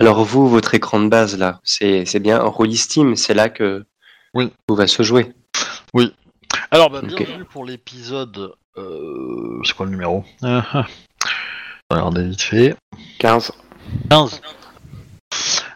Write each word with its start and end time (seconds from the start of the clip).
Alors 0.00 0.24
vous, 0.24 0.48
votre 0.48 0.74
écran 0.74 0.98
de 1.00 1.08
base 1.08 1.36
là, 1.36 1.60
c'est 1.62 2.20
bien 2.20 2.40
en 2.40 2.50
Steam, 2.78 3.16
c'est 3.16 3.34
là 3.34 3.50
que 3.50 3.84
Oui. 4.34 4.52
tout 4.66 4.74
va 4.74 4.86
se 4.86 5.02
jouer. 5.02 5.32
Alors, 6.70 6.90
bah, 6.90 7.00
bienvenue 7.02 7.44
pour 7.44 7.64
l'épisode. 7.64 8.54
Euh, 8.76 9.60
c'est 9.64 9.74
quoi 9.74 9.86
le 9.86 9.92
numéro? 9.92 10.24
Ah, 10.42 10.64
ah. 10.72 10.86
On 11.90 11.96
va 11.96 12.02
regarder 12.02 12.28
vite 12.28 12.42
fait. 12.42 12.76
15. 13.18 13.52
15. 14.08 14.40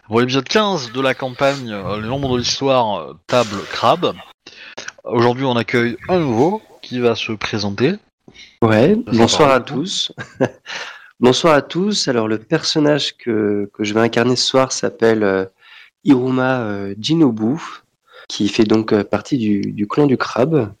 Pour 0.07 0.21
l'épisode 0.21 0.47
15 0.47 0.91
de 0.93 1.01
la 1.01 1.13
campagne 1.13 1.71
euh, 1.71 1.99
Les 2.01 2.07
nombres 2.07 2.33
de 2.33 2.39
l'histoire 2.39 2.99
euh, 2.99 3.13
Table 3.27 3.61
Crabe. 3.69 4.13
Aujourd'hui, 5.03 5.45
on 5.45 5.57
accueille 5.57 5.97
un 6.07 6.19
nouveau 6.19 6.61
qui 6.81 6.99
va 6.99 7.15
se 7.15 7.33
présenter. 7.33 7.95
Ouais, 8.61 8.95
bonsoir 8.95 9.51
à 9.51 9.59
tous. 9.59 10.11
bonsoir 11.19 11.55
à 11.55 11.61
tous. 11.61 12.07
Alors 12.07 12.27
le 12.27 12.39
personnage 12.39 13.17
que, 13.17 13.69
que 13.73 13.83
je 13.83 13.93
vais 13.93 14.01
incarner 14.01 14.35
ce 14.35 14.47
soir 14.47 14.71
s'appelle 14.71 15.23
euh, 15.23 15.45
Hiruma 16.03 16.61
euh, 16.61 16.95
Jinobu, 16.99 17.59
qui 18.27 18.47
fait 18.47 18.63
donc 18.63 18.93
euh, 18.93 19.03
partie 19.03 19.37
du, 19.37 19.71
du 19.71 19.87
clan 19.87 20.07
du 20.07 20.17
crabe. 20.17 20.73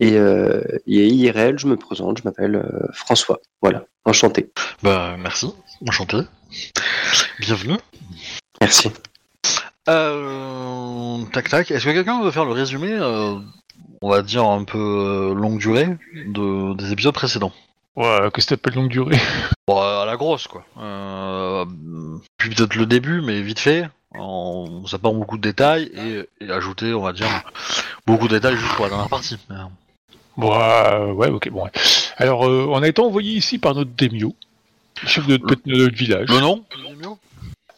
Et, 0.00 0.16
euh, 0.16 0.60
et 0.86 1.06
IRL, 1.06 1.58
je 1.58 1.68
me 1.68 1.76
présente, 1.76 2.18
je 2.18 2.24
m'appelle 2.24 2.56
euh, 2.56 2.88
François. 2.92 3.40
Voilà, 3.60 3.84
enchanté. 4.04 4.50
Bah, 4.82 5.16
merci. 5.18 5.52
Enchanté. 5.86 6.18
Bienvenue. 7.38 7.76
Merci. 8.60 8.90
Euh, 9.88 11.18
tac 11.32 11.48
tac. 11.48 11.70
Est-ce 11.70 11.84
que 11.84 11.90
quelqu'un 11.90 12.22
veut 12.22 12.30
faire 12.30 12.44
le 12.44 12.52
résumé, 12.52 12.92
euh, 12.92 13.34
on 14.00 14.10
va 14.10 14.22
dire 14.22 14.44
un 14.44 14.64
peu 14.64 15.32
longue 15.36 15.58
durée, 15.58 15.96
de, 16.26 16.74
des 16.74 16.92
épisodes 16.92 17.14
précédents? 17.14 17.52
Ouais, 17.94 18.30
qu'est-ce 18.32 18.46
que 18.46 18.54
t'appelles 18.54 18.74
longue 18.74 18.88
durée 18.88 19.18
Bon, 19.68 19.80
à 19.80 20.04
la 20.06 20.16
grosse, 20.16 20.46
quoi. 20.46 20.64
Euh, 20.78 21.64
puis 22.38 22.50
peut-être 22.50 22.74
le 22.74 22.86
début, 22.86 23.20
mais 23.20 23.42
vite 23.42 23.58
fait. 23.58 23.88
On 24.14 24.86
ça 24.86 24.98
pas 24.98 25.10
beaucoup 25.10 25.36
de 25.36 25.42
détails 25.42 25.90
et, 25.94 26.44
et 26.44 26.50
ajouter, 26.50 26.92
on 26.92 27.02
va 27.02 27.12
dire, 27.12 27.28
beaucoup 28.06 28.28
de 28.28 28.34
détails 28.34 28.56
juste 28.56 28.74
pour 28.74 28.84
la 28.84 28.90
dernière 28.90 29.08
partie. 29.08 29.38
Mais, 29.48 29.56
euh, 29.56 29.64
Bon, 30.36 30.58
euh, 30.58 31.12
ouais, 31.12 31.28
ok, 31.28 31.50
bon. 31.50 31.64
ouais. 31.64 31.70
Alors, 32.16 32.46
euh, 32.46 32.66
on 32.70 32.82
a 32.82 32.88
été 32.88 33.02
envoyé 33.02 33.34
ici 33.34 33.58
par 33.58 33.74
notre 33.74 33.90
Demio, 33.94 34.34
chef 35.06 35.26
de, 35.26 35.38
notre 35.66 35.94
village. 35.94 36.28
Le 36.28 36.40
nom? 36.40 36.64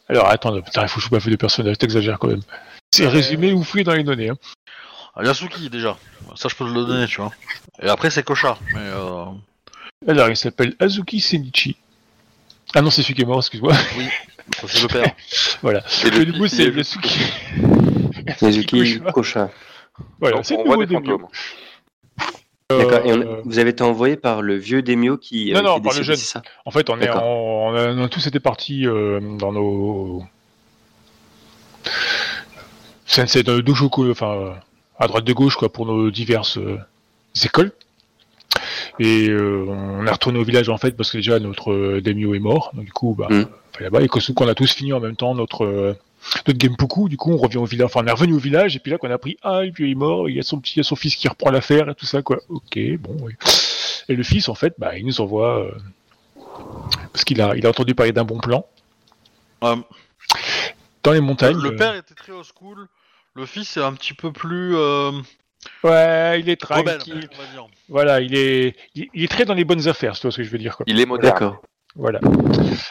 Alors, 0.07 0.27
attends, 0.29 0.61
putain, 0.61 0.83
il 0.83 0.87
faut 0.87 0.99
que 0.99 1.05
je 1.05 1.09
bouffe 1.09 1.27
de 1.27 1.35
personnages, 1.35 1.77
t'exagères 1.77 2.19
quand 2.19 2.27
même. 2.27 2.43
C'est 2.91 3.07
résumé 3.07 3.51
ou 3.53 3.63
fouillé 3.63 3.83
dans 3.83 3.93
les 3.93 4.03
données. 4.03 4.29
Hein. 4.29 4.37
Ah, 5.15 5.23
Yasuki, 5.23 5.69
déjà. 5.69 5.97
Ça, 6.35 6.47
je 6.47 6.55
peux 6.55 6.65
te 6.65 6.69
le 6.69 6.85
donner, 6.85 7.07
tu 7.07 7.21
vois. 7.21 7.31
Et 7.81 7.89
après, 7.89 8.09
c'est 8.09 8.23
Kocha. 8.23 8.57
Mais 8.73 8.79
euh, 8.79 9.25
Alors, 10.07 10.29
il 10.29 10.37
s'appelle 10.37 10.75
Azuki 10.79 11.19
Senichi. 11.19 11.75
Ah 12.73 12.81
non, 12.81 12.89
c'est 12.89 13.01
celui 13.01 13.15
qui 13.15 13.21
est 13.23 13.25
mort, 13.25 13.39
excuse-moi. 13.39 13.73
ça, 14.53 14.67
c'est 14.67 14.81
le 14.81 14.87
père. 14.87 15.15
voilà. 15.61 15.83
Et 16.03 16.07
Et 16.07 16.11
le 16.11 16.25
du 16.25 16.33
coup, 16.33 16.47
c'est 16.47 16.65
Yasuki. 16.69 17.19
Mizuki 18.41 18.99
Kocha. 19.13 19.49
Voilà, 20.19 20.43
c'est 20.43 20.55
on 20.55 20.63
le 20.63 20.63
nouveau 20.69 20.85
des 20.85 20.95
Demio. 20.95 21.29
D'accord. 22.69 23.05
Et 23.05 23.13
on- 23.13 23.21
Euh, 23.21 23.41
vous 23.45 23.59
avez 23.59 23.69
été 23.69 23.83
envoyé 23.83 24.15
par 24.17 24.41
le 24.41 24.55
vieux 24.55 24.81
Demio 24.81 25.17
qui. 25.17 25.51
Non, 25.53 25.59
euh, 25.59 25.61
non, 25.61 25.77
est 25.77 25.81
par 25.81 25.93
le 25.93 26.03
jeune. 26.03 26.15
ça 26.15 26.41
En 26.65 26.71
fait, 26.71 26.89
on, 26.89 26.99
est 26.99 27.09
on, 27.09 27.75
a, 27.75 27.89
on 27.93 28.03
a 28.03 28.09
tous 28.09 28.25
été 28.27 28.39
partis 28.39 28.87
euh, 28.87 29.19
dans 29.37 29.51
nos. 29.51 30.23
C'est 33.05 33.43
quoi, 33.89 34.09
enfin, 34.09 34.31
euh, 34.33 34.53
à 34.99 35.07
droite 35.07 35.23
de 35.25 35.33
gauche, 35.33 35.55
quoi, 35.55 35.71
pour 35.71 35.85
nos 35.85 36.09
diverses 36.09 36.57
euh, 36.57 36.79
écoles. 37.43 37.71
Et 38.99 39.29
euh, 39.29 39.65
on 39.67 40.05
est 40.05 40.11
retourné 40.11 40.39
au 40.39 40.43
village, 40.43 40.69
en 40.69 40.77
fait, 40.77 40.91
parce 40.95 41.11
que 41.11 41.17
déjà, 41.17 41.39
notre 41.39 41.71
euh, 41.71 42.01
Demio 42.01 42.33
est 42.33 42.39
mort. 42.39 42.71
Donc, 42.73 42.85
du 42.85 42.91
coup, 42.91 43.15
bah, 43.17 43.27
Mm. 43.29 43.45
là-bas. 43.81 44.01
Et 44.01 44.07
qu'on 44.07 44.47
a 44.47 44.55
tous 44.55 44.71
fini 44.73 44.93
en 44.93 44.99
même 44.99 45.15
temps 45.15 45.35
notre. 45.35 45.65
euh, 45.65 45.93
notre 46.47 46.59
Genpuku, 46.59 47.07
du 47.07 47.17
coup, 47.17 47.31
on 47.31 47.37
revient 47.37 47.57
au 47.57 47.65
village, 47.65 47.85
enfin, 47.85 48.01
on 48.03 48.07
est 48.07 48.11
revenu 48.11 48.33
au 48.33 48.39
village, 48.39 48.75
et 48.75 48.79
puis 48.79 48.91
là, 48.91 48.97
qu'on 48.97 49.11
a 49.11 49.17
pris, 49.19 49.37
ah, 49.43 49.63
et 49.63 49.71
puis 49.71 49.85
il 49.85 49.91
est 49.91 49.95
mort, 49.95 50.27
il 50.27 50.35
y 50.35 50.39
a 50.39 50.43
son 50.43 50.59
petit, 50.59 50.73
il 50.73 50.77
y 50.77 50.79
a 50.79 50.83
son 50.83 50.95
fils 50.95 51.15
qui 51.15 51.27
reprend 51.27 51.51
l'affaire, 51.51 51.87
et 51.87 51.93
tout 51.93 52.07
ça, 52.07 52.23
quoi. 52.23 52.39
Ok, 52.49 52.79
bon, 52.99 53.15
oui. 53.21 53.33
Et 54.09 54.15
le 54.15 54.23
fils, 54.23 54.49
en 54.49 54.55
fait, 54.55 54.73
bah, 54.79 54.97
il 54.97 55.05
nous 55.05 55.21
envoie, 55.21 55.59
euh, 55.65 55.71
parce 57.13 57.23
qu'il 57.25 57.39
a, 57.41 57.55
il 57.55 57.63
a 57.65 57.69
entendu 57.69 57.93
parler 57.93 58.11
d'un 58.11 58.23
bon 58.23 58.39
plan, 58.39 58.65
Euh, 59.63 59.75
dans 61.03 61.11
les 61.11 61.21
montagnes. 61.21 61.57
le 61.57 61.73
euh, 61.73 61.75
père 61.77 61.95
était 61.95 62.15
très 62.15 62.31
old 62.31 62.45
school. 62.45 62.87
Le 63.35 63.45
fils 63.45 63.77
est 63.77 63.83
un 63.83 63.93
petit 63.93 64.13
peu 64.15 64.31
plus 64.31 64.75
euh, 64.75 65.11
Ouais, 65.83 66.39
il 66.39 66.49
est 66.49 66.63
rebelle, 66.63 66.97
tranquille. 66.97 67.19
dire. 67.19 67.67
Voilà, 67.89 68.21
il 68.21 68.35
est, 68.35 68.75
il, 68.95 69.07
il 69.13 69.23
est 69.23 69.27
très 69.27 69.45
dans 69.45 69.53
les 69.53 69.65
bonnes 69.65 69.87
affaires, 69.87 70.13
vois 70.21 70.31
ce 70.31 70.37
que 70.37 70.43
je 70.43 70.49
veux 70.49 70.57
dire, 70.57 70.75
quoi. 70.77 70.85
Il 70.87 70.99
est 70.99 71.05
moderne. 71.05 71.33
D'accord. 71.33 71.61
Voilà. 71.97 72.19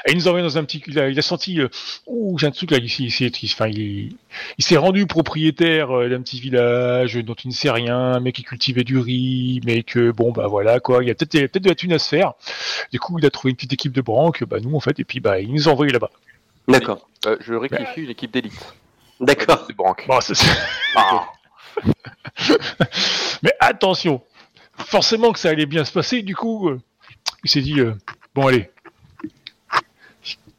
Et 0.07 0.13
il 0.13 0.15
nous 0.17 0.29
envoie 0.29 0.41
dans 0.41 0.57
un 0.57 0.65
petit, 0.65 0.83
il 0.87 0.99
a, 0.99 1.11
il 1.11 1.19
a 1.19 1.23
senti, 1.23 1.61
euh, 1.61 1.69
ouh, 2.07 2.39
j'ai 2.39 2.47
un 2.47 2.51
truc 2.53 2.71
là, 2.71 2.79
ici, 2.79 3.05
ici. 3.05 3.31
enfin, 3.53 3.67
il, 3.69 4.17
il 4.57 4.65
s'est 4.65 4.79
rendu 4.79 5.07
propriétaire 5.07 5.91
euh, 5.95 6.09
d'un 6.09 6.23
petit 6.23 6.41
village 6.41 7.15
dont 7.17 7.35
il 7.35 7.49
ne 7.49 7.53
sait 7.53 7.71
rien, 7.71 8.19
mais 8.21 8.33
qui 8.33 8.45
cultivait 8.45 8.83
du 8.85 8.97
riz, 8.99 9.61
mais 9.67 9.83
que 9.83 10.11
bon, 10.11 10.33
bah 10.33 10.47
voilà, 10.47 10.81
quoi, 10.81 11.03
il 11.05 11.09
y 11.09 11.11
a 11.11 11.15
peut-être, 11.15 11.35
il 11.35 11.41
y 11.41 11.45
a 11.45 11.49
peut-être 11.49 11.65
de 11.65 11.69
la 11.69 11.75
thune 11.75 11.93
à 11.93 11.99
se 11.99 12.09
faire. 12.09 12.33
Du 12.93 12.99
coup, 12.99 13.19
il 13.19 13.27
a 13.27 13.31
trouvé 13.31 13.51
une 13.51 13.57
petite 13.57 13.75
équipe 13.75 13.93
de 13.93 14.01
branques, 14.01 14.43
bah 14.45 14.57
nous, 14.63 14.75
en 14.75 14.81
fait, 14.81 14.99
et 14.99 15.05
puis 15.05 15.21
bah, 15.21 15.39
il 15.39 15.53
nous 15.53 15.69
a 15.69 15.73
envoyé 15.73 15.93
là-bas. 15.93 16.11
D'accord. 16.67 17.07
Euh, 17.27 17.37
je 17.41 17.53
rectifie 17.53 18.01
une 18.05 18.11
équipe 18.11 18.31
d'élite. 18.33 18.75
D'accord. 19.21 19.65
C'est 19.67 19.77
Branque. 19.77 20.05
Bon, 20.09 20.19
c'est- 20.23 20.33
Ah. 20.97 21.27
Mais 23.43 23.53
attention, 23.61 24.23
forcément 24.79 25.33
que 25.33 25.39
ça 25.39 25.51
allait 25.51 25.67
bien 25.67 25.85
se 25.85 25.93
passer, 25.93 26.23
du 26.23 26.35
coup, 26.35 26.69
euh, 26.69 26.81
il 27.45 27.51
s'est 27.51 27.61
dit, 27.61 27.81
euh, 27.81 27.95
bon 28.35 28.47
allez, 28.47 28.71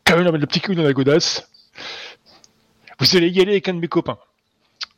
quand 0.04 0.16
même 0.16 0.26
mettre 0.26 0.38
le 0.38 0.46
petit 0.48 0.62
coup 0.62 0.76
dans 0.76 0.84
la 0.84 0.94
godasse, 0.94 1.50
vous 3.00 3.16
allez 3.16 3.30
y 3.30 3.42
aller 3.42 3.52
avec 3.52 3.68
un 3.68 3.74
de 3.74 3.80
mes 3.80 3.88
copains. 3.88 4.18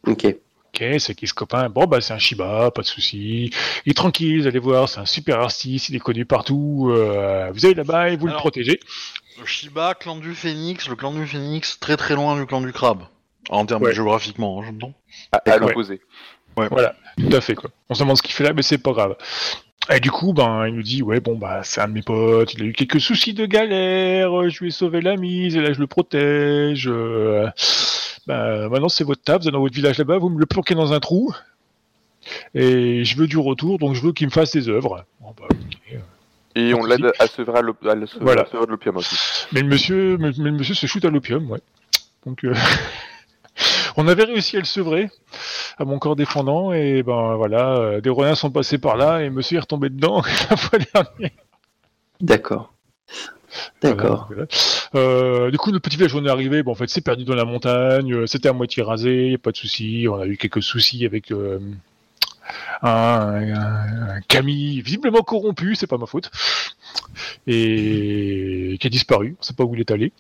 Ok. 0.06 0.26
Ok, 0.26 0.84
c'est 1.00 1.16
qui 1.16 1.26
ce 1.26 1.34
copain? 1.34 1.70
Bon, 1.70 1.86
bah 1.86 2.02
c'est 2.02 2.14
un 2.14 2.20
Shiba, 2.20 2.70
pas 2.70 2.82
de 2.82 2.88
souci. 2.88 3.52
Il 3.86 3.92
est 3.92 3.94
tranquille, 3.96 4.42
vous 4.42 4.48
allez 4.48 4.60
voir, 4.60 4.88
c'est 4.88 5.00
un 5.00 5.06
super 5.06 5.40
artiste, 5.40 5.90
il 5.90 5.96
est 5.96 6.00
connu 6.00 6.26
partout. 6.26 6.92
euh, 6.92 7.50
vous 7.52 7.66
allez 7.66 7.74
là-bas 7.74 8.10
et 8.10 8.18
vous 8.18 8.28
le 8.28 8.34
protégez. 8.34 8.80
Le 9.40 9.46
Shiba, 9.46 9.96
clan 9.96 10.18
du 10.18 10.36
Phénix, 10.36 10.88
le 10.88 10.96
clan 10.96 11.14
du 11.14 11.26
Phénix, 11.26 11.80
très 11.80 11.98
très 11.98 12.14
loin 12.16 12.40
du 12.40 12.46
clan 12.46 12.62
du 12.62 12.72
crabe. 12.74 13.08
En 13.50 13.66
termes 13.66 13.84
Ouais. 13.84 13.94
géographiquement, 13.94 14.60
hein, 14.62 14.66
j'entends. 14.68 14.94
À, 15.32 15.38
à 15.38 15.42
D'accord. 15.46 15.68
l'opposé. 15.70 16.02
Voilà, 16.56 16.96
tout 17.18 17.36
à 17.36 17.40
fait 17.42 17.54
quoi. 17.56 17.70
On 17.90 17.94
se 17.94 18.00
demande 18.02 18.18
ce 18.18 18.24
qu'il 18.24 18.34
fait 18.34 18.44
là, 18.44 18.52
mais 18.54 18.64
c'est 18.64 18.78
pas 18.80 18.92
grave. 18.92 19.16
Et 19.94 20.00
du 20.00 20.12
coup, 20.12 20.34
ben, 20.34 20.68
il 20.68 20.74
nous 20.76 20.82
dit, 20.84 21.02
ouais, 21.02 21.20
bon, 21.22 21.38
bah, 21.38 21.62
c'est 21.64 21.80
un 21.80 21.88
de 21.88 21.94
mes 21.94 22.02
potes, 22.02 22.54
il 22.56 22.64
a 22.64 22.66
eu 22.66 22.74
quelques 22.74 23.00
soucis 23.00 23.34
de 23.34 23.46
galère, 23.46 24.38
euh, 24.38 24.50
je 24.50 24.60
lui 24.60 24.68
ai 24.68 24.72
sauvé 24.72 25.00
la 25.02 25.16
mise, 25.16 25.56
et 25.56 25.62
là, 25.62 25.72
je 25.72 25.80
le 25.80 25.88
protège. 25.88 26.90
euh, 26.90 27.48
ben, 28.26 28.68
maintenant, 28.70 28.90
c'est 28.90 29.06
votre 29.06 29.22
table, 29.22 29.44
vous 29.44 29.48
êtes 29.48 29.54
dans 29.54 29.62
votre 29.62 29.76
village 29.76 29.98
là-bas, 29.98 30.18
vous 30.18 30.28
me 30.30 30.40
le 30.40 30.46
planquez 30.46 30.76
dans 30.76 30.92
un 30.92 31.00
trou, 31.00 31.34
et 32.54 33.06
je 33.06 33.16
veux 33.18 33.28
du 33.28 33.38
retour, 33.38 33.78
donc 33.78 33.94
je 33.96 34.02
veux 34.02 34.12
qu'il 34.12 34.28
me 34.28 34.32
fasse 34.32 34.52
des 34.52 34.68
œuvres. 34.68 35.06
Bon, 35.22 35.34
bah, 35.40 35.46
ok. 35.52 36.00
Et 36.56 36.74
on 36.74 36.84
l'aide 36.84 37.12
à 37.20 37.28
sevrer 37.28 37.60
à 37.60 37.62
à 37.62 37.92
à 37.92 37.96
Voilà. 38.20 38.46
l'opium 38.68 38.98
aussi. 38.98 39.16
Mais 39.54 39.62
le 39.62 39.68
monsieur, 39.68 40.18
mais, 40.18 40.32
mais 40.40 40.50
le 40.50 40.58
monsieur 40.58 40.74
se 40.74 40.88
shoot 40.88 41.06
à 41.06 41.10
l'opium, 41.10 41.50
ouais. 41.52 41.60
Donc, 42.26 42.44
euh, 42.44 42.54
on 43.98 44.08
avait 44.08 44.24
réussi 44.26 44.56
à 44.58 44.60
le 44.60 44.66
sevrer 44.66 45.10
à 45.78 45.86
mon 45.86 46.00
corps 46.00 46.16
défendant, 46.16 46.74
et 46.74 47.04
ben 47.04 47.36
voilà, 47.36 47.76
euh, 47.78 48.02
des 48.02 48.10
renards 48.10 48.38
sont 48.38 48.52
passés 48.52 48.78
par 48.78 48.98
là, 48.98 49.22
et 49.24 49.30
monsieur 49.30 49.58
est 49.58 49.62
retombé 49.62 49.90
dedans 49.90 50.22
la 50.50 50.58
fois 50.58 50.80
dernière. 50.80 51.32
D'accord. 52.22 52.74
D'accord. 53.82 54.26
Voilà, 54.28 54.46
voilà. 54.94 55.06
Euh, 55.06 55.52
du 55.52 55.58
coup, 55.58 55.72
notre 55.72 55.84
petit 55.84 55.98
village, 55.98 56.16
on 56.16 56.26
est 56.26 56.30
arrivé, 56.30 56.64
bon, 56.64 56.72
en 56.72 56.76
fait, 56.76 56.90
c'est 56.90 57.02
perdu 57.02 57.24
dans 57.26 57.36
la 57.36 57.46
montagne, 57.46 58.14
euh, 58.14 58.28
c'était 58.28 58.50
à 58.50 58.54
moitié 58.54 58.84
rasé, 58.84 59.30
y 59.30 59.36
a 59.36 59.38
pas 59.38 59.52
de 59.52 59.58
souci, 59.58 60.08
on 60.10 60.20
a 60.20 60.26
eu 60.26 60.38
quelques 60.38 60.62
soucis 60.64 61.06
avec 61.06 61.32
euh, 61.32 61.60
un, 62.82 62.90
un- 62.90 64.10
un 64.18 64.22
Camille 64.28 64.82
visiblement 64.82 65.22
corrompu, 65.22 65.76
c'est 65.76 65.88
pas 65.88 65.98
ma 65.98 66.06
faute, 66.08 66.30
et 67.46 68.78
qui 68.80 68.88
a 68.88 68.90
disparu, 68.90 69.36
on 69.40 69.44
sait 69.44 69.54
pas 69.54 69.64
où 69.64 69.74
il 69.76 69.82
est 69.82 69.92
allé. 69.92 70.12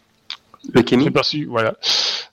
Le 0.73 0.85
s'est 0.85 1.07
aperçu, 1.07 1.45
voilà. 1.45 1.75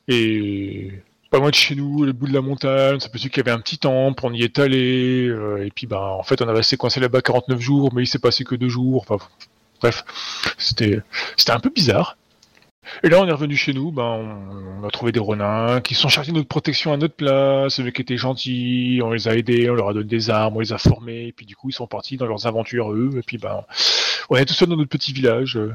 Et 0.08 0.90
pas 1.30 1.38
loin 1.38 1.50
de 1.50 1.54
chez 1.54 1.74
nous, 1.74 2.04
le 2.04 2.12
bout 2.12 2.28
de 2.28 2.32
la 2.32 2.40
montagne, 2.40 2.96
on 2.96 3.00
s'est 3.00 3.06
aperçu 3.06 3.28
qu'il 3.28 3.38
y 3.38 3.40
avait 3.40 3.56
un 3.56 3.60
petit 3.60 3.78
temple, 3.78 4.24
on 4.24 4.32
y 4.32 4.42
est 4.42 4.58
allé, 4.58 5.26
euh, 5.26 5.66
et 5.66 5.70
puis 5.70 5.86
ben 5.86 5.98
en 5.98 6.22
fait 6.22 6.40
on 6.42 6.48
a 6.48 6.52
resté 6.52 6.76
coincé 6.76 7.00
là-bas 7.00 7.22
49 7.22 7.60
jours, 7.60 7.92
mais 7.92 8.04
il 8.04 8.06
s'est 8.06 8.18
passé 8.20 8.44
que 8.44 8.54
deux 8.54 8.68
jours, 8.68 9.04
enfin 9.08 9.24
bref, 9.80 10.04
c'était 10.58 11.02
un 11.48 11.60
peu 11.60 11.70
bizarre. 11.70 12.16
Et 13.02 13.08
là, 13.08 13.20
on 13.20 13.26
est 13.26 13.32
revenu 13.32 13.56
chez 13.56 13.72
nous, 13.72 13.90
ben, 13.90 14.38
on, 14.80 14.86
a 14.86 14.90
trouvé 14.90 15.10
des 15.10 15.20
renins 15.20 15.80
qui 15.80 15.94
sont 15.94 16.08
chargés 16.08 16.32
de 16.32 16.36
notre 16.36 16.48
protection 16.48 16.92
à 16.92 16.96
notre 16.96 17.14
place, 17.14 17.74
ceux 17.74 17.90
qui 17.90 18.02
étaient 18.02 18.16
gentils, 18.16 19.00
on 19.02 19.10
les 19.10 19.26
a 19.26 19.34
aidés, 19.34 19.68
on 19.70 19.74
leur 19.74 19.88
a 19.88 19.94
donné 19.94 20.06
des 20.06 20.30
armes, 20.30 20.56
on 20.56 20.60
les 20.60 20.72
a 20.72 20.78
formés, 20.78 21.28
et 21.28 21.32
puis 21.32 21.46
du 21.46 21.56
coup, 21.56 21.70
ils 21.70 21.74
sont 21.74 21.86
partis 21.86 22.16
dans 22.16 22.26
leurs 22.26 22.46
aventures, 22.46 22.92
eux, 22.92 23.10
et 23.16 23.22
puis 23.22 23.38
ben, 23.38 23.64
on 24.30 24.36
est 24.36 24.44
tout 24.44 24.54
seul 24.54 24.68
dans 24.68 24.76
notre 24.76 24.90
petit 24.90 25.12
village, 25.12 25.56
euh, 25.56 25.74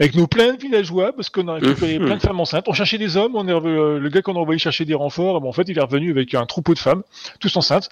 avec 0.00 0.14
nos 0.14 0.26
plein 0.26 0.54
de 0.54 0.60
villageois, 0.60 1.12
parce 1.12 1.30
qu'on 1.30 1.48
a 1.48 1.54
récupéré 1.54 1.98
plein 1.98 2.16
de 2.16 2.20
femmes 2.22 2.40
enceintes, 2.40 2.66
on 2.68 2.72
cherchait 2.72 2.98
des 2.98 3.16
hommes, 3.16 3.34
on 3.34 3.46
est 3.48 3.52
revenu- 3.52 3.78
euh, 3.78 3.98
le 3.98 4.08
gars 4.08 4.22
qu'on 4.22 4.36
a 4.36 4.38
envoyé 4.38 4.58
chercher 4.58 4.84
des 4.84 4.94
renforts, 4.94 5.40
ben, 5.40 5.48
en 5.48 5.52
fait, 5.52 5.68
il 5.68 5.78
est 5.78 5.82
revenu 5.82 6.10
avec 6.10 6.34
un 6.34 6.46
troupeau 6.46 6.74
de 6.74 6.78
femmes, 6.78 7.02
tous 7.40 7.56
enceintes. 7.56 7.88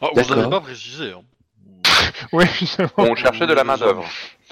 Ah, 0.00 0.08
vous 0.14 0.34
n'avez 0.34 0.50
pas 0.50 0.60
précisé. 0.60 1.12
Hein. 1.12 1.20
Justement, 2.58 2.88
On 2.98 3.14
cherchait 3.14 3.46
de 3.46 3.52
la 3.52 3.64
main 3.64 3.76
d'œuvre. 3.76 4.04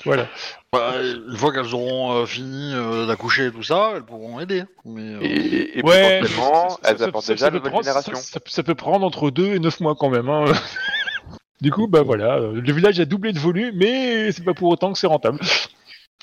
voilà. 0.04 0.26
Bah, 0.72 0.92
une 1.02 1.36
fois 1.36 1.52
qu'elles 1.52 1.74
auront 1.74 2.12
euh, 2.12 2.26
fini 2.26 2.72
euh, 2.74 3.06
d'accoucher 3.06 3.46
et 3.46 3.50
tout 3.52 3.62
ça, 3.62 3.92
elles 3.96 4.02
pourront 4.04 4.40
aider. 4.40 4.64
Mais, 4.84 5.00
euh, 5.02 5.18
Et, 5.22 5.78
et 5.78 5.82
Ouais, 5.82 6.20
potentiellement, 6.20 6.78
elles 6.84 6.98
ça- 6.98 7.04
apportent 7.06 7.24
ça- 7.26 7.32
déjà 7.34 7.46
ça 7.46 7.50
nouvelle 7.50 7.70
prendre- 7.70 7.84
génération. 7.84 8.14
Ça, 8.14 8.22
ça- 8.22 8.40
ça 8.46 8.62
peut 8.62 8.74
prendre 8.74 9.04
entre 9.06 9.30
2 9.30 9.54
et 9.54 9.58
9 9.58 9.80
mois 9.80 9.94
quand 9.94 10.10
même. 10.10 10.28
hein. 10.28 10.44
du 11.60 11.70
coup, 11.70 11.86
bah 11.88 12.02
voilà, 12.02 12.38
le 12.38 12.72
village 12.72 12.98
a 13.00 13.04
doublé 13.04 13.32
de 13.32 13.38
volume, 13.38 13.72
mais 13.76 14.32
c'est 14.32 14.44
pas 14.44 14.54
pour 14.54 14.68
autant 14.68 14.92
que 14.92 14.98
c'est 14.98 15.06
rentable. 15.06 15.38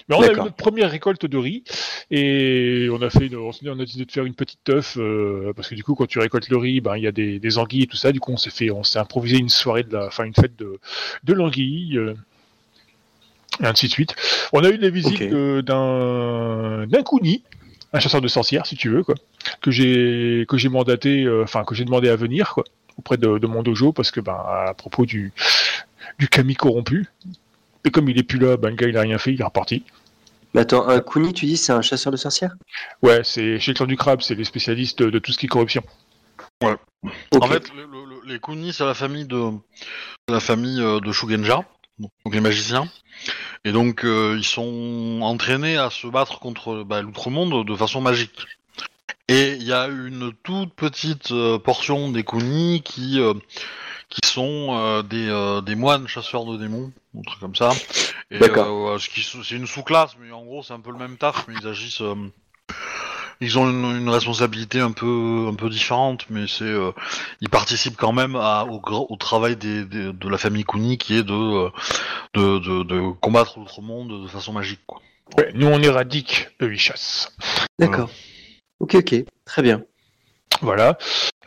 Mais 0.10 0.16
on 0.16 0.22
a 0.22 0.26
eu 0.26 0.36
notre 0.44 0.56
première 0.56 0.90
récolte 0.92 1.26
de 1.28 1.38
riz 1.38 1.64
et 2.12 2.88
on 2.92 3.02
a 3.02 3.10
fait, 3.10 3.28
une- 3.28 3.36
on 3.38 3.52
a 3.52 3.76
décidé 3.86 4.06
de 4.06 4.12
faire 4.12 4.26
une 4.26 4.34
petite 4.34 4.60
teuf 4.64 4.98
euh, 4.98 5.54
parce 5.56 5.68
que 5.70 5.76
du 5.76 5.84
coup, 5.84 5.94
quand 5.96 6.08
tu 6.08 6.18
récoltes 6.20 6.50
le 6.50 6.58
riz, 6.58 6.82
ben 6.82 6.98
il 6.98 7.04
y 7.04 7.08
a 7.08 7.12
des, 7.12 7.40
des 7.40 7.58
anguilles 7.60 7.84
et 7.84 7.88
tout 7.88 7.98
ça. 7.98 8.12
Du 8.12 8.20
coup, 8.20 8.32
on 8.32 8.38
s'est 8.38 8.50
fait, 8.50 8.72
on 8.72 8.84
s'est 8.84 9.00
improvisé 9.00 9.38
une 9.38 9.50
soirée 9.50 9.84
de 9.84 9.94
la, 9.94 10.08
enfin 10.08 10.24
une 10.24 10.34
fête 10.34 10.56
de, 10.58 10.80
de 11.24 11.34
l'anguille. 11.34 11.98
euh, 11.98 12.16
et 13.62 13.66
ainsi 13.66 13.88
de 13.88 13.92
suite. 13.92 14.16
On 14.54 14.64
a 14.64 14.70
eu 14.70 14.78
la 14.78 14.90
visite 14.90 15.22
d'un 15.62 16.88
d'un 16.88 17.04
Kuni, 17.04 17.44
un 17.94 18.00
chasseur 18.00 18.22
de 18.22 18.28
sorcières, 18.28 18.66
si 18.66 18.76
tu 18.78 18.90
veux, 18.90 19.04
quoi, 19.04 19.16
que 19.62 19.70
j'ai 19.72 20.46
que 20.48 20.58
j'ai 20.58 20.70
mandaté, 20.70 21.24
euh, 21.26 21.44
enfin 21.44 21.64
que 21.66 21.76
j'ai 21.76 21.84
demandé 21.86 22.10
à 22.10 22.16
venir, 22.16 22.54
quoi, 22.54 22.64
auprès 22.98 23.18
de, 23.18 23.38
de 23.38 23.48
mon 23.48 23.62
dojo, 23.64 23.92
parce 23.92 24.12
que 24.12 24.22
ben 24.22 24.34
à 24.34 24.74
propos 24.74 25.06
du 25.06 25.34
du 26.20 26.28
kami 26.30 26.56
corrompu. 26.56 27.08
Et 27.86 27.92
comme 27.92 28.10
il 28.10 28.18
est 28.18 28.24
plus 28.24 28.40
là, 28.40 28.58
ben 28.58 28.70
le 28.70 28.76
gars 28.76 28.88
il 28.88 28.98
a 28.98 29.02
rien 29.02 29.18
fait, 29.18 29.34
il 29.34 29.42
est 29.42 29.44
reparti. 29.44 29.84
Mais 30.54 30.62
attends, 30.62 30.88
un 30.88 31.00
Kuni, 31.00 31.34
tu 31.34 31.46
dis, 31.46 31.58
c'est 31.58 31.72
un 31.74 31.82
chasseur 31.82 32.12
de 32.12 32.18
sorcières? 32.18 32.56
Ouais, 33.04 33.22
c'est 33.24 33.60
chez 33.60 33.72
le 33.72 33.76
clan 33.76 33.86
du 33.86 33.96
crabe, 33.98 34.22
c'est 34.22 34.36
les 34.36 34.44
spécialistes 34.44 35.04
de, 35.04 35.20
tout 35.20 35.32
ce 35.32 35.38
qui 35.38 35.46
est 35.46 35.50
corruption. 35.50 35.84
Ok. 36.62 36.80
En 37.40 37.48
fait, 37.48 37.72
le- 37.74 37.86
le- 37.86 38.06
le- 38.06 38.34
les 38.34 38.40
Kuni, 38.40 38.74
c'est 38.74 38.86
la 38.86 38.94
famille 38.94 39.26
de 39.26 39.52
la 40.28 40.40
famille 40.40 40.82
euh, 40.82 41.00
de 41.00 41.12
Shugenja, 41.12 41.64
donc 42.00 42.12
les 42.32 42.42
magiciens. 42.42 42.88
Et 43.66 43.72
donc, 43.72 44.06
euh, 44.06 44.36
ils 44.38 44.46
sont 44.46 45.20
entraînés 45.22 45.78
à 45.78 45.90
se 45.90 46.08
battre 46.08 46.40
contre 46.40 46.84
bah, 46.84 47.02
l'outre-monde 47.02 47.66
de 47.66 47.76
façon 47.76 48.02
magique. 48.02 48.46
Et 49.28 49.54
il 49.54 49.64
y 49.64 49.74
a 49.74 49.88
une 49.88 50.34
toute 50.44 50.74
petite 50.74 51.32
euh, 51.32 51.60
portion 51.60 52.10
des 52.12 52.24
Kuni 52.24 52.82
qui 52.82 53.20
euh, 53.20 53.34
qui 54.10 54.22
sont 54.28 54.70
euh, 54.72 55.04
des, 55.04 55.30
euh, 55.30 55.62
des 55.62 55.76
moines 55.76 56.08
chasseurs 56.08 56.46
de 56.46 56.58
démons, 56.58 56.92
un 57.18 57.22
truc 57.22 57.40
comme 57.40 57.56
ça. 57.56 57.72
Et, 58.32 58.40
D'accord. 58.40 58.92
euh, 58.92 58.98
c'est 59.00 59.56
une 59.56 59.68
sous-classe, 59.68 60.12
mais 60.20 60.32
en 60.32 60.44
gros, 60.44 60.64
c'est 60.64 60.74
un 60.74 60.80
peu 60.80 60.92
le 60.92 60.98
même 60.98 61.18
taf, 61.18 61.48
mais 61.48 61.56
ils 61.62 61.68
agissent. 61.68 62.02
euh, 62.02 62.16
ils 63.42 63.58
ont 63.58 63.70
une, 63.70 63.86
une 64.02 64.10
responsabilité 64.10 64.82
un 64.82 64.92
peu 64.92 65.46
un 65.50 65.54
peu 65.54 65.70
différente, 65.70 66.26
mais 66.30 66.46
c'est 66.48 66.66
euh, 66.66 66.92
ils 67.40 67.48
participent 67.50 67.96
quand 67.96 68.12
même 68.12 68.36
à, 68.36 68.66
au, 68.66 69.16
travail 69.16 69.56
des, 69.56 69.86
des- 69.86 70.12
de 70.12 70.28
la 70.30 70.38
famille 70.38 70.66
Kuni 70.66 70.98
qui 70.98 71.16
est 71.16 71.24
de, 71.24 71.70
de, 72.34 72.60
de, 72.60 72.84
de 72.84 73.12
combattre 73.22 73.58
l'autre 73.60 73.82
monde 73.82 74.24
de 74.24 74.28
façon 74.28 74.52
magique. 74.52 74.82
Quoi. 74.86 75.02
Ouais, 75.38 75.52
nous 75.54 75.68
on 75.68 75.82
éradique, 75.82 76.50
eux 76.62 76.74
ils 76.74 76.80
chassent. 76.80 77.34
D'accord. 77.80 78.10
Ok, 78.82 78.96
ok, 78.96 79.16
très 79.46 79.62
bien. 79.62 79.84
Voilà. 80.62 80.98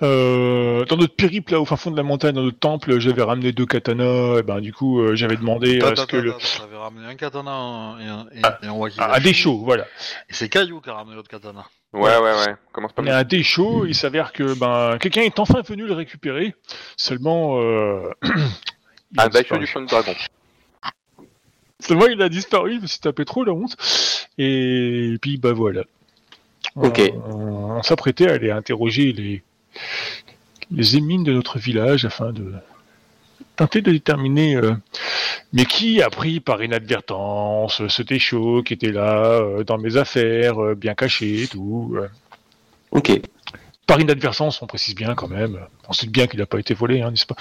Euh, 0.03 0.85
dans 0.87 0.97
notre 0.97 1.15
périple 1.15 1.53
là 1.53 1.61
au 1.61 1.65
fin 1.65 1.77
fond 1.77 1.91
de 1.93 1.97
la 1.97 2.03
montagne, 2.03 2.35
dans 2.35 2.43
notre 2.43 2.59
temple, 2.59 2.99
j'avais 2.99 3.23
ramené 3.23 3.53
deux 3.53 3.67
katanas. 3.67 4.39
Et 4.39 4.43
ben 4.43 4.61
du 4.61 4.73
coup, 4.73 5.01
euh, 5.01 5.15
j'avais 5.15 5.37
demandé 5.37 5.81
à 5.81 5.95
ce 5.95 6.07
que 6.07 6.17
le 6.17 6.35
T'avais 6.59 6.77
ramené 6.77 7.07
un 7.07 7.15
katana 7.15 7.97
et 8.01 8.07
un, 8.07 8.27
et, 8.35 8.41
Ah, 8.43 8.59
et 8.63 8.67
un 8.67 8.73
wakizashi. 8.73 9.11
un 9.17 9.21
déchaud, 9.21 9.59
voilà. 9.65 9.85
Et 10.29 10.35
c'est 10.35 10.49
Caillou 10.49 10.81
qui 10.81 10.91
a 10.91 10.95
ramené 10.95 11.15
l'autre 11.15 11.29
katana. 11.29 11.65
Ouais, 11.93 12.17
ouais, 12.17 12.33
ouais. 12.47 12.55
Commence 12.73 12.93
pas 12.93 13.03
a 13.03 13.19
un 13.19 13.25
déchaud, 13.25 13.85
il 13.87 13.95
s'avère 13.95 14.33
que 14.33 14.59
ben 14.59 14.99
quelqu'un 14.99 15.23
est 15.23 15.39
enfin 15.39 15.61
venu 15.63 15.87
le 15.87 15.93
récupérer. 15.93 16.55
Seulement, 16.97 17.61
euh... 17.61 18.11
il 19.13 19.21
a 19.21 19.25
Un 19.25 19.29
Daisho 19.29 19.57
disparu. 19.59 19.61
du 19.61 19.67
Clan 19.67 19.81
du 19.83 19.87
Dragon. 19.87 20.15
Seulement 21.81 22.07
il 22.07 22.21
a 22.23 22.29
disparu, 22.29 22.81
me 22.81 22.87
suis 22.87 22.99
tapé 23.01 23.25
trop 23.25 23.45
la 23.45 23.53
honte. 23.53 23.77
Et 24.39 25.17
puis 25.21 25.37
bah 25.37 25.53
voilà. 25.53 25.83
Ok. 26.77 27.01
On 27.27 27.83
s'apprêtait 27.83 28.29
à 28.29 28.35
aller 28.35 28.51
interroger 28.51 29.13
les 29.13 29.43
les 30.71 30.97
émines 30.97 31.25
de 31.25 31.33
notre 31.33 31.59
village 31.59 32.05
afin 32.05 32.33
de 32.33 32.53
tenter 33.57 33.83
de 33.83 33.93
déterminer 33.93 34.57
euh, 34.57 34.75
mais 35.53 35.65
qui 35.65 36.03
a 36.03 36.11
pris 36.11 36.41
par 36.41 36.63
inadvertance 36.63 37.87
ce 37.87 38.03
déchaud 38.03 38.63
qui 38.63 38.73
était 38.73 38.93
là 38.93 39.41
euh, 39.41 39.65
dans 39.65 39.79
mes 39.79 39.97
affaires, 39.97 40.63
euh, 40.63 40.75
bien 40.75 40.95
caché 40.95 41.43
et 41.43 41.49
tout. 41.49 41.97
Ok. 42.91 43.21
Par 43.87 44.01
inadvertance, 44.01 44.63
on 44.63 44.67
précise 44.67 44.95
bien 44.95 45.15
quand 45.15 45.29
même. 45.29 45.59
On 45.89 45.93
sait 45.93 46.07
bien 46.07 46.27
qu'il 46.27 46.39
n'a 46.39 46.47
pas 46.47 46.61
été 46.61 46.73
volé, 46.73 47.03
hein, 47.03 47.11
n'est-ce 47.11 47.27
pas? 47.27 47.37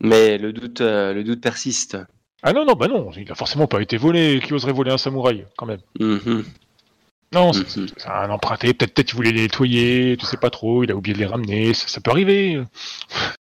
Mais 0.00 0.38
le 0.38 0.52
doute, 0.52 0.80
le 0.80 1.22
doute 1.22 1.40
persiste. 1.40 1.98
Ah 2.42 2.52
non, 2.52 2.64
non, 2.64 2.72
bah 2.74 2.88
non, 2.88 3.10
il 3.16 3.30
a 3.30 3.34
forcément 3.34 3.66
pas 3.66 3.80
été 3.80 3.96
volé. 3.96 4.40
Qui 4.40 4.52
oserait 4.54 4.72
voler 4.72 4.90
un 4.90 4.98
samouraï, 4.98 5.44
quand 5.56 5.66
même? 5.66 5.80
Mhm, 6.00 6.44
Non, 7.36 7.52
c'est 7.52 7.76
mhm. 7.76 7.86
c'est 7.96 8.08
un 8.08 8.30
emprunté. 8.30 8.72
Peut-être 8.72 8.94
peut-être 8.94 9.12
il 9.12 9.16
voulait 9.16 9.32
les 9.32 9.42
nettoyer, 9.42 10.16
tu 10.16 10.24
sais 10.26 10.38
pas 10.38 10.48
trop. 10.50 10.82
Il 10.84 10.90
a 10.90 10.94
oublié 10.96 11.12
de 11.14 11.18
les 11.18 11.26
ramener. 11.26 11.74
Ça, 11.74 11.86
ça 11.86 12.00
peut 12.00 12.10
arriver. 12.10 12.62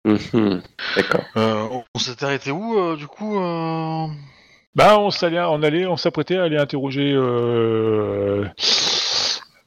Mhm. 0.07 0.63
D'accord. 0.97 1.23
Euh, 1.37 1.69
on- 1.71 1.85
on 1.95 1.99
s'était 1.99 2.25
arrêté 2.25 2.51
où 2.51 2.79
euh, 2.79 2.97
du 2.97 3.07
coup 3.07 3.39
euh... 3.39 4.07
Bah, 4.75 4.99
on 4.99 5.11
s'allait, 5.11 5.39
on 5.41 5.63
allait, 5.63 5.87
on 5.87 5.99
s'apprêtait 5.99 6.39
à 6.39 6.45
aller 6.45 6.57
interroger 6.57 7.13
euh, 7.15 8.47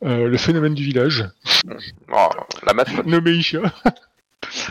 euh, 0.04 0.28
le 0.28 0.38
phénomène 0.38 0.74
du 0.74 0.83
village, 0.83 1.25
Oh, 2.12 2.30
la 2.66 2.74
mascotte. 2.74 3.06
nommé 3.06 3.31
Isha. 3.31 3.60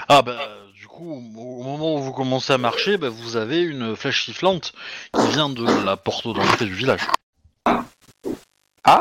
Ah 0.09 0.23
bah 0.23 0.37
du 0.77 0.89
coup, 0.89 1.13
au 1.15 1.21
moment 1.63 1.95
où 1.95 1.99
vous 2.03 2.13
commencez 2.13 2.53
à 2.53 2.59
marcher, 2.59 2.97
bah, 2.99 3.09
vous 3.11 3.37
avez 3.37 3.63
une 3.63 3.95
flèche 3.95 4.25
sifflante 4.25 4.73
qui 5.13 5.29
vient 5.29 5.49
de 5.49 5.65
la 5.85 5.97
porte 5.97 6.27
d'entrée 6.27 6.65
du 6.67 6.75
village. 6.75 7.01
Euh... 7.69 8.93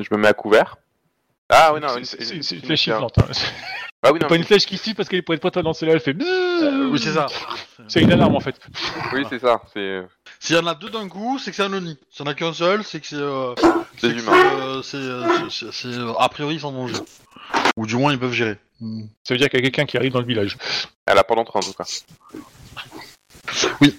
Je 0.00 0.08
me 0.14 0.16
mets 0.18 0.28
à 0.28 0.32
couvert. 0.34 0.76
Ah 1.50 1.72
oui, 1.74 1.80
non, 1.80 1.96
une, 1.98 2.04
C'est- 2.04 2.22
c'est 2.24 2.36
une- 2.36 2.42
c'est 2.42 2.54
une 2.56 2.60
une- 2.62 2.66
flèche 2.66 2.84
sifflante. 2.84 3.18
Hein. 3.18 3.26
C'est 3.32 3.46
Ah 4.06 4.12
oui, 4.12 4.18
non, 4.20 4.28
pas 4.28 4.36
une 4.36 4.44
flèche 4.44 4.66
qui 4.66 4.76
siffle 4.76 4.96
parce 4.96 5.08
qu'elle 5.08 5.20
est 5.20 5.22
prête 5.22 5.40
pas 5.40 5.48
à 5.54 5.62
lancer 5.62 5.86
là. 5.86 5.92
Elle 5.92 6.00
fait. 6.00 6.14
Euh, 6.20 6.88
oui, 6.90 6.98
c'est 6.98 7.12
ça. 7.12 7.26
C'est 7.88 8.02
une 8.02 8.12
alarme 8.12 8.36
en 8.36 8.40
fait. 8.40 8.54
oui, 9.14 9.24
c'est 9.30 9.38
ça. 9.38 9.62
C'est 9.72 10.02
S'il 10.40 10.56
y 10.56 10.58
en 10.58 10.66
a 10.66 10.74
deux 10.74 10.90
d'un 10.90 11.08
coup, 11.08 11.38
c'est 11.38 11.50
que 11.50 11.56
c'est 11.56 11.62
un 11.62 11.72
Oni. 11.72 11.98
S'il 12.10 12.24
y 12.24 12.28
en 12.28 12.30
a 12.30 12.34
qu'un 12.34 12.52
seul, 12.52 12.84
c'est 12.84 13.00
que 13.00 13.06
c'est. 13.06 13.16
Euh, 13.16 13.54
c'est, 13.98 14.06
euh, 14.08 14.82
C'est 14.82 14.96
euh, 14.98 15.48
c'est- 15.50 15.72
c'est, 15.72 15.88
euh, 15.88 16.12
a 16.18 16.28
priori 16.28 16.60
sans 16.60 16.72
danger. 16.72 16.96
Ou 17.78 17.86
du 17.86 17.96
moins 17.96 18.12
ils 18.12 18.18
peuvent 18.18 18.32
gérer. 18.32 18.58
Ça 19.22 19.32
veut 19.34 19.38
dire 19.38 19.48
qu'il 19.48 19.58
y 19.58 19.62
a 19.62 19.70
quelqu'un 19.70 19.86
qui 19.86 19.96
arrive 19.96 20.12
dans 20.12 20.20
le 20.20 20.26
village. 20.26 20.58
elle 21.06 21.16
a 21.18 21.24
pas 21.24 21.34
d'entrain 21.34 21.60
en 21.60 21.62
tout 21.62 21.72
cas. 21.72 21.84
Oui. 23.80 23.96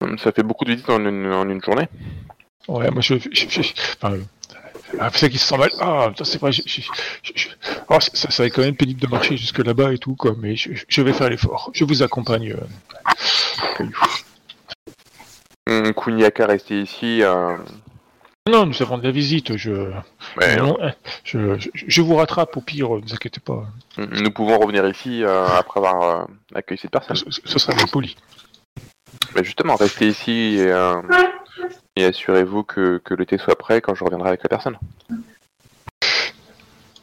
Hum, 0.00 0.16
Ça 0.18 0.32
fait 0.32 0.42
beaucoup 0.42 0.64
de 0.64 0.70
visites 0.72 0.88
en 0.90 1.04
une, 1.04 1.32
en 1.32 1.48
une 1.48 1.62
journée. 1.62 1.88
Ouais, 2.68 2.90
moi 2.90 3.00
je. 3.00 3.14
je, 3.18 3.28
je- 3.48 3.62
je- 3.62 3.72
enfin, 4.00 4.14
euh, 4.14 4.22
ah, 5.00 5.10
c'est 5.12 5.28
se 5.38 5.54
mal. 5.58 5.70
Ah, 5.80 6.10
c'est 6.22 6.40
vrai. 6.40 6.52
je- 6.52 6.62
je- 6.66 6.82
je- 7.22 7.32
je- 7.34 7.48
oh, 7.88 7.98
ça, 8.00 8.30
ça 8.30 8.42
va 8.42 8.46
être 8.46 8.54
quand 8.54 8.62
même 8.62 8.76
pénible 8.76 9.00
de 9.00 9.06
marcher 9.06 9.36
jusque 9.36 9.58
là-bas 9.58 9.92
et 9.92 9.98
tout, 9.98 10.14
quoi. 10.14 10.34
Mais 10.38 10.54
je, 10.54 10.70
vais 11.02 11.12
faire 11.12 11.30
l'effort. 11.30 11.70
Je 11.74 11.84
vous 11.84 12.02
accompagne. 12.02 12.52
euh. 12.52 13.84
Hum, 15.68 15.92
resté 16.46 16.80
ici. 16.80 17.22
Euh... 17.22 17.56
Non, 18.48 18.64
nous 18.64 18.80
avons 18.82 18.96
de 18.98 19.02
la 19.04 19.10
visite. 19.10 19.56
Je, 19.58 19.90
mais, 20.38 20.56
non, 20.56 20.78
euh, 20.80 20.90
je, 21.24 21.58
je, 21.58 22.00
vous 22.00 22.14
rattrape 22.16 22.56
au 22.56 22.60
pire. 22.62 22.90
Ne 22.90 23.00
vous 23.02 23.14
inquiétez 23.14 23.40
pas. 23.40 23.66
hum, 23.98 24.08
nous 24.12 24.30
pouvons 24.30 24.58
revenir 24.58 24.86
ici 24.88 25.22
euh, 25.24 25.46
après 25.48 25.80
avoir 25.80 26.28
accueilli 26.54 26.78
cette 26.78 26.90
personne. 26.92 27.16
Ce, 27.16 27.40
ce 27.44 27.58
sera 27.58 27.74
bien 27.74 27.86
poli. 27.86 28.16
Mais 29.34 29.44
justement, 29.44 29.76
restez 29.76 30.08
ici 30.08 30.56
et, 30.58 30.72
euh, 30.72 31.00
et 31.96 32.04
assurez-vous 32.04 32.62
que, 32.62 32.98
que 33.04 33.14
le 33.14 33.26
thé 33.26 33.38
soit 33.38 33.56
prêt 33.56 33.80
quand 33.80 33.94
je 33.94 34.04
reviendrai 34.04 34.28
avec 34.28 34.42
la 34.42 34.48
personne. 34.48 34.78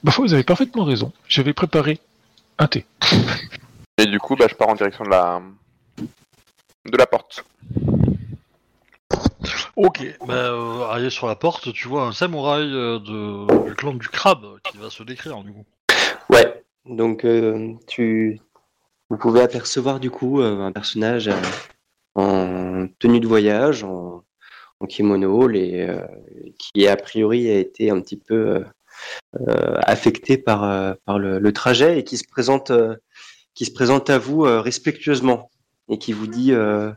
Bah, 0.03 0.11
vous 0.17 0.33
avez 0.33 0.43
parfaitement 0.43 0.83
raison. 0.83 1.11
Je 1.27 1.41
vais 1.41 1.53
préparer 1.53 1.99
un 2.59 2.67
thé. 2.67 2.85
Et 3.97 4.05
du 4.05 4.19
coup, 4.19 4.35
bah, 4.35 4.45
je 4.49 4.55
pars 4.55 4.69
en 4.69 4.75
direction 4.75 5.03
de 5.03 5.09
la 5.09 5.41
de 6.85 6.97
la 6.97 7.07
porte. 7.07 7.43
Ok, 9.75 10.05
bah, 10.25 10.33
euh, 10.33 10.85
arrivé 10.85 11.09
sur 11.09 11.27
la 11.27 11.35
porte, 11.35 11.73
tu 11.73 11.87
vois 11.87 12.03
un 12.03 12.11
samouraï 12.11 12.63
euh, 12.63 12.99
de, 12.99 13.65
du 13.67 13.75
clan 13.75 13.93
du 13.93 14.07
crabe 14.07 14.45
qui 14.63 14.77
va 14.77 14.89
se 14.89 15.03
décrire 15.03 15.43
du 15.43 15.51
coup. 15.51 15.65
Ouais. 16.29 16.63
Donc, 16.85 17.25
euh, 17.25 17.73
tu, 17.87 18.39
vous 19.09 19.17
pouvez 19.17 19.41
apercevoir 19.41 19.99
du 19.99 20.11
coup 20.11 20.39
euh, 20.39 20.61
un 20.61 20.71
personnage 20.71 21.27
euh, 21.27 21.33
en 22.15 22.87
tenue 22.99 23.19
de 23.19 23.27
voyage, 23.27 23.83
en, 23.83 24.23
kimono, 24.87 25.49
euh, 25.49 26.01
qui 26.59 26.87
a 26.87 26.95
priori 26.95 27.49
a 27.49 27.57
été 27.57 27.89
un 27.89 27.99
petit 28.01 28.17
peu 28.17 28.63
euh, 29.47 29.79
affecté 29.81 30.37
par, 30.37 30.63
euh, 30.63 30.93
le, 31.07 31.51
trajet 31.51 31.99
et 31.99 32.03
qui 32.03 32.17
se 32.17 32.27
présente, 32.27 32.71
euh, 32.71 32.95
qui 33.53 33.65
se 33.65 33.71
présente 33.71 34.09
à 34.09 34.17
vous 34.17 34.45
euh, 34.45 34.61
respectueusement 34.61 35.49
et 35.89 35.97
qui 35.97 36.13
vous 36.13 36.27
dit 36.27 36.53
euh, 36.53 36.91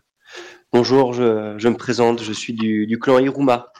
bonjour, 0.72 1.12
je, 1.12 1.68
me 1.68 1.76
présente, 1.76 2.22
je 2.22 2.32
suis 2.32 2.52
du, 2.52 2.98
clan 3.00 3.18
Iruma. 3.18 3.72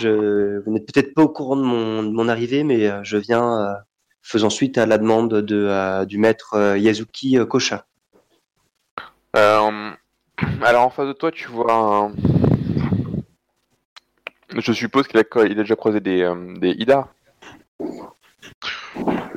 Vous 0.00 0.72
n'êtes 0.72 0.86
peut-être 0.86 1.12
pas 1.12 1.22
au 1.22 1.28
courant 1.28 1.56
de 1.56 1.62
mon, 1.62 2.28
arrivée, 2.28 2.64
mais 2.64 2.86
euh, 2.88 3.00
je 3.04 3.18
viens 3.18 3.60
euh, 3.60 3.74
faisant 4.22 4.50
suite 4.50 4.78
à 4.78 4.86
la 4.86 4.96
demande 4.96 5.34
de, 5.34 5.66
euh, 5.68 6.04
du 6.06 6.18
maître 6.18 6.54
euh, 6.54 6.78
Yazuki 6.78 7.38
euh, 7.38 7.44
Kosha. 7.44 7.86
Alors 10.62 10.84
en 10.84 10.90
face 10.90 11.08
de 11.08 11.12
toi, 11.12 11.30
tu 11.30 11.48
vois 11.48 11.72
un... 11.72 12.12
Je 14.56 14.72
suppose 14.72 15.06
qu'il 15.06 15.18
a, 15.18 15.22
il 15.44 15.52
a 15.52 15.62
déjà 15.62 15.76
croisé 15.76 16.00
des, 16.00 16.22
euh, 16.22 16.54
des 16.58 16.70
Ida. 16.70 17.08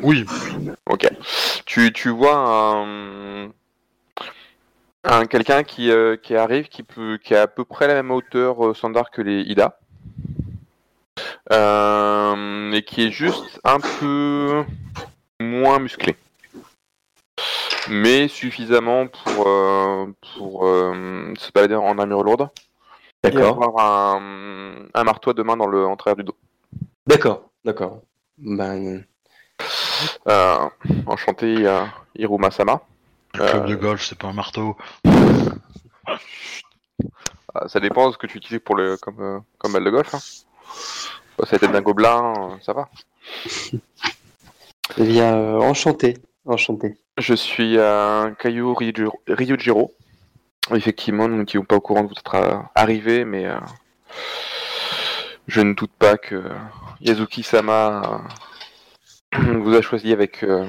Oui, 0.01 0.25
Ok. 0.89 1.07
Tu, 1.65 1.93
tu 1.93 2.09
vois 2.09 2.35
un, 2.35 3.49
un 5.03 5.25
quelqu'un 5.25 5.63
qui, 5.63 5.91
euh, 5.91 6.17
qui 6.17 6.35
arrive, 6.35 6.67
qui, 6.67 6.83
peut, 6.83 7.17
qui 7.23 7.35
a 7.35 7.43
à 7.43 7.47
peu 7.47 7.63
près 7.63 7.87
la 7.87 7.95
même 7.95 8.11
hauteur 8.11 8.65
euh, 8.65 8.73
standard 8.73 9.11
que 9.11 9.21
les 9.21 9.41
Ida. 9.41 9.79
Euh, 11.51 12.71
et 12.71 12.83
qui 12.83 13.03
est 13.03 13.11
juste 13.11 13.59
un 13.63 13.79
peu 13.79 14.63
moins 15.39 15.79
musclé. 15.79 16.15
Mais 17.89 18.27
suffisamment 18.27 19.07
pour, 19.07 19.47
euh, 19.47 20.05
pour 20.37 20.65
euh, 20.67 21.33
se 21.37 21.51
balader 21.51 21.75
en 21.75 21.97
armure 21.97 22.23
lourde. 22.23 22.49
Et 23.25 23.29
D'accord. 23.31 23.63
avoir 23.63 24.15
un, 24.17 24.85
un 24.93 25.03
marteau 25.03 25.29
à 25.31 25.33
deux 25.33 25.43
mains 25.43 25.57
dans 25.57 25.67
le, 25.67 25.85
en 25.85 25.95
travers 25.95 26.15
du 26.17 26.23
dos. 26.23 26.35
D'accord. 27.07 27.49
D'accord. 27.63 28.01
Ben, 28.37 29.03
Euh, 30.27 30.57
enchanté, 31.05 31.65
euh, 31.65 31.85
Iruma-sama. 32.15 32.81
le 33.35 33.39
club 33.39 33.63
Euh, 33.63 33.67
de 33.67 33.75
golf, 33.75 34.03
c'est 34.05 34.17
pas 34.17 34.27
un 34.27 34.33
marteau. 34.33 34.75
Ah, 37.55 37.67
ça 37.67 37.79
dépend 37.79 38.07
de 38.07 38.13
ce 38.13 38.17
que 38.17 38.27
tu 38.27 38.37
utilises 38.37 38.61
pour 38.65 38.75
le, 38.75 38.97
comme, 38.97 39.19
euh, 39.21 39.39
comme 39.59 39.73
balle 39.73 39.83
de 39.83 39.89
golf. 39.91 40.13
Hein. 40.15 40.19
Bah, 41.37 41.45
ça 41.45 41.53
a 41.53 41.57
été 41.57 41.67
d'un 41.67 41.81
gobelin, 41.81 42.57
ça 42.61 42.73
va. 42.73 42.89
eh 44.97 45.03
bien, 45.03 45.35
euh, 45.35 45.59
enchanté. 45.59 46.17
Enchanté. 46.45 46.97
Je 47.17 47.33
suis 47.33 47.77
un 47.79 48.35
Kaio 48.37 48.73
Ryujiro-. 48.73 49.93
Effectivement, 50.73 51.27
nous 51.27 51.37
n'étions 51.37 51.63
pas 51.63 51.75
au 51.75 51.81
courant 51.81 52.03
de 52.03 52.09
votre 52.09 52.35
arrivée, 52.75 53.25
mais 53.25 53.45
euh, 53.45 53.57
je 55.47 55.61
ne 55.61 55.73
doute 55.73 55.91
pas 55.97 56.17
que 56.17 56.43
Yazuki-sama 57.01 58.21
euh, 59.35 59.59
vous 59.59 59.73
a 59.73 59.81
choisi 59.81 60.11
avec 60.11 60.43
euh, 60.43 60.65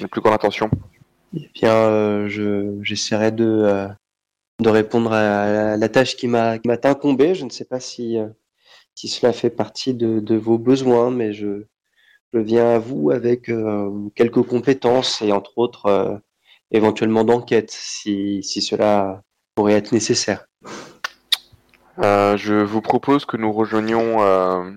la 0.00 0.08
plus 0.08 0.20
grande 0.20 0.34
attention. 0.34 0.70
Eh 1.36 1.48
bien, 1.54 1.74
euh, 1.74 2.28
je, 2.28 2.78
j'essaierai 2.82 3.32
de, 3.32 3.88
de 4.60 4.68
répondre 4.68 5.12
à 5.12 5.22
la, 5.22 5.76
la 5.76 5.88
tâche 5.88 6.16
qui 6.16 6.28
m'a, 6.28 6.58
qui 6.58 6.68
m'a 6.68 6.78
incombée. 6.84 7.34
Je 7.34 7.44
ne 7.44 7.50
sais 7.50 7.64
pas 7.64 7.80
si, 7.80 8.18
si 8.94 9.08
cela 9.08 9.32
fait 9.32 9.50
partie 9.50 9.94
de, 9.94 10.20
de 10.20 10.36
vos 10.36 10.58
besoins, 10.58 11.10
mais 11.10 11.32
je, 11.32 11.64
je 12.34 12.40
viens 12.40 12.70
à 12.70 12.78
vous 12.78 13.12
avec 13.12 13.48
euh, 13.48 14.08
quelques 14.16 14.42
compétences 14.42 15.22
et 15.22 15.30
entre 15.30 15.56
autres 15.56 15.86
euh, 15.86 16.16
éventuellement 16.72 17.22
d'enquête 17.22 17.70
si, 17.70 18.42
si 18.42 18.60
cela 18.60 19.22
pourrait 19.54 19.74
être 19.74 19.92
nécessaire. 19.92 20.46
Euh, 22.02 22.36
je 22.36 22.54
vous 22.54 22.80
propose 22.80 23.24
que 23.24 23.36
nous 23.36 23.52
rejoignions 23.52 24.20
euh. 24.22 24.68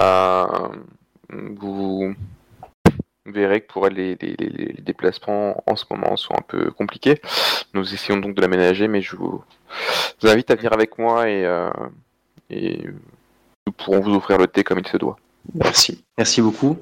Euh, 0.00 0.46
vous 1.30 2.14
verrez 3.26 3.60
que 3.60 3.66
pour 3.66 3.86
elle, 3.86 3.94
les, 3.94 4.16
déplacements 4.80 5.62
en 5.66 5.76
ce 5.76 5.84
moment 5.90 6.16
sont 6.16 6.34
un 6.34 6.42
peu 6.46 6.70
compliqués. 6.70 7.20
Nous 7.74 7.92
essayons 7.92 8.18
donc 8.18 8.34
de 8.34 8.40
l'aménager, 8.40 8.88
mais 8.88 9.02
je 9.02 9.16
vous, 9.16 9.42
invite 10.22 10.50
à 10.50 10.54
venir 10.54 10.72
avec 10.72 10.98
moi 10.98 11.28
et 11.28 11.46
nous 13.66 13.72
pourrons 13.72 14.00
vous 14.00 14.14
offrir 14.14 14.38
le 14.38 14.46
thé 14.46 14.64
comme 14.64 14.78
il 14.78 14.86
se 14.88 14.96
doit. 14.96 15.16
Merci. 15.54 16.04
Merci 16.18 16.42
beaucoup. 16.42 16.78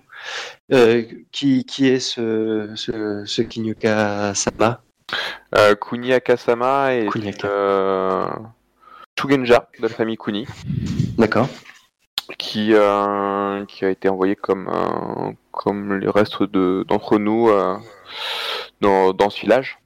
Euh, 0.73 1.03
qui, 1.33 1.65
qui 1.65 1.89
est 1.89 1.99
ce, 2.01 2.71
ce, 2.77 3.25
ce 3.27 3.43
Kinyuka-sama 3.43 4.81
Euh, 5.57 5.75
Kuniakasama 5.75 6.95
est 6.95 7.45
euh, 7.45 8.27
Shugenja 9.21 9.69
de 9.79 9.83
la 9.83 9.89
famille 9.89 10.17
Kuni. 10.17 10.47
D'accord. 11.19 11.49
qui, 12.39 12.71
euh, 12.73 13.65
qui 13.67 13.85
a 13.85 13.91
été 13.91 14.09
envoyé 14.09 14.35
comme, 14.35 14.69
euh, 14.69 15.33
comme 15.53 15.99
les 15.99 16.09
restes 16.09 16.43
de- 16.43 16.85
d'entre 16.89 17.19
nous 17.19 17.51
dans, 18.81 19.13
dans 19.13 19.31
ce 19.31 19.41
village 19.43 19.79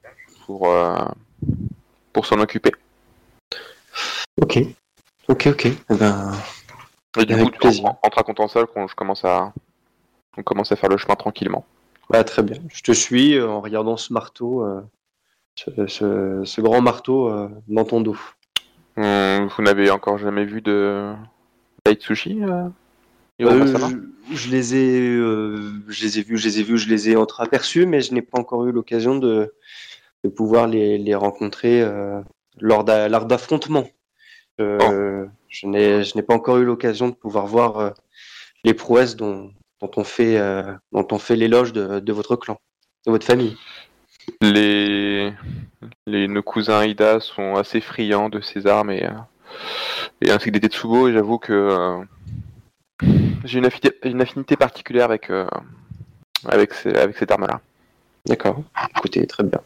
pour, 0.47 0.73
pour 2.13 2.27
s'en 2.27 2.39
occuper. 2.39 2.71
Ok. 4.41 4.59
Ok, 5.29 5.49
ok. 5.49 5.67
Eh 5.67 5.95
ben, 5.95 6.33
Et 7.21 7.25
du 7.27 7.35
Avec 7.35 7.51
coup, 7.53 7.59
plaisir. 7.59 7.85
en, 7.87 7.99
en 8.03 8.49
ça, 8.49 8.65
qu'on- 8.67 8.87
je 8.87 8.95
commence 8.95 9.25
à, 9.25 9.53
on 10.37 10.43
commence 10.43 10.71
à 10.73 10.77
faire 10.77 10.89
le 10.91 10.97
chemin 10.97 11.17
tranquillement. 11.17 11.65
Bah, 12.11 12.23
très 12.25 12.43
bien. 12.43 12.57
Je 12.69 12.83
te 12.83 12.93
suis 12.93 13.35
euh, 13.37 13.49
en 13.49 13.61
regardant 13.61 13.97
ce 13.97 14.13
marteau, 14.13 14.65
euh, 14.65 14.81
ce, 15.57 15.87
ce- 15.87 16.43
ce 16.45 16.61
grand 16.61 16.81
marteau 16.81 17.29
euh, 17.29 17.49
dans 17.69 17.85
ton 17.85 18.01
dos. 18.01 18.17
Hum, 18.97 19.49
vous 19.49 19.63
n'avez 19.63 19.91
encore 19.91 20.19
jamais 20.19 20.45
vu 20.45 20.61
de 20.61 21.13
Daitsushi 21.85 22.43
euh, 22.43 22.69
Euh, 23.41 23.67
je, 24.31 24.35
je 24.37 24.49
les 24.51 24.75
ai, 24.75 25.01
euh, 25.17 25.73
je 25.89 26.03
les 26.05 26.19
ai 26.19 26.23
vus, 26.23 26.39
je 26.39 26.49
les 26.49 26.61
ai 26.61 26.63
vus, 26.65 26.79
je 26.79 26.89
les 26.89 27.11
ai 27.11 27.17
entreaperçus, 27.17 27.87
mais 27.87 28.01
je 28.01 28.13
n'ai 28.15 28.23
pas 28.23 28.39
encore 28.41 28.65
eu 28.67 28.73
l'occasion 28.73 29.17
de, 29.17 29.55
de 30.25 30.29
pouvoir 30.29 30.67
les, 30.67 30.99
les 30.99 31.15
rencontrer 31.15 31.85
lors 32.61 32.83
d'a- 32.85 33.09
lors 33.09 33.27
d'affrontements. 33.27 33.87
Euh, 34.61 35.27
Je 35.49 35.67
n'ai, 35.67 36.23
pas 36.23 36.35
encore 36.35 36.59
eu 36.59 36.65
l'occasion 36.65 37.09
de 37.09 37.15
pouvoir 37.15 37.47
voir 37.47 37.79
euh, 37.79 37.91
les 38.65 38.75
prouesses 38.75 39.17
dont, 39.17 39.51
dont 39.81 39.91
on 39.97 40.05
fait, 40.05 40.39
euh, 40.39 40.73
dont 40.93 41.07
on 41.11 41.19
fait 41.19 41.37
l'éloge 41.37 41.73
de, 41.73 42.01
de 42.01 42.13
votre 42.13 42.37
clan, 42.37 42.59
de 43.07 43.13
votre 43.13 43.27
famille. 43.27 43.57
les, 44.43 45.33
les, 46.07 46.29
nos 46.29 46.43
cousins 46.43 46.85
Ida 46.85 47.21
sont 47.21 47.55
assez 47.57 47.81
friands 47.81 48.29
de 48.29 48.41
ces 48.41 48.67
armes 48.67 48.91
et, 48.91 49.05
euh, 49.05 49.11
et 50.21 50.31
ainsi 50.31 50.47
que 50.47 50.51
des 50.51 50.61
Tetsugo 50.61 51.09
et 51.09 51.13
j'avoue 51.13 51.39
que 51.39 51.53
euh, 51.53 52.05
j'ai 53.45 53.59
une 53.59 53.67
affinité, 53.67 53.97
une 54.05 54.21
affinité 54.21 54.57
particulière 54.57 55.07
avec, 55.07 55.31
euh, 55.31 55.47
avec, 56.47 56.75
ces- 56.75 56.95
avec 56.95 57.17
cette 57.17 57.31
arme-là. 57.31 57.61
D'accord. 58.27 58.63
Écoutez, 58.97 59.27
très 59.27 59.45
bien. 59.45 59.61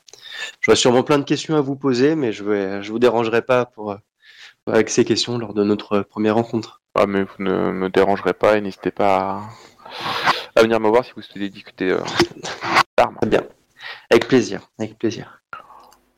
J'aurais 0.60 0.76
sûrement 0.76 1.02
plein 1.02 1.18
de 1.18 1.24
questions 1.24 1.56
à 1.56 1.60
vous 1.60 1.74
poser, 1.74 2.14
mais 2.14 2.32
je 2.32 2.44
ne 2.44 2.82
je 2.82 2.92
vous 2.92 2.98
dérangerai 2.98 3.42
pas 3.42 3.64
pour, 3.64 3.96
avec 4.66 4.90
ces 4.90 5.04
questions 5.04 5.38
lors 5.38 5.54
de 5.54 5.64
notre 5.64 6.00
première 6.00 6.34
rencontre. 6.36 6.80
Ah, 6.94 7.06
mais 7.06 7.22
vous 7.22 7.34
ne 7.42 7.72
me 7.72 7.88
dérangerez 7.88 8.34
pas 8.34 8.56
et 8.56 8.60
n'hésitez 8.60 8.90
pas 8.90 9.16
à, 9.16 9.42
à 10.56 10.62
venir 10.62 10.78
me 10.80 10.88
voir 10.88 11.04
si 11.04 11.12
vous 11.16 11.22
souhaitez 11.22 11.48
discuter 11.48 11.90
euh, 11.90 12.00
d'armes. 12.98 13.16
Très 13.20 13.30
bien. 13.30 13.42
Avec 14.10 14.28
plaisir. 14.28 14.68
Avec 14.78 14.98
plaisir. 14.98 15.42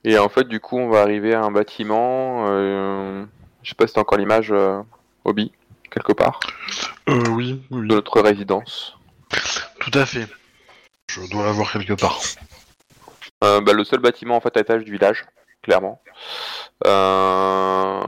Et 0.04 0.18
en 0.18 0.28
fait, 0.28 0.44
du 0.44 0.60
coup, 0.60 0.76
on 0.78 0.88
va 0.90 1.00
arriver 1.00 1.32
à 1.32 1.42
un 1.42 1.50
bâtiment. 1.50 2.46
Euh, 2.48 3.24
je 3.62 3.68
sais 3.70 3.74
pas 3.74 3.86
si 3.86 3.94
t'as 3.94 4.00
encore 4.02 4.18
l'image, 4.18 4.50
euh, 4.52 4.82
Obi, 5.24 5.52
quelque 5.90 6.12
part, 6.12 6.40
Euh, 7.08 7.22
oui, 7.30 7.62
oui, 7.70 7.80
de 7.88 7.94
notre 7.94 8.20
résidence. 8.20 8.98
tout 9.80 9.90
à 9.94 10.04
fait. 10.04 10.26
Je 11.08 11.20
dois 11.30 11.44
l'avoir 11.44 11.70
quelque 11.72 11.94
part. 11.94 12.18
Euh, 13.44 13.60
bah, 13.60 13.72
le 13.72 13.84
seul 13.84 14.00
bâtiment 14.00 14.36
en 14.36 14.40
fait 14.40 14.56
à 14.56 14.60
étage 14.60 14.84
du 14.84 14.92
village, 14.92 15.24
clairement. 15.64 16.00
Euh... 16.86 18.00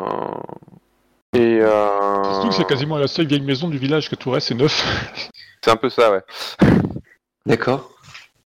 Et 1.33 1.61
euh... 1.61 2.25
Surtout 2.25 2.49
que 2.49 2.55
c'est 2.55 2.67
quasiment 2.67 2.99
la 2.99 3.09
seule 3.09 3.27
vieille 3.27 3.41
maison 3.41 3.69
du 3.69 3.79
village 3.79 4.09
que 4.09 4.15
tout 4.15 4.31
reste 4.31 4.49
c'est 4.49 4.55
neuf. 4.55 4.85
c'est 5.65 5.71
un 5.71 5.77
peu 5.77 5.89
ça, 5.89 6.13
ouais. 6.13 6.23
D'accord. 7.47 7.91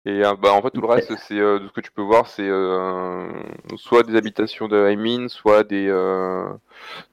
Et 0.05 0.23
euh, 0.23 0.35
bah, 0.35 0.53
en 0.53 0.61
fait, 0.61 0.71
tout 0.71 0.79
le 0.79 0.87
reste, 0.87 1.11
c'est 1.27 1.37
euh, 1.37 1.59
de 1.59 1.67
ce 1.67 1.73
que 1.73 1.81
tu 1.81 1.91
peux 1.91 2.01
voir, 2.01 2.27
c'est 2.27 2.47
euh, 2.47 3.27
soit 3.75 4.03
des 4.03 4.15
habitations 4.15 4.69
de 4.69 4.95
mine, 4.95 5.27
soit 5.27 5.65
des, 5.65 5.87
euh, 5.89 6.47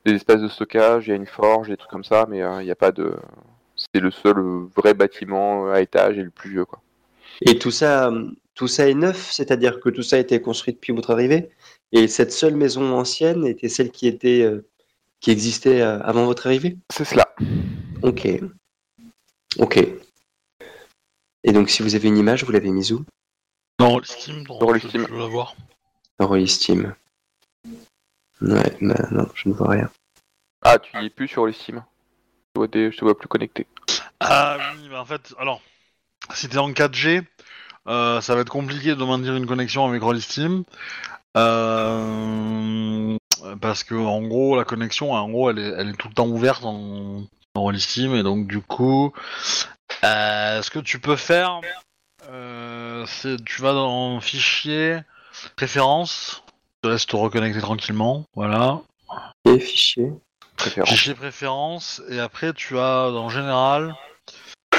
des 0.04 0.12
espaces 0.12 0.40
de 0.40 0.46
stockage. 0.46 1.08
Il 1.08 1.10
y 1.10 1.12
a 1.12 1.16
une 1.16 1.26
forge, 1.26 1.68
des 1.68 1.76
trucs 1.76 1.90
comme 1.90 2.04
ça, 2.04 2.26
mais 2.28 2.42
euh, 2.42 2.62
il 2.62 2.66
n'y 2.66 2.70
a 2.70 2.76
pas 2.76 2.92
de. 2.92 3.16
C'est 3.74 4.00
le 4.00 4.12
seul 4.12 4.36
vrai 4.76 4.94
bâtiment 4.94 5.72
à 5.72 5.80
étage 5.80 6.18
et 6.18 6.22
le 6.22 6.30
plus 6.30 6.50
vieux, 6.50 6.64
quoi. 6.64 6.80
Et 7.40 7.58
tout 7.58 7.72
ça, 7.72 8.12
tout 8.54 8.68
ça 8.68 8.88
est 8.88 8.94
neuf, 8.94 9.32
c'est-à-dire 9.32 9.80
que 9.80 9.88
tout 9.88 10.04
ça 10.04 10.14
a 10.14 10.20
été 10.20 10.40
construit 10.40 10.72
depuis 10.72 10.92
votre 10.92 11.10
arrivée? 11.10 11.50
Et 11.94 12.08
cette 12.08 12.32
seule 12.32 12.56
maison 12.56 12.92
ancienne 12.98 13.46
était 13.46 13.68
celle 13.68 13.92
qui 13.92 14.08
était, 14.08 14.42
euh, 14.42 14.68
qui 15.20 15.30
existait 15.30 15.80
euh, 15.80 16.00
avant 16.02 16.24
votre 16.26 16.48
arrivée? 16.48 16.76
C'est 16.92 17.04
cela. 17.04 17.32
Ok. 18.02 18.28
Ok. 19.58 19.78
Et 21.44 21.52
donc, 21.52 21.70
si 21.70 21.82
vous 21.82 21.94
avez 21.94 22.08
une 22.08 22.18
image, 22.18 22.42
vous 22.42 22.50
l'avez 22.50 22.70
mise 22.70 22.92
où? 22.92 23.04
Non, 23.78 23.98
l'estime, 24.00 24.42
non, 24.48 24.58
Dans 24.58 24.68
je, 24.68 24.74
l'estime. 24.74 25.06
je 25.06 25.12
veux 25.12 25.20
l'avoir. 25.20 25.54
Rollistim. 26.18 26.94
Ouais, 28.40 28.76
bah 28.80 29.08
non, 29.12 29.28
je 29.34 29.48
ne 29.48 29.54
vois 29.54 29.70
rien. 29.70 29.90
Ah, 30.62 30.78
tu 30.80 30.96
y 31.00 31.06
es 31.06 31.10
plus 31.10 31.28
sur 31.28 31.46
les 31.46 31.52
Steam. 31.52 31.84
Je, 32.54 32.60
vois 32.60 32.66
des... 32.66 32.90
je 32.90 32.96
te 32.96 33.04
vois 33.04 33.16
plus 33.16 33.28
connecté. 33.28 33.66
Ah 34.18 34.58
oui, 34.76 34.88
bah 34.88 35.00
en 35.00 35.04
fait, 35.04 35.32
alors, 35.38 35.60
si 36.32 36.48
t'es 36.48 36.58
en 36.58 36.70
4G, 36.72 37.24
euh, 37.86 38.20
ça 38.20 38.34
va 38.34 38.40
être 38.40 38.50
compliqué 38.50 38.94
de 38.94 39.04
maintenir 39.04 39.36
une 39.36 39.46
connexion 39.46 39.86
avec 39.86 40.02
Rollistim. 40.02 40.64
Euh, 41.36 43.16
parce 43.60 43.84
que 43.84 43.94
en 43.94 44.22
gros, 44.22 44.56
la 44.56 44.64
connexion, 44.64 45.12
en 45.12 45.28
gros, 45.28 45.50
elle 45.50 45.58
est, 45.58 45.72
elle 45.78 45.90
est 45.90 45.96
tout 45.96 46.08
le 46.08 46.14
temps 46.14 46.28
ouverte 46.28 46.64
en, 46.64 47.24
en 47.54 47.72
et 47.72 48.22
donc 48.22 48.46
du 48.46 48.60
coup, 48.60 49.12
euh, 50.04 50.62
ce 50.62 50.70
que 50.70 50.78
tu 50.78 51.00
peux 51.00 51.16
faire, 51.16 51.60
euh, 52.30 53.04
c'est 53.06 53.44
tu 53.44 53.62
vas 53.62 53.72
dans 53.72 54.20
fichier, 54.20 54.98
préférences, 55.56 56.44
laisse 56.84 57.06
te 57.06 57.16
reconnecter 57.16 57.60
tranquillement, 57.60 58.24
voilà. 58.34 58.80
Et 59.44 59.58
fichier. 59.58 60.12
Préférence. 60.56 60.90
Fichier 60.90 61.14
préférences, 61.14 62.02
et 62.10 62.20
après 62.20 62.52
tu 62.52 62.78
as 62.78 63.10
dans 63.10 63.28
général, 63.28 63.96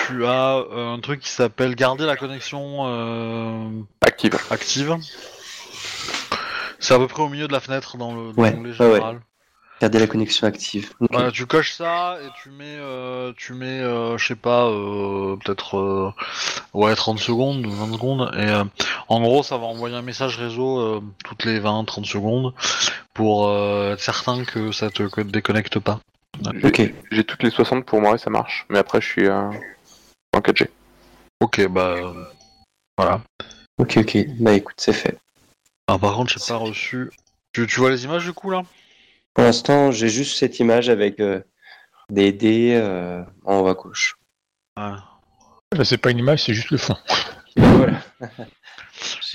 tu 0.08 0.26
as 0.26 0.64
un 0.72 1.00
truc 1.00 1.20
qui 1.20 1.30
s'appelle 1.30 1.76
garder 1.76 2.06
la 2.06 2.16
connexion 2.16 3.86
Active. 4.02 4.36
active. 4.50 4.98
C'est 6.86 6.94
à 6.94 7.00
peu 7.00 7.08
près 7.08 7.24
au 7.24 7.30
milieu 7.30 7.48
de 7.48 7.52
la 7.52 7.60
fenêtre 7.60 7.98
dans 7.98 8.14
le 8.14 8.32
dans 8.32 8.44
Ouais, 8.44 8.52
l'onglet 8.54 8.74
ouais, 8.80 8.86
ouais. 8.86 8.94
général. 8.94 9.20
Garder 9.82 9.98
la 9.98 10.06
connexion 10.06 10.46
active. 10.46 10.94
Voilà, 11.10 11.32
tu 11.32 11.48
coches 11.48 11.74
ça 11.74 12.20
et 12.24 12.30
tu 12.44 12.50
mets, 12.52 12.78
euh, 12.78 13.34
tu 13.36 13.54
mets, 13.54 13.80
euh, 13.82 14.20
je 14.20 14.28
sais 14.28 14.36
pas, 14.36 14.68
euh, 14.68 15.36
peut-être, 15.38 15.78
euh, 15.80 16.12
ouais, 16.76 16.94
30 16.96 17.18
secondes, 17.18 17.66
20 17.66 17.92
secondes, 17.94 18.32
et 18.36 18.48
euh, 18.50 18.64
en 19.10 19.20
gros, 19.22 19.42
ça 19.42 19.58
va 19.58 19.66
envoyer 19.66 19.96
un 19.96 20.04
message 20.04 20.38
réseau 20.38 20.80
euh, 20.80 21.02
toutes 21.24 21.44
les 21.44 21.60
20-30 21.60 22.06
secondes 22.06 22.54
pour 23.16 23.48
euh, 23.48 23.94
être 23.94 24.02
certain 24.02 24.46
que 24.46 24.72
ça 24.72 24.92
te 24.92 25.04
co- 25.08 25.24
déconnecte 25.24 25.80
pas. 25.80 26.00
J'ai 26.62 26.68
Ok. 26.68 26.94
j'ai 27.12 27.24
toutes 27.24 27.42
les 27.42 27.50
60 27.50 27.86
pour 27.86 28.00
moi 28.00 28.14
et 28.14 28.18
ça 28.20 28.30
marche. 28.30 28.66
Mais 28.70 28.78
après, 28.78 29.02
je 29.02 29.08
suis 29.08 29.26
euh, 29.28 29.50
en 30.34 30.40
4G. 30.40 30.68
Ok, 31.42 31.68
bah, 31.68 31.96
euh, 31.98 32.14
voilà. 32.98 33.22
Ok, 33.80 33.98
ok. 33.98 34.18
Bah 34.40 34.54
écoute, 34.54 34.76
c'est 34.78 34.94
fait. 34.94 35.18
Ah, 35.88 36.00
par 36.00 36.16
contre, 36.16 36.32
j'ai 36.34 36.46
pas 36.48 36.58
reçu. 36.58 37.12
Tu, 37.54 37.68
tu 37.68 37.80
vois 37.80 37.90
les 37.92 38.04
images 38.04 38.26
du 38.26 38.34
coup 38.34 38.50
là? 38.50 38.64
Pour 39.34 39.44
l'instant, 39.44 39.92
j'ai 39.92 40.10
juste 40.10 40.38
cette 40.38 40.60
image 40.60 40.90
avec 40.90 41.20
euh, 41.20 41.42
des 42.10 42.32
dés 42.32 42.74
euh, 42.76 43.24
en 43.44 43.60
haut 43.60 43.68
à 43.68 43.74
gauche. 43.74 44.16
Là, 44.78 45.84
c'est 45.84 45.98
pas 45.98 46.12
une 46.12 46.20
image, 46.20 46.44
c'est 46.44 46.54
juste 46.54 46.72
le 46.72 46.78
fond. 46.78 46.98
Voilà. 47.58 48.02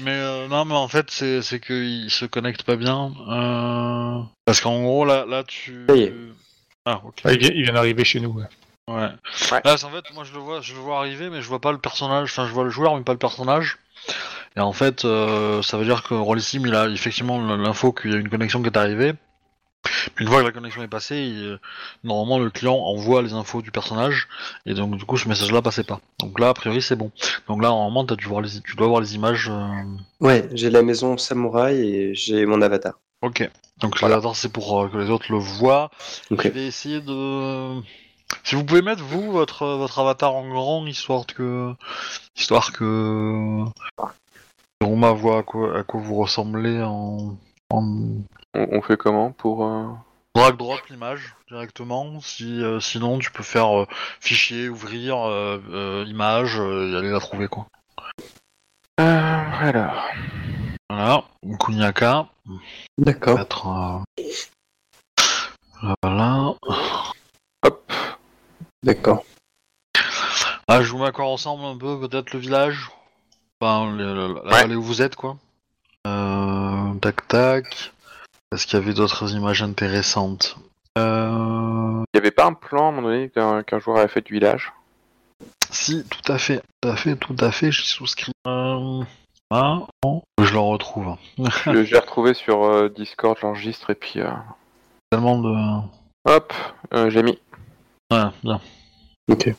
Mais 0.00 0.10
euh, 0.10 0.46
non, 0.48 0.66
mais 0.66 0.74
en 0.74 0.88
fait, 0.88 1.10
c'est 1.10 1.40
c'est 1.40 1.58
qu'il 1.58 2.10
se 2.10 2.26
connecte 2.26 2.64
pas 2.64 2.76
bien. 2.76 3.12
Euh... 3.30 4.22
Parce 4.44 4.60
qu'en 4.60 4.82
gros, 4.82 5.06
là, 5.06 5.24
là, 5.26 5.42
tu. 5.44 5.86
Ça 5.88 5.96
y 5.96 6.02
est. 6.02 6.14
Ah, 6.84 7.00
ok. 7.04 7.20
Ah, 7.24 7.32
il, 7.32 7.38
vient, 7.38 7.50
il 7.54 7.62
vient 7.62 7.72
d'arriver 7.72 8.04
chez 8.04 8.20
nous. 8.20 8.32
ouais. 8.32 8.44
Ouais. 8.88 9.08
Ouais. 9.52 9.60
Là, 9.64 9.76
c'est- 9.78 9.84
en 9.86 9.90
fait, 9.90 10.04
moi, 10.12 10.24
je 10.24 10.32
le 10.34 10.38
vois, 10.38 10.60
je 10.60 10.74
le 10.74 10.80
vois 10.80 10.98
arriver, 10.98 11.30
mais 11.30 11.40
je 11.40 11.48
vois 11.48 11.60
pas 11.62 11.72
le 11.72 11.78
personnage. 11.78 12.30
Enfin, 12.30 12.46
je 12.46 12.52
vois 12.52 12.64
le 12.64 12.70
joueur, 12.70 12.94
mais 12.96 13.04
pas 13.04 13.12
le 13.12 13.18
personnage. 13.18 13.78
Et 14.56 14.60
en 14.60 14.72
fait, 14.72 15.04
euh, 15.04 15.62
ça 15.62 15.76
veut 15.78 15.84
dire 15.84 16.02
que 16.02 16.14
Rollissim, 16.14 16.66
il 16.66 16.74
a 16.74 16.88
effectivement 16.88 17.40
l'info 17.56 17.92
qu'il 17.92 18.10
y 18.12 18.14
a 18.14 18.18
une 18.18 18.28
connexion 18.28 18.60
qui 18.62 18.68
est 18.68 18.76
arrivée. 18.76 19.14
Une 20.18 20.28
fois 20.28 20.40
que 20.40 20.46
la 20.46 20.52
connexion 20.52 20.82
est 20.82 20.88
passée, 20.88 21.16
il- 21.16 21.58
normalement, 22.04 22.38
le 22.38 22.50
client 22.50 22.74
envoie 22.74 23.22
les 23.22 23.32
infos 23.32 23.62
du 23.62 23.70
personnage. 23.70 24.28
Et 24.66 24.74
donc, 24.74 24.96
du 24.96 25.04
coup, 25.06 25.16
ce 25.16 25.26
message-là 25.28 25.62
passait 25.62 25.84
pas. 25.84 26.00
Donc 26.18 26.38
là, 26.38 26.50
a 26.50 26.54
priori, 26.54 26.82
c'est 26.82 26.96
bon. 26.96 27.10
Donc 27.48 27.62
là, 27.62 27.68
normalement, 27.68 28.04
dû 28.04 28.26
voir 28.26 28.42
les, 28.42 28.60
tu 28.60 28.76
dois 28.76 28.88
voir 28.88 29.00
les 29.00 29.14
images. 29.14 29.48
euh, 29.50 29.66
Ouais, 30.20 30.48
j'ai 30.52 30.68
la 30.68 30.82
maison 30.82 31.16
samouraï 31.16 31.78
et 31.80 32.14
j'ai 32.14 32.44
mon 32.44 32.60
avatar. 32.60 32.94
Ok. 33.22 33.48
Donc 33.78 33.98
Voilà. 34.00 34.16
là, 34.20 34.32
c'est 34.34 34.52
pour 34.52 34.82
euh, 34.82 34.88
que 34.88 34.98
les 34.98 35.08
autres 35.08 35.32
le 35.32 35.38
voient. 35.38 35.90
Je 36.30 36.48
vais 36.48 36.66
essayer 36.66 37.00
de. 37.00 37.80
Si 38.44 38.54
vous 38.54 38.64
pouvez 38.64 38.82
mettre 38.82 39.02
vous 39.02 39.30
votre 39.32 39.66
votre 39.66 39.98
avatar 39.98 40.34
en 40.34 40.48
grand 40.48 40.86
histoire 40.86 41.26
que 41.26 41.72
histoire 42.36 42.72
que 42.72 43.64
Roma 44.82 45.12
voit 45.12 45.38
à 45.38 45.42
quoi 45.42 45.78
à 45.78 45.82
quoi 45.84 46.00
vous 46.00 46.16
ressemblez 46.16 46.82
en 46.82 47.36
en 47.70 47.82
On, 48.54 48.66
on 48.72 48.82
fait 48.82 48.96
comment 48.96 49.30
pour. 49.32 49.64
euh, 49.64 49.86
drag 50.34 50.56
drop 50.56 50.80
l'image 50.88 51.34
directement. 51.48 52.20
Si 52.20 52.62
euh, 52.62 52.80
sinon 52.80 53.18
tu 53.18 53.30
peux 53.30 53.42
faire 53.42 53.80
euh, 53.82 53.86
fichier 54.20 54.68
ouvrir 54.68 55.18
euh, 55.18 55.60
euh, 55.70 56.04
image 56.08 56.58
euh, 56.58 56.90
et 56.92 56.96
aller 56.96 57.10
la 57.10 57.20
trouver 57.20 57.46
quoi. 57.48 57.66
euh, 59.00 59.04
alors. 59.60 60.04
Voilà. 60.88 61.24
Kunyaka. 61.60 62.26
D'accord. 62.98 64.02
Euh, 64.18 65.94
Voilà. 66.02 66.54
Hop. 67.64 67.92
D'accord. 68.82 69.24
Ah, 70.68 70.82
je 70.82 70.90
vous 70.90 70.98
mets 70.98 71.06
à 71.06 71.12
quoi 71.12 71.24
ressemble 71.26 71.64
un 71.64 71.76
peu 71.76 71.98
peut-être 72.08 72.32
le 72.32 72.38
village 72.40 72.90
Enfin, 73.60 73.90
le- 73.94 74.14
le- 74.14 74.34
la 74.34 74.42
Ouais. 74.42 74.60
vallée 74.62 74.76
où 74.76 74.82
vous 74.82 75.02
êtes, 75.02 75.16
quoi. 75.16 75.36
Euh, 76.06 76.94
tac 77.02 77.26
tac. 77.28 77.92
Est-ce 78.52 78.66
qu'il 78.66 78.78
y 78.78 78.82
avait 78.82 78.94
d'autres 78.94 79.32
images 79.34 79.62
intéressantes 79.62 80.56
euh... 80.98 82.02
Il 82.12 82.16
y 82.16 82.18
avait 82.18 82.30
pas 82.30 82.46
un 82.46 82.54
plan 82.54 82.86
à 82.86 82.88
un 82.88 82.92
moment 82.92 83.08
donné 83.08 83.28
qu'un 83.28 83.62
qu'un 83.62 83.78
joueur 83.78 83.98
avait 83.98 84.08
fait 84.08 84.22
du 84.26 84.32
village? 84.32 84.72
Si, 85.70 86.04
tout 86.08 86.32
à 86.32 86.38
fait, 86.38 86.62
tout 86.82 86.88
à 86.88 86.96
fait, 86.96 87.16
tout 87.16 87.36
à 87.38 87.52
fait, 87.52 87.70
j'ai 87.70 87.84
souscrit. 87.84 88.32
Euh... 88.46 89.04
Ah, 89.50 89.80
bon, 90.02 90.22
je 90.42 90.52
le 90.52 90.58
retrouve. 90.58 91.16
Je- 91.66 91.84
J'ai 91.84 91.98
retrouvé 91.98 92.34
sur 92.34 92.64
euh, 92.64 92.88
Discord 92.88 93.36
l'enregistre 93.42 93.90
et 93.90 93.94
puis. 93.94 94.20
euh, 94.20 94.30
Tellement 95.10 95.38
de... 95.38 95.80
Hop, 96.24 96.52
euh, 96.94 97.10
j'ai 97.10 97.22
mis. 97.22 97.38
Ouais, 98.10 98.24
bien. 98.42 98.60
Ok. 99.30 99.54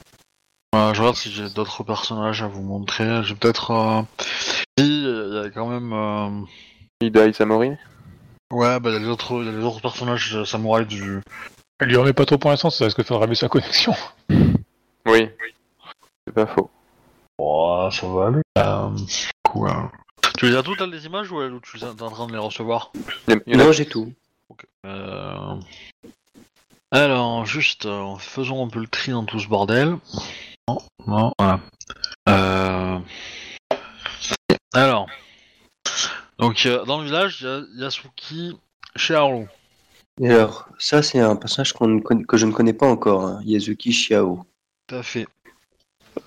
Je 0.74 1.00
regarde 1.00 1.16
si 1.16 1.32
j'ai 1.32 1.50
d'autres 1.50 1.84
personnages 1.84 2.42
à 2.44 2.48
vous 2.48 2.62
montrer. 2.62 3.24
J'ai 3.24 3.36
peut-être... 3.36 3.72
Euh... 3.72 4.02
Si, 4.78 5.04
il 5.04 5.42
y 5.44 5.46
a 5.46 5.50
quand 5.50 5.68
même... 5.68 5.94
Euh... 5.94 6.46
Ida 7.02 7.28
Isamori. 7.28 7.72
Ouais, 8.52 8.80
bah 8.80 8.90
il 8.90 8.94
y 8.94 8.96
a 8.98 9.00
les 9.00 9.08
autres, 9.08 9.42
il 9.42 9.46
y 9.46 9.50
a 9.50 9.52
les 9.52 9.64
autres 9.64 9.82
personnages 9.82 10.36
euh, 10.36 10.46
samouraïs 10.46 10.88
du, 10.88 11.22
Elle 11.80 11.88
lui 11.88 11.98
en 11.98 12.04
met 12.04 12.14
pas 12.14 12.26
trop 12.26 12.38
pour 12.38 12.50
l'instant, 12.52 12.70
ça 12.70 12.84
risque 12.86 12.98
de 12.98 13.04
faire 13.04 13.20
ramer 13.20 13.36
sa 13.36 13.48
connexion. 13.48 13.94
Oui. 15.06 15.30
C'est 16.28 16.34
pas 16.34 16.46
faux. 16.48 16.70
Oh, 17.38 17.90
ça 17.92 18.08
va 18.08 18.28
aller. 18.28 18.42
Euh, 18.58 18.90
quoi? 19.44 19.92
Tu 20.38 20.48
les 20.50 20.56
as 20.56 20.64
toutes 20.64 20.82
les 20.82 21.06
images 21.06 21.32
ou 21.32 21.42
ou 21.42 21.60
tu 21.62 21.78
es 21.78 21.84
en 21.84 21.96
train 21.96 22.28
de 22.28 22.34
les 22.34 22.38
recevoir? 22.38 22.92
Il 23.28 23.34
y 23.34 23.38
en- 23.38 23.40
il 23.48 23.54
y 23.54 23.56
en 23.56 23.60
a- 23.60 23.64
Non, 23.66 23.72
j'ai 23.72 23.86
tout. 23.86 24.14
Ok. 24.50 24.66
Euh... 24.86 25.56
Alors, 26.91 27.45
juste, 27.45 27.86
euh, 27.86 28.15
faisons 28.17 28.65
un 28.65 28.69
peu 28.69 28.80
le 28.80 28.88
tri 28.88 29.12
dans 29.12 29.23
tout 29.23 29.39
ce 29.39 29.47
bordel. 29.47 29.97
Non, 30.67 30.77
non, 31.08 31.32
voilà. 31.39 31.60
Euh... 32.30 32.99
Alors, 34.73 35.08
donc 36.38 36.65
euh, 36.65 36.84
dans 36.86 36.99
le 36.99 37.06
village, 37.06 37.41
il 37.41 37.47
y 37.47 37.82
a 37.84 37.86
Yasuki 37.86 38.58
Shiharu. 38.95 39.47
Et 40.21 40.30
alors, 40.30 40.67
ça, 40.80 41.01
c'est 41.01 41.19
un 41.19 41.36
personnage 41.36 41.73
qu'on 41.73 41.88
ne 41.88 41.99
conna- 42.01 42.25
que 42.25 42.38
je 42.38 42.45
ne 42.45 42.51
connais 42.51 42.73
pas 42.73 42.88
encore, 42.88 43.25
hein, 43.25 43.41
Yazuki 43.45 43.91
Shiao. 43.91 44.45
Tout 44.88 44.95
à 44.95 45.04
fait. 45.04 45.27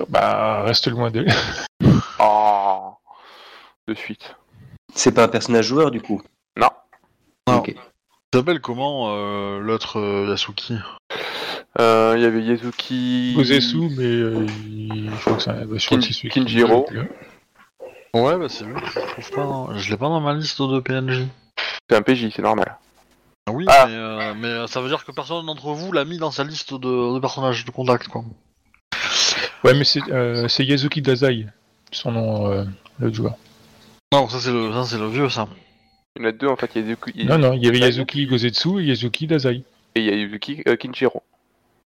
Bah, 0.09 0.63
reste 0.63 0.89
loin 0.89 1.11
d'elle. 1.11 1.33
Oh. 2.19 2.95
De 3.87 3.95
suite. 3.95 4.35
C'est 4.95 5.13
pas 5.13 5.25
un 5.25 5.29
personnage 5.29 5.67
joueur, 5.67 5.91
du 5.91 6.01
coup? 6.01 6.23
Non. 6.57 6.71
Non. 7.47 7.59
Ok. 7.59 7.75
Il 8.35 8.39
s'appelle 8.39 8.59
comment 8.61 9.15
euh, 9.15 9.61
l'autre 9.61 10.01
euh, 10.01 10.27
Yasuki? 10.29 10.75
Euh, 11.81 12.15
Il 12.17 12.23
y 12.23 12.27
avait 12.27 12.43
Yazuki. 12.43 13.33
Gozetsu, 13.37 13.77
mais 13.97 14.03
euh, 14.07 14.45
il- 14.67 15.09
je 15.09 15.21
crois 15.21 15.35
que 15.37 15.43
c'est 15.45 15.51
un- 15.51 15.65
bah, 15.65 15.77
je 15.77 15.87
crois 15.87 15.99
que 15.99 16.05
c'est 16.05 16.13
celui 16.13 16.31
qui- 16.31 16.41
Kinjiro. 16.41 16.85
Ouais, 18.13 18.37
bah 18.37 18.47
c'est 18.49 18.65
lui. 18.65 18.75
Je 18.93 19.01
trouve 19.13 19.31
pas. 19.31 19.45
dans- 19.45 19.79
Je 19.79 19.89
l'ai 19.89 19.97
pas 19.97 20.09
dans 20.09 20.21
ma 20.21 20.35
liste 20.35 20.61
de 20.61 20.81
PNJ. 20.81 21.29
C'est 21.89 21.97
un 21.97 22.03
PJ, 22.03 22.33
c'est 22.35 22.43
normal. 22.43 22.77
Oui, 23.49 23.67
Ah. 23.69 23.85
mais, 23.87 23.95
euh, 23.95 24.35
mais 24.37 24.49
euh, 24.49 24.67
ça 24.67 24.81
veut 24.81 24.89
dire 24.89 25.05
que 25.05 25.13
personne 25.13 25.47
d'entre 25.47 25.69
vous 25.69 25.93
l'a 25.93 26.05
mis 26.05 26.19
dans 26.19 26.33
sa 26.33 26.43
liste 26.43 26.75
de, 26.75 27.15
de 27.15 27.19
personnages 27.21 27.65
de 27.65 27.71
contact, 27.71 28.09
quoi. 28.09 28.25
Ouais, 29.63 29.75
mais 29.75 29.85
c'est 29.85 30.03
euh, 30.11 30.49
c'est 30.49 30.65
Yazuki 30.65 31.03
Dazai, 31.03 31.47
son 31.93 32.11
nom, 32.11 32.51
euh, 32.51 32.65
le 32.99 33.13
joueur. 33.13 33.35
Non, 34.13 34.29
ça 34.29 34.41
c'est 34.41 34.51
le, 34.53 34.73
ça 34.73 34.83
c'est 34.87 34.99
le 34.99 35.07
vieux, 35.09 35.29
ça. 35.29 35.47
Il 36.17 36.23
y 36.23 36.25
en 36.25 36.29
a 36.29 36.33
deux 36.33 36.49
en 36.49 36.57
fait. 36.57 36.75
Yazuki, 36.75 37.13
il- 37.15 37.27
Non, 37.27 37.39
non, 37.39 37.53
il 37.55 37.65
y 37.65 37.69
avait 37.69 37.79
Yazuki 37.81 38.27
Gozetsu 38.27 38.81
et 38.81 38.85
Yazuki 38.87 39.27
Dazai. 39.27 39.65
Et 39.97 40.01
il 40.01 40.05
y 40.07 40.11
a 40.11 40.15
Yazuki 40.17 40.63
euh, 40.69 40.77
Kinjiro. 40.77 41.23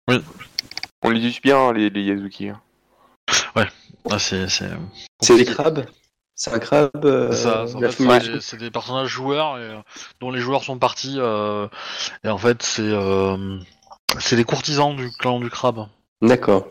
Oui. 0.07 0.17
On 1.03 1.09
les 1.09 1.25
use 1.25 1.41
bien, 1.41 1.71
les, 1.73 1.89
les 1.89 2.03
Yazuki. 2.03 2.49
hein. 2.49 2.61
Ah, 4.09 4.19
c'est, 4.19 4.47
c'est. 4.47 4.69
C'est 5.21 5.35
des 5.35 5.43
crabes 5.45 5.85
C'est 6.35 6.53
un 6.53 6.59
crabe 6.59 6.91
euh, 7.03 7.31
Ça, 7.33 7.65
en 7.75 7.79
la 7.81 7.89
fait, 7.89 8.03
famille 8.05 8.37
c'est, 8.41 8.57
des, 8.57 8.71
personnages 8.71 9.09
joueurs 9.09 9.57
et, 9.57 9.63
euh, 9.63 9.77
dont 10.21 10.31
les 10.31 10.39
joueurs 10.39 10.63
sont 10.63 10.77
partis. 10.79 11.15
euh, 11.17 11.67
et 12.23 12.29
en 12.29 12.37
fait, 12.37 12.63
c'est, 12.63 12.81
euh, 12.83 13.57
c'est 14.19 14.37
des 14.37 14.45
courtisans 14.45 14.95
du 14.95 15.09
clan 15.11 15.39
du 15.41 15.49
crabe. 15.49 15.87
D'accord. 16.21 16.69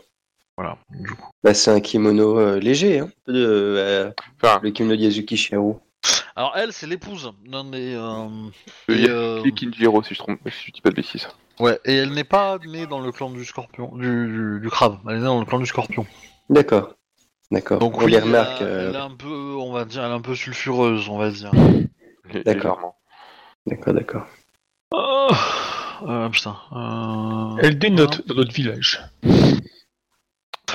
Voilà. 0.57 0.77
Du 0.89 1.11
coup. 1.11 1.29
Bah, 1.43 1.53
c'est 1.53 1.69
un 1.69 1.79
kimono 1.79 2.39
euh, 2.39 2.59
léger, 2.59 2.99
hein, 2.99 3.09
de, 3.27 3.33
euh, 3.35 4.11
Enfin, 4.41 4.59
le 4.63 4.71
kimono 4.71 4.95
de 4.95 5.01
Yazuki 5.01 5.37
Shiao. 5.37 5.79
Alors 6.35 6.53
elle, 6.55 6.71
c'est 6.73 6.87
l'épouse 6.87 7.31
d'un 7.45 7.65
des. 7.65 7.93
euh, 7.95 8.27
et, 8.89 9.07
euh, 9.09 9.41
Kinjiro, 9.51 10.03
si 10.03 10.13
je, 10.13 10.19
trompe, 10.19 10.39
si 10.49 10.67
je 10.67 10.71
dis 10.71 10.81
pas 10.81 10.89
de 10.91 10.95
bêtises. 10.95 11.27
Ouais, 11.59 11.79
et 11.85 11.95
elle 11.95 12.11
n'est 12.13 12.23
pas 12.23 12.59
née 12.59 12.85
dans 12.85 12.99
le 12.99 13.11
clan 13.11 13.29
du 13.31 13.43
scorpion, 13.43 13.95
du, 13.95 14.27
du, 14.27 14.59
du 14.61 14.69
crabe. 14.69 14.99
Elle 15.07 15.15
est 15.15 15.19
née 15.19 15.25
dans 15.25 15.39
le 15.39 15.45
clan 15.45 15.59
du 15.59 15.65
scorpion. 15.65 16.05
D'accord. 16.49 16.93
D'accord. 17.49 17.79
Donc 17.79 17.97
on 17.97 18.05
oui, 18.05 18.11
les 18.11 18.17
elle, 18.17 18.23
remarque. 18.25 18.61
a- 18.61 18.65
euh, 18.65 18.89
elle 18.89 18.95
est 18.95 18.99
un 18.99 19.15
peu, 19.15 19.55
on 19.59 19.71
va 19.71 19.85
dire, 19.85 20.03
elle 20.03 20.11
est 20.11 20.15
un 20.15 20.21
peu 20.21 20.35
sulfureuse, 20.35 21.09
on 21.09 21.17
va 21.17 21.31
dire. 21.31 21.51
D'accord. 22.45 22.93
D'accord, 23.65 23.93
d'accord. 23.93 24.25
Oh, 24.91 25.29
euh, 26.07 26.29
putain. 26.29 26.55
euh, 26.73 27.57
Elle 27.63 27.79
dénote 27.79 28.25
dans 28.27 28.35
notre 28.35 28.53
village. 28.53 29.01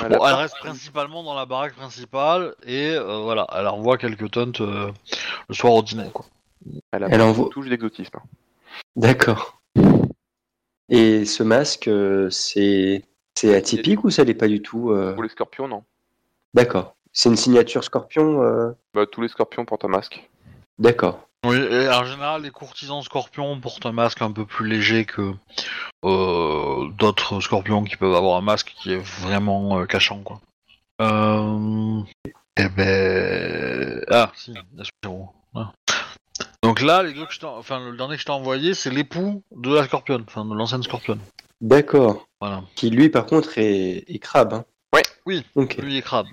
Elle 0.00 0.12
Bon, 0.16 0.20
reste 0.20 0.56
principalement 0.58 1.22
dans 1.22 1.34
la 1.34 1.44
baraque 1.46 1.74
principale 1.74 2.54
et 2.64 2.92
euh, 2.92 3.18
voilà, 3.22 3.46
elle 3.52 3.66
envoie 3.66 3.98
quelques 3.98 4.30
tonnes 4.30 4.52
euh, 4.60 4.90
le 5.48 5.54
soir 5.54 5.72
au 5.74 5.82
dîner, 5.82 6.10
quoi. 6.12 6.24
Elle 6.92 7.04
a 7.04 7.08
Elle 7.10 7.20
envoie- 7.22 7.46
une 7.46 7.50
touche 7.50 7.68
d'exotisme. 7.68 8.18
D'accord. 8.96 9.60
Et 10.88 11.24
ce 11.24 11.42
masque, 11.42 11.88
euh, 11.88 12.28
c'est 12.30 13.04
c'est 13.34 13.54
atypique 13.54 14.04
ou 14.04 14.10
ça 14.10 14.24
l'est 14.24 14.34
pas 14.34 14.48
du 14.48 14.60
tout 14.62 14.90
euh 14.92 15.14
Pour 15.14 15.22
les 15.22 15.28
scorpions, 15.28 15.66
non. 15.68 15.84
D'accord. 16.54 16.94
C'est 17.12 17.28
une 17.28 17.36
signature 17.36 17.82
scorpion 17.84 18.42
euh 18.42 18.72
Bah, 18.94 19.06
tous 19.06 19.20
les 19.22 19.28
scorpions 19.28 19.64
portent 19.64 19.84
un 19.84 19.88
masque. 19.88 20.28
D'accord. 20.78 21.28
Oui, 21.44 21.56
et 21.56 21.88
en 21.88 22.04
général, 22.04 22.42
les 22.42 22.50
courtisans 22.50 23.02
scorpions 23.02 23.58
portent 23.58 23.86
un 23.86 23.92
masque 23.92 24.22
un 24.22 24.30
peu 24.30 24.46
plus 24.46 24.68
léger 24.68 25.04
que 25.04 25.34
euh, 26.04 26.88
d'autres 26.90 27.40
scorpions 27.40 27.82
qui 27.82 27.96
peuvent 27.96 28.14
avoir 28.14 28.36
un 28.36 28.42
masque 28.42 28.72
qui 28.80 28.92
est 28.92 29.04
vraiment 29.20 29.80
euh, 29.80 29.86
cachant, 29.86 30.20
quoi. 30.20 30.40
Euh... 31.00 32.00
Eh 32.56 32.68
ben... 32.68 34.04
Ah, 34.08 34.30
si. 34.36 34.54
Ah. 35.54 35.72
Donc 36.62 36.80
là, 36.80 37.02
les 37.02 37.12
deux 37.12 37.26
que 37.26 37.32
je 37.32 37.40
t'ai- 37.40 37.46
enfin, 37.46 37.90
le 37.90 37.96
dernier 37.96 38.14
que 38.14 38.20
je 38.20 38.26
t'ai 38.26 38.32
envoyé, 38.32 38.74
c'est 38.74 38.90
l'époux 38.90 39.42
de 39.56 39.74
la 39.74 39.84
scorpionne, 39.84 40.24
enfin, 40.28 40.44
de 40.44 40.54
l'ancienne 40.54 40.82
scorpionne. 40.84 41.20
D'accord. 41.60 42.28
Voilà. 42.40 42.62
Qui 42.76 42.90
lui, 42.90 43.08
par 43.08 43.26
contre, 43.26 43.58
est, 43.58 44.04
est 44.06 44.18
crabe. 44.20 44.52
Hein. 44.52 44.64
Ouais. 44.94 45.02
Oui. 45.26 45.44
Ok. 45.56 45.76
Lui 45.78 45.96
est 45.96 46.02
crabe. 46.02 46.26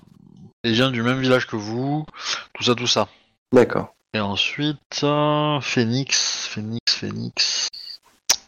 Il 0.62 0.72
vient 0.72 0.90
du 0.90 1.02
même 1.02 1.20
village 1.20 1.46
que 1.46 1.56
vous, 1.56 2.04
tout 2.52 2.62
ça, 2.62 2.74
tout 2.74 2.86
ça. 2.86 3.08
D'accord. 3.52 3.94
Et 4.12 4.18
ensuite, 4.20 4.78
euh, 5.04 5.60
Phoenix, 5.60 6.48
Phoenix, 6.48 6.80
Phoenix, 6.88 7.68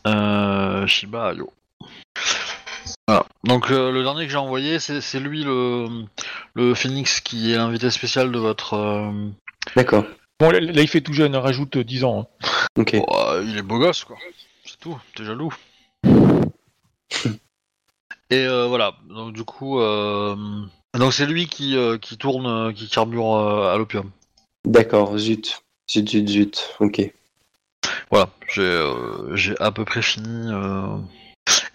euh, 0.07 0.87
Shiba 0.87 1.29
Ayo. 1.31 1.53
Voilà. 3.07 3.27
Donc 3.45 3.71
euh, 3.71 3.93
le 3.93 4.03
dernier 4.03 4.27
que 4.27 4.33
j'ai 4.33 4.39
envoyé, 4.39 4.79
c'est 4.81 5.21
lui 5.21 5.45
le, 5.45 5.87
le 6.55 6.75
Phoenix 6.75 7.21
qui 7.21 7.53
est 7.53 7.57
l'invité 7.57 7.91
spécial 7.91 8.33
de 8.33 8.39
votre. 8.39 8.75
euh, 8.75 9.29
D'accord. 9.77 10.05
Bon, 10.41 10.51
là, 10.51 10.59
là, 10.59 10.83
il 10.83 10.89
fait 10.89 11.01
tout 11.01 11.13
jeune, 11.13 11.37
hein, 11.37 11.41
rajoute 11.41 11.79
10 11.79 12.03
ans. 12.05 12.29
hein. 12.43 12.49
Ok. 12.77 12.97
oh, 12.97 13.17
euh, 13.17 13.45
il 13.47 13.57
est 13.57 13.63
beau 13.63 13.79
gosse 13.79 14.03
quoi. 14.05 14.17
C'est 14.65 14.79
tout. 14.81 14.99
T'es 15.15 15.25
jaloux. 15.25 15.55
Et 18.31 18.47
euh, 18.47 18.67
voilà. 18.67 18.95
Donc 19.09 19.33
du 19.33 19.45
coup, 19.45 19.79
euh, 19.81 20.35
donc 20.95 21.13
c'est 21.13 21.27
lui 21.27 21.47
qui 21.47 21.77
euh, 21.77 21.99
qui 21.99 22.17
tourne, 22.19 22.73
qui 22.75 22.89
carbure 22.89 23.35
euh, 23.37 23.73
à 23.73 23.77
l'opium. 23.79 24.11
D'accord. 24.65 25.17
Zut. 25.19 25.63
Zut, 25.91 26.09
zut, 26.09 26.29
zut. 26.29 26.75
Ok. 26.81 27.03
Voilà, 28.11 28.31
j'ai 28.49 28.63
euh, 28.63 29.35
j'ai 29.35 29.59
à 29.61 29.73
peu 29.73 29.85
près 29.85 30.03
fini. 30.03 30.49
euh. 30.53 30.97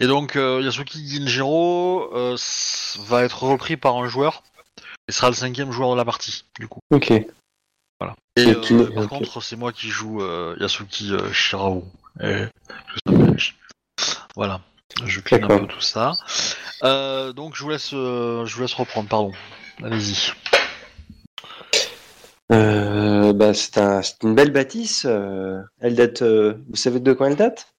Et 0.00 0.06
donc 0.06 0.36
euh, 0.36 0.62
Yasuki 0.62 1.06
Ginjiro 1.06 2.10
euh, 2.14 2.34
s- 2.34 2.98
va 3.02 3.24
être 3.24 3.42
repris 3.42 3.76
par 3.76 3.96
un 3.96 4.08
joueur 4.08 4.42
et 5.08 5.12
sera 5.12 5.28
le 5.28 5.34
cinquième 5.34 5.70
joueur 5.72 5.90
de 5.92 5.96
la 5.96 6.04
partie 6.04 6.44
du 6.58 6.68
coup. 6.68 6.80
Ok. 6.90 7.10
Et 7.10 7.26
Et 8.36 8.46
euh, 8.54 8.90
par 8.94 9.04
ok. 9.04 9.08
contre 9.08 9.40
c'est 9.42 9.56
moi 9.56 9.72
qui 9.72 9.88
joue 9.88 10.22
euh, 10.22 10.56
Yasuki 10.60 11.12
euh, 11.12 11.32
Shirao. 11.32 11.84
Et 12.20 12.44
je 13.06 13.12
sais 13.12 13.18
pas, 13.18 14.22
Voilà, 14.36 14.60
je 15.04 15.20
clean 15.20 15.38
un 15.38 15.48
D'accord. 15.48 15.60
peu 15.62 15.66
tout 15.66 15.80
ça. 15.80 16.12
Euh, 16.84 17.32
donc 17.32 17.56
je 17.56 17.64
vous 17.64 17.70
laisse 17.70 17.90
euh, 17.92 18.46
je 18.46 18.54
vous 18.54 18.62
laisse 18.62 18.74
reprendre, 18.74 19.08
pardon. 19.08 19.32
Allez-y. 19.82 20.32
Euh, 22.50 23.32
bah, 23.32 23.52
c'est 23.54 23.78
un, 23.78 24.02
c'est 24.02 24.22
une 24.22 24.34
belle 24.34 24.52
bâtisse. 24.52 25.04
euh, 25.08 25.60
Elle 25.80 25.94
date. 25.94 26.22
euh, 26.22 26.54
Vous 26.70 26.76
savez 26.76 27.00
de 27.00 27.12
quand 27.12 27.26
elle 27.26 27.36
date? 27.36 27.74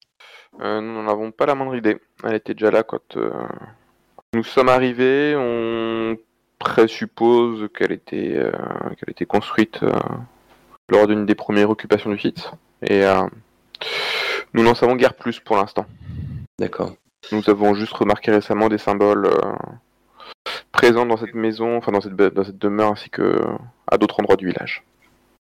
Nous 0.60 0.82
n'en 0.82 1.08
avons 1.08 1.32
pas 1.32 1.46
la 1.46 1.56
moindre 1.56 1.76
idée. 1.76 2.00
Elle 2.24 2.36
était 2.36 2.54
déjà 2.54 2.70
là 2.72 2.84
quand 2.84 3.18
nous 4.34 4.44
sommes 4.44 4.70
arrivés. 4.70 5.34
On 5.38 6.18
présuppose 6.60 7.70
qu'elle 7.74 7.94
était, 7.94 8.34
euh, 8.36 8.52
qu'elle 8.98 9.10
était 9.12 9.26
construite 9.26 9.82
euh, 9.84 9.94
lors 10.90 11.08
d'une 11.08 11.26
des 11.26 11.36
premières 11.36 11.70
occupations 11.70 12.10
du 12.10 12.20
site. 12.20 12.52
Et 12.82 13.06
euh, 13.06 13.24
nous 14.54 14.64
n'en 14.64 14.76
savons 14.76 14.96
guère 14.96 15.14
plus 15.14 15.40
pour 15.40 15.56
l'instant. 15.56 15.86
D'accord. 16.60 16.94
Nous 17.32 17.50
avons 17.50 17.74
juste 17.74 17.94
remarqué 17.94 18.32
récemment 18.32 18.68
des 18.68 18.78
symboles 18.78 19.30
euh, 20.48 20.52
présents 20.72 21.06
dans 21.06 21.18
cette 21.18 21.34
maison, 21.34 21.78
enfin 21.78 21.92
dans 21.92 22.02
cette, 22.02 22.16
dans 22.16 22.44
cette 22.44 22.58
demeure 22.58 22.92
ainsi 22.92 23.10
que 23.10 23.42
à 23.88 23.98
d'autres 23.98 24.20
endroits 24.20 24.38
du 24.38 24.48
village. 24.48 24.84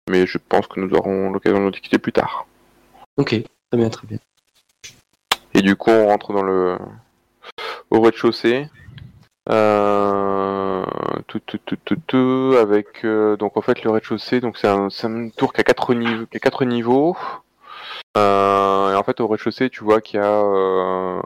Mais 0.09 0.25
je 0.25 0.37
pense 0.37 0.67
que 0.67 0.79
nous 0.79 0.93
aurons 0.95 1.31
l'occasion 1.31 1.59
de 1.59 1.63
nous 1.63 1.71
discuter 1.71 1.97
plus 1.97 2.13
tard. 2.13 2.47
Ok. 3.17 3.29
Très 3.29 3.77
bien, 3.77 3.89
très 3.89 4.07
bien. 4.07 4.19
Et 5.53 5.61
du 5.61 5.75
coup, 5.75 5.91
on 5.91 6.07
rentre 6.07 6.33
dans 6.33 6.43
le 6.43 6.77
au 7.89 8.01
rez-de-chaussée. 8.01 8.69
Euh... 9.49 10.83
Tout, 11.27 11.39
tout, 11.39 11.57
tout, 11.65 11.77
tout, 11.83 11.97
tout, 12.07 12.55
avec 12.57 13.03
euh, 13.03 13.35
donc 13.35 13.57
en 13.57 13.61
fait 13.61 13.83
le 13.83 13.89
rez-de-chaussée, 13.91 14.39
donc 14.39 14.57
c'est 14.57 14.67
un, 14.67 14.87
une 14.87 15.31
tour 15.31 15.51
qui 15.51 15.59
a 15.59 15.63
quatre 15.63 15.93
niveaux, 15.93 16.25
qui 16.25 16.37
a 16.37 16.39
quatre 16.39 16.63
niveaux. 16.63 17.17
Euh, 18.15 18.93
et 18.93 18.95
en 18.95 19.03
fait 19.03 19.19
au 19.19 19.27
rez-de-chaussée, 19.27 19.69
tu 19.69 19.83
vois 19.83 19.99
qu'il 19.99 20.21
y 20.21 20.23
a 20.23 20.31
euh, 20.31 21.21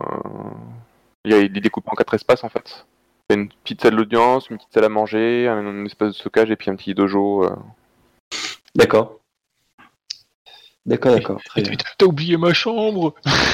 il 1.26 1.32
y 1.32 1.36
a 1.36 1.48
découpes 1.48 1.88
en 1.88 1.96
quatre 1.96 2.16
espaces 2.16 2.44
en 2.44 2.50
fait. 2.50 2.86
Une 3.34 3.50
petite 3.64 3.82
salle 3.82 3.96
d'audience, 3.96 4.50
une 4.50 4.58
petite 4.58 4.74
salle 4.74 4.86
à 4.86 4.90
manger, 4.90 5.48
un, 5.48 5.66
un 5.66 5.86
espace 5.86 6.10
de 6.10 6.14
stockage 6.14 6.52
et 6.52 6.56
puis 6.56 6.70
un 6.70 6.76
petit 6.76 6.94
dojo. 6.94 7.46
euh. 7.46 7.56
D'accord. 8.76 9.20
D'accord, 10.86 11.14
d'accord. 11.14 11.42
T'as 11.56 11.62
t'as 11.98 12.06
oublié 12.08 12.38
ma 12.38 12.54
chambre 12.54 13.14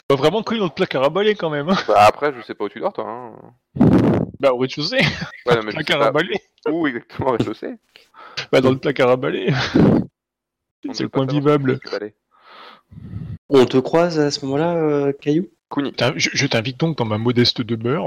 Bah 0.09 0.15
vraiment 0.15 0.43
collé 0.43 0.59
dans 0.59 0.65
le 0.67 0.71
placard 0.71 1.03
à 1.03 1.09
balai 1.09 1.35
quand 1.35 1.49
même. 1.49 1.67
hein. 1.69 1.75
Bah, 1.87 2.05
après, 2.07 2.33
je 2.33 2.41
sais 2.41 2.53
pas 2.55 2.63
où 2.65 2.69
tu 2.69 2.79
dors 2.79 2.93
toi. 2.93 3.05
Hein. 3.09 3.33
Bah 4.39 4.53
au 4.53 4.57
rez-de-chaussée, 4.57 4.97
Ouais, 5.45 5.55
non, 5.55 5.63
mais 5.63 5.71
je 5.71 5.77
sais 5.77 5.83
placard 5.83 6.01
à 6.01 6.11
balai. 6.11 6.39
où 6.69 6.87
exactement 6.87 7.29
au 7.29 7.31
rez-de-chaussée? 7.33 7.75
Bah 8.51 8.61
dans 8.61 8.71
le 8.71 8.77
placard 8.77 9.09
à 9.09 9.17
balai. 9.17 9.51
On 10.87 10.93
C'est 10.93 11.03
le 11.03 11.09
coin 11.09 11.25
vivable. 11.25 11.79
On 13.49 13.65
te 13.65 13.77
croise 13.77 14.19
à 14.19 14.31
ce 14.31 14.45
moment-là, 14.45 14.75
euh, 14.75 15.11
Caillou? 15.11 15.47
Je 16.15 16.47
t'invite 16.47 16.79
donc 16.79 16.97
dans 16.97 17.05
ma 17.05 17.17
modeste 17.17 17.61
demeure. 17.61 18.05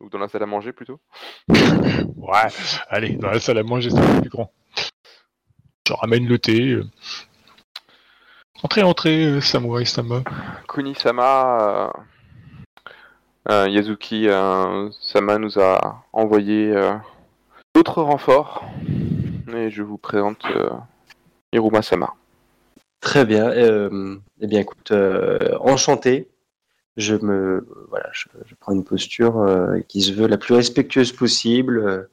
Ou 0.00 0.08
dans 0.08 0.18
la 0.18 0.28
salle 0.28 0.42
à 0.42 0.46
manger 0.46 0.72
plutôt. 0.72 1.00
Ouais, 2.16 2.48
allez, 2.90 3.16
dans 3.16 3.30
la 3.30 3.40
salle 3.40 3.56
à 3.58 3.62
manger, 3.62 3.88
c'est 3.90 3.98
un 3.98 4.14
peu 4.16 4.20
plus 4.20 4.30
grand. 4.30 4.52
Je 5.86 5.94
ramène 5.94 6.26
le 6.28 6.38
thé. 6.38 6.72
euh. 6.72 6.84
Entrez, 8.62 8.82
entrez, 8.82 9.24
euh, 9.24 9.40
Samurai 9.40 9.86
Sama. 9.86 10.22
Kuni-sama, 10.68 11.88
euh, 11.88 11.88
euh, 13.50 13.68
Yazuki 13.68 14.28
euh, 14.28 14.90
Sama 15.00 15.38
nous 15.38 15.58
a 15.58 16.04
envoyé 16.12 16.70
euh, 16.70 16.92
d'autres 17.74 18.02
renforts. 18.02 18.62
Et 19.54 19.70
je 19.70 19.82
vous 19.82 19.96
présente 19.96 20.44
euh, 20.46 20.68
Hiruma 21.52 21.80
Sama. 21.80 22.12
Très 23.00 23.24
bien. 23.24 23.48
Euh, 23.48 24.18
eh 24.40 24.46
bien, 24.46 24.60
écoute, 24.60 24.90
euh, 24.90 25.56
enchanté. 25.60 26.28
Je 26.98 27.14
me, 27.14 27.64
voilà, 27.88 28.10
je, 28.12 28.26
je 28.44 28.54
prends 28.58 28.72
une 28.72 28.82
posture 28.84 29.38
euh, 29.38 29.78
qui 29.88 30.02
se 30.02 30.12
veut 30.12 30.26
la 30.26 30.36
plus 30.36 30.54
respectueuse 30.54 31.12
possible. 31.12 32.08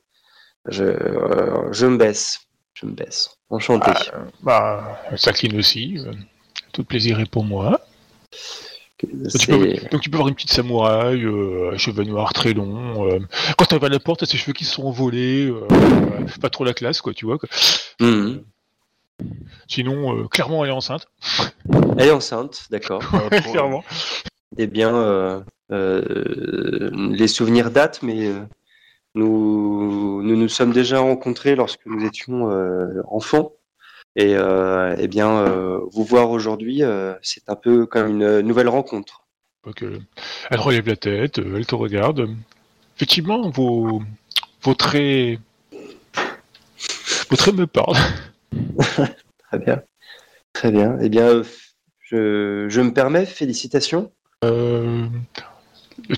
Je, 0.68 0.84
euh, 0.84 1.74
je 1.74 1.88
me 1.88 1.98
baisse. 1.98 2.42
Je 2.76 2.86
me 2.86 2.92
baisse. 2.92 3.36
Enchanté. 3.50 3.92
Bah, 4.44 5.02
ça 5.18 5.34
clean 5.34 5.58
aussi. 5.58 5.98
euh, 6.00 6.14
Tout 6.72 6.84
plaisir 6.84 7.20
est 7.20 7.30
pour 7.30 7.44
moi. 7.44 7.82
Donc 9.04 9.32
tu, 9.40 9.48
peux, 9.48 9.74
donc 9.92 10.02
tu 10.02 10.10
peux 10.10 10.16
avoir 10.18 10.30
une 10.30 10.36
petite 10.36 10.52
samouraï, 10.54 11.24
euh, 11.26 11.76
cheveux 11.78 12.04
noirs 12.04 12.32
très 12.34 12.54
longs. 12.54 13.10
euh, 13.12 13.20
quand 13.58 13.74
va 13.74 13.88
à 13.88 13.90
la 13.90 14.00
porte, 14.00 14.20
t'as 14.22 14.26
ses 14.28 14.38
cheveux 14.38 14.54
qui 14.54 14.66
se 14.66 14.74
sont 14.76 14.84
envolés. 14.86 15.48
euh, 15.48 15.68
pas 16.42 16.50
trop 16.50 16.64
la 16.64 16.74
classe, 16.74 17.02
quoi, 17.02 17.14
tu 17.14 17.26
vois. 17.26 17.38
quoi. 17.40 17.50
Mhm. 18.00 18.44
Sinon, 19.68 20.28
clairement, 20.28 20.64
elle 20.64 20.70
est 20.72 20.74
enceinte. 20.74 21.08
Elle 21.98 22.08
est 22.08 22.12
enceinte, 22.12 22.66
d'accord. 22.70 23.02
clairement. 23.52 23.84
Eh 24.58 24.68
bien, 24.68 24.96
euh, 24.96 25.42
euh, 25.72 26.90
les 27.12 27.28
souvenirs 27.28 27.72
datent, 27.72 28.02
mais 28.04 28.28
euh, 28.28 28.40
nous, 29.16 30.22
nous 30.24 30.36
nous 30.36 30.48
sommes 30.48 30.72
déjà 30.72 31.00
rencontrés 31.00 31.56
lorsque 31.56 31.86
nous 31.86 32.06
étions 32.06 32.50
enfants. 33.10 33.54
Et 34.18 34.34
eh 34.34 35.08
bien, 35.10 35.46
vous 35.92 36.04
voir 36.06 36.32
aujourd'hui, 36.32 36.82
c'est 37.22 37.50
un 37.50 37.56
peu 37.56 37.86
comme 37.86 38.22
une 38.22 38.42
nouvelle 38.42 38.70
rencontre. 38.70 39.26
Elle 39.82 40.60
relève 40.60 40.88
la 40.88 40.96
tête, 40.96 41.40
elle 41.40 41.66
te 41.66 41.76
regarde. 41.76 42.30
Effectivement, 42.96 43.50
vos, 43.50 44.02
vos 44.62 44.74
traits. 44.74 45.40
Vos 47.30 47.36
traits 47.36 47.56
me 47.56 47.68
parlent. 47.68 47.98
Très 48.80 49.60
bien. 49.60 49.84
Très 50.54 50.72
bien. 50.72 50.98
Eh 51.02 51.10
bien, 51.10 51.42
je, 52.00 52.68
je 52.70 52.82
me 52.82 52.94
permets, 52.94 53.26
félicitations. 53.26 54.12
Euh, 54.46 55.08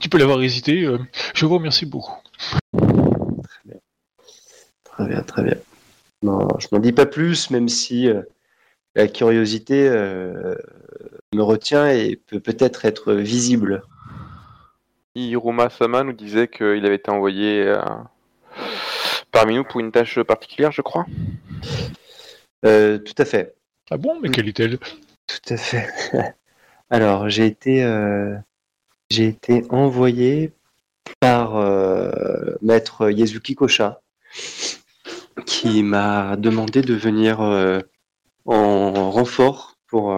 tu 0.02 0.10
peux 0.10 0.18
l'avoir 0.18 0.42
hésité. 0.42 0.84
euh, 0.84 0.98
je 1.34 1.46
vous 1.46 1.56
remercie 1.56 1.86
beaucoup. 1.86 2.14
Très 4.84 5.08
bien, 5.08 5.22
très 5.22 5.44
bien. 5.44 5.56
Non, 6.24 6.48
je 6.60 6.68
m'en 6.72 6.80
dis 6.80 6.92
pas 6.92 7.06
plus, 7.06 7.50
même 7.52 7.70
si 7.70 8.08
euh, 8.08 8.22
la 8.96 9.08
curiosité 9.08 9.90
me 9.90 11.42
retient 11.42 11.90
et 11.90 12.16
peut 12.16 12.40
peut-être 12.40 12.86
être 12.86 13.14
visible. 13.14 13.84
Hiruma 15.16 15.70
Sama 15.70 16.04
nous 16.04 16.14
disait 16.14 16.48
qu'il 16.48 16.86
avait 16.86 16.96
été 16.96 17.12
envoyé 17.12 17.76
parmi 19.32 19.56
nous 19.56 19.64
pour 19.64 19.80
une 19.80 19.92
tâche 19.92 20.20
particulière, 20.22 20.72
je 20.72 20.82
crois. 20.82 21.06
Euh, 22.66 22.98
tout 22.98 23.14
à 23.18 23.26
fait. 23.26 23.56
Ah 23.92 23.98
bon, 23.98 24.20
mais 24.20 24.30
quelle 24.30 24.48
est-elle? 24.48 24.80
Tout 25.28 25.54
à 25.54 25.58
fait. 25.58 25.88
Alors, 26.90 27.30
j'ai 27.30 27.46
été, 27.46 27.84
euh, 27.84 28.36
j'ai 29.10 29.28
été 29.28 29.66
envoyé 29.70 30.54
par 31.20 31.58
euh, 31.58 32.56
maître 32.62 33.12
Yezuki 33.12 33.56
Kosha, 33.56 34.02
qui 35.46 35.84
m'a 35.84 36.38
demandé 36.38 36.82
de 36.82 36.94
venir 36.94 37.42
euh, 37.42 37.82
en 38.46 39.12
renfort 39.12 39.76
pour, 39.88 40.14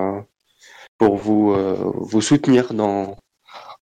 vous, 1.00 1.56
vous 1.96 2.22
soutenir 2.22 2.74
dans, 2.74 3.18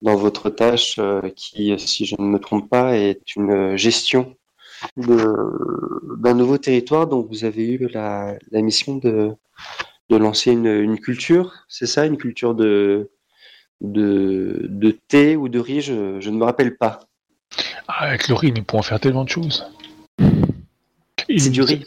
votre 0.03 0.51
tâche 0.51 1.01
qui, 1.37 1.79
si 1.79 2.05
je 2.05 2.17
ne 2.19 2.27
me 2.27 2.39
trompe 2.39 2.69
pas, 2.69 2.97
est 2.97 3.37
une 3.37 3.77
gestion 3.77 4.37
d'un 4.99 6.35
nouveau 6.35 6.59
territoire. 6.59 7.07
Dont 7.07 7.23
vous 7.23 7.45
avez 7.45 7.67
eu 7.67 7.89
la 7.89 8.39
mission 8.53 8.97
de, 8.97 9.35
de 10.11 10.17
lancer 10.17 10.53
une, 10.53 10.67
une 10.67 10.99
culture, 11.01 11.65
c'est 11.69 11.87
ça, 11.87 12.07
une 12.07 12.17
culture 12.19 12.55
de, 12.55 13.11
de, 13.81 14.67
de 14.69 14.91
thé 14.91 15.37
ou 15.37 15.49
de 15.49 15.59
riz, 15.59 15.81
je, 15.81 16.21
je 16.21 16.31
ne 16.31 16.37
me 16.37 16.45
rappelle 16.45 16.77
pas. 16.77 17.01
ah, 17.89 18.05
Avec 18.05 18.29
le 18.29 18.35
riz, 18.35 18.53
nous 18.53 18.63
pourrons 18.65 18.83
faire 18.83 19.01
tellement 19.01 19.25
de 19.25 19.31
choses. 19.31 19.67
Et 21.29 21.39
C'est 21.39 21.51
du 21.51 21.63
riz. 21.63 21.85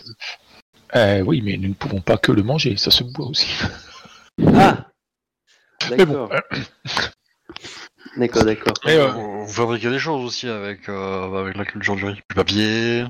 Euh, 0.95 1.21
oui, 1.21 1.41
mais 1.41 1.58
nous 1.58 1.69
ne 1.69 1.73
pouvons 1.73 2.01
pas 2.01 2.17
que 2.17 2.32
le 2.32 2.43
manger, 2.43 2.75
ça 2.77 2.91
se 2.91 3.03
boit 3.03 3.27
aussi. 3.27 3.47
Ah 4.56 4.88
bon, 5.89 5.95
D'accord, 5.97 6.32
euh, 6.34 6.39
d'accord, 8.17 8.45
d'accord. 8.45 8.73
Et, 8.88 8.91
euh, 8.95 9.12
Vous, 9.12 9.45
vous 9.45 9.51
fabriquez 9.53 9.89
des 9.89 9.99
choses 9.99 10.23
aussi 10.25 10.47
avec, 10.47 10.89
euh, 10.89 11.39
avec 11.39 11.56
la 11.56 11.65
culture 11.65 11.95
du 11.95 12.06
riz. 12.06 12.15
Du 12.15 12.36
papier. 12.36 13.06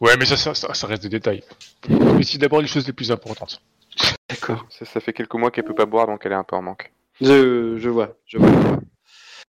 Ouais, 0.00 0.16
mais 0.18 0.24
ça, 0.24 0.36
ça, 0.36 0.54
ça, 0.54 0.74
ça 0.74 0.86
reste 0.86 1.02
des 1.02 1.08
détails. 1.08 1.42
Mais 1.88 2.22
c'est 2.22 2.38
d'abord 2.38 2.60
les 2.60 2.66
choses 2.68 2.86
les 2.86 2.92
plus 2.92 3.10
importantes. 3.12 3.60
D'accord. 4.28 4.66
Ça, 4.70 4.84
ça 4.84 5.00
fait 5.00 5.12
quelques 5.12 5.34
mois 5.34 5.50
qu'elle 5.50 5.64
peut 5.64 5.74
pas 5.74 5.86
boire, 5.86 6.06
donc 6.06 6.24
elle 6.24 6.32
est 6.32 6.36
un 6.36 6.44
peu 6.44 6.56
en 6.56 6.62
manque. 6.62 6.92
Je, 7.20 7.76
je 7.78 7.88
vois, 7.88 8.16
je 8.26 8.38
vois. 8.38 8.50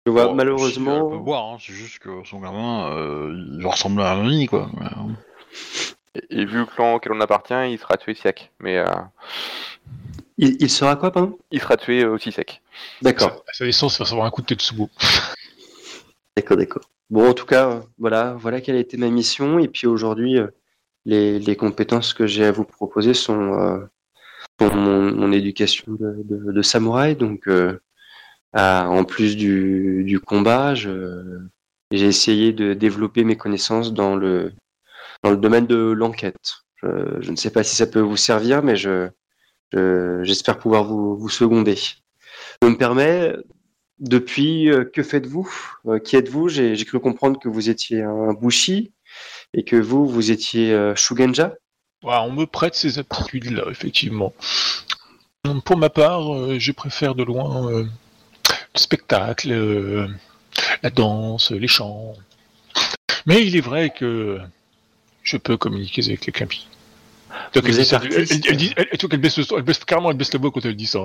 Je 0.07 0.13
vois, 0.13 0.23
si, 0.23 0.29
elle 0.31 0.35
malheureusement. 0.37 1.11
peut 1.11 1.19
boire, 1.19 1.45
hein, 1.47 1.57
c'est 1.61 1.73
juste 1.73 1.99
que 1.99 2.23
son 2.25 2.39
gamin, 2.39 2.93
euh, 2.93 3.35
il 3.57 3.63
va 3.65 3.71
ressembler 3.71 4.05
à 4.05 4.13
un 4.13 4.21
ami, 4.21 4.47
quoi. 4.47 4.71
Mais, 4.79 4.87
euh, 4.87 6.21
Et, 6.31 6.43
et 6.43 6.45
vu 6.45 6.59
le 6.59 6.67
clan 6.67 6.95
auquel 6.95 7.13
on 7.13 7.21
appartient, 7.21 7.73
il 7.73 7.79
sera 7.79 7.97
tué 7.97 8.15
sec. 8.15 8.53
Mais 8.61 8.79
euh, 8.79 8.85
Il, 10.39 10.57
il 10.61 10.71
sera 10.71 10.95
quoi, 10.95 11.11
pardon? 11.11 11.37
il 11.51 11.61
sera 11.61 11.77
tué 11.77 12.05
aussi 12.05 12.31
sec. 12.31 12.63
D'accord, 13.03 13.43
Ça, 13.49 13.53
ça 13.55 13.65
descend, 13.65 13.91
ça 13.91 14.05
va 14.05 14.09
savoir 14.09 14.27
un 14.27 14.31
coup 14.31 14.43
de 14.43 14.47
tête 14.47 14.63
sous 14.63 14.89
d'accord, 16.37 16.57
d'accord. 16.57 16.83
Bon, 17.11 17.29
en 17.31 17.35
tout 17.35 17.47
cas, 17.47 17.83
voilà, 17.99 18.35
voilà 18.35 18.61
quelle 18.61 18.77
a 18.77 18.81
été 18.81 18.97
ma 18.97 19.09
mission. 19.11 19.59
Et 19.59 19.69
puis 19.69 19.87
aujourd'hui, 19.87 20.39
euh, 20.39 20.49
les, 21.05 21.39
les 21.41 21.57
compétences 21.57 22.15
que 22.15 22.27
j'ai 22.27 22.45
à 22.47 22.53
vous 22.53 22.65
proposer 22.65 23.15
sont, 23.15 23.55
euh, 23.55 23.79
sont 24.61 24.75
mon, 24.77 25.13
mon 25.15 25.33
éducation 25.33 25.93
de, 25.95 26.23
de, 26.25 26.53
de 26.53 26.63
samouraï. 26.63 27.17
Donc, 27.17 27.49
euh, 27.49 27.81
à- 28.55 28.89
en 28.91 29.05
plus 29.05 29.37
du, 29.37 30.05
du 30.07 30.21
combat, 30.21 30.75
j'ai 30.75 32.07
essayé 32.07 32.53
de 32.53 32.75
développer 32.75 33.25
mes 33.25 33.37
connaissances 33.37 33.93
dans 33.93 34.17
le, 34.17 34.53
dans 35.23 35.31
le 35.31 35.37
domaine 35.37 35.67
de 35.67 35.77
l'enquête. 35.77 36.57
Je, 36.77 36.89
je 37.21 37.31
ne 37.31 37.37
sais 37.37 37.51
pas 37.51 37.65
si 37.65 37.77
ça 37.77 37.87
peut 37.87 38.01
vous 38.01 38.17
servir, 38.19 38.63
mais 38.63 38.77
je, 38.77 39.09
je- 39.73 40.21
j'espère 40.25 40.59
pouvoir 40.59 40.85
vous, 40.85 41.17
vous 41.19 41.29
seconder. 41.31 41.77
Je 42.63 42.69
me 42.69 42.77
permets, 42.79 43.35
depuis, 43.99 44.71
euh, 44.71 44.85
que 44.85 45.03
faites-vous? 45.03 45.49
Euh, 45.87 45.99
Qui 45.99 46.17
êtes-vous? 46.17 46.49
J'ai 46.49 46.85
cru 46.85 47.01
comprendre 47.01 47.39
que 47.41 47.49
vous 47.49 47.71
étiez 47.71 48.03
un 48.03 48.33
Bushi 48.33 48.93
et 49.55 49.65
que 49.65 49.77
vous, 49.77 50.07
vous 50.07 50.31
étiez 50.31 50.73
euh, 50.73 50.95
Shugenja. 50.95 51.55
Ouais, 52.03 52.17
on 52.17 52.33
me 52.33 52.45
prête 52.47 52.75
ces 52.75 52.99
aptitudes-là, 52.99 53.65
effectivement. 53.71 54.33
Pour 55.65 55.77
ma 55.77 55.91
part, 55.91 56.59
je 56.59 56.73
préfère 56.73 57.15
de 57.15 57.23
loin 57.23 57.71
le 57.71 57.89
spectacle, 58.75 60.09
la 60.83 60.91
danse, 60.91 61.51
les 61.53 61.69
chants. 61.69 62.15
Mais 63.27 63.45
il 63.47 63.57
est 63.57 63.61
vrai 63.61 63.91
que 63.91 64.39
je 65.23 65.37
peux 65.37 65.57
communiquer 65.57 66.05
avec 66.05 66.27
les 66.27 66.33
campis. 66.33 66.69
Donc 67.55 67.65
elle, 67.67 67.85
ça, 67.85 68.01
elle, 68.03 68.13
elle- 68.13 69.21
baisse 69.21 69.39
le 69.39 69.45
elle 69.57 69.63
baisse- 69.63 69.85
carrément, 69.85 70.11
elle 70.11 70.17
baisse 70.17 70.33
la 70.33 70.39
voix 70.39 70.51
quand 70.51 70.65
elle 70.65 70.77
dit 70.77 70.87
ça. 70.87 71.01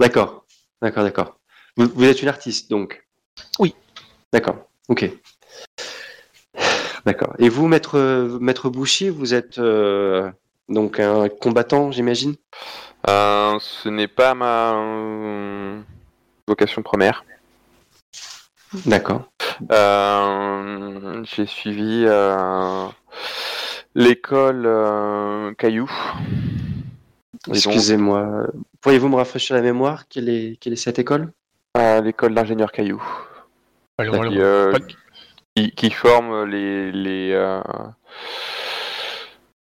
D'accord, 0.00 0.44
d'accord, 0.82 1.04
d'accord. 1.04 1.37
Vous, 1.78 1.88
vous 1.94 2.04
êtes 2.04 2.22
une 2.22 2.28
artiste, 2.28 2.68
donc 2.70 3.06
Oui. 3.60 3.74
D'accord, 4.32 4.56
ok. 4.88 5.10
D'accord. 7.06 7.34
Et 7.38 7.48
vous, 7.48 7.68
maître, 7.68 7.98
maître 8.40 8.68
Bushi, 8.68 9.08
vous 9.08 9.32
êtes 9.32 9.58
euh, 9.58 10.30
donc 10.68 10.98
un 10.98 11.28
combattant, 11.28 11.92
j'imagine? 11.92 12.34
Euh, 13.08 13.56
ce 13.60 13.88
n'est 13.88 14.08
pas 14.08 14.34
ma 14.34 14.74
euh, 14.74 15.80
vocation 16.48 16.82
première. 16.82 17.24
D'accord. 18.84 19.30
Euh, 19.70 21.22
J'ai 21.24 21.46
suivi 21.46 22.04
euh, 22.06 22.86
l'école 23.94 24.66
euh, 24.66 25.54
Caillou. 25.54 25.88
Excusez-moi. 27.46 28.48
Pourriez-vous 28.80 29.08
me 29.08 29.16
rafraîchir 29.16 29.54
la 29.56 29.62
mémoire? 29.62 30.08
Quelle 30.08 30.28
est, 30.28 30.58
quelle 30.60 30.72
est 30.72 30.76
cette 30.76 30.98
école? 30.98 31.32
À 31.74 32.00
l'école 32.00 32.34
d'ingénieur 32.34 32.72
Caillou. 32.72 33.02
Allez, 33.98 34.10
on 34.10 34.28
qui, 34.28 34.38
euh, 34.40 34.72
qui, 35.54 35.70
qui 35.72 35.90
forme 35.90 36.44
les 36.44 36.92
les, 36.92 37.32
euh, 37.32 37.60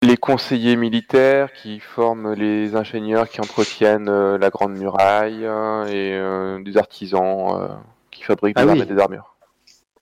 les 0.02 0.16
conseillers 0.16 0.76
militaires, 0.76 1.52
qui 1.52 1.80
forment 1.80 2.34
les 2.34 2.76
ingénieurs 2.76 3.28
qui 3.28 3.40
entretiennent 3.40 4.08
euh, 4.08 4.38
la 4.38 4.50
grande 4.50 4.76
muraille 4.76 5.42
et 5.42 6.14
euh, 6.14 6.62
des 6.62 6.76
artisans 6.76 7.48
euh, 7.50 7.68
qui 8.10 8.22
fabriquent 8.22 8.56
des 8.56 8.62
Ah 8.62 8.68
armes 8.68 8.78
oui. 8.78 8.82
et 8.82 8.94
des 8.94 9.00
armures. 9.00 9.36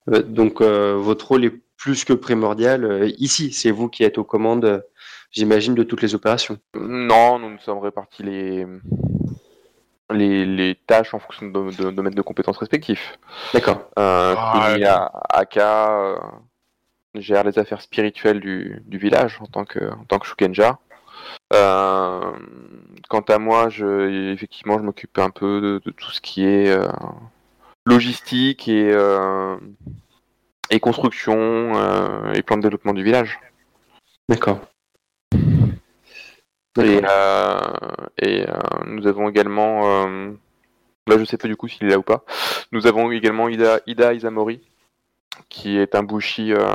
Donc, 0.07 0.61
euh, 0.61 0.95
votre 0.97 1.29
rôle 1.29 1.45
est 1.45 1.53
plus 1.77 2.03
que 2.05 2.13
primordial 2.13 3.11
ici. 3.17 3.51
C'est 3.51 3.71
vous 3.71 3.89
qui 3.89 4.03
êtes 4.03 4.19
aux 4.19 4.23
commandes, 4.23 4.85
j'imagine, 5.31 5.73
de 5.73 5.83
toutes 5.83 6.03
les 6.03 6.13
opérations. 6.13 6.59
Non, 6.75 7.39
nous 7.39 7.49
nous 7.49 7.59
sommes 7.59 7.79
répartis 7.79 8.21
les 8.21 8.67
les, 10.11 10.45
les 10.45 10.75
tâches 10.75 11.13
en 11.13 11.19
fonction 11.19 11.47
de, 11.47 11.83
de, 11.83 11.91
domaines 11.91 12.13
de 12.13 12.21
compétences 12.21 12.57
respectifs. 12.57 13.17
D'accord. 13.53 13.89
Euh, 13.97 14.35
Ah, 14.37 14.69
Kuni 14.69 14.83
ouais. 14.83 14.87
à 14.87 15.11
Aka 15.29 15.91
euh, 15.91 16.15
gère 17.15 17.43
les 17.43 17.57
affaires 17.57 17.81
spirituelles 17.81 18.39
du, 18.39 18.83
du 18.85 18.97
village 18.97 19.39
en 19.41 19.45
tant 19.45 19.65
que, 19.65 19.91
en 19.91 20.03
tant 20.05 20.19
que 20.19 20.27
Shukenja. 20.27 20.79
Euh, 21.53 22.31
quant 23.09 23.21
à 23.21 23.37
moi, 23.39 23.69
je, 23.69 24.31
effectivement, 24.33 24.77
je 24.77 24.83
m'occupe 24.83 25.17
un 25.17 25.29
peu 25.29 25.61
de, 25.61 25.81
de 25.83 25.91
tout 25.91 26.11
ce 26.11 26.21
qui 26.21 26.45
est 26.45 26.69
euh, 26.69 26.87
logistique 27.85 28.67
et, 28.67 28.91
euh, 28.91 29.55
et 30.69 30.79
construction 30.79 31.73
euh, 31.75 32.33
et 32.33 32.41
plan 32.43 32.57
de 32.57 32.61
développement 32.61 32.93
du 32.93 33.03
village. 33.03 33.39
D'accord. 34.29 34.59
Et, 36.81 37.01
euh, 37.09 37.59
et 38.17 38.49
euh, 38.49 38.53
nous 38.87 39.07
avons 39.07 39.29
également, 39.29 40.05
euh, 40.05 40.31
là 41.07 41.17
je 41.17 41.23
sais 41.23 41.37
pas 41.37 41.47
du 41.47 41.55
coup 41.55 41.67
s'il 41.69 41.87
est 41.87 41.91
là 41.91 41.97
ou 41.97 42.01
pas, 42.03 42.25
nous 42.73 42.85
avons 42.85 43.11
également 43.11 43.47
Ida, 43.47 43.79
Ida 43.87 44.13
Izamori, 44.13 44.59
qui 45.47 45.77
est 45.77 45.95
un 45.95 46.03
bushi 46.03 46.51
euh, 46.53 46.73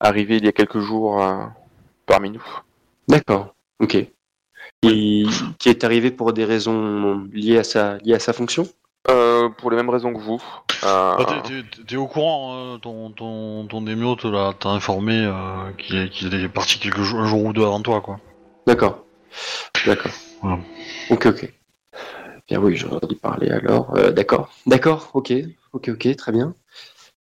arrivé 0.00 0.38
il 0.38 0.44
y 0.44 0.48
a 0.48 0.52
quelques 0.52 0.80
jours 0.80 1.22
euh, 1.22 1.44
parmi 2.06 2.30
nous. 2.30 2.44
D'accord. 3.08 3.54
Ok. 3.80 4.04
Qui, 4.82 5.28
qui 5.58 5.68
est 5.68 5.84
arrivé 5.84 6.10
pour 6.10 6.32
des 6.32 6.44
raisons 6.44 7.28
liées 7.32 7.58
à 7.58 7.64
sa, 7.64 7.98
liées 7.98 8.14
à 8.14 8.18
sa 8.18 8.32
fonction? 8.32 8.66
Euh, 9.08 9.48
pour 9.48 9.70
les 9.70 9.76
mêmes 9.76 9.90
raisons 9.90 10.12
que 10.12 10.18
vous. 10.18 10.42
Euh, 10.82 11.16
bah, 11.16 11.42
t'es- 11.86 11.96
au 11.96 12.08
courant, 12.08 12.74
hein, 12.74 12.78
ton, 12.82 13.10
ton, 13.10 13.64
ton 13.66 13.86
émio 13.86 14.16
te 14.16 14.26
l'a 14.26 14.52
t'a 14.58 14.70
informé 14.70 15.24
euh, 15.24 15.70
qu'il 15.78 15.96
est, 15.96 16.08
qu'il 16.10 16.34
est 16.34 16.48
parti 16.48 16.80
quelques 16.80 17.02
jours, 17.02 17.20
un 17.20 17.26
jour 17.26 17.44
ou 17.44 17.52
deux 17.52 17.62
avant 17.62 17.80
toi, 17.80 18.00
quoi. 18.00 18.18
D'accord. 18.66 19.06
D'accord. 19.86 20.12
Voilà. 20.42 20.58
Ok, 21.10 21.26
ok. 21.26 21.52
Bien 22.48 22.60
oui, 22.60 22.76
j'aurais 22.76 23.06
dû 23.06 23.16
parler 23.16 23.50
alors. 23.50 23.96
Euh, 23.96 24.10
D'accord. 24.12 24.52
D'accord, 24.66 25.10
ok. 25.14 25.32
Ok, 25.72 25.88
ok, 25.88 26.16
très 26.16 26.32
bien. 26.32 26.54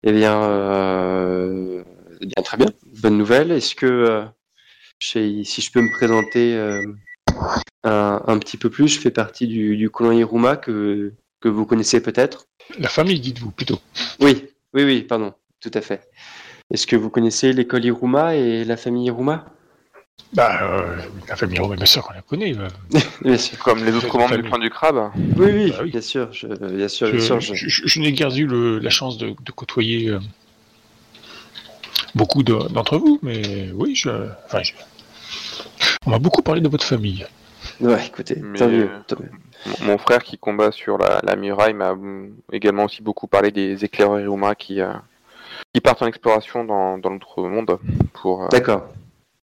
Eh 0.02 0.12
bien, 0.12 0.42
euh, 0.44 1.82
eh 2.20 2.26
bien, 2.26 2.42
très 2.42 2.56
bien. 2.56 2.66
Bonne 3.02 3.16
nouvelle. 3.18 3.50
Est-ce 3.52 3.74
que, 3.74 3.86
euh, 3.86 4.24
si 4.98 5.44
je 5.44 5.72
peux 5.72 5.80
me 5.80 5.90
présenter 5.90 6.56
un, 7.84 8.22
un 8.26 8.38
petit 8.38 8.56
peu 8.56 8.70
plus, 8.70 8.88
je 8.88 9.00
fais 9.00 9.10
partie 9.10 9.46
du, 9.46 9.76
du 9.76 9.90
clan 9.90 10.12
Iruma 10.12 10.56
que, 10.56 11.12
que 11.40 11.48
vous 11.48 11.66
connaissez 11.66 12.00
peut-être. 12.00 12.46
La 12.78 12.88
famille, 12.88 13.20
dites-vous 13.20 13.50
plutôt. 13.50 13.78
Oui, 14.20 14.48
oui, 14.74 14.84
oui, 14.84 15.02
pardon, 15.02 15.34
tout 15.60 15.70
à 15.74 15.80
fait. 15.80 16.08
Est-ce 16.70 16.86
que 16.86 16.96
vous 16.96 17.10
connaissez 17.10 17.52
l'école 17.52 17.84
Iruma 17.84 18.34
et 18.34 18.64
la 18.64 18.76
famille 18.76 19.06
Iruma? 19.06 19.44
Bah, 20.32 20.60
euh, 20.62 20.96
la 21.28 21.36
famille 21.36 21.58
Romain, 21.58 21.76
bien 21.76 21.84
sûr 21.84 22.02
qu'on 22.02 22.14
la 22.14 22.22
connaît. 22.22 22.54
Bien 23.22 23.36
sûr. 23.36 23.58
Comme 23.58 23.84
les 23.84 23.92
autres 23.94 24.16
membres 24.16 24.34
du 24.36 24.42
clan 24.42 24.58
du 24.58 24.70
crabe. 24.70 25.10
Oui, 25.36 25.50
oui, 25.52 25.70
Bah 25.70 25.78
oui. 25.82 25.90
bien 25.90 26.00
sûr, 26.00 26.32
je, 26.32 26.46
bien 26.46 26.88
sûr, 26.88 27.06
Je, 27.08 27.12
bien 27.12 27.20
sûr. 27.20 27.40
je- 27.40 27.54
je- 27.54 27.68
je- 27.68 27.82
je 27.86 28.00
n'ai 28.00 28.12
guère 28.12 28.34
eu 28.34 28.46
le- 28.46 28.78
la 28.78 28.88
chance 28.90 29.18
de, 29.18 29.34
de 29.38 29.52
côtoyer 29.52 30.08
euh, 30.08 30.20
beaucoup 32.14 32.42
de- 32.42 32.68
d'entre 32.72 32.96
vous, 32.96 33.18
mais 33.22 33.70
oui, 33.74 33.94
je, 33.94 34.08
enfin, 34.46 34.62
je- 34.62 34.72
on 36.06 36.10
m'a 36.10 36.18
beaucoup 36.18 36.40
parlé 36.42 36.62
de 36.62 36.68
votre 36.68 36.84
famille. 36.84 37.26
Ouais, 37.80 38.06
écoutez, 38.06 38.36
Mais, 38.40 38.58
tant 38.58 38.68
mieux, 38.68 38.88
tant 39.06 39.16
mieux. 39.20 39.30
Mon- 39.82 39.98
frère 39.98 40.22
qui 40.22 40.38
combat 40.38 40.72
sur 40.72 40.96
la, 40.98 41.20
la 41.22 41.36
muraille 41.36 41.74
m'a 41.74 41.94
également 42.52 42.84
aussi 42.84 43.02
beaucoup 43.02 43.26
parlé 43.26 43.50
des 43.50 43.84
éclaireurs 43.84 44.18
Iruma 44.20 44.54
qui, 44.54 44.80
euh, 44.80 44.92
qui 45.74 45.80
partent 45.82 46.00
en 46.02 46.06
exploration 46.06 46.64
dans, 46.64 46.96
dans 46.98 47.10
l'autre 47.10 47.42
monde 47.42 47.78
pour, 48.14 48.44
euh, 48.44 48.48
D'accord. 48.48 48.88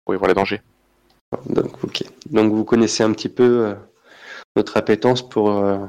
Pour 0.08 0.16
y 0.16 0.18
voir 0.18 0.30
les 0.30 0.36
dangers. 0.36 0.62
Donc, 1.50 1.84
ok. 1.84 2.02
Donc, 2.32 2.54
vous 2.54 2.64
connaissez 2.64 3.04
un 3.04 3.12
petit 3.12 3.28
peu 3.28 3.44
euh, 3.66 3.74
notre 4.56 4.78
appétence 4.78 5.22
pour, 5.28 5.50
euh, 5.52 5.80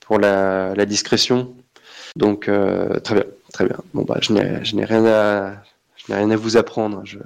pour 0.00 0.18
la, 0.18 0.74
la 0.74 0.86
discrétion. 0.86 1.54
Donc, 2.16 2.48
euh, 2.48 2.98
très 3.00 3.14
bien, 3.16 3.24
très 3.52 3.66
bien. 3.66 3.76
Bon, 3.92 4.04
bah, 4.04 4.16
je 4.22 4.32
n'ai 4.32 4.64
je 4.64 4.74
n'ai 4.74 4.86
rien 4.86 5.04
à, 5.04 5.52
je 5.96 6.10
n'ai 6.10 6.16
rien 6.18 6.30
à 6.30 6.36
vous 6.36 6.56
apprendre. 6.56 7.02
Je- 7.04 7.18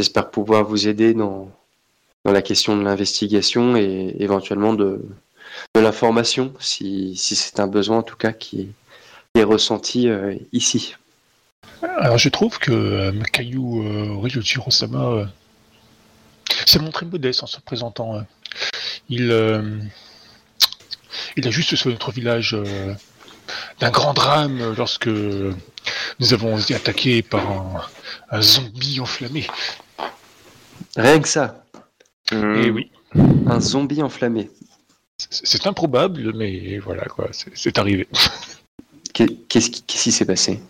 J'espère 0.00 0.30
pouvoir 0.30 0.64
vous 0.64 0.88
aider 0.88 1.14
dans, 1.14 1.50
dans 2.24 2.32
la 2.32 2.42
question 2.42 2.76
de 2.76 2.82
l'investigation 2.82 3.76
et 3.76 4.16
éventuellement 4.18 4.72
de, 4.72 5.04
de 5.74 5.80
l'information, 5.80 6.52
si, 6.58 7.14
si 7.16 7.36
c'est 7.36 7.60
un 7.60 7.68
besoin 7.68 7.98
en 7.98 8.02
tout 8.02 8.16
cas 8.16 8.32
qui 8.32 8.72
est 9.36 9.44
ressenti 9.44 10.08
euh, 10.08 10.34
ici. 10.52 10.96
Alors 11.82 12.16
je 12.18 12.30
trouve 12.30 12.58
que 12.58 12.72
euh, 12.72 13.12
euh, 13.12 14.16
Ryujiro-sama 14.16 15.04
euh, 15.04 15.26
s'est 16.70 16.78
montré 16.78 17.06
modeste 17.06 17.42
en 17.42 17.46
se 17.46 17.60
présentant. 17.60 18.16
euh. 18.16 18.20
Il, 19.08 19.30
euh, 19.30 19.78
il 21.36 21.46
a 21.46 21.50
juste 21.50 21.74
sauvé 21.76 21.94
notre 21.94 22.12
village 22.12 22.54
euh, 22.54 22.94
d'un 23.80 23.90
grand 23.90 24.14
drame 24.14 24.74
lorsque 24.76 25.08
nous 25.08 26.32
avons 26.32 26.58
été 26.58 26.74
attaqués 26.74 27.22
par 27.22 27.50
un, 27.50 27.82
un 28.30 28.40
zombie 28.42 29.00
enflammé. 29.00 29.46
Rien 30.96 31.20
que 31.20 31.28
ça. 31.28 31.64
Et 32.32 32.70
oui, 32.70 32.92
un 33.46 33.60
zombie 33.60 34.02
enflammé. 34.02 34.50
c'est 35.18 35.66
improbable, 35.66 36.32
mais 36.36 36.78
voilà 36.78 37.04
quoi, 37.06 37.28
c'est 37.32 37.78
arrivé. 37.78 38.06
Qu'est- 39.12 39.48
Qu'est-ce 39.48 39.70
qui 39.70 40.12
s'est 40.12 40.24
passé? 40.24 40.60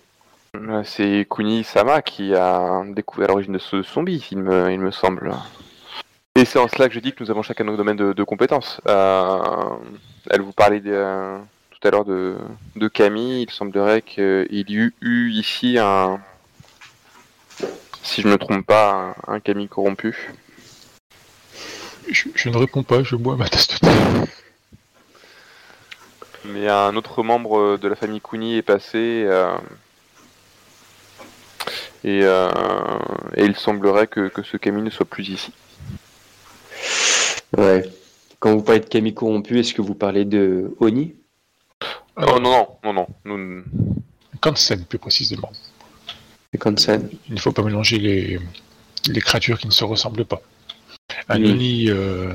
C'est 0.85 1.27
Kuni 1.31 1.63
Sama 1.63 2.01
qui 2.03 2.35
a 2.35 2.83
découvert 2.89 3.29
l'origine 3.29 3.53
de 3.53 3.59
ce 3.59 3.83
zombie, 3.83 4.27
il 4.33 4.39
me, 4.39 4.73
il 4.73 4.81
me 4.81 4.91
semble. 4.91 5.33
Et 6.37 6.45
c'est 6.45 6.59
en 6.61 6.69
cela 6.69 6.88
que 6.88 6.95
je 6.95 7.01
dis 7.01 7.12
que 7.12 7.23
nous 7.25 7.31
avons 7.31 7.43
chacun 7.43 7.64
nos 7.64 7.77
domaines 7.77 7.97
de, 7.97 8.12
de 8.12 8.23
compétences. 8.23 8.81
Euh, 8.87 9.77
elle 10.31 10.40
vous 10.43 10.53
parlait 10.53 10.81
de- 10.81 11.38
tout 11.71 11.88
à 11.88 11.90
l'heure 11.90 12.05
de, 12.05 12.37
de 12.77 12.88
Camille. 12.88 13.43
Il 13.43 13.51
semblerait 13.51 14.01
qu'il 14.03 14.47
y 14.51 14.75
eut 14.75 14.95
eu 15.01 15.31
ici 15.31 15.77
un, 15.79 16.21
si 18.03 18.23
je 18.23 18.29
ne 18.29 18.33
me 18.33 18.38
trompe 18.38 18.64
pas, 18.64 19.14
un, 19.27 19.35
un 19.35 19.40
Camille 19.40 19.69
corrompu. 19.69 20.33
Je, 22.09 22.29
je 22.35 22.49
ne 22.49 22.57
réponds 22.57 22.85
pas, 22.85 23.03
je 23.03 23.16
bois 23.16 23.37
ma 23.37 23.49
tasse 23.49 23.69
de 23.69 23.77
thé. 23.79 23.88
Mais 26.45 26.69
un 26.69 26.95
autre 26.97 27.23
membre 27.25 27.77
de 27.77 27.88
la 27.88 27.97
famille 27.97 28.21
Kuni 28.21 28.57
est 28.57 28.62
passé. 28.62 29.25
euh, 29.27 29.57
et, 32.05 32.21
euh, 32.23 32.49
et 33.37 33.45
il 33.45 33.57
semblerait 33.57 34.07
que, 34.07 34.29
que 34.29 34.43
ce 34.43 34.57
Camille 34.57 34.83
ne 34.85 34.90
soit 34.90 35.05
plus 35.07 35.29
ici. 35.29 35.53
Ouais. 37.57 37.89
Quand 38.39 38.55
vous 38.55 38.63
parlez 38.63 38.81
de 38.81 38.87
Camille 38.87 39.15
corrompu, 39.15 39.59
est-ce 39.59 39.75
que 39.75 39.83
vous 39.83 39.95
parlez 39.95 40.25
de 40.25 40.75
Oni? 40.81 41.15
Oh 42.17 42.39
non, 42.39 42.41
non, 42.41 42.67
non, 42.85 42.93
non. 42.93 43.07
Nous, 43.25 43.65
Kansen 44.41 44.85
plus 44.85 44.99
précisément. 44.99 45.53
Kansen 46.59 47.09
Il 47.29 47.35
ne 47.35 47.41
faut 47.41 47.53
pas 47.53 47.63
mélanger 47.63 47.99
les, 47.99 48.41
les 49.09 49.21
créatures 49.21 49.59
qui 49.59 49.67
ne 49.67 49.73
se 49.73 49.85
ressemblent 49.85 50.25
pas. 50.25 50.41
Un 51.29 51.41
Oui. 51.41 51.51
Oni 51.51 51.91
euh, 51.91 52.33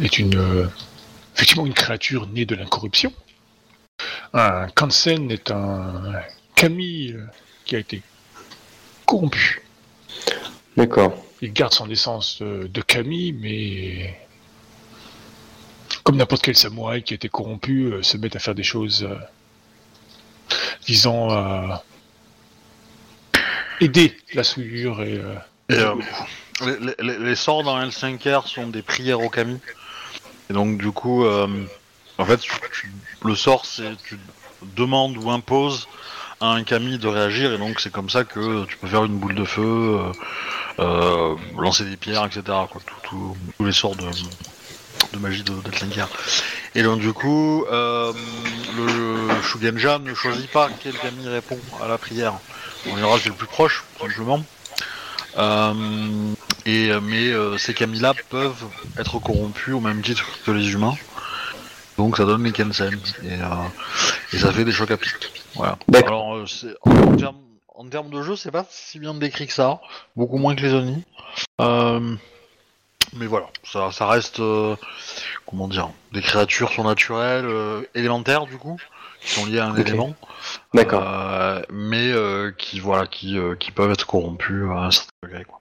est 0.00 0.18
une, 0.18 0.36
euh, 0.36 0.66
effectivement 1.34 1.66
une 1.66 1.74
créature 1.74 2.26
née 2.28 2.44
de 2.44 2.54
l'incorruption. 2.54 3.12
Un 4.34 4.68
Kansen 4.68 5.30
est 5.30 5.50
un 5.50 6.12
Kami 6.54 7.12
euh, 7.12 7.24
qui 7.64 7.76
a 7.76 7.78
été 7.78 8.02
corrompu. 9.06 9.62
D'accord. 10.76 11.12
Il 11.40 11.52
garde 11.52 11.72
son 11.74 11.90
essence 11.90 12.38
euh, 12.42 12.68
de 12.68 12.80
Kami, 12.80 13.32
mais 13.32 14.16
comme 16.04 16.16
n'importe 16.16 16.42
quel 16.42 16.56
samouraï 16.56 17.02
qui 17.02 17.14
a 17.14 17.16
été 17.16 17.28
corrompu, 17.28 17.84
euh, 17.92 18.02
se 18.02 18.16
met 18.16 18.34
à 18.36 18.38
faire 18.40 18.54
des 18.54 18.62
choses 18.62 19.02
euh, 19.04 19.16
visant 20.86 21.30
à 21.30 21.84
aider 23.80 24.16
la 24.34 24.44
souillure 24.44 25.02
et 25.02 25.14
euh, 25.18 25.34
Et, 25.68 25.74
euh, 25.74 25.94
les, 26.80 26.94
les- 27.04 27.18
les 27.18 27.34
sorts 27.36 27.62
dans 27.64 27.80
L5R 27.80 28.46
sont 28.46 28.68
des 28.68 28.82
prières 28.82 29.20
au 29.20 29.28
kami. 29.28 29.58
Et 30.50 30.52
donc 30.52 30.78
du 30.78 30.90
coup, 30.92 31.24
euh, 31.24 31.48
en 32.18 32.24
fait, 32.24 32.38
tu- 32.38 32.52
tu- 32.72 32.92
le 33.24 33.34
sort 33.34 33.66
c'est 33.66 33.96
tu 34.04 34.18
demandes 34.76 35.16
ou 35.16 35.30
imposes 35.30 35.88
à 36.42 36.48
un 36.48 36.64
kami 36.64 36.98
de 36.98 37.06
réagir 37.08 37.52
et 37.52 37.58
donc 37.58 37.80
c'est 37.80 37.92
comme 37.92 38.10
ça 38.10 38.24
que 38.24 38.64
tu 38.66 38.76
peux 38.76 38.88
faire 38.88 39.04
une 39.04 39.16
boule 39.16 39.34
de 39.36 39.44
feu, 39.44 39.62
euh, 39.62 40.12
euh, 40.80 41.34
lancer 41.56 41.84
des 41.84 41.96
pierres, 41.96 42.24
etc. 42.26 42.42
Quoi, 42.70 42.80
tout- 42.84 43.08
tout- 43.08 43.36
tous 43.56 43.64
les 43.64 43.72
sorts 43.72 43.94
de, 43.94 44.04
de 45.12 45.18
magie 45.18 45.44
de 45.44 45.52
d'L5R. 45.52 46.08
Et 46.74 46.82
donc 46.82 46.98
du 47.00 47.12
coup, 47.12 47.64
euh, 47.70 48.12
le 48.76 49.42
Shugenja 49.42 49.98
ne 50.00 50.12
choisit 50.14 50.50
pas 50.50 50.68
quel 50.82 50.94
kami 50.94 51.28
répond 51.28 51.58
à 51.82 51.86
la 51.86 51.96
prière. 51.96 52.34
En 52.90 52.96
général, 52.96 53.20
c'est 53.22 53.28
le 53.28 53.36
plus 53.36 53.46
proche, 53.46 53.84
simplement. 54.00 54.44
Euh, 55.38 56.32
et, 56.66 56.90
mais 57.02 57.28
euh, 57.28 57.56
ces 57.56 57.72
Camilla 57.74 58.14
peuvent 58.30 58.64
être 58.98 59.18
corrompus 59.20 59.74
au 59.74 59.80
même 59.80 60.02
titre 60.02 60.24
que 60.44 60.50
les 60.50 60.72
humains. 60.72 60.94
Donc 61.98 62.16
ça 62.16 62.24
donne 62.24 62.42
les 62.42 62.52
Kensen. 62.52 62.98
Et, 63.24 64.34
et 64.34 64.38
ça 64.38 64.52
fait 64.52 64.64
des 64.64 64.72
chocs 64.72 64.90
à 64.90 64.96
pic. 64.96 65.12
Voilà. 65.54 65.76
Alors, 66.06 66.31
euh, 66.42 66.46
c'est- 66.46 66.74
en, 66.82 67.16
termes, 67.16 67.40
en 67.74 67.88
termes 67.88 68.10
de 68.10 68.22
jeu, 68.22 68.36
c'est 68.36 68.50
pas 68.50 68.66
si 68.70 68.98
bien 68.98 69.14
décrit 69.14 69.46
que 69.46 69.52
ça. 69.52 69.80
Beaucoup 70.16 70.38
moins 70.38 70.54
que 70.54 70.62
les 70.62 70.72
Oni. 70.74 71.02
Euh, 71.60 72.14
mais 73.14 73.26
voilà, 73.26 73.46
ça, 73.64 73.90
ça 73.92 74.06
reste. 74.06 74.40
euh, 74.40 74.76
comment 75.46 75.68
dire 75.68 75.90
Des 76.12 76.20
créatures 76.22 76.70
surnaturelles, 76.70 77.46
euh, 77.46 77.82
élémentaires 77.94 78.46
du 78.46 78.56
coup, 78.58 78.78
qui 79.20 79.30
sont 79.30 79.46
liées 79.46 79.58
à 79.58 79.66
un 79.66 79.72
Ok. 79.72 79.80
élément. 79.86 80.14
D'accord. 80.74 81.02
Euh, 81.06 81.62
mais 81.70 82.10
euh, 82.12 82.50
qui 82.56 82.80
voilà 82.80 83.06
qui, 83.06 83.38
euh, 83.38 83.54
qui 83.54 83.70
peuvent 83.70 83.90
être 83.92 84.06
corrompus 84.06 84.64
à 84.70 84.86
un 84.86 84.90
certain 84.90 85.10
degré 85.24 85.44
quoi. 85.44 85.60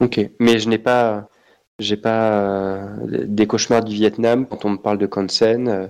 Ok. 0.00 0.20
Mais 0.38 0.58
je 0.58 0.68
n'ai 0.68 0.78
pas, 0.78 1.28
j'ai 1.78 1.96
pas 1.96 2.32
euh, 2.32 2.96
des 3.26 3.46
cauchemars 3.46 3.82
du 3.84 3.94
Vietnam 3.94 4.46
quand 4.46 4.64
on 4.64 4.70
me 4.70 4.76
parle 4.78 4.98
de 4.98 5.06
Kansen 5.06 5.68
euh, 5.68 5.86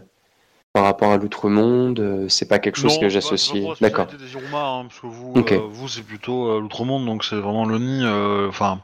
par 0.73 0.85
rapport 0.85 1.11
à 1.13 1.17
l'outre-monde. 1.17 2.01
euh, 2.01 2.29
c'est 2.29 2.47
pas 2.49 2.59
quelque 2.59 2.77
chose 2.77 2.95
Non, 2.95 3.01
que 3.01 3.09
j'associe. 3.09 3.63
D'accord. 3.81 4.07
spécialité 4.07 4.17
des 4.25 4.33
Iruma, 4.33 4.59
hein, 4.67 4.85
parce 4.87 5.01
que 5.01 5.07
vous, 5.07 5.35
euh, 5.37 5.67
vous 5.69 5.89
c'est 5.89 6.03
plutôt 6.03 6.49
euh, 6.51 6.61
l'outre-monde, 6.61 7.07
donc 7.07 7.25
c'est 7.25 7.37
vraiment 7.37 7.65
le 7.65 7.79
nid. 7.79 8.05
euh, 8.05 8.49
Enfin, 8.49 8.81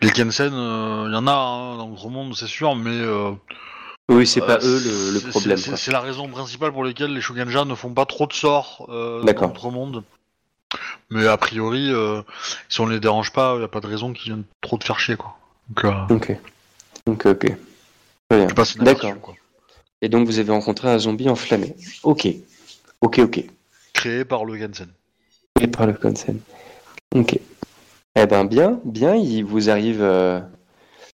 les 0.00 0.10
Kensen, 0.10 0.52
il 0.52 1.12
y 1.12 1.16
en 1.16 1.26
a 1.26 1.32
hein, 1.32 1.76
dans 1.78 1.88
l'outre-monde, 1.88 2.34
c'est 2.36 2.46
sûr, 2.46 2.74
mais 2.76 2.90
euh, 2.90 3.32
Oui, 4.10 4.26
c'est 4.26 4.40
pas 4.40 4.58
eux 4.58 4.80
le, 5.14 5.30
problème. 5.30 5.56
c'est- 5.56 5.92
la 5.92 6.00
raison 6.00 6.28
principale 6.28 6.72
pour 6.72 6.84
laquelle 6.84 7.14
les 7.14 7.20
Shugenja 7.20 7.64
ne 7.64 7.74
font 7.74 7.94
pas 7.94 8.04
trop 8.04 8.26
de 8.26 8.32
sorts 8.32 8.86
euh, 8.90 9.20
dans 9.20 9.48
l'outre-monde. 9.48 10.04
Mais 11.10 11.26
a 11.26 11.36
priori, 11.36 11.90
euh, 11.92 12.22
si 12.70 12.80
on 12.80 12.86
les 12.86 12.98
dérange 13.00 13.32
pas, 13.32 13.54
il 13.54 13.58
n'y 13.58 13.64
a 13.64 13.68
pas 13.68 13.80
de 13.80 13.86
raison 13.86 14.12
qu'ils 14.14 14.32
viennent 14.32 14.44
trop 14.62 14.78
te 14.78 14.84
faire 14.84 14.98
chier 14.98 15.16
quoi. 15.16 15.36
Donc, 15.68 15.84
euh, 15.84 16.14
Ok. 16.14 16.36
Ok, 17.06 17.26
ok. 17.26 17.56
D'accord. 18.78 19.14
Et 20.02 20.08
donc 20.08 20.26
vous 20.26 20.38
avez 20.40 20.50
rencontré 20.50 20.88
un 20.88 20.98
zombie 20.98 21.28
enflammé. 21.28 21.74
Ok. 22.02 22.28
Ok, 23.00 23.20
ok. 23.20 23.44
Créé 23.92 24.24
par 24.24 24.44
le 24.44 24.56
Gensen. 24.56 24.88
Et 25.60 25.68
par 25.68 25.86
le 25.86 25.92
Kansen. 25.92 26.40
Ok. 27.14 27.38
Eh 28.16 28.26
ben 28.26 28.44
bien, 28.44 28.80
bien. 28.84 29.14
Il 29.14 29.44
vous 29.44 29.70
arrive, 29.70 30.02
euh, 30.02 30.40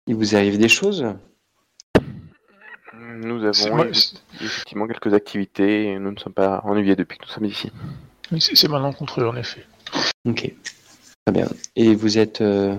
il 0.07 0.15
vous 0.15 0.37
arrive 0.37 0.57
des 0.57 0.69
choses. 0.69 1.05
Nous 3.19 3.45
avons 3.45 3.85
effectivement 4.41 4.87
quelques 4.87 5.13
activités 5.15 5.87
et 5.87 5.99
nous 5.99 6.13
ne 6.13 6.19
sommes 6.19 6.35
pas 6.35 6.61
ennuyés 6.65 6.95
depuis 6.95 7.19
que 7.19 7.25
nous 7.25 7.33
sommes 7.33 7.47
ici. 7.47 7.73
c'est 8.39 8.55
c'est 8.55 8.69
malencontreux 8.69 9.27
en 9.27 9.37
effet. 9.37 9.67
Ok. 10.27 10.53
Très 11.25 11.33
bien. 11.33 11.49
Et 11.75 11.95
vous 11.95 12.19
êtes, 12.19 12.41
euh, 12.41 12.77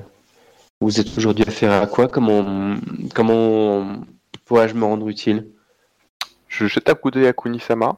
Vous 0.80 1.00
êtes 1.00 1.18
aujourd'hui 1.18 1.44
affaire 1.48 1.82
à 1.82 1.88
quoi? 1.88 2.08
Comment, 2.08 2.76
comment 3.14 4.04
pourrais-je 4.46 4.76
me 4.76 4.86
rendre 4.86 5.10
utile? 5.10 5.48
Je 6.58 6.66
jette 6.66 6.90
un 6.90 6.96
coup 6.96 7.12
d'œil 7.12 7.28
à 7.28 7.34
Kunisama. 7.34 7.98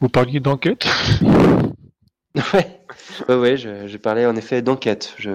Vous 0.00 0.08
parliez 0.08 0.40
d'enquête? 0.40 0.86
Ouais, 2.54 2.78
ouais, 3.28 3.34
ouais 3.34 3.56
je, 3.56 3.88
je 3.88 3.96
parlais 3.96 4.24
en 4.24 4.36
effet 4.36 4.62
d'enquête. 4.62 5.12
Je, 5.18 5.30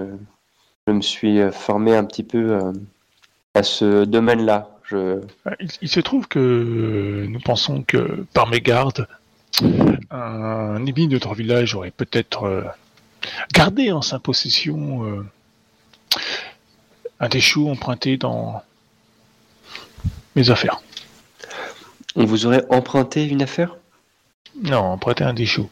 je 0.88 0.94
me 0.94 1.02
suis 1.02 1.38
formé 1.52 1.94
un 1.98 2.06
petit 2.06 2.24
peu 2.24 2.54
euh, 2.54 2.72
à 3.56 3.64
ce 3.64 4.06
domaine-là. 4.06 4.70
Je... 4.84 5.20
il, 5.60 5.70
il 5.82 5.90
se 5.90 6.00
trouve 6.00 6.30
que 6.30 7.26
nous 7.28 7.40
pensons 7.42 7.84
que, 7.84 8.26
par 8.34 8.48
mégarde, 8.48 9.08
un 10.10 10.78
ennemi 10.78 11.08
de 11.08 11.14
notre 11.14 11.34
village 11.34 11.76
aurait 11.76 11.92
peut-être 11.92 12.44
euh, 12.44 12.64
gardé 13.54 13.92
en 13.92 14.02
sa 14.02 14.20
possession 14.20 15.04
euh, 15.04 15.26
un 17.20 17.28
des 17.28 17.42
choux 17.42 17.70
emprunté 17.70 18.16
dans 18.16 18.64
mes 20.38 20.50
affaires. 20.52 20.82
On 22.16 22.26
vous 22.26 22.46
aurait 22.46 22.64
emprunté 22.70 23.26
une 23.28 23.42
affaire? 23.42 23.78
Non, 24.62 24.78
emprunté 24.80 25.24
un 25.24 25.34
des 25.34 25.46
choux. 25.46 25.70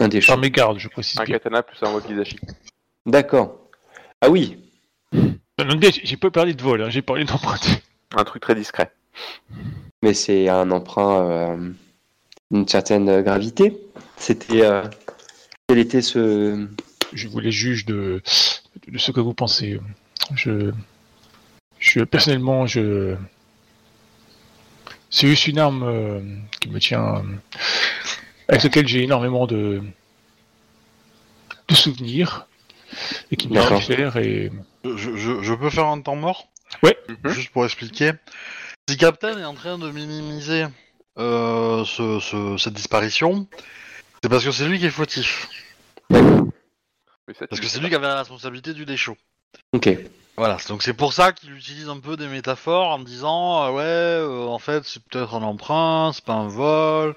Un 0.00 0.08
des 0.08 0.18
Par 0.20 0.34
choses. 0.34 0.40
mégarde, 0.40 0.78
je 0.78 0.88
précise 0.88 1.18
Un 1.20 1.24
bien. 1.24 1.34
katana 1.38 1.62
plus 1.62 1.78
un 1.82 1.92
wakizashi. 1.92 2.38
D'accord. 3.06 3.58
Ah 4.20 4.28
oui, 4.30 4.58
j'ai 5.58 5.92
j'ai 6.04 6.16
pas 6.16 6.30
parlé 6.30 6.54
de 6.54 6.62
vol, 6.62 6.82
hein, 6.82 6.90
j'ai 6.90 7.02
parlé 7.02 7.24
d'emprunter. 7.24 7.70
Un 8.16 8.24
truc 8.24 8.42
très 8.42 8.54
discret. 8.54 8.90
mais 10.02 10.12
c'est 10.14 10.48
un 10.48 10.70
emprunt 10.70 11.28
euh, 11.30 11.70
d'une 12.50 12.66
certaine 12.68 13.22
gravité. 13.22 13.76
C'était. 14.16 14.62
euh, 14.64 14.82
quel 15.68 15.78
était 15.78 16.02
ce. 16.02 16.66
Je 17.12 17.28
vous 17.28 17.38
les 17.38 17.52
juge 17.52 17.84
de, 17.86 18.22
de 18.88 18.98
ce 18.98 19.12
que 19.12 19.20
vous 19.20 19.34
pensez. 19.34 19.80
Je, 20.34 20.72
je 21.78 22.00
personnellement, 22.00 22.66
je, 22.66 23.14
c'est 25.10 25.26
juste 25.28 25.46
une 25.46 25.58
arme 25.58 25.82
euh, 25.84 26.20
qui 26.60 26.68
me 26.68 26.78
tient, 26.78 27.16
euh, 27.16 27.22
avec 28.48 28.62
laquelle 28.64 28.86
j'ai 28.88 29.02
énormément 29.02 29.46
de, 29.46 29.82
de 31.68 31.74
souvenirs 31.74 32.46
et 33.30 33.36
qui 33.36 33.48
me 33.48 33.54
fait 33.60 33.80
fier 33.80 34.16
et 34.16 34.52
Je, 34.84 35.16
je- 35.16 35.42
je 35.42 35.54
peux 35.54 35.70
faire 35.70 35.86
un 35.86 36.00
temps 36.00 36.16
mort? 36.16 36.48
Mhm. 37.08 37.32
Juste 37.32 37.50
pour 37.50 37.64
expliquer. 37.64 38.12
Si 38.88 38.96
Captain 38.96 39.38
est 39.38 39.44
en 39.44 39.54
train 39.54 39.78
de 39.78 39.90
minimiser 39.90 40.66
euh, 41.18 41.84
ce- 41.84 42.20
ce- 42.20 42.56
cette 42.58 42.74
disparition, 42.74 43.46
c'est 44.22 44.28
parce 44.28 44.44
que 44.44 44.50
c'est 44.52 44.66
lui 44.66 44.78
qui 44.78 44.86
est 44.86 44.90
fautif. 44.90 45.48
Parce 46.08 47.60
que 47.60 47.66
c'est 47.66 47.80
lui 47.80 47.88
qui 47.88 47.94
avait 47.94 48.06
la 48.06 48.18
responsabilité 48.18 48.72
du 48.74 48.84
déchaud. 48.84 49.16
Ok. 49.72 49.88
Voilà, 50.38 50.58
donc 50.68 50.82
c'est 50.82 50.92
pour 50.92 51.14
ça 51.14 51.32
qu'il 51.32 51.54
utilise 51.54 51.88
un 51.88 51.98
peu 51.98 52.16
des 52.16 52.26
métaphores 52.28 52.88
en 52.90 52.98
disant 52.98 53.62
ah 53.62 53.72
ouais, 53.72 53.82
euh, 53.82 54.44
en 54.46 54.58
fait 54.58 54.84
c'est 54.84 55.02
peut-être 55.02 55.34
un 55.34 55.42
emprunt, 55.42 56.10
c'est 56.12 56.24
pas 56.24 56.34
un 56.34 56.48
vol, 56.48 57.14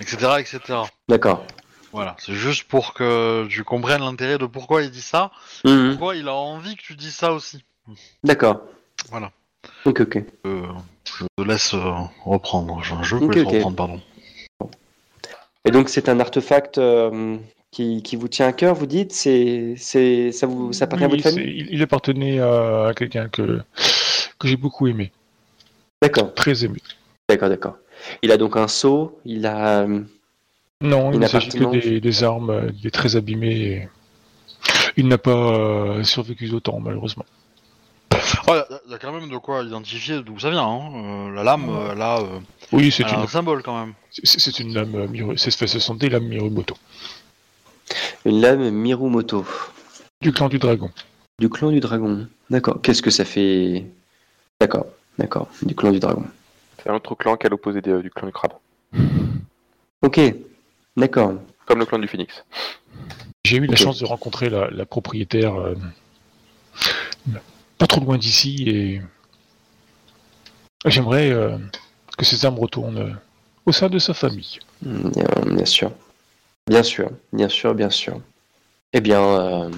etc. 0.00 0.16
etc. 0.40 0.60
D'accord. 1.08 1.46
Voilà, 1.92 2.16
c'est 2.18 2.34
juste 2.34 2.64
pour 2.64 2.92
que 2.92 3.46
tu 3.48 3.62
comprennes 3.62 4.00
l'intérêt 4.02 4.36
de 4.38 4.46
pourquoi 4.46 4.82
il 4.82 4.90
dit 4.90 5.00
ça, 5.00 5.30
Mhm. 5.64 5.90
pourquoi 5.92 6.16
il 6.16 6.26
a 6.28 6.34
envie 6.34 6.76
que 6.76 6.82
tu 6.82 6.96
dises 6.96 7.14
ça 7.14 7.32
aussi. 7.32 7.64
D'accord. 8.24 8.62
Voilà. 9.10 9.30
Ok, 9.84 10.00
ok. 10.00 10.18
Euh, 10.44 10.66
je 11.18 11.24
te 11.36 11.42
laisse 11.42 11.72
euh, 11.74 11.92
reprendre, 12.24 12.82
je, 12.82 12.94
je 13.02 13.16
Ok, 13.16 13.26
peux 13.28 13.32
laisse 13.34 13.46
ok. 13.46 13.52
reprendre, 13.52 13.76
pardon. 13.76 14.00
Et 15.64 15.70
donc 15.70 15.88
c'est 15.88 16.08
un 16.08 16.18
artefact 16.20 16.78
euh, 16.78 17.38
qui, 17.76 18.02
qui 18.02 18.16
vous 18.16 18.28
tient 18.28 18.46
à 18.48 18.52
cœur, 18.54 18.74
vous 18.74 18.86
dites 18.86 19.12
C'est, 19.12 19.74
c'est, 19.76 20.32
ça 20.32 20.46
vous, 20.46 20.72
ça 20.72 20.84
appartient 20.86 21.04
à 21.04 21.08
Oui, 21.08 21.16
votre 21.18 21.28
c'est- 21.28 21.36
famille 21.36 21.54
il, 21.60 21.74
il 21.74 21.82
appartenait 21.82 22.38
à, 22.40 22.86
à 22.88 22.94
quelqu'un 22.94 23.28
que 23.28 23.60
que 24.38 24.48
j'ai 24.48 24.56
beaucoup 24.56 24.86
aimé, 24.86 25.12
D'accord, 26.02 26.32
très 26.34 26.64
aimé. 26.64 26.78
d'accord, 27.28 27.48
d'accord. 27.50 27.76
Il 28.22 28.30
a 28.32 28.36
donc 28.36 28.56
un 28.56 28.68
seau. 28.68 29.18
Il 29.24 29.46
a. 29.46 29.86
Non, 30.82 31.10
il 31.12 31.18
ne 31.18 31.26
s'agit 31.26 31.48
que 31.50 31.70
des, 31.70 32.00
des 32.00 32.24
armes, 32.24 32.70
il 32.78 32.86
est 32.86 32.90
très 32.90 33.16
abîmé. 33.16 33.50
et 33.56 33.88
Il 34.98 35.08
n'a 35.08 35.16
pas 35.18 35.30
euh, 35.30 36.02
survécu 36.04 36.50
autant, 36.52 36.78
malheureusement. 36.80 37.24
Il 38.48 38.90
y, 38.90 38.94
a 38.94 38.98
quand 38.98 39.12
même 39.12 39.28
de 39.30 39.38
quoi 39.38 39.62
identifier 39.64 40.22
d'où 40.22 40.38
ça 40.38 40.50
vient. 40.50 40.66
Hein. 40.68 40.82
Euh, 40.94 41.34
la 41.34 41.42
lame, 41.42 41.68
euh, 41.68 41.94
là, 41.94 42.18
euh, 42.20 42.38
Oui, 42.72 42.92
c'est 42.92 43.02
elle 43.04 43.10
a 43.10 43.14
une, 43.14 43.24
un 43.24 43.26
symbole 43.26 43.62
quand 43.62 43.78
même. 43.80 43.94
c'est 44.22 44.38
c'est 44.38 44.58
une 44.60 44.72
lame 44.74 44.94
euh, 44.94 45.08
Miru, 45.08 45.36
c'est- 45.38 45.50
ce 45.66 45.78
sont 45.78 45.94
des 45.94 46.08
lames 46.10 46.28
Mirumoto, 46.28 46.76
une 48.24 48.40
lame 48.40 48.70
Mirumoto 48.70 49.44
du 50.20 50.32
clan 50.32 50.48
du 50.48 50.58
dragon. 50.58 50.90
du 51.38 51.48
clan 51.48 51.70
du 51.70 51.80
dragon. 51.80 52.26
D'accord. 52.50 52.80
Qu'est-ce 52.82 53.02
que 53.02 53.10
ça 53.10 53.24
fait? 53.24 53.84
D'accord, 54.60 54.86
d'accord. 55.18 55.48
Du 55.62 55.74
clan 55.74 55.92
du 55.92 56.00
dragon. 56.00 56.24
C'est 56.82 56.88
un 56.90 56.94
autre 56.94 57.14
clan 57.14 57.36
qu'à 57.36 57.48
l'opposé 57.48 57.80
des- 57.82 58.00
du 58.02 58.10
clan 58.10 58.26
du 58.26 58.32
crabe. 58.32 58.52
Ok. 60.02 60.20
D'accord. 60.96 61.34
Comme 61.66 61.80
le 61.80 61.86
clan 61.86 61.98
du 61.98 62.08
phoenix. 62.08 62.44
J'ai 63.44 63.58
eu 63.58 63.66
la 63.66 63.72
Ok. 63.74 63.78
chance 63.78 63.98
de 63.98 64.06
rencontrer 64.06 64.48
la, 64.48 64.70
la 64.70 64.86
propriétaire 64.86 65.54
euh, 65.54 65.74
pas 67.78 67.86
trop 67.86 68.00
loin 68.00 68.16
d'ici 68.18 68.64
et 68.68 69.02
j'aimerais 70.86 71.30
euh, 71.30 71.58
que 72.16 72.24
ces 72.24 72.44
armes 72.46 72.58
retournent 72.58 72.98
euh, 72.98 73.12
au 73.66 73.72
sein 73.72 73.88
de 73.88 73.98
sa 73.98 74.14
famille. 74.14 74.58
Mm, 74.82 75.10
Bien, 75.10 75.54
bien 75.54 75.64
sûr. 75.64 75.92
Bien 76.68 76.82
sûr, 76.82 77.10
bien 77.32 77.48
sûr, 77.48 77.74
bien 77.74 77.90
sûr. 77.90 78.20
Eh 78.92 79.00
bien, 79.00 79.22
euh, 79.22 79.70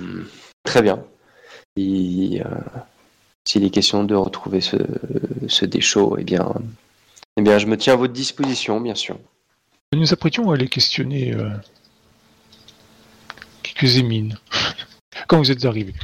très 0.63 0.83
bien. 0.83 1.05
Et, 1.77 2.41
euh, 2.45 2.49
S'il 3.45 3.65
est 3.65 3.71
question 3.71 4.05
de 4.05 4.15
retrouver 4.15 4.61
ce, 4.61 4.77
ce 5.49 5.65
déchaud, 5.65 6.17
eh 6.19 6.25
bien, 6.25 6.53
eh 7.37 7.43
bien, 7.43 7.59
je 7.59 7.67
me 7.67 7.77
tiens 7.77 7.95
à 7.95 7.97
votre 7.97 8.13
disposition, 8.13 8.81
bien 8.81 8.95
sûr. 8.95 9.17
Nous 9.93 10.01
nous 10.01 10.13
apprêtions 10.13 10.51
à 10.51 10.55
aller 10.55 10.69
questionner 10.69 11.33
euh, 11.35 11.49
quelques 13.63 13.97
émines 13.97 14.39
quand 15.29 15.39
vous 15.39 15.51
êtes 15.51 15.65
arrivés. 15.65 15.95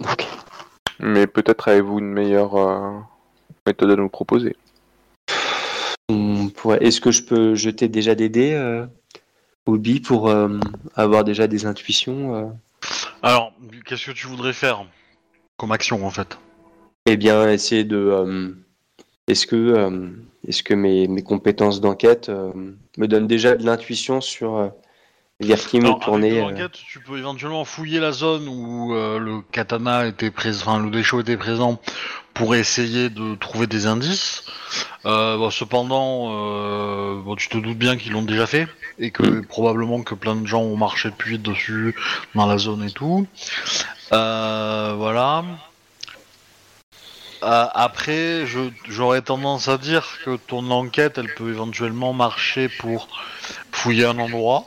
Ok. 0.00 0.26
Mais 1.00 1.26
peut-être 1.26 1.68
avez-vous 1.68 2.00
une 2.00 2.12
meilleure 2.12 2.56
euh, 2.56 2.98
méthode 3.66 3.90
à 3.92 3.96
nous 3.96 4.08
proposer. 4.08 4.56
Est-ce 6.80 7.00
que 7.00 7.10
je 7.10 7.22
peux 7.22 7.54
jeter 7.54 7.88
déjà 7.88 8.14
des 8.14 8.28
dés 8.28 8.52
euh, 8.52 8.86
billes 9.76 10.00
pour 10.00 10.28
euh, 10.28 10.58
avoir 10.94 11.24
déjà 11.24 11.46
des 11.46 11.66
intuitions 11.66 12.34
euh 12.36 12.44
Alors, 13.22 13.52
qu'est-ce 13.84 14.06
que 14.06 14.12
tu 14.12 14.26
voudrais 14.26 14.52
faire 14.52 14.84
comme 15.56 15.72
action 15.72 16.06
en 16.06 16.10
fait? 16.10 16.38
Eh 17.06 17.16
bien, 17.16 17.50
essayer 17.50 17.84
de. 17.84 17.96
euh, 17.96 18.50
est-ce 19.26 19.46
que, 19.46 20.10
est-ce 20.46 20.62
que 20.62 20.72
mes, 20.72 21.06
mes 21.06 21.22
compétences 21.22 21.82
d'enquête 21.82 22.30
me 22.30 23.06
donnent 23.06 23.26
déjà 23.26 23.56
de 23.56 23.66
l'intuition 23.66 24.22
sur 24.22 24.70
vers 25.40 25.58
qui 25.58 25.80
me 25.80 25.92
tourner 26.00 26.42
tu 26.72 27.00
peux 27.00 27.18
éventuellement 27.18 27.64
fouiller 27.64 28.00
la 28.00 28.12
zone 28.12 28.48
où 28.48 28.94
euh, 28.94 29.18
le 29.18 29.40
katana 29.52 30.06
était 30.06 30.30
présent, 30.30 30.62
enfin 30.62 30.84
le 30.84 30.90
déchaud 30.90 31.20
était 31.20 31.36
présent, 31.36 31.80
pour 32.34 32.54
essayer 32.54 33.08
de 33.08 33.34
trouver 33.36 33.66
des 33.66 33.86
indices. 33.86 34.44
Euh, 35.08 35.38
bon, 35.38 35.50
cependant, 35.50 36.28
euh, 36.30 37.20
bon, 37.22 37.34
tu 37.34 37.48
te 37.48 37.56
doutes 37.56 37.78
bien 37.78 37.96
qu'ils 37.96 38.12
l'ont 38.12 38.22
déjà 38.22 38.46
fait 38.46 38.68
et 38.98 39.10
que 39.10 39.22
Mm. 39.22 39.46
probablement 39.46 40.02
que 40.02 40.14
plein 40.14 40.36
de 40.36 40.46
gens 40.46 40.60
ont 40.60 40.76
marché 40.76 41.10
depuis 41.10 41.38
dessus 41.38 41.94
dans 42.34 42.46
la 42.46 42.58
zone 42.58 42.84
et 42.84 42.90
tout. 42.90 43.26
Euh, 44.12 44.94
voilà. 44.96 45.44
Euh, 47.42 47.66
après, 47.72 48.44
j'aurais 48.88 49.22
tendance 49.22 49.68
à 49.68 49.78
dire 49.78 50.04
que 50.24 50.36
ton 50.36 50.70
enquête, 50.70 51.18
elle 51.18 51.32
peut 51.34 51.48
éventuellement 51.50 52.12
marcher 52.12 52.68
pour 52.68 53.08
fouiller 53.72 54.04
un 54.06 54.18
endroit. 54.18 54.64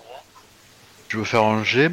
Tu 1.10 1.18
veux 1.18 1.26
faire 1.26 1.44
un 1.44 1.64
jet. 1.64 1.92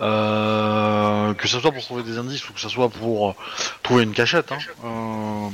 Euh, 0.00 1.34
que 1.34 1.46
ce 1.48 1.60
soit 1.60 1.70
pour 1.72 1.82
trouver 1.82 2.02
des 2.02 2.18
indices 2.18 2.48
ou 2.48 2.52
que 2.52 2.60
ce 2.60 2.68
soit 2.68 2.88
pour 2.88 3.34
trouver 3.82 4.04
une 4.04 4.12
cachette. 4.12 4.52
hein. 4.52 4.58
Euh, 4.84 5.48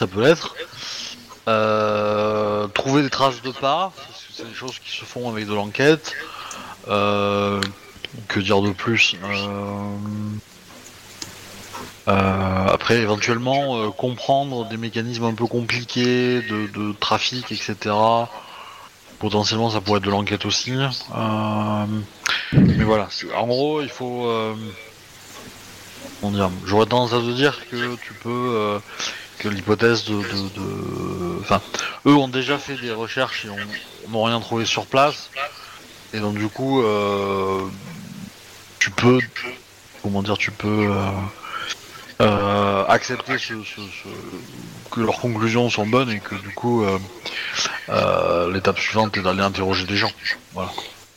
ça 0.00 0.06
peut 0.06 0.22
l'être. 0.22 0.56
Euh, 1.46 2.66
trouver 2.68 3.02
des 3.02 3.10
traces 3.10 3.42
de 3.42 3.50
pas, 3.50 3.92
c'est 4.34 4.48
des 4.48 4.54
choses 4.54 4.78
qui 4.78 4.96
se 4.96 5.04
font 5.04 5.28
avec 5.28 5.46
de 5.46 5.52
l'enquête. 5.52 6.14
Euh, 6.88 7.60
que 8.26 8.40
dire 8.40 8.62
de 8.62 8.70
plus 8.70 9.14
Euh, 12.08 12.66
après, 12.66 12.96
éventuellement, 12.96 13.90
comprendre 13.92 14.66
des 14.70 14.78
mécanismes 14.78 15.24
un 15.24 15.34
peu 15.34 15.46
compliqués 15.46 16.40
de, 16.40 16.92
trafic, 16.98 17.52
etc. 17.52 17.76
Potentiellement, 19.18 19.68
ça 19.68 19.82
pourrait 19.82 19.98
être 19.98 20.06
de 20.06 20.10
l'enquête 20.10 20.46
aussi. 20.46 20.72
Mais 22.52 22.84
voilà, 22.84 23.08
en 23.36 23.46
gros, 23.46 23.82
il 23.82 23.90
faut. 23.90 24.32
J'aurais 26.64 26.86
tendance 26.86 27.12
à 27.12 27.18
te 27.18 27.32
dire 27.32 27.60
que 27.70 27.96
tu 27.96 28.14
peux. 28.14 28.80
Que 29.40 29.48
l'hypothèse 29.48 30.04
de, 30.04 30.14
de, 30.14 30.48
de- 30.54 31.40
Enfin, 31.40 31.60
eux 32.06 32.14
ont 32.14 32.28
déjà 32.28 32.58
fait 32.58 32.76
des 32.76 32.92
recherches 32.92 33.46
et 33.46 33.48
on- 33.50 34.10
n'ont 34.10 34.24
rien 34.24 34.38
trouvé 34.40 34.64
sur 34.66 34.86
place. 34.86 35.30
Et 36.12 36.20
donc, 36.20 36.36
du 36.36 36.48
coup, 36.48 36.82
euh, 36.82 37.62
tu 38.78 38.90
peux 38.90 39.18
comment 40.02 40.22
dire, 40.22 40.36
tu 40.38 40.50
peux 40.50 40.88
euh, 40.90 41.10
euh, 42.20 42.84
accepter 42.86 43.38
ce- 43.38 43.62
ce- 43.64 43.80
ce- 43.80 44.90
que 44.94 45.00
leurs 45.00 45.18
conclusions 45.20 45.70
sont 45.70 45.86
bonnes 45.86 46.10
et 46.10 46.20
que 46.20 46.34
du 46.34 46.50
coup, 46.54 46.84
euh, 46.84 46.98
euh, 47.88 48.52
l'étape 48.52 48.78
suivante 48.78 49.16
est 49.16 49.22
d'aller 49.22 49.42
interroger 49.42 49.86
des 49.86 49.96
gens. 49.96 50.10
Voilà, 50.52 50.70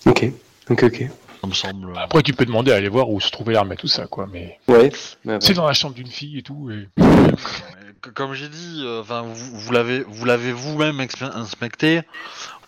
Ok, 0.05 0.25
ok, 0.69 0.83
ok. 0.83 1.03
ça 1.41 1.47
me 1.47 1.53
semble. 1.53 1.97
Après, 1.97 2.21
tu 2.21 2.33
peux 2.33 2.45
demander 2.45 2.71
à 2.71 2.75
aller 2.75 2.87
voir 2.89 3.09
où 3.09 3.19
se 3.19 3.29
trouvait 3.31 3.53
l'arme 3.53 3.73
et 3.73 3.77
tout 3.77 3.87
ça, 3.87 4.05
quoi. 4.07 4.27
Mais 4.31 4.59
Ouais, 4.67 4.91
c'est 5.41 5.53
dans 5.53 5.65
la 5.67 5.73
chambre 5.73 5.95
d'une 5.95 6.07
fille 6.07 6.37
et 6.39 6.43
tout. 6.43 6.69
Et... 6.71 6.87
Comme 8.15 8.33
j'ai 8.33 8.49
dit, 8.49 8.81
euh, 8.83 8.99
enfin, 8.99 9.21
vous, 9.21 9.33
vous 9.57 9.71
l'avez, 9.71 10.03
vous 10.03 10.25
l'avez 10.25 10.51
vous-même 10.51 10.99
inspecté, 11.21 12.01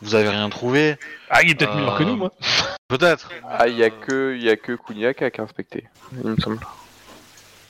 vous 0.01 0.15
avez 0.15 0.29
rien 0.29 0.49
trouvé. 0.49 0.95
Ah, 1.29 1.41
il 1.43 1.51
est 1.51 1.55
peut-être 1.55 1.73
Euh, 1.73 1.75
meilleur 1.75 1.97
que 1.97 2.03
nous, 2.03 2.15
moi. 2.15 2.31
Peut-être. 2.87 3.29
Ah, 3.49 3.67
il 3.67 3.75
y 3.75 3.83
a 3.83 3.89
que, 3.89 4.35
il 4.37 4.43
y 4.43 4.49
a 4.49 4.55
que 4.55 4.77
qui 5.13 5.41
a 5.41 5.43
inspecté, 5.43 5.85
il 6.23 6.29
me 6.29 6.35
semble. 6.39 6.59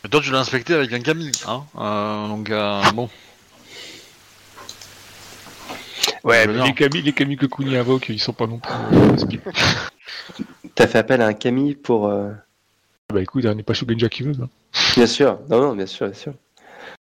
Mais 0.03 0.09
toi, 0.09 0.19
tu 0.21 0.29
l'as 0.29 0.39
inspecté 0.39 0.73
avec 0.75 0.91
un 0.93 0.99
Camille, 0.99 1.31
hein. 1.47 1.63
euh, 1.77 2.27
donc 2.27 2.49
euh, 2.49 2.81
bon. 2.93 3.09
Ouais, 6.23 6.45
mais 6.47 6.63
les 6.65 6.73
camis, 6.73 7.01
les 7.01 7.13
que 7.13 7.45
Kuni 7.45 7.77
invoque, 7.77 8.09
ils 8.09 8.19
sont 8.19 8.33
pas 8.33 8.45
non 8.47 8.59
plus. 8.59 8.71
euh. 8.71 9.15
T'as 10.75 10.87
fait 10.87 10.97
appel 10.97 11.21
à 11.21 11.27
un 11.27 11.33
Camille 11.33 11.75
pour. 11.75 12.07
euh, 12.07 12.31
bah 13.13 13.21
écoute, 13.21 13.45
on 13.45 13.55
n'est 13.55 13.63
pas 13.63 13.73
Shugenja 13.73 14.09
qui 14.09 14.23
veut. 14.23 14.33
hein. 14.41 14.49
Bien 14.95 15.07
sûr, 15.07 15.39
non, 15.49 15.61
non, 15.61 15.75
bien 15.75 15.85
sûr, 15.85 16.07
bien 16.07 16.15
sûr. 16.19 16.33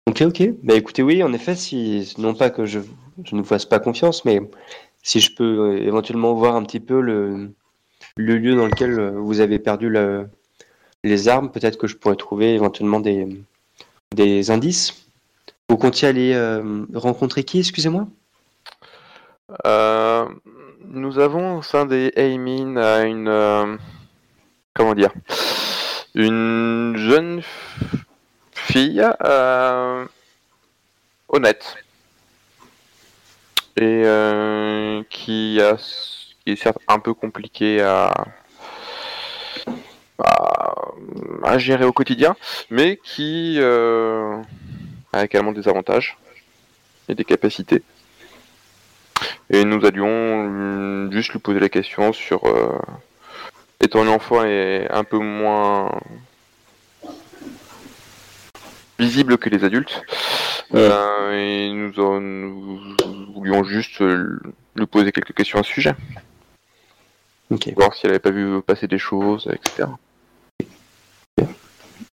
Ok, 0.05 0.21
ok. 0.21 0.49
Bah 0.63 0.75
écoutez, 0.75 1.01
oui, 1.01 1.23
en 1.23 1.31
effet, 1.33 1.55
non 2.17 2.33
pas 2.33 2.49
que 2.49 2.65
je, 2.65 2.79
ne 3.31 3.37
vous 3.39 3.43
fasse 3.45 3.65
pas 3.65 3.79
confiance, 3.79 4.25
mais 4.25 4.41
si 5.01 5.21
je 5.21 5.33
peux 5.33 5.43
euh, 5.43 5.77
éventuellement 5.87 6.33
voir 6.33 6.55
un 6.55 6.63
petit 6.63 6.81
peu 6.81 6.99
le, 6.99 7.53
lieu 8.17 8.55
dans 8.55 8.65
lequel 8.65 8.99
euh, 8.99 9.11
vous 9.11 9.39
avez 9.39 9.59
perdu 9.59 9.89
le- 9.89 10.27
les 11.03 11.29
armes, 11.29 11.51
peut-être 11.51 11.77
que 11.77 11.87
je 11.87 11.95
pourrais 11.97 12.15
trouver 12.17 12.53
éventuellement 12.53 12.99
des, 12.99 14.51
indices. 14.51 15.05
Vous 15.69 15.77
comptiez 15.77 16.07
aller 16.09 16.33
euh, 16.33 16.85
rencontrer 16.93 17.43
qui, 17.43 17.59
excusez-moi? 17.59 18.07
Nous 20.85 21.19
avons 21.19 21.57
au 21.57 21.61
sein 21.61 21.85
des 21.85 22.11
Aimin 22.15 23.05
une 23.05 23.79
comment 24.73 24.95
dire? 24.95 25.11
Une 26.15 26.93
jeune 26.97 27.41
fille 28.63 29.03
euh, 29.23 30.05
honnête 31.27 31.75
et 33.75 34.03
euh, 34.05 35.03
qui 35.09 35.59
a 35.61 35.75
qui 35.75 36.51
est 36.51 36.55
certes 36.55 36.79
un 36.87 36.99
peu 36.99 37.13
compliqué 37.13 37.81
à 37.81 38.13
gérer 41.57 41.85
au 41.85 41.91
quotidien, 41.91 42.35
mais 42.69 42.97
qui 43.03 43.57
euh, 43.59 44.37
a 45.11 45.25
également 45.25 45.51
des 45.51 45.67
avantages 45.67 46.17
et 47.09 47.15
des 47.15 47.25
capacités. 47.25 47.83
Et 49.49 49.63
nous 49.63 49.85
allions 49.85 51.11
juste 51.11 51.31
lui 51.33 51.39
poser 51.39 51.59
la 51.59 51.69
question 51.69 52.11
sur 52.11 52.41
étant 53.81 54.01
un 54.01 54.07
enfant 54.07 54.43
est 54.43 54.87
un 54.89 55.03
peu 55.03 55.19
moins 55.19 55.91
visible 59.03 59.37
que 59.37 59.49
les 59.49 59.63
adultes. 59.63 60.01
Euh, 60.73 61.31
et 61.33 61.71
nous, 61.71 61.99
en- 61.99 62.19
nous 62.21 62.93
voulions 63.35 63.63
juste 63.63 64.01
euh, 64.01 64.39
lui 64.75 64.85
poser 64.85 65.11
quelques 65.11 65.33
questions 65.33 65.59
à 65.59 65.63
ce 65.63 65.71
sujet. 65.71 65.95
Ok. 67.51 67.69
Voir 67.75 67.93
si 67.93 68.05
elle 68.05 68.11
avait 68.11 68.19
pas 68.19 68.31
vu 68.31 68.61
passer 68.61 68.87
des 68.87 68.97
choses, 68.97 69.49
etc. 69.53 69.89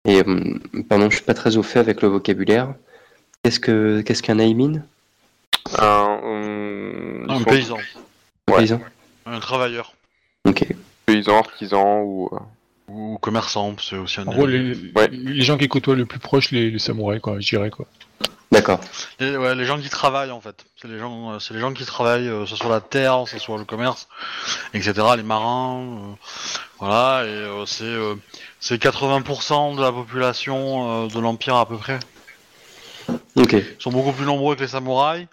Et 0.05 0.21
euh, 0.25 0.59
pardon, 0.87 1.09
je 1.09 1.17
suis 1.17 1.25
pas 1.25 1.33
très 1.33 1.57
au 1.57 1.63
fait 1.63 1.79
avec 1.79 2.01
le 2.01 2.07
vocabulaire. 2.07 2.73
Qu'est-ce 3.43 3.59
que 3.59 4.01
qu'est-ce 4.01 4.23
qu'un 4.23 4.39
Aimin 4.39 4.81
Un, 5.77 6.19
euh, 6.23 7.43
paysan, 7.45 7.77
Un 8.47 8.53
paysan 8.53 8.79
un 9.25 9.39
travailleur 9.41 9.93
Ok. 10.47 10.65
paysans, 11.05 11.39
artisans 11.39 12.01
ou 12.05 12.29
euh, 12.31 12.37
ou 12.87 13.17
commerçant, 13.19 13.75
c'est 13.81 13.97
aussi 13.97 14.19
un. 14.19 14.27
En 14.27 14.31
gros, 14.33 14.45
les, 14.45 14.73
Ouais. 14.95 15.09
les 15.11 15.41
gens 15.43 15.57
qui 15.57 15.67
côtoient 15.67 15.95
le 15.95 16.05
plus 16.05 16.19
proche, 16.19 16.51
les, 16.51 16.71
les 16.71 16.79
samouraïs, 16.79 17.21
quoi, 17.21 17.39
je 17.39 17.47
dirais, 17.47 17.69
quoi. 17.69 17.85
D'accord. 18.51 18.79
Les, 19.19 19.35
ouais, 19.35 19.55
les 19.55 19.65
gens 19.65 19.77
qui 19.77 19.89
travaillent 19.89 20.31
en 20.31 20.39
fait. 20.39 20.65
C'est 20.81 20.87
les 20.87 20.97
gens, 20.99 21.33
euh, 21.33 21.39
c'est 21.39 21.53
les 21.53 21.59
gens 21.59 21.73
qui 21.73 21.83
travaillent, 21.85 22.29
euh, 22.29 22.43
que 22.43 22.49
ce 22.49 22.55
soit 22.55 22.69
la 22.69 22.79
terre, 22.79 23.23
que 23.25 23.29
ce 23.31 23.39
soit 23.39 23.57
le 23.57 23.65
commerce, 23.65 24.07
etc. 24.73 24.93
Les 25.17 25.23
marins, 25.23 25.81
euh, 25.81 26.13
voilà. 26.79 27.25
Et 27.25 27.29
euh, 27.29 27.65
c'est 27.65 27.83
euh, 27.83 28.15
c'est 28.61 28.81
80% 28.81 29.75
de 29.75 29.81
la 29.81 29.91
population 29.91 31.05
euh, 31.05 31.07
de 31.07 31.19
l'empire 31.19 31.57
à 31.57 31.67
peu 31.67 31.75
près. 31.77 31.99
Ok. 33.35 33.51
Ils 33.53 33.75
sont 33.79 33.91
beaucoup 33.91 34.13
plus 34.13 34.25
nombreux 34.25 34.55
que 34.55 34.61
les 34.61 34.67
samouraïs. 34.69 35.27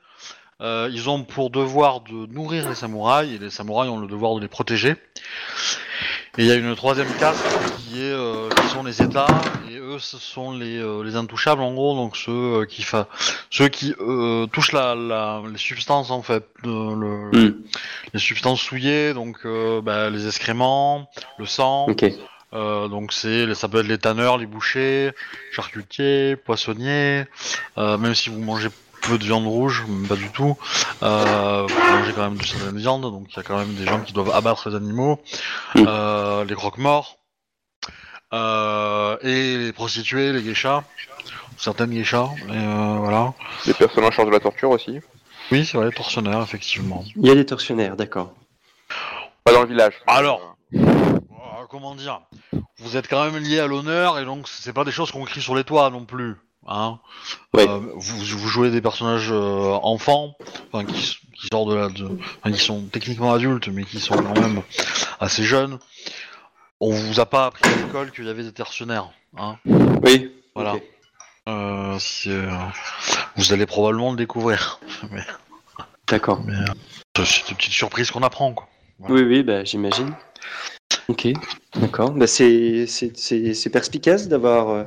Euh, 0.61 0.89
ils 0.93 1.09
ont 1.09 1.23
pour 1.25 1.51
devoir 1.51 2.01
de 2.01 2.27
nourrir 2.33 2.69
les 2.69 2.75
samouraïs 2.75 3.35
et 3.35 3.39
les 3.39 3.51
samouraïs 3.51 3.91
ont 3.91 3.99
le 3.99 4.07
devoir 4.07 4.35
de 4.37 4.41
les 4.41 4.49
protéger. 4.49 4.95
Et 6.37 6.43
il 6.43 6.47
y 6.47 6.51
a 6.51 6.57
une 6.57 6.74
troisième 6.74 7.12
caste 7.20 7.45
qui 7.78 8.01
est 8.01 8.12
euh, 8.12 8.49
qui 8.51 8.68
sont 8.68 8.82
les 8.82 9.01
États 9.03 9.28
et 9.70 9.76
eux 9.78 9.99
ce 10.01 10.18
sont 10.18 10.51
les, 10.53 10.78
euh, 10.78 11.03
les 11.05 11.14
intouchables 11.14 11.62
en 11.62 11.72
gros 11.72 11.95
donc 11.95 12.16
ceux 12.16 12.32
euh, 12.32 12.64
qui 12.66 12.82
fa... 12.82 13.07
ceux 13.51 13.68
qui 13.68 13.95
euh, 14.01 14.47
touchent 14.47 14.72
la, 14.72 14.97
la 14.97 15.43
les 15.51 15.59
substances 15.59 16.11
en 16.11 16.22
fait 16.22 16.45
le- 16.64 17.30
Hmm. 17.32 17.55
les 18.12 18.20
substances 18.20 18.61
souillées 18.61 19.14
donc 19.14 19.39
euh, 19.45 19.80
bah, 19.80 20.11
les 20.11 20.26
excréments 20.26 21.09
le 21.39 21.47
sang 21.47 21.87
Ok. 21.89 22.05
euh, 22.53 22.89
donc 22.89 23.12
c'est, 23.12 23.55
ça 23.55 23.68
peut 23.68 23.80
être 23.80 23.89
les 23.89 23.99
tanneurs, 23.99 24.39
les 24.39 24.47
bouchers, 24.47 25.12
charcutiers, 25.53 26.37
poissonniers. 26.37 27.26
euh, 27.78 27.97
même 27.99 28.14
si 28.14 28.28
vous 28.30 28.41
mangez 28.41 28.68
peu 29.07 29.19
de 29.19 29.25
viande 29.25 29.47
rouge, 29.47 29.85
même 29.89 30.07
pas 30.07 30.17
du 30.17 30.31
tout, 30.31 30.57
euh, 31.03 31.67
vous 31.69 31.93
mangez 31.97 32.13
quand 32.13 32.23
même 32.31 32.37
de 32.39 32.45
certaines 32.45 32.77
viandes. 32.79 33.03
Donc 33.03 33.27
il 33.31 33.37
y 33.37 33.41
a 33.41 33.43
quand 33.43 33.59
même 33.59 33.75
des 33.75 33.85
gens 33.87 34.01
qui 34.01 34.13
doivent 34.13 34.31
abattre 34.35 34.69
les 34.71 34.77
animaux, 34.77 35.21
Mm. 35.75 35.85
euh, 35.87 36.45
les 36.45 36.55
croque-morts, 36.55 37.19
euh, 38.33 39.17
et 39.23 39.59
les 39.59 39.73
prostituées, 39.73 40.33
les 40.33 40.43
geishas, 40.43 40.83
certaines 41.57 41.93
geishas. 41.93 42.29
Et 42.49 42.53
euh, 42.53 42.97
voilà. 42.99 43.35
des 43.67 43.75
personnes 43.75 44.05
en 44.05 44.11
charge 44.11 44.29
de 44.29 44.33
la 44.33 44.41
torture 44.41 44.71
aussi. 44.71 45.01
Oui, 45.53 45.67
c'est 45.67 45.77
vrai, 45.77 45.91
tortionnaire 45.91 46.41
effectivement. 46.43 47.05
Il 47.17 47.27
y 47.27 47.31
a 47.31 47.35
des 47.35 47.47
tortionnaires, 47.47 47.97
d'accord. 47.97 48.33
Pas 49.45 49.53
dans 49.53 49.63
le 49.63 49.69
village. 49.69 49.95
Alors. 50.07 50.57
Euh, 50.75 51.67
comment 51.69 51.95
dire? 51.95 52.21
Vous 52.79 52.97
êtes 52.97 53.09
quand 53.09 53.25
même 53.25 53.43
lié 53.43 53.61
à 53.61 53.67
l'honneur 53.67 54.19
et 54.19 54.25
donc 54.25 54.49
c'est 54.49 54.73
pas 54.73 54.85
des 54.85 54.91
choses 54.91 55.11
qu'on 55.11 55.25
crie 55.25 55.41
sur 55.43 55.55
les 55.55 55.65
toits 55.65 55.91
non 55.91 56.05
plus. 56.05 56.37
Hein 56.67 56.99
Ouais. 57.53 57.69
Euh, 57.69 57.79
vous, 57.97 58.19
vous 58.19 58.49
jouez 58.49 58.71
des 58.71 58.81
personnages 58.81 59.31
euh, 59.31 59.73
enfants, 59.83 60.35
qui, 60.89 61.19
qui 61.35 61.49
sortent 61.53 61.69
de 61.71 61.75
la, 61.75 61.89
de, 61.89 62.19
qui 62.53 62.61
sont 62.61 62.83
techniquement 62.91 63.33
adultes 63.33 63.69
mais 63.69 63.85
qui 63.85 64.01
sont 64.01 64.15
quand 64.15 64.41
même 64.41 64.62
assez 65.21 65.45
jeunes. 65.45 65.79
On 66.81 66.91
vous 66.91 67.21
a 67.21 67.27
pas 67.27 67.47
appris 67.47 67.71
à 67.71 67.77
l'école 67.77 68.11
qu'il 68.11 68.25
y 68.25 68.29
avait 68.29 68.43
des 68.43 68.53
tertionnaires. 68.53 69.11
Hein 69.37 69.57
Oui. 70.03 70.33
Voilà. 70.55 70.77
euh, 71.49 71.99
vous 73.37 73.53
allez 73.53 73.67
probablement 73.67 74.11
le 74.11 74.17
découvrir. 74.17 74.81
Mais, 75.11 75.25
D'accord. 76.09 76.41
c'est 77.25 77.49
des 77.49 77.55
petites 77.55 77.73
surprises 77.73 78.11
qu'on 78.11 78.23
apprend 78.23 78.53
quoi. 78.53 78.69
Oui, 79.09 79.23
oui, 79.23 79.43
bah, 79.43 79.65
j'imagine. 79.65 80.15
Ok, 81.09 81.29
d'accord. 81.75 82.12
Bah, 82.12 82.27
c'est, 82.27 82.87
perspicace 83.73 84.29
d'avoir, 84.29 84.87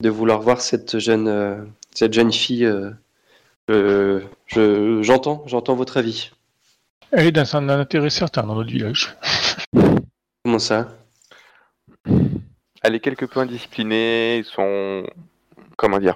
de 0.00 0.08
vouloir 0.08 0.40
voir 0.40 0.60
cette 0.60 0.98
jeune, 0.98 1.28
euh, 1.28 1.56
cette 1.94 2.12
jeune 2.12 2.32
fille. 2.32 2.64
euh, 2.64 2.90
euh, 3.70 4.20
je, 4.46 5.02
j'entends, 5.02 5.44
j'entends 5.46 5.74
votre 5.74 5.96
avis. 5.98 6.30
Elle 7.12 7.26
est 7.26 7.32
d'un 7.32 7.44
un 7.54 7.68
intérêt 7.68 8.10
certain 8.10 8.42
dans 8.42 8.54
notre 8.54 8.70
village. 8.70 9.16
Comment 10.44 10.58
ça? 10.58 10.88
Elle 12.82 12.94
est 12.94 13.00
quelque 13.00 13.26
peu 13.26 13.40
indisciplinée, 13.40 14.42
son... 14.44 15.04
Comment 15.76 15.98
dire 15.98 16.14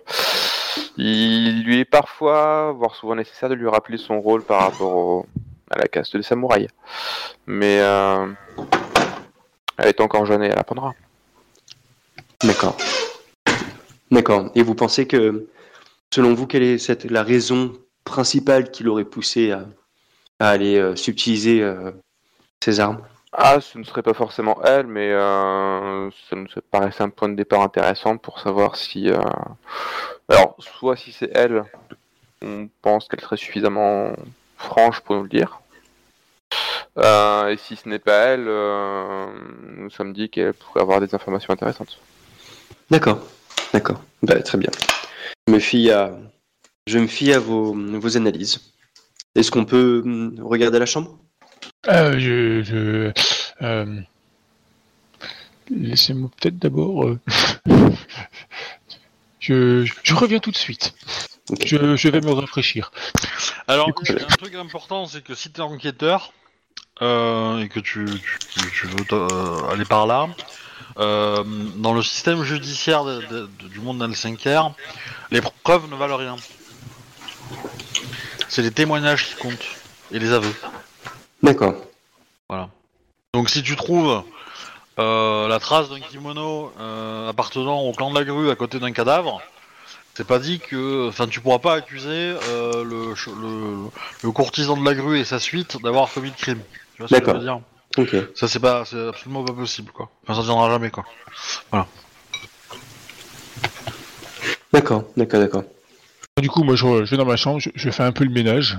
Il 0.96 1.62
lui 1.64 1.80
est 1.80 1.84
parfois, 1.84 2.72
voire 2.72 2.94
souvent 2.94 3.14
nécessaire 3.14 3.48
de 3.48 3.54
lui 3.54 3.68
rappeler 3.68 3.98
son 3.98 4.20
rôle 4.20 4.42
par 4.42 4.62
rapport 4.62 4.94
au- 4.96 5.26
à 5.70 5.78
la 5.78 5.86
caste 5.88 6.16
des 6.16 6.22
samouraïs. 6.22 6.68
Mais 7.46 7.80
euh, 7.80 8.26
elle 9.78 9.88
est 9.88 10.00
encore 10.00 10.26
jeune 10.26 10.42
et 10.42 10.46
elle 10.46 10.58
apprendra. 10.58 10.94
D'accord. 12.42 12.76
D'accord. 14.10 14.50
Et 14.54 14.62
vous 14.62 14.74
pensez 14.74 15.06
que, 15.06 15.46
selon 16.12 16.34
vous, 16.34 16.46
quelle 16.46 16.62
est 16.62 16.78
cette, 16.78 17.04
la 17.04 17.22
raison 17.22 17.72
principale 18.04 18.70
qui 18.70 18.82
l'aurait 18.82 19.04
poussé 19.04 19.52
à, 19.52 19.66
à 20.38 20.50
aller 20.50 20.76
euh, 20.76 20.96
subtiliser 20.96 21.62
euh, 21.62 21.90
ses 22.62 22.80
armes? 22.80 23.00
Ah, 23.32 23.60
ce 23.60 23.78
ne 23.78 23.84
serait 23.84 24.02
pas 24.02 24.14
forcément 24.14 24.62
elle, 24.62 24.86
mais 24.86 25.10
euh, 25.10 26.08
ça 26.30 26.36
nous 26.36 26.46
paraissait 26.70 27.02
un 27.02 27.08
point 27.08 27.28
de 27.28 27.34
départ 27.34 27.62
intéressant 27.62 28.16
pour 28.16 28.38
savoir 28.38 28.76
si... 28.76 29.10
euh, 29.10 29.18
Alors, 30.28 30.56
soit 30.60 30.96
si 30.96 31.10
c'est 31.12 31.30
elle, 31.34 31.64
on 32.42 32.68
pense 32.80 33.08
qu'elle 33.08 33.20
serait 33.20 33.36
suffisamment 33.36 34.12
franche 34.56 35.00
pour 35.00 35.16
nous 35.16 35.24
le 35.24 35.28
dire. 35.28 35.60
Euh, 36.96 37.48
et 37.48 37.56
si 37.56 37.74
ce 37.74 37.88
n'est 37.88 37.98
pas 37.98 38.26
elle, 38.26 38.46
euh, 38.46 39.26
nous 39.78 39.90
sommes 39.90 40.12
dit 40.12 40.30
qu'elle 40.30 40.54
pourrait 40.54 40.82
avoir 40.82 41.00
des 41.00 41.12
informations 41.12 41.52
intéressantes. 41.52 41.98
D'accord, 42.88 43.18
d'accord. 43.74 44.02
Bah, 44.22 44.40
très 44.40 44.56
bien. 44.56 44.70
Je 45.46 45.52
me 45.52 45.58
fie 45.58 45.90
à, 45.90 46.16
je 46.86 46.98
me 46.98 47.06
fie 47.06 47.32
à 47.32 47.38
vos, 47.38 47.74
vos 47.74 48.16
analyses. 48.16 48.60
Est-ce 49.34 49.50
qu'on 49.50 49.64
peut 49.64 50.00
hum, 50.04 50.38
regarder 50.40 50.78
la 50.78 50.86
chambre? 50.86 51.18
Euh, 51.88 52.18
je. 52.18 52.62
je 52.62 53.12
euh, 53.62 54.00
Laissez-moi 55.70 56.30
peut-être 56.40 56.58
d'abord. 56.58 57.04
euh, 57.04 57.18
je, 59.40 59.84
je 60.02 60.14
reviens 60.14 60.38
tout 60.38 60.50
de 60.50 60.56
suite. 60.56 60.94
Je, 61.64 61.96
je 61.96 62.08
vais 62.08 62.20
me 62.20 62.32
rafraîchir. 62.32 62.92
Alors, 63.66 63.92
coup, 63.92 64.04
un 64.08 64.36
truc 64.36 64.54
important, 64.54 65.06
c'est 65.06 65.22
que 65.22 65.34
si 65.34 65.50
t'es 65.50 65.62
enquêteur 65.62 66.32
euh, 67.02 67.58
et 67.58 67.68
que 67.68 67.80
tu, 67.80 68.04
tu, 68.04 68.70
tu 68.72 68.86
veux 68.86 69.04
aller 69.70 69.84
par 69.84 70.06
là, 70.06 70.28
euh, 70.28 70.73
dans 70.96 71.92
le 71.94 72.02
système 72.02 72.42
judiciaire 72.44 73.04
de- 73.04 73.20
de- 73.22 73.48
de- 73.60 73.68
du 73.68 73.80
monde 73.80 73.98
d'Alcinker, 73.98 74.62
les 75.30 75.40
preuves 75.40 75.88
ne 75.90 75.96
valent 75.96 76.16
rien. 76.16 76.36
C'est 78.48 78.62
les 78.62 78.70
témoignages 78.70 79.26
qui 79.26 79.34
comptent 79.34 79.66
et 80.12 80.18
les 80.18 80.32
aveux. 80.32 80.54
D'accord. 81.42 81.74
Donc 83.32 83.50
si 83.50 83.62
tu 83.64 83.74
trouves 83.74 84.22
euh, 85.00 85.48
la 85.48 85.58
trace 85.58 85.88
d'un 85.90 85.98
kimono 85.98 86.72
euh, 86.78 87.28
appartenant 87.28 87.80
au 87.80 87.92
clan 87.92 88.10
de 88.12 88.18
la 88.18 88.24
grue 88.24 88.48
à 88.50 88.54
côté 88.54 88.78
d'un 88.78 88.92
cadavre, 88.92 89.42
c'est 90.14 90.26
pas 90.26 90.38
dit 90.38 90.60
que, 90.60 91.08
enfin, 91.08 91.26
tu 91.26 91.40
pourras 91.40 91.58
pas 91.58 91.74
accuser 91.74 92.06
euh, 92.08 92.84
le, 92.84 93.14
le, 93.32 93.90
le 94.22 94.30
courtisan 94.30 94.76
de 94.76 94.84
la 94.84 94.94
grue 94.94 95.18
et 95.18 95.24
sa 95.24 95.40
suite 95.40 95.82
d'avoir 95.82 96.12
commis 96.12 96.28
le 96.30 96.36
crime. 96.36 96.60
Tu 96.94 97.02
vois 97.02 97.08
ce 97.08 97.14
que 97.16 97.26
je 97.26 97.30
veux 97.32 97.40
dire? 97.40 97.58
Ok. 97.96 98.16
Ça 98.34 98.48
c'est 98.48 98.58
pas, 98.60 98.84
c'est 98.84 99.08
absolument 99.08 99.44
pas 99.44 99.52
possible 99.52 99.92
quoi. 99.92 100.10
Enfin, 100.24 100.34
ça 100.34 100.40
ne 100.40 100.46
viendra 100.46 100.70
jamais 100.70 100.90
quoi. 100.90 101.04
D'accord, 104.72 105.04
d'accord, 105.16 105.40
d'accord. 105.40 105.64
Du 106.40 106.48
coup, 106.50 106.64
moi, 106.64 106.74
je, 106.74 107.04
je 107.04 107.10
vais 107.10 107.16
dans 107.16 107.24
ma 107.24 107.36
chambre, 107.36 107.60
je, 107.60 107.70
je 107.74 107.90
fais 107.90 108.02
un 108.02 108.10
peu 108.12 108.24
le 108.24 108.30
ménage. 108.30 108.76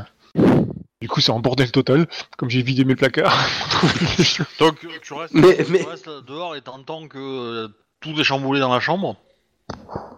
Du 1.01 1.07
coup, 1.07 1.21
c'est 1.21 1.31
en 1.31 1.39
bordel 1.39 1.71
total, 1.71 2.07
comme 2.37 2.49
j'ai 2.49 2.61
vidé 2.61 2.83
mes 2.83 2.95
placards. 2.95 3.33
Donc 4.59 4.85
tu 5.01 5.13
restes, 5.13 5.33
Mais- 5.33 5.63
tu 5.63 5.71
mais- 5.71 5.83
restes 5.83 6.09
dehors 6.27 6.55
et 6.55 6.61
t'entends 6.61 7.07
que 7.07 7.17
euh, 7.17 7.67
tout 8.01 8.19
est 8.19 8.23
chamboulé 8.25 8.59
dans 8.59 8.73
la 8.73 8.79
chambre? 8.81 9.15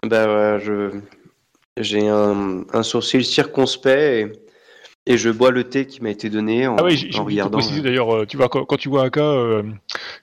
Bah 0.04 0.26
ouais, 0.26 0.60
je 0.64 1.00
j'ai 1.78 2.08
un, 2.10 2.64
un 2.74 2.84
sourcil 2.84 3.24
circonspect 3.24 4.32
et, 4.36 4.47
et 5.08 5.18
je 5.18 5.30
bois 5.30 5.52
le 5.52 5.64
thé 5.64 5.88
qui 5.88 6.02
m'a 6.04 6.10
été 6.10 6.30
donné 6.30 6.68
en, 6.68 6.76
ah 6.78 6.84
oui, 6.84 7.10
en 7.18 7.24
regardant. 7.24 7.58
préciser 7.58 7.82
d'ailleurs, 7.82 8.14
euh, 8.16 8.26
tu 8.26 8.38
vois, 8.38 8.50
quand, 8.50 8.66
quand 8.66 8.78
tu 8.78 8.90
vois 8.90 9.06
Aka, 9.06 9.22
euh, 9.22 9.64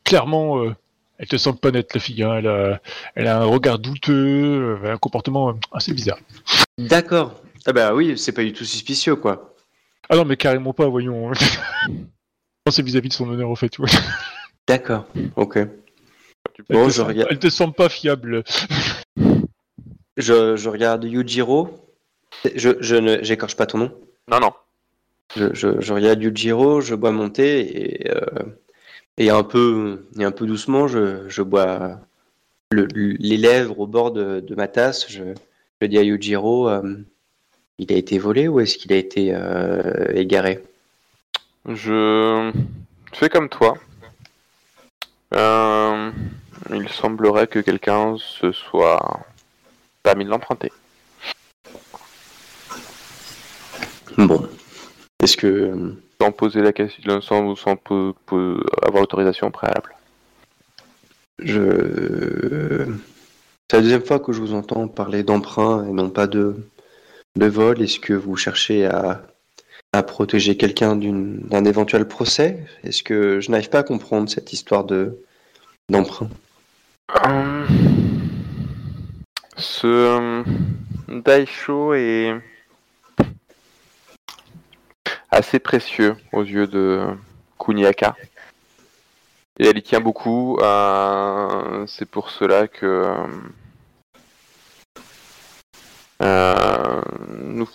clairement, 0.05 0.63
euh, 0.63 0.75
elle 1.19 1.27
te 1.29 1.37
semble 1.37 1.59
pas 1.59 1.71
nette, 1.71 1.93
la 1.95 2.01
fille. 2.01 2.23
hein. 2.23 2.35
Elle, 2.37 2.47
a, 2.47 2.81
elle 3.15 3.27
a 3.27 3.41
un 3.41 3.45
regard 3.45 3.79
douteux, 3.79 4.79
euh, 4.85 4.93
un 4.93 4.99
comportement 4.99 5.51
euh, 5.51 5.55
assez 5.73 5.93
bizarre. 5.93 6.19
D'accord. 6.79 7.41
Ah 7.67 7.73
bah 7.73 7.95
oui, 7.95 8.19
c'est 8.19 8.33
pas 8.33 8.43
du 8.45 8.53
tout 8.53 8.65
suspicieux 8.65 9.17
quoi. 9.17 9.55
Ah 10.11 10.17
non, 10.17 10.25
mais 10.25 10.37
carrément 10.37 10.73
pas, 10.75 10.87
voyons. 10.87 11.33
C'est 12.71 12.83
vis-à-vis 12.83 13.09
de 13.09 13.15
son 13.15 13.29
honneur, 13.29 13.51
au 13.51 13.57
fait. 13.57 13.77
D'accord. 14.67 15.05
Ok. 15.37 15.59
Bon, 16.71 16.85
te 16.87 16.91
je 16.91 16.95
semble, 16.97 17.09
regarde. 17.11 17.29
elle 17.31 17.39
te 17.39 17.51
semble 17.51 17.75
pas 17.75 17.89
fiable. 17.91 18.43
Je, 20.17 20.57
je 20.57 20.69
regarde 20.69 21.05
Yujiro. 21.05 21.69
Je, 22.55 22.71
je 22.81 22.97
ne 22.97 23.23
j'écorche 23.23 23.57
pas 23.57 23.67
ton 23.67 23.79
nom. 23.79 23.93
Non, 24.31 24.41
non. 24.41 24.53
Je, 25.37 25.53
je, 25.55 25.81
je 25.81 25.93
regarde 25.93 26.23
Yujiro, 26.23 26.81
je 26.81 26.95
bois 26.95 27.11
mon 27.11 27.29
thé 27.31 27.61
et, 27.61 28.11
euh, 28.11 28.21
et 29.19 29.31
un 29.31 29.43
peu 29.43 30.07
et 30.19 30.25
un 30.25 30.31
peu 30.31 30.47
doucement, 30.47 30.87
je, 30.87 31.29
je 31.29 31.43
bois 31.43 32.01
le- 32.71 32.87
les 32.95 33.37
lèvres 33.37 33.81
au 33.81 33.87
bord 33.87 34.13
de, 34.13 34.41
de 34.41 34.55
ma 34.55 34.69
tasse. 34.69 35.07
Je, 35.09 35.23
dis 35.83 35.99
à 35.99 36.03
Yujiro, 36.03 36.69
euh, 36.69 36.97
il 37.79 37.93
a 37.93 37.97
été 37.97 38.19
volé 38.19 38.49
ou 38.49 38.61
est-ce 38.61 38.79
qu'il 38.79 38.93
a 38.93 38.97
été 38.97 39.35
euh, 39.35 40.13
égaré? 40.15 40.63
Je 41.69 42.53
fais 43.13 43.29
comme 43.29 43.49
toi. 43.49 43.77
Il 46.71 46.89
semblerait 46.89 47.47
que 47.47 47.59
quelqu'un 47.59 48.17
se 48.19 48.53
soit 48.53 49.27
permis 50.03 50.25
de 50.25 50.31
l'emprunter. 50.31 50.73
Bon. 54.17 54.44
Est-ce 55.25 55.37
que 55.39 55.47
euh, 55.47 55.97
Sans 56.21 56.33
poser 56.33 56.61
la 56.61 56.73
question, 56.73 57.21
sans, 57.23 57.57
sans 57.57 57.77
po- 57.77 58.15
avoir 58.83 59.01
l'autorisation 59.01 59.51
préalable. 59.51 59.91
je 61.39 62.87
c'est 63.71 63.79
la 63.79 63.83
deuxième 63.83 64.05
fois 64.05 64.21
que 64.21 64.33
je 64.33 64.41
vous 64.41 64.53
entends 64.55 64.87
parler 64.87 65.23
d'emprunt 65.23 65.87
et 65.89 65.93
non 65.93 66.11
pas 66.11 66.27
de 66.27 66.55
de 67.37 67.47
vol. 67.47 67.81
Est-ce 67.83 67.99
que 67.99 68.13
vous 68.13 68.37
cherchez 68.37 68.85
à 68.87 69.23
à 69.95 70.03
protéger 70.03 70.57
quelqu'un 70.57 70.95
d'un 70.97 71.65
éventuel 71.65 72.07
procès? 72.07 72.65
Est-ce 72.85 73.03
que 73.03 73.41
je 73.41 73.51
n'arrive 73.51 73.71
pas 73.71 73.79
à 73.79 73.83
comprendre 73.83 74.29
cette 74.29 74.53
histoire 74.53 74.85
de 74.85 75.19
d'emprunt? 75.89 76.29
Euh, 77.27 77.67
Ce 79.57 79.87
euh, 79.87 80.43
Daisho 81.09 81.95
est 81.95 82.35
assez 85.35 85.59
précieux 85.59 86.17
aux 86.33 86.43
yeux 86.43 86.67
de 86.67 87.03
Kuniaka. 87.59 88.17
Et 89.59 89.67
elle 89.67 89.79
y 89.79 89.83
tient 89.83 90.01
beaucoup. 90.01 90.59
euh, 90.61 91.85
C'est 91.87 92.07
pour 92.07 92.31
cela 92.31 92.69
que 92.69 93.13
euh, 96.23 97.03
nous, 97.29 97.69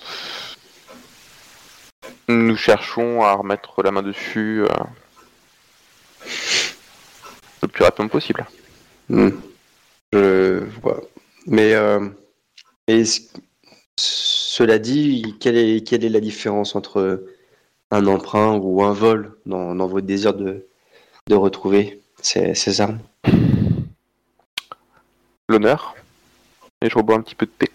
nous 2.28 2.56
cherchons 2.56 3.24
à 3.24 3.34
remettre 3.34 3.84
la 3.84 3.92
main 3.92 4.04
dessus 4.04 4.64
euh, 4.64 4.68
le 7.62 7.68
plus 7.68 7.84
rapidement 7.84 8.10
possible. 8.10 8.46
Hmm. 9.10 9.32
Je 10.14 10.64
vois. 10.82 11.02
Mais 11.46 11.74
cela 13.98 14.80
dit, 14.80 15.36
quelle 15.40 15.58
est, 15.58 15.88
quelle 15.88 16.04
est 16.04 16.10
la 16.10 16.20
différence 16.20 16.76
entre 16.76 17.24
un 17.92 18.06
emprunt 18.08 18.56
ou 18.58 18.84
un 18.84 18.94
vol 18.94 19.38
dans, 19.46 19.76
dans 19.76 19.88
votre 19.88 20.06
désir 20.06 20.34
de, 20.34 20.66
de 21.28 21.36
retrouver 21.36 22.02
ces, 22.22 22.54
ces 22.56 22.82
armes 22.82 23.00
L'honneur. 25.48 25.96
Et 26.82 26.90
je 26.90 26.96
rebois 26.96 27.16
un 27.16 27.22
petit 27.22 27.36
peu 27.36 27.46
de 27.48 27.52
thé. 27.52 27.72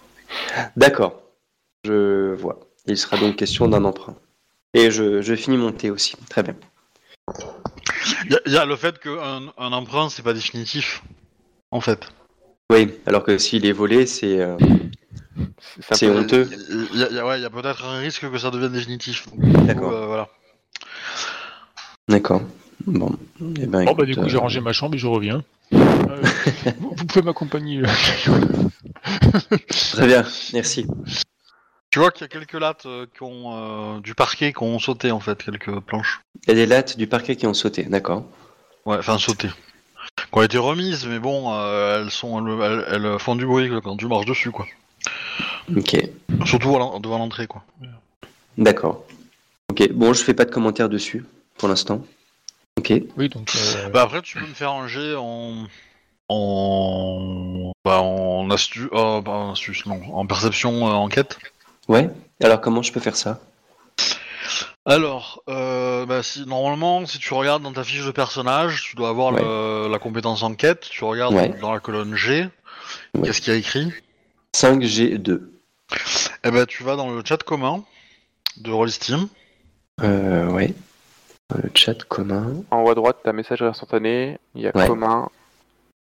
D'accord, 0.77 1.21
je 1.85 2.33
vois. 2.35 2.61
Il 2.87 2.97
sera 2.97 3.17
donc 3.17 3.37
question 3.37 3.69
d'un 3.69 3.85
emprunt. 3.85 4.15
Et 4.75 4.91
je, 4.91 5.21
je 5.23 5.35
finis 5.35 5.57
mon 5.57 5.73
thé 5.73 5.91
aussi. 5.91 6.17
Très 6.31 6.43
bien. 6.43 6.55
Il 8.27 8.33
y, 8.33 8.37
a- 8.37 8.41
y 8.51 8.57
a 8.57 8.65
le 8.65 8.77
fait 8.77 8.99
qu'un 8.99 9.53
un 9.59 9.73
emprunt 9.73 10.09
c'est 10.09 10.23
pas 10.23 10.33
définitif, 10.35 11.03
en 11.71 11.81
fait. 11.81 12.01
Oui, 12.71 12.95
alors 13.07 13.25
que 13.25 13.39
s'il 13.39 13.67
est 13.67 13.73
volé, 13.73 14.07
c'est 14.07 14.41
euh, 14.41 14.57
C'est 15.91 16.07
peu- 16.09 16.19
honteux. 16.19 16.49
Il 16.93 16.99
y 17.01 17.05
a, 17.05 17.11
y 17.11 17.19
a- 17.19 17.27
ouais, 17.27 17.41
y 17.41 17.45
a 17.45 17.51
peut-être 17.51 17.85
un 17.85 17.99
risque 17.99 18.31
que 18.31 18.39
ça 18.39 18.51
devienne 18.51 18.73
définitif. 18.73 19.27
D'accord. 19.37 19.93
euh, 19.93 20.07
voilà. 20.07 20.29
D'accord. 22.09 22.43
Bon. 22.87 23.11
Eh 23.59 23.67
ben, 23.67 23.85
Bon, 23.85 23.95
bah, 23.95 24.05
du 24.05 24.15
coup, 24.15 24.29
j'ai 24.29 24.37
euh, 24.37 24.41
rangé 24.41 24.61
ma 24.61 24.73
chambre 24.73 24.95
et 24.95 24.99
je 24.99 25.07
reviens. 25.07 25.43
Euh, 25.75 26.21
vous, 26.79 26.95
vous 26.97 27.07
pouvez 27.07 27.23
m'accompagner. 27.23 27.79
euh. 27.83 27.87
Très 29.93 30.07
bien, 30.07 30.25
merci. 30.53 30.87
Tu 31.91 31.99
vois 31.99 32.11
qu'il 32.11 32.23
y 32.23 32.25
a 32.25 32.29
quelques 32.29 32.53
lattes 32.55 32.87
euh, 32.87 33.07
qui 33.17 33.23
ont, 33.23 33.97
euh, 33.97 34.01
du 34.01 34.15
parquet 34.15 34.53
qui 34.53 34.63
ont 34.63 34.79
sauté 34.79 35.11
en 35.13 35.21
fait, 35.21 35.43
quelques 35.43 35.81
planches. 35.81 36.21
Il 36.47 36.51
y 36.51 36.53
a 36.53 36.55
des 36.55 36.67
lattes 36.67 36.97
du 36.99 37.07
parquet 37.07 37.37
qui 37.37 37.47
ont 37.47 37.55
sauté, 37.55 37.85
d'accord. 37.85 38.25
Ouais, 38.85 38.99
enfin 38.99 39.19
sauté. 39.19 39.49
Qui 39.49 40.25
ont 40.33 40.43
été 40.43 40.59
remises, 40.59 41.07
mais 41.07 41.19
bon, 41.19 41.53
euh, 41.55 42.03
elles 42.03 42.11
sont, 42.11 42.47
elles, 42.47 42.85
elles- 42.91 43.05
elles 43.07 43.19
font 43.19 43.35
du 43.37 43.47
bruit 43.47 43.71
quand 43.83 43.97
tu 43.97 44.07
marches 44.07 44.27
dessus, 44.27 44.51
quoi. 44.51 44.67
Ok, 45.77 45.97
Surtout 46.47 46.69
devant 47.01 47.19
l'entrée, 47.19 47.47
quoi. 47.47 47.65
d'accord. 48.59 49.05
Ok, 49.71 49.91
bon, 49.93 50.13
je 50.13 50.23
fais 50.23 50.35
pas 50.35 50.45
de 50.45 50.51
commentaires 50.51 50.89
dessus 50.89 51.25
pour 51.59 51.69
l'instant. 51.69 52.05
Ok, 52.79 52.93
Oui, 53.17 53.29
donc. 53.29 53.51
euh, 53.57 53.89
Bah 53.91 54.03
après, 54.03 54.21
tu 54.23 54.39
peux 54.39 54.47
me 54.47 54.53
faire 54.55 54.73
un 54.73 54.87
jet 54.89 55.15
en, 55.17 55.65
en, 56.29 57.73
bah, 57.85 58.01
en 58.01 58.51
astuce, 58.51 58.89
euh, 58.93 59.21
pas 59.23 59.31
en 59.31 59.53
astuce, 59.53 59.87
non, 59.87 60.01
en 60.15 60.27
perception, 60.27 60.87
euh, 60.89 60.93
enquête. 60.93 61.39
ouais. 61.89 62.11
Alors 62.43 62.61
comment 62.61 62.83
je 62.83 62.93
peux 62.93 63.01
faire 63.01 63.17
ça? 63.17 63.41
Alors, 64.87 65.43
euh, 65.49 66.05
bah, 66.05 66.23
si, 66.23 66.45
normalement, 66.47 67.07
si 67.07 67.19
tu 67.19 67.33
regardes 67.33 67.63
dans 67.63 67.73
ta 67.73 67.85
fiche 67.85 68.05
de 68.05 68.11
personnage, 68.11 68.83
tu 68.83 68.97
dois 68.97 69.09
avoir 69.09 69.33
le- 69.33 69.89
la 69.91 69.99
compétence 69.99 70.43
enquête. 70.43 70.87
Tu 70.91 71.05
regardes 71.05 71.35
Ouais. 71.35 71.49
dans 71.61 71.73
la 71.73 71.81
colonne 71.81 72.15
G. 72.15 72.49
Ouais. 73.15 73.23
Qu'est-ce 73.25 73.41
qu'il 73.41 73.53
y 73.55 73.57
a 73.57 73.59
écrit? 73.59 73.91
5G2. 74.55 75.41
Eh 76.45 76.51
ben, 76.51 76.67
tu 76.67 76.83
vas 76.83 76.97
dans 76.97 77.11
le 77.11 77.23
chat 77.25 77.43
commun 77.43 77.83
de 78.57 78.71
Rollsteam. 78.71 79.29
Euh, 80.03 80.47
ouais. 80.49 80.75
Le 81.55 81.71
chat 81.75 82.03
commun. 82.05 82.63
En 82.71 82.83
haut 82.83 82.91
à 82.91 82.95
droite, 82.95 83.19
ta 83.25 83.33
messagerie 83.33 83.69
instantanée, 83.69 84.39
il 84.55 84.63
y 84.63 84.69
a 84.69 84.77
Ouais. 84.77 84.87
commun. 84.87 85.29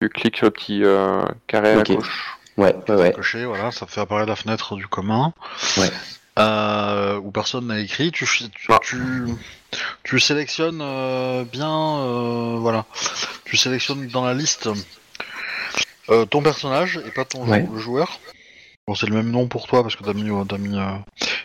Tu 0.01 0.09
cliques 0.09 0.36
sur 0.38 0.47
le 0.47 0.51
petit 0.51 0.82
euh, 0.84 1.22
carré 1.47 1.72
à 1.72 1.82
gauche. 1.82 2.36
Ouais, 2.57 2.74
ouais, 2.88 2.95
ouais. 2.97 3.12
Coché, 3.12 3.45
voilà, 3.45 3.70
ça 3.70 3.86
fait 3.86 4.01
apparaître 4.01 4.28
la 4.28 4.36
fenêtre 4.36 4.76
du 4.76 4.86
commun. 4.86 5.32
Ouais. 5.78 5.90
Euh, 6.38 7.18
où 7.18 7.30
personne 7.30 7.66
n'a 7.68 7.78
écrit. 7.78 8.11
Tu, 8.12 8.26
tu, 8.26 8.49
Ah. 8.70 8.78
tu, 8.82 9.24
tu 10.03 10.18
sélectionnes 10.20 10.80
euh, 10.82 11.45
bien, 11.45 11.68
euh, 12.01 12.57
voilà. 12.59 12.84
Tu 13.45 13.57
sélectionnes 13.57 14.07
dans 14.09 14.24
la 14.24 14.34
liste 14.34 14.68
euh, 16.11 16.24
ton 16.24 16.43
personnage 16.43 17.01
et 17.07 17.11
pas 17.11 17.24
ton 17.24 17.45
jou- 17.45 17.51
Ouais. 17.53 17.66
le 17.70 17.78
joueur. 17.78 18.18
Bon, 18.93 18.97
c'est 18.97 19.07
le 19.07 19.14
même 19.14 19.30
nom 19.30 19.49
pour 19.49 19.66
toi 19.68 19.82
parce 19.82 19.97
que 19.97 20.05
t'as 20.05 20.12
mis, 20.12 20.28
euh, 20.28 20.45
t'as 20.45 20.59
mis 20.59 20.76
euh, 20.78 20.84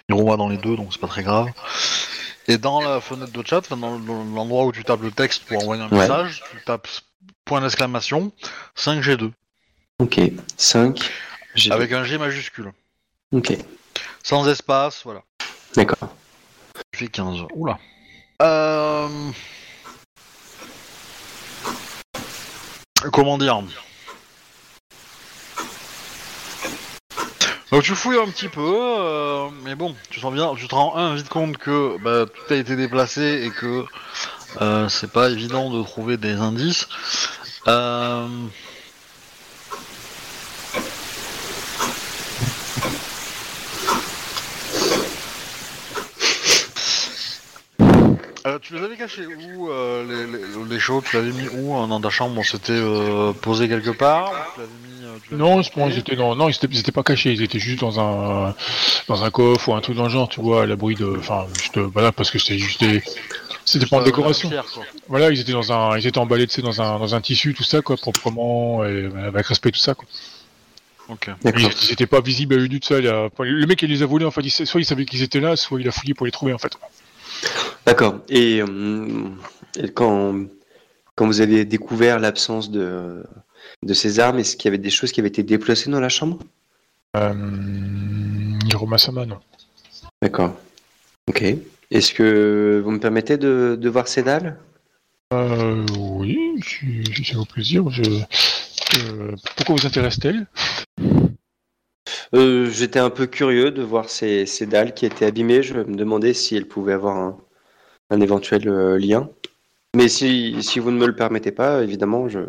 Hiroma 0.10 0.36
dans 0.36 0.50
les 0.50 0.58
deux, 0.58 0.76
donc 0.76 0.90
c'est 0.92 1.00
pas 1.00 1.08
très 1.08 1.24
grave. 1.24 1.48
Et 2.50 2.58
dans 2.58 2.82
la 2.82 3.00
fenêtre 3.00 3.32
de 3.32 3.42
chat, 3.48 3.62
dans 3.70 3.98
l'endroit 3.98 4.66
où 4.66 4.74
tu 4.74 4.84
tapes 4.84 5.02
le 5.02 5.12
texte 5.12 5.46
pour 5.46 5.58
envoyer 5.60 5.82
un 5.82 5.88
Ouais. 5.88 6.00
message, 6.00 6.44
tu 6.52 6.62
tapes 6.66 6.90
point 7.46 7.62
d'exclamation 7.62 8.34
5G2 8.76 9.32
Ok. 10.00 10.20
5. 10.58 11.00
J'ai 11.56 11.72
avec 11.72 11.94
un 11.94 12.04
G 12.04 12.18
majuscule. 12.18 12.74
Ok. 13.32 13.58
Sans 14.24 14.46
espace, 14.50 15.04
voilà. 15.06 15.22
D'accord. 15.74 16.10
Tu 16.92 17.00
fais 17.00 17.08
15. 17.08 17.44
Oula. 17.56 17.80
Euh... 18.42 19.08
Comment 23.14 23.38
dire? 23.38 23.64
Tu 27.84 27.94
fouilles 27.94 28.18
un 28.18 28.28
petit 28.28 28.50
peu, 28.50 28.62
euh, 28.64 29.50
mais 29.64 29.76
bon, 29.76 29.96
tu 30.10 30.20
sens 30.20 30.34
bien, 30.34 30.54
tu 30.56 30.68
te 30.68 30.74
rends 30.74 30.96
un 30.96 31.14
vite 31.14 31.30
compte 31.30 31.58
que 31.58 31.98
bah, 32.02 32.26
tout 32.26 32.54
a 32.54 32.58
été 32.58 32.76
déplacé 32.76 33.44
et 33.46 33.52
que 33.52 33.86
euh, 34.62 34.90
c'est 34.90 35.12
pas 35.12 35.30
évident 35.30 35.70
de 35.70 35.84
trouver 35.84 36.18
des 36.18 36.34
indices. 36.34 36.88
Euh... 37.68 38.28
Tu 48.62 48.74
les 48.74 48.84
avais 48.84 48.98
cachés 48.98 49.26
où 49.26 49.70
les, 49.70 50.26
les, 50.26 50.38
les 50.70 50.78
Tu 50.78 51.16
l'avais 51.16 51.32
mis 51.32 51.48
où? 51.48 51.88
Dans 51.88 52.02
ta 52.02 52.10
chambre 52.10 52.44
C'était 52.44 52.74
euh, 52.74 53.32
posé 53.32 53.70
quelque 53.70 53.92
part 53.92 54.32
Non, 55.32 55.62
je 55.62 55.72
pense 55.72 55.92
qu'ils 55.92 56.00
étaient 56.00 56.16
dans... 56.16 56.36
non, 56.36 56.50
ils 56.50 56.56
étaient, 56.56 56.68
ils 56.72 56.80
étaient 56.80 56.92
pas 56.92 57.04
cachés, 57.04 57.32
ils 57.32 57.42
étaient 57.42 57.60
juste 57.60 57.80
dans 57.80 58.00
un 58.00 58.56
dans 59.08 59.24
un 59.24 59.30
coffre 59.30 59.70
ou 59.70 59.74
un 59.76 59.82
truc 59.82 59.96
dans 59.96 60.04
le 60.04 60.10
genre, 60.10 60.30
tu 60.30 60.42
vois, 60.42 60.64
à 60.64 60.66
l'abri 60.66 60.96
de, 60.96 61.18
enfin, 61.18 61.46
juste, 61.60 61.78
voilà, 61.78 62.12
parce 62.12 62.32
que 62.32 62.40
c'était 62.40 62.58
juste 62.58 62.84
des, 62.84 63.02
c'était 63.66 63.86
pas 63.86 63.98
en 63.98 64.02
Euh, 64.02 64.06
décoration. 64.06 64.50
Voilà, 65.08 65.30
ils 65.32 65.40
étaient 65.40 65.52
dans 65.52 65.72
un, 65.72 65.98
ils 65.98 66.08
étaient 66.08 66.18
emballés, 66.18 66.48
tu 66.48 66.56
sais, 66.56 66.62
dans 66.62 66.82
un 66.82 67.00
dans 67.00 67.16
un 67.16 67.22
tissu, 67.22 67.54
tout 67.54 67.64
ça, 67.64 67.82
quoi, 67.82 67.96
proprement 67.98 68.86
et 68.86 69.10
avec 69.26 69.46
respect, 69.48 69.72
tout 69.72 69.80
ça, 69.80 69.94
quoi. 69.94 70.06
Ok. 71.10 71.30
D'accord. 71.42 71.62
Ils, 71.62 71.86
ils 71.88 71.94
étaient 71.94 72.06
pas 72.06 72.20
visibles 72.20 72.56
à 72.56 72.58
eux 72.58 72.68
du 72.68 72.80
tout 72.82 72.88
seul. 72.88 73.04
Le 73.40 73.66
mec 73.66 73.80
qui 73.80 73.88
les 73.88 74.04
a 74.04 74.06
volés, 74.06 74.26
en 74.26 74.32
fait, 74.32 74.42
il 74.42 74.52
soit 74.52 74.82
il 74.82 74.86
savait 74.86 75.06
qu'ils 75.06 75.24
étaient 75.24 75.40
là, 75.40 75.56
soit 75.56 75.80
il 75.80 75.88
a 75.88 75.92
fouillé 75.92 76.14
pour 76.14 76.26
les 76.26 76.34
trouver, 76.34 76.52
en 76.54 76.58
fait. 76.58 76.74
D'accord. 77.86 78.16
Et, 78.28 78.62
euh, 78.62 79.30
et 79.78 79.90
quand, 79.90 80.36
quand 81.16 81.26
vous 81.26 81.40
avez 81.40 81.64
découvert 81.64 82.20
l'absence 82.20 82.70
de, 82.70 83.24
de 83.84 83.94
ces 83.94 84.20
armes, 84.20 84.40
est-ce 84.40 84.56
qu'il 84.56 84.66
y 84.66 84.68
avait 84.70 84.78
des 84.78 84.90
choses 84.90 85.12
qui 85.12 85.20
avaient 85.20 85.30
été 85.30 85.44
déplacées 85.44 85.90
dans 85.90 86.00
la 86.00 86.10
chambre? 86.10 86.40
Euh... 87.16 87.34
Non. 87.34 89.40
D'accord. 90.22 90.56
Ok. 91.28 91.44
Est-ce 91.90 92.14
que 92.14 92.82
vous 92.84 92.92
me 92.92 93.00
permettez 93.00 93.38
de, 93.38 93.78
de 93.80 93.90
voir 93.90 94.08
ces 94.08 94.24
dalles? 94.24 94.58
Euh, 95.34 95.86
oui, 95.98 96.38
c'est 97.24 97.36
au 97.36 97.46
plaisir. 97.46 97.90
Je... 97.90 98.04
euh, 98.04 99.36
pourquoi 99.56 99.76
vous 99.76 99.86
intéresse-t-elle? 99.86 100.48
Euh, 102.34 102.70
J'étais 102.70 103.00
un 103.00 103.10
peu 103.10 103.26
curieux 103.26 103.72
de 103.72 103.82
voir 103.82 104.10
ces, 104.10 104.46
ces 104.46 104.66
dalles 104.66 104.94
qui 104.94 105.06
étaient 105.06 105.26
abîmées. 105.26 105.64
Je 105.64 105.76
me 105.76 105.96
demandais 105.96 106.34
si 106.34 106.56
elles 106.56 106.68
pouvaient 106.68 106.94
avoir 106.94 107.18
un, 107.18 107.38
un 108.10 108.22
éventuel 108.22 108.68
euh, 108.68 108.98
lien. 108.98 109.30
Mais 109.96 110.10
si, 110.10 110.62
si 110.62 110.80
vous 110.80 110.92
ne 110.92 110.98
me 110.98 111.08
le 111.08 111.16
permettez 111.16 111.52
pas, 111.52 111.84
évidemment, 111.84 112.30
je 112.30 112.40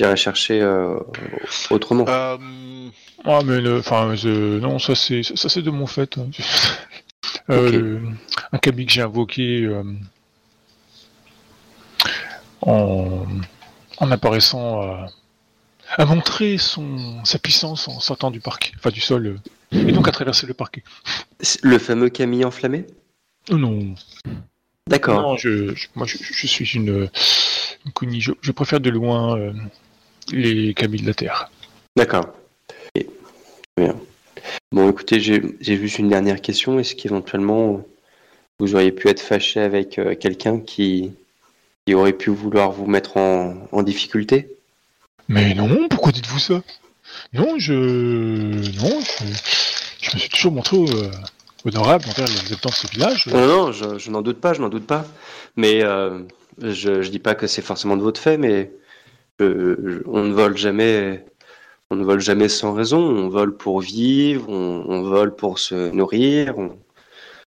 j'irai 0.00 0.16
chercher 0.16 0.62
euh, 0.62 0.98
autrement. 1.70 2.06
Ah, 2.08 2.38
mais 3.44 3.70
enfin, 3.78 4.14
non, 4.24 4.78
ça 4.78 4.94
c'est 4.94 5.22
ça 5.22 5.48
c'est 5.50 5.60
de 5.62 5.70
mon 5.70 5.86
fait. 5.86 6.16
hein. 6.18 6.28
Euh, 7.50 7.70
le- 7.70 8.02
un 8.52 8.58
kami 8.58 8.86
que 8.86 8.92
j'ai 8.92 9.02
invoqué 9.02 9.68
en, 12.62 13.26
en 13.98 14.10
apparaissant 14.10 14.80
à, 14.82 15.06
à 15.96 16.04
montrer 16.06 16.58
son 16.58 17.22
sa 17.24 17.38
puissance 17.38 17.88
en 17.88 18.00
sortant 18.00 18.30
du 18.30 18.40
parquet, 18.40 18.72
enfin 18.78 18.90
du 18.90 19.00
sol, 19.00 19.26
euh, 19.72 19.88
et 19.88 19.92
donc 19.92 20.08
à 20.08 20.12
traverser 20.12 20.46
le 20.46 20.54
parquet. 20.54 20.82
Le 21.62 21.78
fameux 21.78 22.08
Camille 22.08 22.44
enflammé? 22.44 22.86
Non, 23.50 23.94
D'accord. 24.88 25.22
non, 25.22 25.36
je, 25.36 25.74
je- 25.74 25.88
moi 25.94 26.06
je, 26.06 26.16
je 26.20 26.46
suis 26.46 26.64
une, 26.74 27.10
une. 28.02 28.20
Je, 28.20 28.32
je 28.40 28.52
préfère 28.52 28.80
de 28.80 28.90
loin 28.90 29.36
euh, 29.38 29.52
les 30.32 30.74
Kami 30.74 31.00
de 31.00 31.06
la 31.06 31.14
terre. 31.14 31.50
D'accord. 31.96 32.26
Bien. 33.76 33.96
Bon, 34.72 34.90
écoutez, 34.90 35.20
j'ai 35.20 35.42
juste 35.60 35.98
une 35.98 36.08
dernière 36.08 36.40
question. 36.40 36.78
Est-ce 36.78 36.94
qu'éventuellement, 36.94 37.84
vous 38.58 38.74
auriez 38.74 38.92
pu 38.92 39.08
être 39.08 39.20
fâché 39.20 39.60
avec 39.60 39.98
euh, 39.98 40.14
quelqu'un 40.14 40.60
qui, 40.60 41.12
qui 41.86 41.94
aurait 41.94 42.12
pu 42.12 42.30
vouloir 42.30 42.72
vous 42.72 42.86
mettre 42.86 43.16
en, 43.16 43.68
en 43.72 43.82
difficulté? 43.82 44.48
Mais 45.28 45.54
non, 45.54 45.88
pourquoi 45.88 46.12
dites-vous 46.12 46.38
ça? 46.38 46.62
Non, 47.32 47.58
je. 47.58 47.72
Non, 47.72 49.00
je, 49.00 49.24
je 50.00 50.14
me 50.14 50.20
suis 50.20 50.28
toujours 50.28 50.52
montré 50.52 50.76
euh, 50.76 51.10
honorable 51.64 52.04
envers 52.08 52.26
les 52.26 52.40
habitants 52.40 52.70
de 52.70 52.74
ce 52.74 52.86
village. 52.88 53.26
Non, 53.26 53.46
non, 53.46 53.72
je, 53.72 53.98
je 53.98 54.10
n'en 54.10 54.22
doute 54.22 54.40
pas, 54.40 54.52
je 54.52 54.60
n'en 54.60 54.68
doute 54.68 54.86
pas. 54.86 55.06
Mais 55.56 55.82
euh, 55.82 56.20
je, 56.60 57.02
je 57.02 57.10
dis 57.10 57.18
pas 57.18 57.34
que 57.34 57.46
c'est 57.46 57.62
forcément 57.62 57.96
de 57.96 58.02
votre 58.02 58.20
fait, 58.20 58.36
mais 58.36 58.70
euh, 59.40 60.02
on 60.06 60.24
ne 60.24 60.32
vole 60.32 60.56
jamais, 60.56 61.24
on 61.90 61.96
ne 61.96 62.04
vole 62.04 62.20
jamais 62.20 62.48
sans 62.48 62.72
raison. 62.74 63.00
On 63.00 63.28
vole 63.28 63.56
pour 63.56 63.80
vivre, 63.80 64.48
on, 64.48 65.02
vole 65.02 65.34
pour 65.34 65.58
se 65.58 65.90
nourrir, 65.90 66.54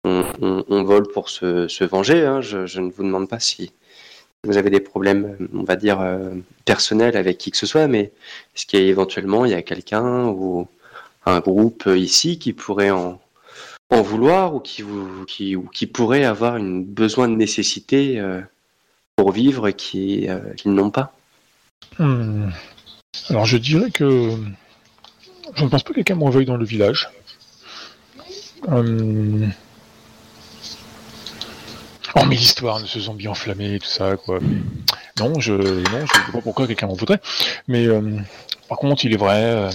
on, 0.05 0.82
vole 0.84 1.09
pour 1.09 1.28
se, 1.28 1.84
venger. 1.84 2.24
hein. 2.24 2.41
Je, 2.41 2.80
ne 2.80 2.91
vous 2.91 3.03
demande 3.03 3.28
pas 3.28 3.41
si 3.41 3.72
vous 4.45 4.57
avez 4.57 4.70
des 4.70 4.80
problèmes, 4.80 5.49
on 5.53 5.64
va 5.64 5.76
dire 5.76 6.01
euh, 6.01 6.30
personnels 6.64 7.16
avec 7.16 7.39
qui 7.39 7.51
que 7.51 7.57
ce 7.57 7.66
soit, 7.66 7.89
mais 7.89 8.12
est-ce 8.55 8.66
qu'il 8.66 8.80
y 8.80 8.84
a 8.84 8.86
éventuellement 8.86 9.45
il 9.45 9.51
y 9.51 9.55
a 9.55 9.62
quelqu'un 9.62 10.26
ou 10.26 10.68
un 11.26 11.41
groupe 11.41 11.84
ici 11.86 12.39
qui 12.39 12.53
pourrait 12.53 12.91
en 12.91 13.18
vouloir 13.91 14.55
ou 14.55 14.61
qui, 14.61 15.86
pourraient 15.86 16.24
avoir 16.24 16.57
une 16.57 16.84
besoin 16.84 17.28
de 17.28 17.34
nécessité 17.34 18.20
euh, 18.20 18.41
pour 19.16 19.32
vivre 19.32 19.70
qu'ils 19.70 20.28
n'ont 20.66 20.91
pas? 20.91 21.17
Hmm. 21.99 22.51
Alors 23.31 23.47
je 23.47 23.57
dirais 23.57 23.91
que. 23.91 24.37
Je 25.55 25.64
ne 25.64 25.68
pense 25.68 25.83
pas 25.83 25.91
que 25.91 25.95
quelqu'un 25.97 26.14
m'en 26.14 26.31
veuille 26.31 26.47
dans 26.47 26.57
le 26.57 26.64
village. 26.64 27.09
Hum. 28.66 29.53
Hormis 32.14 32.37
l'histoire 32.37 32.81
de 32.81 32.87
ce 32.87 33.01
zombie 33.01 33.29
enflammé 33.29 33.74
et 33.74 33.79
tout 33.79 33.87
ça, 33.87 34.16
quoi. 34.16 34.41
Non, 35.18 35.39
je 35.41 35.53
non, 35.53 35.85
je 35.93 35.97
ne 35.97 36.07
sais 36.07 36.33
pas 36.33 36.41
pourquoi 36.41 36.66
quelqu'un 36.66 36.87
m'en 36.87 36.95
voudrait. 36.95 37.20
Mais 37.66 37.87
euh, 37.87 38.18
par 38.68 38.79
contre, 38.79 39.05
il 39.05 39.12
est 39.12 39.18
vrai. 39.18 39.43
euh, 39.43 39.70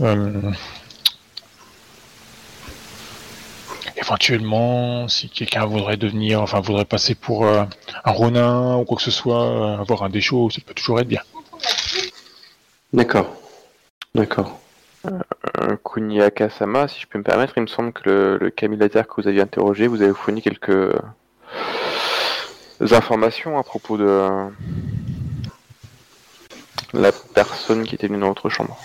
euh, 0.00 0.52
éventuellement, 4.06 5.08
si 5.08 5.28
quelqu'un 5.28 5.66
voudrait 5.66 5.96
devenir, 5.96 6.40
enfin 6.40 6.60
voudrait 6.60 6.84
passer 6.84 7.16
pour 7.16 7.44
euh, 7.44 7.64
un 8.04 8.12
ronin 8.12 8.76
ou 8.76 8.84
quoi 8.84 8.96
que 8.96 9.02
ce 9.02 9.10
soit, 9.10 9.44
euh, 9.44 9.78
avoir 9.80 10.04
un 10.04 10.08
déchaud, 10.08 10.48
ça 10.48 10.60
peut 10.64 10.74
toujours 10.74 11.00
être 11.00 11.08
bien. 11.08 11.22
D'accord. 12.92 13.34
D'accord. 14.14 14.60
Euh, 15.06 15.76
Kuniaka 15.84 16.50
Sama, 16.50 16.86
si 16.86 17.00
je 17.00 17.06
peux 17.06 17.18
me 17.18 17.24
permettre, 17.24 17.54
il 17.56 17.62
me 17.62 17.66
semble 17.66 17.92
que 17.92 18.08
le, 18.08 18.38
le 18.38 18.50
Camille 18.50 18.78
que 18.78 19.20
vous 19.20 19.28
aviez 19.28 19.42
interrogé, 19.42 19.88
vous 19.88 20.02
avez 20.02 20.14
fourni 20.14 20.40
quelques 20.40 20.94
informations 22.80 23.58
à 23.58 23.64
propos 23.64 23.98
de 23.98 24.48
la 26.94 27.10
personne 27.34 27.84
qui 27.84 27.96
était 27.96 28.06
venue 28.06 28.20
dans 28.20 28.28
votre 28.28 28.48
chambre. 28.50 28.78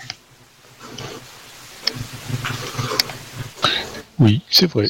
Oui, 4.22 4.40
c'est 4.48 4.66
vrai. 4.70 4.86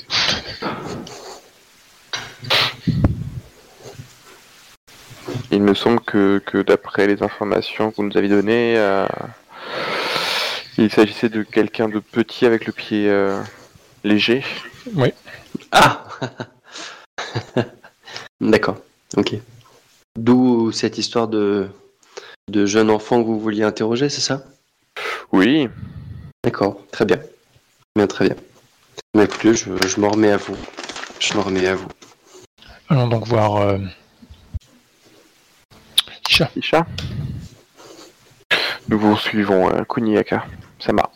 Il 5.50 5.62
me 5.62 5.72
semble 5.72 6.00
que, 6.00 6.38
que 6.44 6.58
d'après 6.58 7.06
les 7.06 7.22
informations 7.22 7.90
que 7.90 7.96
vous 7.96 8.02
nous 8.02 8.16
avez 8.18 8.28
données, 8.28 8.74
euh, 8.76 9.06
il 10.76 10.92
s'agissait 10.92 11.30
de 11.30 11.42
quelqu'un 11.42 11.88
de 11.88 11.98
petit 11.98 12.44
avec 12.44 12.66
le 12.66 12.72
pied 12.72 13.08
euh, 13.08 13.40
léger. 14.04 14.44
Ah 15.70 16.04
D'accord, 18.42 18.76
ok. 19.16 19.36
D'où 20.18 20.72
cette 20.72 20.98
histoire 20.98 21.28
de, 21.28 21.68
de 22.50 22.66
jeune 22.66 22.90
enfant 22.90 23.22
que 23.22 23.26
vous 23.26 23.40
vouliez 23.40 23.62
interroger, 23.62 24.10
c'est 24.10 24.20
ça? 24.20 24.44
Oui, 25.32 25.70
D'accord, 26.44 26.80
très 26.90 27.06
bien. 27.06 27.18
Bien, 27.96 28.06
très 28.06 28.26
bien. 28.26 28.36
Mais 29.14 29.26
plus, 29.26 29.56
je, 29.56 29.88
je 29.88 30.00
m'en 30.00 30.10
remets 30.10 30.30
à 30.32 30.36
vous. 30.36 30.56
Je 31.20 31.34
m'en 31.34 31.42
remets 31.42 31.66
à 31.66 31.74
vous. 31.74 31.88
Allons 32.88 33.08
donc 33.08 33.26
voir. 33.26 33.56
Euh... 33.56 33.78
Isha. 36.30 36.50
Isha. 36.56 36.86
Nous 38.88 38.98
vous 38.98 39.16
suivons, 39.16 39.70
euh, 39.70 39.84
Kuniaka. 39.84 40.44
Sama. 40.78 41.10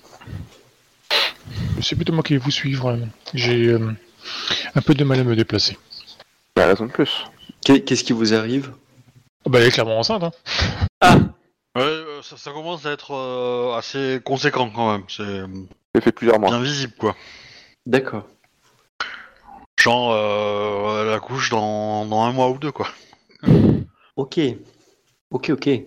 C'est 1.82 1.96
plutôt 1.96 2.12
moi 2.12 2.22
qui 2.22 2.34
vais 2.34 2.38
vous 2.38 2.50
suivre. 2.50 2.90
euh. 2.92 2.98
J'ai 3.34 3.66
euh, 3.68 3.92
un 4.74 4.80
peu 4.82 4.94
de 4.94 5.04
mal 5.04 5.20
à 5.20 5.24
me 5.24 5.36
déplacer. 5.36 5.76
La 6.56 6.66
raison 6.66 6.86
de 6.86 6.92
plus. 6.92 7.24
Qu'est- 7.64 7.80
Qu'est-ce 7.82 8.04
qui 8.04 8.12
vous 8.12 8.34
arrive? 8.34 8.72
Oh, 9.44 9.50
bah, 9.50 9.60
elle 9.60 9.66
est 9.66 9.70
clairement 9.70 9.98
enceinte. 9.98 10.22
Hein. 11.02 11.30
Ouais, 11.76 11.82
euh, 11.82 12.22
ça, 12.22 12.36
ça 12.36 12.50
commence 12.52 12.86
à 12.86 12.92
être 12.92 13.12
euh, 13.14 13.76
assez 13.76 14.20
conséquent 14.24 14.70
quand 14.70 14.92
même. 14.92 15.02
C'est 15.08 15.42
J'ai 15.94 16.00
fait 16.00 16.12
plusieurs 16.12 16.40
mois. 16.40 16.48
bien 16.50 16.60
visible 16.62 16.94
quoi. 16.98 17.14
D'accord. 17.86 18.24
Genre, 19.78 20.12
euh, 20.12 21.04
elle 21.04 21.12
accouche 21.12 21.50
dans, 21.50 22.04
dans 22.06 22.22
un 22.22 22.32
mois 22.32 22.50
ou 22.50 22.58
deux 22.58 22.72
quoi. 22.72 22.88
Ok. 24.16 24.40
Ok, 25.30 25.50
ok. 25.50 25.66
Et 25.68 25.86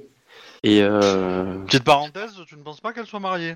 euh... 0.65 1.59
Petite 1.65 1.83
parenthèse, 1.83 2.33
tu 2.47 2.55
ne 2.55 2.63
penses 2.63 2.81
pas 2.81 2.93
qu'elle 2.93 3.05
soit 3.05 3.19
mariée? 3.19 3.55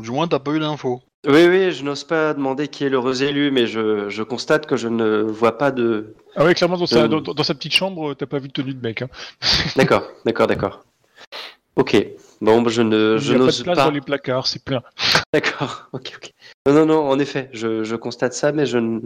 Du 0.00 0.10
moins, 0.10 0.28
t'as 0.28 0.38
pas 0.38 0.52
eu 0.52 0.60
d'infos. 0.60 1.02
Oui, 1.26 1.46
oui, 1.48 1.72
je 1.72 1.82
n'ose 1.82 2.04
pas 2.04 2.32
demander 2.32 2.68
qui 2.68 2.84
est 2.84 2.88
l'heureux 2.88 3.22
élu, 3.24 3.50
mais 3.50 3.66
je, 3.66 4.08
je 4.08 4.22
constate 4.22 4.66
que 4.66 4.76
je 4.76 4.86
ne 4.86 5.22
vois 5.22 5.58
pas 5.58 5.72
de... 5.72 6.14
Ah 6.36 6.44
ouais, 6.44 6.54
clairement, 6.54 6.76
dans 6.76 6.86
sa, 6.86 7.02
Euh. 7.04 7.08
dans, 7.08 7.20
dans 7.20 7.42
sa 7.42 7.54
petite 7.54 7.72
chambre, 7.72 8.14
t'as 8.14 8.26
pas 8.26 8.38
vu 8.38 8.48
de 8.48 8.52
tenue 8.52 8.74
de 8.74 8.80
mec. 8.80 9.02
Hein. 9.02 9.08
D'accord, 9.74 10.04
d'accord, 10.24 10.46
d'accord. 10.46 10.84
Ok. 11.74 11.96
Bon, 12.40 12.62
bah, 12.62 12.70
je 12.70 12.82
ne, 12.82 13.16
Il 13.18 13.24
je 13.24 13.30
n'y 13.30 13.36
a 13.36 13.38
pas 13.38 13.44
n'ose 13.46 13.58
de 13.58 13.64
place 13.64 13.76
pas. 13.76 13.84
dans 13.84 13.90
les 13.90 14.00
placards, 14.00 14.46
c'est 14.46 14.62
plein. 14.64 14.82
D'accord, 15.32 15.88
ok, 15.92 16.12
ok. 16.16 16.32
Non, 16.66 16.72
non, 16.74 16.86
non, 16.86 17.08
en 17.10 17.18
effet, 17.18 17.50
je, 17.52 17.82
je 17.84 17.96
constate 17.96 18.32
ça, 18.32 18.52
mais 18.52 18.64
je 18.66 18.78
ne, 18.78 19.00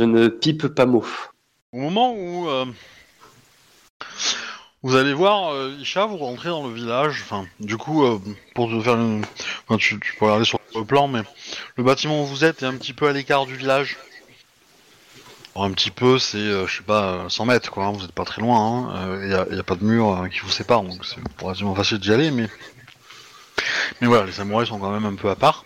je 0.00 0.06
ne 0.06 0.28
pipe 0.28 0.66
pas 0.68 0.86
mot. 0.86 1.04
Au 1.72 1.78
moment 1.78 2.14
où 2.14 2.48
euh, 2.48 2.64
vous 4.82 4.94
allez 4.96 5.12
voir 5.14 5.52
euh, 5.52 5.74
Isha, 5.80 6.06
vous 6.06 6.16
rentrez 6.16 6.48
dans 6.48 6.66
le 6.66 6.72
village. 6.72 7.20
Enfin, 7.24 7.46
du 7.60 7.76
coup, 7.76 8.04
euh, 8.04 8.18
pour 8.54 8.70
te 8.70 8.80
faire 8.80 8.94
une... 8.94 9.22
enfin, 9.68 9.76
tu, 9.78 9.98
tu 10.00 10.14
peux 10.16 10.24
regarder 10.26 10.44
sur 10.44 10.60
le 10.74 10.84
plan, 10.84 11.08
mais 11.08 11.20
le 11.76 11.84
bâtiment 11.84 12.22
où 12.22 12.26
vous 12.26 12.44
êtes 12.44 12.62
est 12.62 12.66
un 12.66 12.76
petit 12.76 12.92
peu 12.92 13.08
à 13.08 13.12
l'écart 13.12 13.46
du 13.46 13.56
village. 13.56 13.96
Un 15.58 15.70
petit 15.72 15.90
peu, 15.90 16.18
c'est, 16.18 16.36
euh, 16.36 16.66
je 16.66 16.76
sais 16.78 16.82
pas, 16.82 17.02
euh, 17.02 17.28
100 17.28 17.46
mètres, 17.46 17.70
quoi. 17.70 17.86
hein, 17.86 17.92
vous 17.92 18.04
êtes 18.04 18.12
pas 18.12 18.24
très 18.24 18.42
loin. 18.42 18.92
Il 18.94 18.98
hein. 18.98 19.26
n'y 19.26 19.34
a, 19.34 19.56
y 19.56 19.58
a 19.58 19.62
pas 19.62 19.74
de 19.74 19.84
mur 19.84 20.10
euh, 20.22 20.28
qui 20.28 20.40
vous 20.40 20.50
sépare, 20.50 20.82
donc 20.82 21.04
c'est 21.04 21.16
relativement 21.42 21.74
facile 21.74 21.98
d'y 21.98 22.12
aller, 22.12 22.30
mais... 22.30 22.48
Mais 24.00 24.06
voilà, 24.06 24.26
les 24.26 24.32
samouraïs 24.32 24.68
sont 24.68 24.78
quand 24.78 24.90
même 24.90 25.06
un 25.06 25.14
peu 25.14 25.30
à 25.30 25.34
part. 25.36 25.64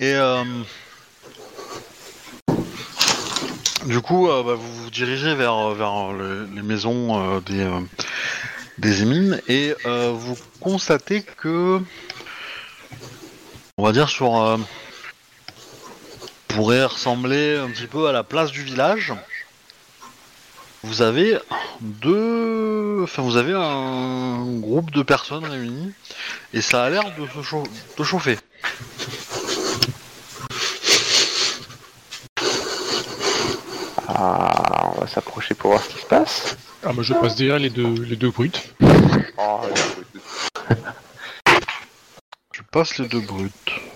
Et... 0.00 0.14
Euh... 0.14 0.44
Du 3.86 4.00
coup, 4.00 4.30
euh, 4.30 4.42
bah, 4.42 4.54
vous 4.54 4.84
vous 4.84 4.90
dirigez 4.90 5.34
vers, 5.34 5.70
vers 5.70 6.12
le- 6.12 6.48
les 6.54 6.62
maisons 6.62 7.36
euh, 7.36 7.40
des, 7.40 7.60
euh, 7.60 7.80
des 8.78 9.02
émines 9.02 9.42
et 9.46 9.74
euh, 9.84 10.12
vous 10.14 10.36
constatez 10.60 11.22
que, 11.22 11.82
on 13.76 13.84
va 13.84 13.92
dire, 13.92 14.08
sur. 14.08 14.34
Pourrait 16.54 16.84
ressembler 16.84 17.56
un 17.56 17.68
petit 17.68 17.86
peu 17.86 18.06
à 18.08 18.12
la 18.12 18.22
place 18.22 18.50
du 18.52 18.62
village. 18.62 19.12
Vous 20.82 21.02
avez 21.02 21.38
deux. 21.80 23.00
Enfin, 23.02 23.22
vous 23.22 23.36
avez 23.36 23.54
un 23.54 24.44
groupe 24.60 24.90
de 24.92 25.02
personnes 25.02 25.44
réunies 25.44 25.92
et 26.52 26.60
ça 26.60 26.84
a 26.84 26.90
l'air 26.90 27.02
de 27.18 27.26
se 27.34 27.42
chau- 27.42 27.64
de 27.98 28.04
chauffer. 28.04 28.38
Ah, 34.08 34.90
on 34.96 35.00
va 35.00 35.06
s'approcher 35.06 35.54
pour 35.54 35.70
voir 35.70 35.82
ce 35.82 35.88
qui 35.90 35.98
se 36.00 36.06
passe. 36.06 36.56
Ah, 36.84 36.92
moi, 36.92 37.02
je 37.02 37.14
passe 37.14 37.36
derrière 37.36 37.58
les 37.58 37.70
deux, 37.70 37.94
les 38.02 38.16
deux 38.16 38.30
brutes. 38.30 38.62
Oh, 39.38 39.60
Je 42.52 42.62
passe 42.70 42.98
les 42.98 43.08
deux 43.08 43.20
brutes. 43.20 43.52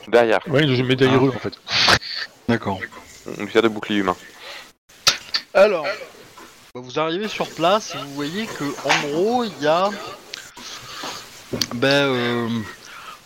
derrière, 0.09 0.41
Ouais, 0.49 0.67
je 0.67 0.83
mets 0.83 0.97
derrière 0.97 1.21
Ah. 1.23 1.27
eux, 1.27 1.33
en 1.35 1.39
fait. 1.39 1.59
D'accord. 2.49 2.81
on 3.27 3.45
lui 3.45 3.53
sert 3.53 3.63
de 3.63 3.69
bouclier 3.69 3.99
humain. 4.01 4.17
Alors, 5.55 5.85
bah, 6.75 6.81
vous 6.83 6.99
arrivez 6.99 7.29
sur 7.29 7.47
place 7.49 7.95
et 7.95 7.99
vous 7.99 8.15
voyez 8.15 8.47
que 8.47 8.65
en 8.85 9.01
gros 9.09 9.45
il 9.45 9.63
y 9.63 9.67
a, 9.67 9.91
ben, 11.75 11.89
euh, 12.09 12.49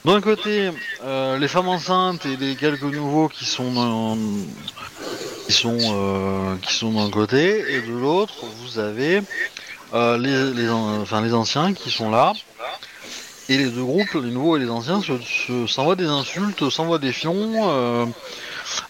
d'un 0.04 0.20
côté 0.20 0.70
euh, 1.04 1.38
les 1.38 1.48
femmes 1.48 1.68
enceintes 1.68 2.26
et 2.26 2.36
les 2.36 2.56
quelques 2.56 2.82
nouveaux 2.82 3.28
qui 3.28 3.44
sont 3.44 3.72
dans- 3.72 4.16
qui 5.46 5.52
sont 5.52 5.78
euh, 5.80 6.56
qui 6.58 6.74
sont 6.74 6.92
d'un 6.92 7.10
côté 7.10 7.74
et 7.74 7.80
de 7.80 7.92
l'autre 7.92 8.44
vous 8.46 8.78
avez 8.78 9.20
euh, 9.92 10.18
les, 10.18 10.68
enfin 10.68 11.20
les 11.20 11.34
anciens 11.34 11.74
qui 11.74 11.90
sont 11.90 12.10
là 12.10 12.32
et 13.48 13.56
les 13.58 13.70
deux 13.70 13.84
groupes 13.84 14.14
les 14.14 14.30
nouveaux 14.30 14.56
et 14.56 14.60
les 14.60 14.70
anciens 14.70 15.00
se, 15.02 15.18
se- 15.20 15.66
s'envoient 15.66 15.96
des 15.96 16.06
insultes 16.06 16.70
s'envoient 16.70 16.98
des 16.98 17.12
fions 17.12 18.12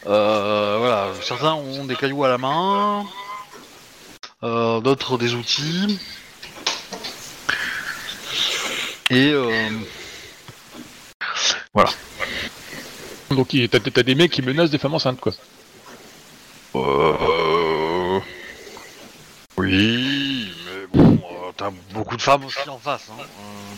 voilà 0.05 1.13
certains 1.23 1.55
ont 1.55 1.85
des 1.85 1.97
cailloux 1.97 2.25
à 2.25 2.29
la 2.29 2.39
main 2.39 3.05
euh, 4.43 4.81
d'autres 4.81 5.19
des 5.19 5.35
outils. 5.35 5.99
Et 9.11 9.31
euh, 9.33 9.69
Donc, 13.31 13.55
il- 13.55 13.69
t'as 13.69 13.81
t'as 13.81 14.03
des 14.03 14.15
mecs 14.15 14.31
qui 14.31 14.43
menacent 14.43 14.71
des 14.71 14.79
femmes 14.79 14.95
enceintes, 14.95 15.21
quoi. 15.21 15.33
euh, 16.75 18.21
oui, 19.57 20.53
mais 20.67 20.87
bon, 20.93 21.15
euh, 21.15 21.53
t'as 21.57 21.71
beaucoup 21.93 22.17
de 22.17 22.23
femmes 22.23 22.45
aussi 22.45 22.69
en 22.69 22.79
face. 22.79 23.09
Hein. 23.11 23.23
Euh, 23.23 23.72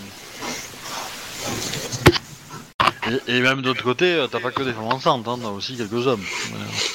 Et, 3.06 3.36
et 3.36 3.40
même 3.40 3.60
d'autre 3.62 3.82
côté, 3.82 4.14
euh, 4.14 4.26
t'as 4.26 4.40
pas 4.40 4.50
que 4.50 4.62
des 4.62 4.72
femmes 4.72 4.84
enceintes, 4.92 5.26
hein, 5.28 5.38
t'as 5.40 5.48
aussi 5.48 5.76
quelques 5.76 6.06
hommes. 6.06 6.24
Ouais. 6.52 6.90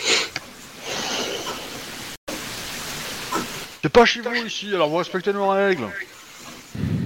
C'est 3.82 3.90
pas 3.90 4.06
chez 4.06 4.22
vous 4.22 4.34
ici, 4.34 4.74
alors 4.74 4.90
vous 4.90 4.98
respectez 4.98 5.32
nos 5.32 5.50
règles. 5.50 5.88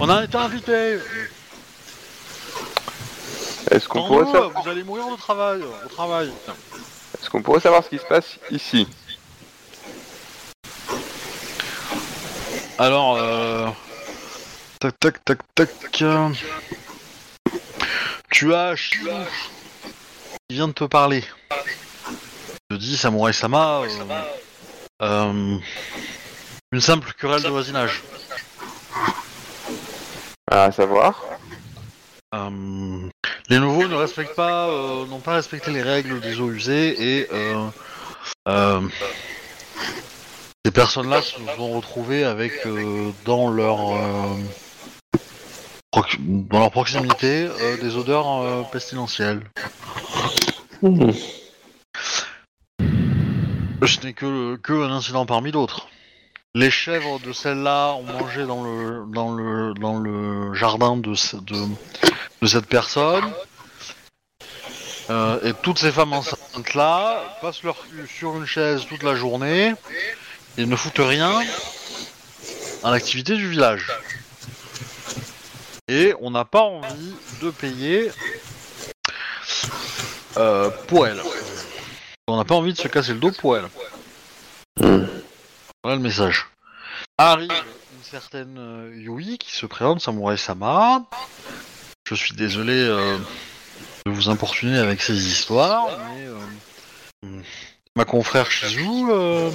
On 0.00 0.08
a 0.08 0.24
été 0.24 0.36
invités. 0.36 0.98
Est-ce 3.70 3.88
qu'on 3.88 4.06
pourrait, 4.06 4.24
nous, 4.24 4.32
sa- 4.32 4.48
vous 4.62 4.68
allez 4.68 4.82
mourir 4.82 5.06
de 5.10 5.16
travail, 5.16 5.60
au 5.62 5.88
travail. 5.88 6.30
est-ce 7.20 7.30
qu'on 7.30 7.42
pourrait 7.42 7.60
savoir 7.60 7.84
ce 7.84 7.90
qui 7.90 7.98
se 7.98 8.04
passe 8.04 8.38
ici? 8.50 8.86
Alors, 12.78 13.16
euh... 13.18 13.68
Tac, 14.80 14.98
tac, 15.00 15.24
tac, 15.24 15.38
tac. 15.54 16.04
Tu 18.34 18.52
as 18.52 18.74
Shirou 18.74 19.14
qui 20.48 20.56
vient 20.56 20.66
de 20.66 20.72
te 20.72 20.82
parler. 20.82 21.22
Je 22.68 22.76
dis 22.76 22.96
Samurai 22.96 23.32
Sama. 23.32 23.82
euh, 25.02 25.56
Une 26.72 26.80
simple 26.80 27.12
querelle 27.12 27.44
de 27.44 27.48
voisinage. 27.48 28.02
À 30.50 30.72
savoir 30.72 31.22
Euh, 32.34 33.08
Les 33.50 33.60
nouveaux 33.60 33.86
ne 33.86 33.94
respectent 33.94 34.34
pas, 34.34 34.66
euh, 34.66 35.06
n'ont 35.06 35.20
pas 35.20 35.34
respecté 35.34 35.70
les 35.70 35.82
règles 35.82 36.20
des 36.20 36.40
eaux 36.40 36.50
usées 36.50 37.20
et 37.20 37.28
euh, 38.48 38.80
ces 40.64 40.72
personnes-là 40.72 41.22
se 41.22 41.36
sont 41.56 41.70
retrouvées 41.70 42.24
avec 42.24 42.66
dans 43.24 43.48
leur 43.48 43.78
prox- 45.94 46.16
dans 46.18 46.58
leur 46.58 46.70
proximité 46.70 47.46
euh, 47.60 47.76
des 47.76 47.96
odeurs 47.96 48.42
euh, 48.42 48.62
pestilentielles. 48.64 49.42
Ce 53.86 54.00
n'est 54.06 54.12
que, 54.14 54.56
que 54.56 54.72
un 54.72 54.90
incident 54.90 55.26
parmi 55.26 55.52
d'autres. 55.52 55.88
Les 56.54 56.70
chèvres 56.70 57.18
de 57.20 57.32
celle-là 57.32 57.94
ont 57.94 58.04
mangé 58.04 58.46
dans 58.46 58.62
le 58.64 59.04
dans 59.12 59.34
le 59.34 59.74
dans 59.74 59.98
le 59.98 60.54
jardin 60.54 60.96
de 60.96 61.14
ce- 61.14 61.36
de, 61.36 61.56
de 62.42 62.46
cette 62.46 62.66
personne. 62.66 63.24
Euh, 65.10 65.38
et 65.42 65.52
toutes 65.62 65.78
ces 65.78 65.92
femmes 65.92 66.12
enceintes 66.14 66.74
là 66.74 67.22
passent 67.42 67.62
leur 67.62 67.76
cul 67.88 68.06
sur 68.08 68.36
une 68.36 68.46
chaise 68.46 68.86
toute 68.88 69.02
la 69.02 69.14
journée 69.16 69.74
et 70.56 70.64
ne 70.64 70.76
foutent 70.76 70.98
rien 71.00 71.42
à 72.84 72.90
l'activité 72.90 73.36
du 73.36 73.48
village. 73.48 73.90
Et 75.88 76.14
on 76.20 76.30
n'a 76.30 76.44
pas 76.44 76.62
envie 76.62 77.14
de 77.42 77.50
payer 77.50 78.10
euh, 80.38 80.70
pour 80.88 81.06
elle. 81.06 81.20
On 82.26 82.36
n'a 82.38 82.44
pas 82.44 82.54
envie 82.54 82.72
de 82.72 82.78
se 82.78 82.88
casser 82.88 83.12
le 83.12 83.20
dos 83.20 83.32
pour 83.32 83.56
elle. 83.58 83.68
Voilà 84.78 85.96
le 85.96 85.98
message. 85.98 86.46
Arrive 87.18 87.50
une 87.50 88.02
certaine 88.02 88.56
euh, 88.58 88.94
Yui 88.96 89.36
qui 89.36 89.52
se 89.52 89.66
présente, 89.66 90.00
Samurai 90.00 90.38
Sama. 90.38 91.04
Je 92.08 92.14
suis 92.14 92.34
désolé 92.34 92.72
euh, 92.72 93.18
de 94.06 94.10
vous 94.10 94.30
importuner 94.30 94.78
avec 94.78 95.02
ces 95.02 95.28
histoires, 95.28 95.86
mais 96.08 96.26
euh, 97.28 97.42
ma 97.94 98.06
confrère 98.06 98.50
Shizu 98.50 99.06
euh, 99.10 99.50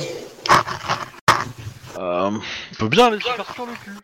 euh, 1.98 2.32
peut 2.78 2.88
bien 2.88 3.08
aller 3.08 3.20
se 3.20 3.30
faire 3.30 3.54
sur 3.54 3.66
le 3.66 3.74
cul. 3.74 3.98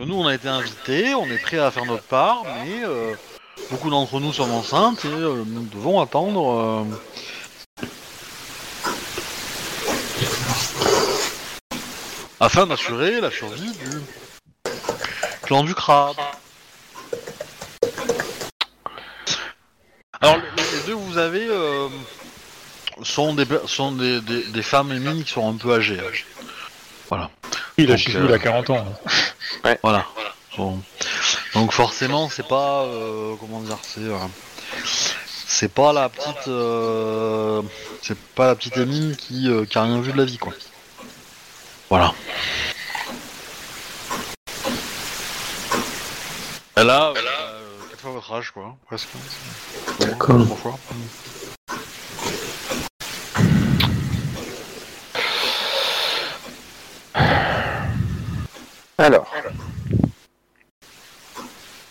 Nous, 0.00 0.14
on 0.14 0.26
a 0.26 0.34
été 0.34 0.48
invités, 0.48 1.14
on 1.14 1.26
est 1.30 1.36
prêts 1.38 1.58
à 1.58 1.70
faire 1.70 1.84
notre 1.84 2.04
part, 2.04 2.42
mais 2.64 2.82
euh, 2.84 3.14
beaucoup 3.70 3.90
d'entre 3.90 4.18
nous 4.18 4.32
sommes 4.32 4.50
enceintes 4.52 5.04
et 5.04 5.08
euh, 5.08 5.44
nous 5.46 5.64
devons 5.66 6.00
attendre. 6.00 6.86
euh, 7.82 7.86
afin 12.40 12.66
d'assurer 12.66 13.20
la 13.20 13.30
survie 13.30 13.72
du 13.74 13.90
clan 15.42 15.62
du 15.64 15.74
crabe. 15.74 16.16
Alors 20.22 20.36
les, 20.36 20.86
deux 20.86 20.92
que 20.94 20.98
vous 20.98 21.18
avez 21.18 21.46
sont, 23.02 23.34
des, 23.34 23.44
sont 23.66 23.92
des, 23.92 24.22
des- 24.22 24.62
femmes 24.62 24.92
émines 24.92 25.22
qui 25.24 25.32
sont 25.32 25.46
un 25.50 25.56
peu 25.56 25.74
âgées. 25.74 26.00
hein. 26.00 26.49
Voilà. 27.10 27.28
Il 27.76 27.90
a 27.90 27.94
euh, 27.94 28.26
il 28.28 28.32
a 28.32 28.38
40 28.38 28.70
ans. 28.70 28.86
Voilà. 29.82 30.06
Donc 31.54 31.72
forcément 31.72 32.28
c'est 32.28 32.46
pas 32.46 32.82
euh, 32.84 33.34
comment 33.38 33.60
dire 33.60 33.78
c'est 33.82 34.00
euh, 34.00 34.16
c'est 35.46 35.72
pas 35.72 35.92
la 35.92 36.08
petite 36.08 36.48
euh, 36.48 37.62
c'est 38.02 38.18
pas 38.18 38.46
la 38.46 38.54
petite 38.54 38.76
émine 38.76 39.16
qui, 39.16 39.48
euh, 39.48 39.64
qui 39.64 39.76
a 39.78 39.82
rien 39.82 40.00
vu 40.00 40.12
de 40.12 40.18
la 40.18 40.24
vie 40.24 40.38
quoi. 40.38 40.52
Voilà. 41.88 42.14
Elle 46.76 46.88
a, 46.88 47.12
quatre 47.90 48.00
fois 48.00 48.12
votre 48.12 48.32
âge 48.32 48.50
quoi, 48.52 48.76
presque. 48.86 49.08
D'accord. 49.98 50.44
Trois 50.44 50.56
fois. 50.56 50.78
Alors, 59.00 59.32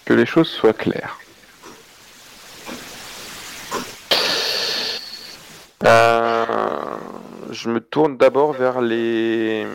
que 0.05 0.13
les 0.13 0.27
choses 0.27 0.47
soient 0.47 0.73
claires. 0.73 1.17
Euh, 5.85 6.45
je 7.49 7.69
me 7.69 7.79
tourne 7.79 8.15
d'abord 8.15 8.53
vers 8.53 8.79
les 8.81 9.65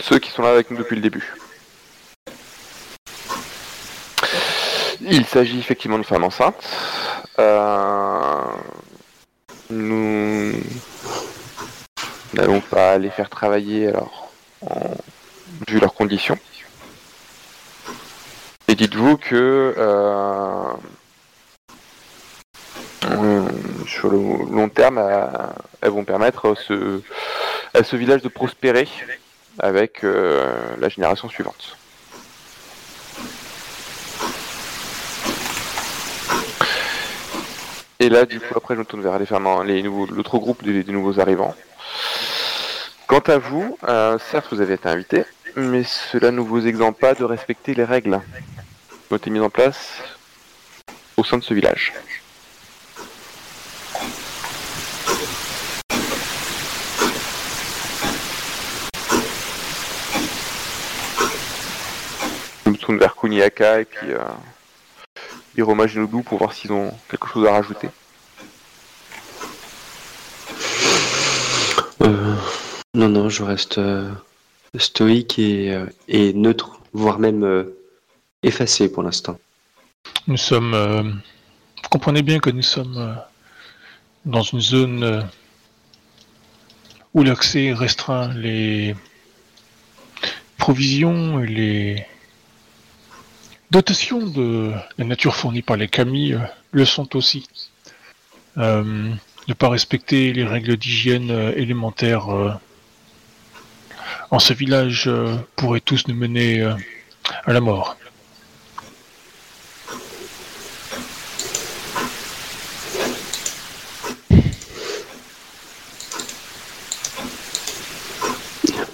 ceux 0.00 0.18
qui 0.18 0.32
sont 0.32 0.42
là 0.42 0.50
avec 0.50 0.72
nous 0.72 0.76
depuis 0.76 0.96
le 0.96 1.02
début. 1.02 1.36
Il 5.02 5.24
s'agit 5.24 5.60
effectivement 5.60 5.98
de 5.98 6.02
femmes 6.02 6.24
enceintes. 6.24 6.68
Euh, 7.38 8.42
Nous 9.70 10.52
n'allons 12.34 12.60
pas 12.60 12.98
les 12.98 13.10
faire 13.10 13.30
travailler 13.30 13.86
alors 13.86 14.31
vu 15.68 15.78
leurs 15.78 15.94
conditions. 15.94 16.38
Et 18.68 18.74
dites-vous 18.74 19.18
que 19.18 19.74
euh, 19.76 20.64
euh, 23.04 23.48
sur 23.86 24.10
le 24.10 24.18
long 24.18 24.68
terme, 24.68 24.98
euh, 24.98 25.26
elles 25.80 25.90
vont 25.90 26.04
permettre 26.04 26.54
à 27.74 27.82
ce, 27.84 27.96
village 27.96 28.22
de 28.22 28.28
prospérer 28.28 28.88
avec 29.58 30.02
la 30.02 30.88
génération 30.88 31.28
suivante. 31.28 31.76
Et 38.00 38.08
là, 38.08 38.24
du 38.24 38.40
coup, 38.40 38.54
après, 38.56 38.74
je 38.74 38.80
me 38.80 38.84
tourne 38.84 39.02
vers 39.02 39.18
les 39.18 39.26
les 39.66 39.82
l'autre 39.82 40.38
groupe 40.38 40.64
des 40.64 40.82
nouveaux 40.84 41.20
arrivants. 41.20 41.54
Quant 43.12 43.30
à 43.30 43.36
vous, 43.36 43.76
euh, 43.84 44.18
certes, 44.30 44.46
vous 44.52 44.62
avez 44.62 44.72
été 44.72 44.88
invité, 44.88 45.24
mais 45.54 45.84
cela 45.84 46.30
ne 46.30 46.40
vous 46.40 46.66
exempte 46.66 46.98
pas 46.98 47.12
de 47.12 47.24
respecter 47.24 47.74
les 47.74 47.84
règles 47.84 48.22
qui 48.88 49.12
ont 49.12 49.16
été 49.16 49.28
mises 49.28 49.42
en 49.42 49.50
place 49.50 49.98
au 51.18 51.22
sein 51.22 51.36
de 51.36 51.42
ce 51.42 51.52
village. 51.52 51.92
Je 62.64 62.70
me 62.70 62.76
tourne 62.78 62.96
vers 62.96 63.14
Kuniaka 63.14 63.80
et 63.80 63.84
puis 63.84 64.10
euh, 64.10 64.20
Hiroma 65.54 65.84
pour 66.24 66.38
voir 66.38 66.54
s'ils 66.54 66.72
ont 66.72 66.90
quelque 67.10 67.26
chose 67.26 67.46
à 67.46 67.52
rajouter. 67.52 67.90
Non, 72.94 73.08
non, 73.08 73.28
je 73.28 73.42
reste 73.42 73.78
euh, 73.78 74.10
stoïque 74.78 75.38
et, 75.38 75.72
euh, 75.72 75.86
et 76.08 76.32
neutre, 76.34 76.80
voire 76.92 77.18
même 77.18 77.42
euh, 77.42 77.74
effacé 78.42 78.92
pour 78.92 79.02
l'instant. 79.02 79.38
Nous 80.26 80.36
sommes. 80.36 80.74
vous 81.82 81.88
comprenez 81.88 82.22
bien 82.22 82.38
que 82.38 82.50
nous 82.50 82.62
sommes 82.62 83.18
dans 84.24 84.42
une 84.42 84.60
zone 84.60 85.28
où 87.14 87.22
l'accès 87.22 87.66
est 87.66 87.72
restreint. 87.72 88.32
Les 88.34 88.94
provisions 90.58 91.40
et 91.40 91.46
les 91.46 92.06
dotations 93.70 94.26
de 94.26 94.72
la 94.98 95.04
nature 95.04 95.34
fournies 95.34 95.62
par 95.62 95.76
les 95.76 95.88
euh, 95.98 96.38
le 96.72 96.84
sont 96.84 97.16
aussi. 97.16 97.48
Ne 98.56 99.54
pas 99.58 99.70
respecter 99.70 100.32
les 100.32 100.44
règles 100.44 100.76
d'hygiène 100.76 101.30
élémentaires 101.56 102.58
en 104.30 104.38
ce 104.38 104.52
village 104.52 105.04
euh, 105.06 105.36
pourrait 105.56 105.80
tous 105.80 106.08
nous 106.08 106.14
mener 106.14 106.60
euh, 106.60 106.74
à 107.44 107.52
la 107.52 107.60
mort. 107.60 107.96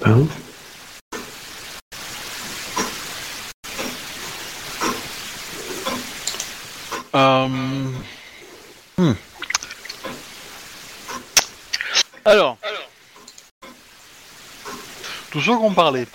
Hein 0.04 0.26
Euh, 7.14 7.48
hmm. 8.98 9.12
Alors, 12.24 12.58
tous 15.30 15.40
ceux 15.40 15.56
qui 15.56 15.62
ont 15.62 15.74
parlé, 15.74 16.06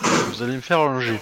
vous 0.00 0.42
allez 0.42 0.56
me 0.56 0.60
faire 0.60 0.80
un 0.80 1.00
jet. 1.00 1.20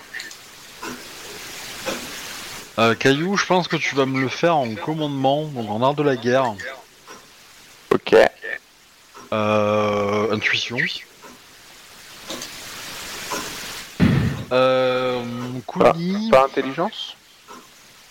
Euh, 2.79 2.95
Caillou, 2.95 3.37
je 3.37 3.45
pense 3.45 3.66
que 3.66 3.76
tu 3.76 3.97
vas 3.97 4.07
me 4.07 4.20
le 4.20 4.29
faire 4.29 4.57
en 4.57 4.74
commandement, 4.76 5.47
donc 5.47 5.68
en 5.68 5.83
art 5.83 5.95
de 5.95 6.03
la 6.05 6.16
guerre. 6.16 6.55
Ok. 7.91 8.14
Euh, 9.33 10.33
intuition. 10.33 10.79
Euh, 14.53 15.22
Kuni, 15.66 16.31
Pas 16.31 16.45
intelligence? 16.45 17.16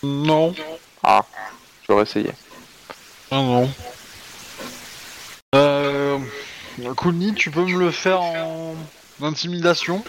Non. 0.03 0.53
Ah, 1.01 1.26
j'aurais 1.88 2.03
essayé. 2.03 2.32
Non, 3.32 3.43
non. 3.43 3.72
Euh, 5.55 6.20
Kuni, 6.97 7.34
tu 7.34 7.49
peux 7.49 7.65
me 7.65 7.80
le 7.80 7.89
faire 7.89 8.22
en 8.22 8.76
intimidation 9.22 10.03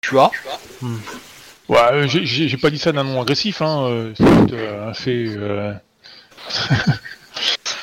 Tu 0.00 0.18
as 0.18 0.30
Ouais, 1.68 1.78
euh, 1.92 2.08
j'ai- 2.08 2.24
j'ai 2.24 2.48
j'ai 2.48 2.56
pas 2.56 2.70
dit 2.70 2.78
ça 2.78 2.92
d'un 2.92 3.04
nom 3.04 3.20
agressif, 3.20 3.60
hein. 3.60 3.84
euh, 3.88 4.12
C'est 4.16 4.26
juste, 4.26 4.52
euh, 4.54 4.88
un 4.90 4.94
fait. 4.94 5.24
euh, 5.28 5.72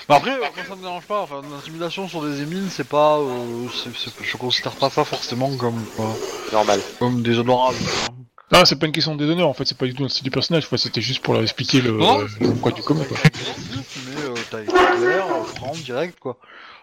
Bah 0.07 0.15
Après, 0.17 0.31
euh, 0.31 0.37
moi 0.39 0.49
ça 0.67 0.75
me 0.75 0.81
dérange 0.81 1.05
pas. 1.05 1.21
Enfin, 1.21 1.41
l'intimidation 1.51 2.07
sur 2.07 2.23
des 2.23 2.41
émines, 2.41 2.67
c'est 2.69 2.87
pas. 2.87 3.17
euh, 3.19 3.67
c'est- 3.73 3.95
c'est- 3.97 4.23
je 4.23 4.37
considère 4.37 4.73
pas 4.73 4.89
ça 4.89 5.03
forcément 5.03 5.55
comme, 5.57 5.83
euh, 5.99 6.03
Normal. 6.51 6.79
comme 6.99 7.21
des 7.23 7.37
honorables. 7.39 7.77
hein. 8.07 8.11
Non, 8.51 8.63
c'est 8.65 8.75
pas 8.77 8.85
une 8.85 8.91
question 8.91 9.15
de 9.15 9.23
déshonneur, 9.23 9.47
en 9.47 9.53
fait, 9.53 9.65
c'est 9.65 9.77
pas 9.77 9.87
du 9.87 9.95
tout 9.95 10.03
un 10.05 10.09
style 10.09 10.23
du 10.23 10.29
personnage, 10.29 10.67
quoi, 10.69 10.77
c'était 10.77 11.01
juste 11.01 11.23
pour 11.23 11.33
leur 11.33 11.41
expliquer 11.41 11.81
le, 11.81 11.91
Non. 11.93 12.19
le 12.19 12.51
quoi 12.61 12.71
du 12.71 12.83
commun, 12.83 13.03
quoi. 13.05 13.17
Mais 13.25 14.21
euh, 14.21 14.33
t'as 14.51 14.61
été 14.61 14.71
clair, 14.71 15.25
euh, 15.27 15.43
franc, 15.55 15.71
direct, 15.83 16.19
quoi. 16.19 16.37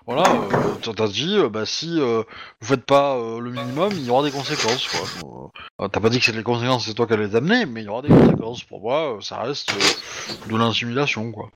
Voilà, 0.07 0.23
euh, 0.31 0.93
t'as- 0.95 1.07
dit, 1.09 1.37
euh, 1.39 1.49
bah 1.49 1.65
si 1.65 2.01
euh, 2.01 2.23
vous 2.61 2.67
faites 2.67 2.85
pas 2.85 3.17
euh, 3.17 3.39
le 3.41 3.51
minimum, 3.51 3.93
il 3.93 4.05
y 4.05 4.11
aura 4.11 4.25
des 4.25 4.31
conséquences. 4.31 4.89
quoi. 4.89 5.51
Euh, 5.81 5.89
t'as 5.89 6.01
pas 6.01 6.11
dit 6.11 6.19
que 6.19 6.25
c'est 6.25 6.33
les 6.33 6.43
conséquences, 6.43 6.87
c'est 6.87 6.95
toi 6.95 7.07
qui 7.07 7.13
allais 7.13 7.29
les 7.29 7.37
amener, 7.37 7.67
mais 7.67 7.83
il 7.83 7.87
y 7.87 7.89
aura 7.89 8.03
des 8.03 8.09
conséquences. 8.09 8.65
Pour 8.65 8.81
moi, 8.81 9.17
euh, 9.17 9.21
ça 9.21 9.41
reste 9.41 9.71
euh, 9.73 10.49
de 10.51 10.57
l'intimidation, 10.57 11.31
quoi. 11.31 11.51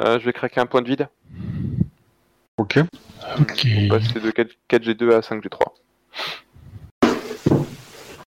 Euh, 0.00 0.18
je 0.20 0.24
vais 0.24 0.32
craquer 0.32 0.60
un 0.60 0.66
point 0.66 0.82
de 0.82 0.88
vide. 0.88 1.08
Ok. 2.58 2.78
Ok. 3.40 3.66
On 3.76 3.88
va 3.88 3.98
passer 3.98 4.20
de 4.20 4.30
4, 4.30 4.50
4G2 4.68 5.14
à 5.14 5.20
5G3. 5.20 5.58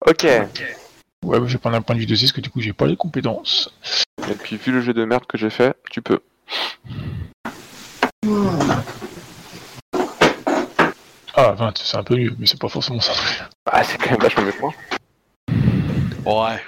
Ok. 0.06 0.24
Ouais, 0.24 0.50
bah, 1.24 1.40
je 1.46 1.54
vais 1.54 1.58
prendre 1.58 1.78
un 1.78 1.82
point 1.82 1.96
de 1.96 2.02
vue 2.02 2.06
de 2.06 2.16
6, 2.16 2.26
parce 2.26 2.32
que 2.34 2.42
du 2.42 2.50
coup, 2.50 2.60
j'ai 2.60 2.74
pas 2.74 2.86
les 2.86 2.98
compétences. 2.98 3.74
Et 4.30 4.36
puis, 4.36 4.58
vu 4.58 4.72
le 4.74 4.82
jeu 4.82 4.94
de 4.94 5.06
merde 5.06 5.26
que 5.26 5.38
j'ai 5.38 5.50
fait, 5.50 5.76
tu 5.90 6.02
peux. 6.02 6.20
Ah, 11.36 11.52
20, 11.54 11.78
c'est 11.80 11.98
un 11.98 12.04
peu 12.04 12.16
mieux, 12.16 12.36
mais 12.38 12.46
c'est 12.46 12.60
pas 12.60 12.70
forcément 12.70 13.00
ça. 13.00 13.14
Ah, 13.66 13.84
c'est 13.84 13.98
quand 13.98 14.12
même 14.12 14.20
vachement 14.22 14.44
mieux 14.44 14.52
que 14.52 14.62
moi. 14.62 14.74
Ouais. 16.26 16.60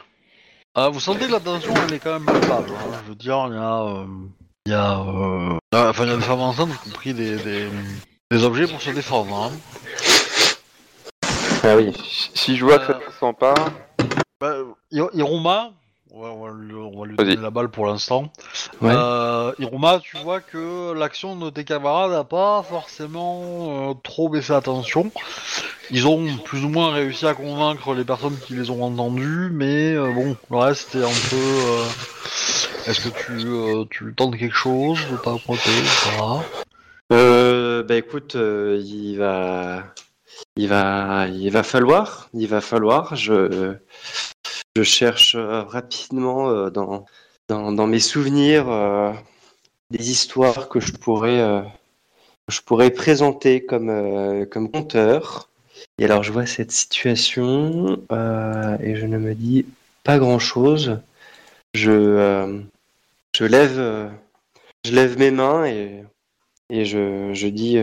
Ah, 0.74 0.90
vous 0.90 1.00
sentez 1.00 1.28
que 1.28 1.32
la 1.32 1.40
tension, 1.40 1.74
elle 1.88 1.94
est 1.94 2.00
quand 2.00 2.14
même 2.20 2.26
palpable. 2.26 2.72
hein. 2.72 2.98
Je 3.04 3.10
veux 3.10 3.16
dire, 3.16 3.46
il 3.50 3.54
y 3.56 3.58
a... 3.58 3.82
euh, 3.82 4.06
Il 4.66 4.72
y 4.72 4.76
a... 4.76 5.00
euh, 5.00 5.58
ah, 5.74 5.88
Enfin, 5.90 6.04
il 6.06 6.10
y 6.10 6.14
a 6.14 6.18
des 6.18 6.24
femmes 6.24 6.42
enceintes 6.42 6.70
qui 6.84 6.90
ont 6.90 6.94
pris 6.94 7.14
des, 7.14 7.36
des, 7.38 7.68
des 8.32 8.44
objets 8.44 8.68
pour 8.68 8.82
se 8.82 8.90
défendre. 8.90 9.36
Hein. 9.36 9.52
Ah 11.64 11.76
oui. 11.78 11.94
Si 12.34 12.58
je 12.58 12.66
vois 12.66 12.80
que 12.80 12.88
ça 12.88 13.00
Euh. 13.00 13.06
ne 13.08 13.12
sent 13.32 13.38
pas, 13.40 13.54
Bah, 14.42 14.56
Hiruma, 14.92 15.72
on 16.16 16.22
va, 16.22 16.30
on 16.30 16.46
va 16.46 16.54
lui, 16.54 16.74
on 16.74 17.00
va 17.00 17.06
lui 17.06 17.16
Vas-y. 17.18 17.28
donner 17.28 17.42
la 17.42 17.50
balle 17.50 17.70
pour 17.70 17.88
l'instant. 17.88 18.32
Ouais. 18.82 18.92
Euh, 18.94 19.52
tu 20.02 20.18
vois 20.18 20.40
que 20.40 20.94
l'action 20.94 21.36
de 21.36 21.50
tes 21.50 21.66
camarades 21.66 22.12
n'a 22.12 22.24
pas 22.24 22.64
forcément 22.64 23.90
euh, 23.90 23.94
trop 24.02 24.30
baissé 24.30 24.54
attention. 24.54 25.12
Ils 25.92 26.08
ont 26.08 26.26
plus 26.38 26.64
ou 26.64 26.70
moins 26.70 26.92
réussi 26.94 27.28
à 27.28 27.34
convaincre 27.34 27.94
les 27.94 28.06
personnes 28.06 28.38
qui 28.38 28.54
les 28.54 28.70
ont 28.70 28.82
entendus, 28.84 29.50
mais 29.52 29.94
euh, 29.94 30.12
bon, 30.14 30.38
le 30.50 30.58
reste 30.58 30.96
est 30.96 31.04
un 31.04 31.30
peu. 31.30 31.36
euh, 31.36 31.84
Est-ce 32.88 33.02
que 33.02 33.10
tu, 33.10 33.48
euh, 33.48 33.84
tu 33.90 34.14
tentes 34.16 34.38
quelque 34.38 34.56
chose 34.56 35.00
de 35.12 35.18
pas 35.18 35.36
etc. 35.36 35.84
Euh, 37.12 37.84
bah 37.84 37.96
écoute, 37.96 38.36
euh, 38.36 38.82
il 38.84 39.18
va, 39.18 39.84
il 40.56 40.68
va, 40.70 41.28
il 41.28 41.52
va 41.52 41.64
falloir, 41.64 42.30
il 42.34 42.48
va 42.48 42.62
falloir. 42.62 43.16
Je, 43.16 43.76
je 44.76 44.84
cherche 44.84 45.36
euh, 45.36 45.64
rapidement 45.64 46.50
euh, 46.50 46.70
dans, 46.70 47.06
dans, 47.48 47.88
mes 47.88 48.00
souvenirs 48.00 48.70
euh, 48.70 49.14
des 49.90 50.12
histoires 50.12 50.68
que 50.68 50.80
je 50.80 50.92
pourrais, 50.92 51.64
je 52.50 52.62
pourrais 52.62 52.90
présenter 52.90 53.64
comme, 53.64 54.46
comme 54.52 54.72
conteur. 54.72 55.50
Et 56.00 56.06
alors 56.06 56.24
je 56.24 56.32
vois 56.32 56.46
cette 56.46 56.72
situation 56.72 58.02
et 58.82 58.96
je 58.96 59.06
ne 59.06 59.18
me 59.18 59.36
dis 59.36 59.66
pas 60.04 60.18
grand 60.18 60.40
chose. 60.40 61.00
Je, 61.76 62.64
je 63.36 63.46
lève, 63.46 64.12
je 64.86 64.92
lève 64.92 65.20
mes 65.20 65.32
mains 65.32 65.66
et 65.66 66.04
et 66.72 66.84
je, 66.84 67.32
je 67.34 67.48
dis, 67.48 67.78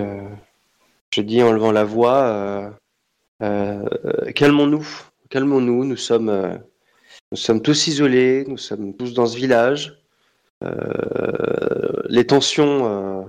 je 1.15 1.21
dis 1.21 1.41
en 1.41 1.53
levant 1.53 1.71
la 1.71 1.85
voix, 1.85 2.73
calmons-nous, 3.39 4.89
calmons-nous. 5.31 5.85
Nous 5.85 5.97
sommes, 5.97 6.61
nous 7.33 7.37
sommes 7.37 7.63
tous 7.63 7.87
isolés, 7.87 8.45
nous 8.47 8.59
sommes 8.59 8.95
tous 8.95 9.15
dans 9.15 9.25
ce 9.27 9.37
village. 9.37 9.99
Euh, 10.63 12.03
les 12.11 12.27
tensions, 12.27 12.87
euh, 12.87 13.23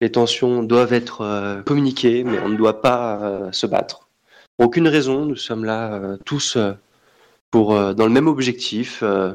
les 0.00 0.10
tensions 0.10 0.64
doivent 0.64 0.92
être 0.92 1.20
euh, 1.20 1.62
communiquées, 1.62 2.24
mais 2.24 2.40
on 2.40 2.48
ne 2.48 2.56
doit 2.56 2.82
pas 2.82 3.20
euh, 3.22 3.52
se 3.52 3.66
battre. 3.66 4.08
Pour 4.56 4.66
aucune 4.66 4.88
raison, 4.88 5.24
nous 5.24 5.36
sommes 5.36 5.64
là 5.64 5.94
euh, 5.94 6.16
tous 6.24 6.56
euh, 6.56 6.72
pour 7.52 7.74
euh, 7.76 7.94
dans 7.94 8.06
le 8.06 8.10
même 8.12 8.26
objectif. 8.26 9.04
euh, 9.04 9.34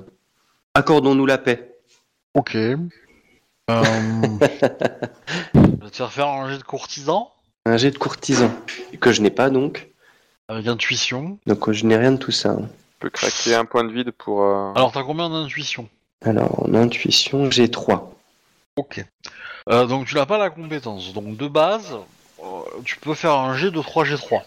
accordons-nous 0.74 1.26
la 1.26 1.38
paix. 1.38 1.74
Ok. 2.34 2.52
Je 2.56 2.76
vais 5.64 5.90
te 5.90 5.96
faire 5.96 6.12
faire 6.12 6.28
un 6.28 6.50
jet 6.52 6.58
de 6.58 6.64
courtisan? 6.64 7.32
Un 7.66 7.78
jet 7.78 7.92
de 7.92 7.98
courtisan 7.98 8.52
que 9.00 9.14
je 9.14 9.22
n'ai 9.22 9.30
pas 9.32 9.50
donc. 9.50 9.88
avec 10.50 10.68
intuition. 10.68 11.40
Donc 11.48 11.72
je 11.72 11.86
n'ai 11.86 11.96
rien 11.96 12.12
de 12.12 12.18
tout 12.18 12.32
ça. 12.32 12.50
hein. 12.50 12.68
Peux 13.04 13.10
craquer 13.10 13.54
un 13.56 13.66
point 13.66 13.84
de 13.84 13.92
vide 13.92 14.12
pour. 14.12 14.44
euh, 14.44 14.72
Alors, 14.76 14.92
t'as 14.94 15.04
combien 15.04 15.30
d'intuition 15.30 15.90
Alors 16.24 16.64
en 16.64 16.74
intuition, 16.74 17.52
j'ai 17.52 17.70
3. 17.70 18.14
Ok. 18.78 19.04
Euh, 19.70 19.86
donc 19.86 20.08
tu 20.08 20.16
n'as 20.16 20.26
pas 20.26 20.38
la 20.38 20.50
compétence. 20.50 21.14
Donc 21.14 21.36
de 21.38 21.48
base, 21.50 21.98
euh, 22.42 22.46
tu 22.86 22.98
peux 22.98 23.14
faire 23.14 23.34
un 23.34 23.56
G 23.58 23.72
de 23.72 23.80
3G3. 23.82 24.42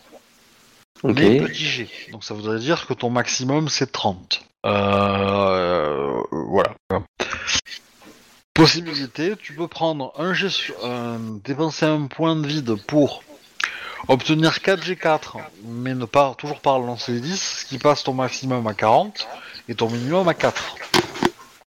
Ok. 1.02 1.14
Mais 1.16 1.36
petit 1.38 1.66
G. 1.66 1.88
Donc 2.12 2.24
ça 2.24 2.32
voudrait 2.32 2.58
dire 2.58 2.86
que 2.86 2.94
ton 2.94 3.10
maximum 3.10 3.68
c'est 3.68 3.92
30. 3.92 4.42
Euh, 4.64 4.70
euh, 4.72 6.22
voilà. 6.32 6.74
Possibilité, 8.54 9.34
tu 9.36 9.52
peux 9.52 9.68
prendre 9.68 10.12
un 10.18 10.32
G, 10.32 10.48
sur- 10.48 10.74
euh, 10.82 11.18
dépenser 11.44 11.84
un 11.84 12.06
point 12.06 12.36
de 12.36 12.46
vide 12.46 12.74
pour 12.86 13.22
obtenir 14.08 14.52
4G4, 14.52 15.38
mais 15.64 15.94
ne 15.94 16.04
pas 16.04 16.34
toujours 16.36 16.60
pas 16.60 16.72
relancer 16.72 17.12
les 17.12 17.20
10, 17.20 17.60
ce 17.60 17.64
qui 17.64 17.78
passe 17.78 18.02
ton 18.02 18.14
maximum 18.14 18.66
à 18.66 18.74
40 18.74 19.26
et 19.68 19.74
ton 19.74 19.90
minimum 19.90 20.28
à 20.28 20.34
4. 20.34 20.76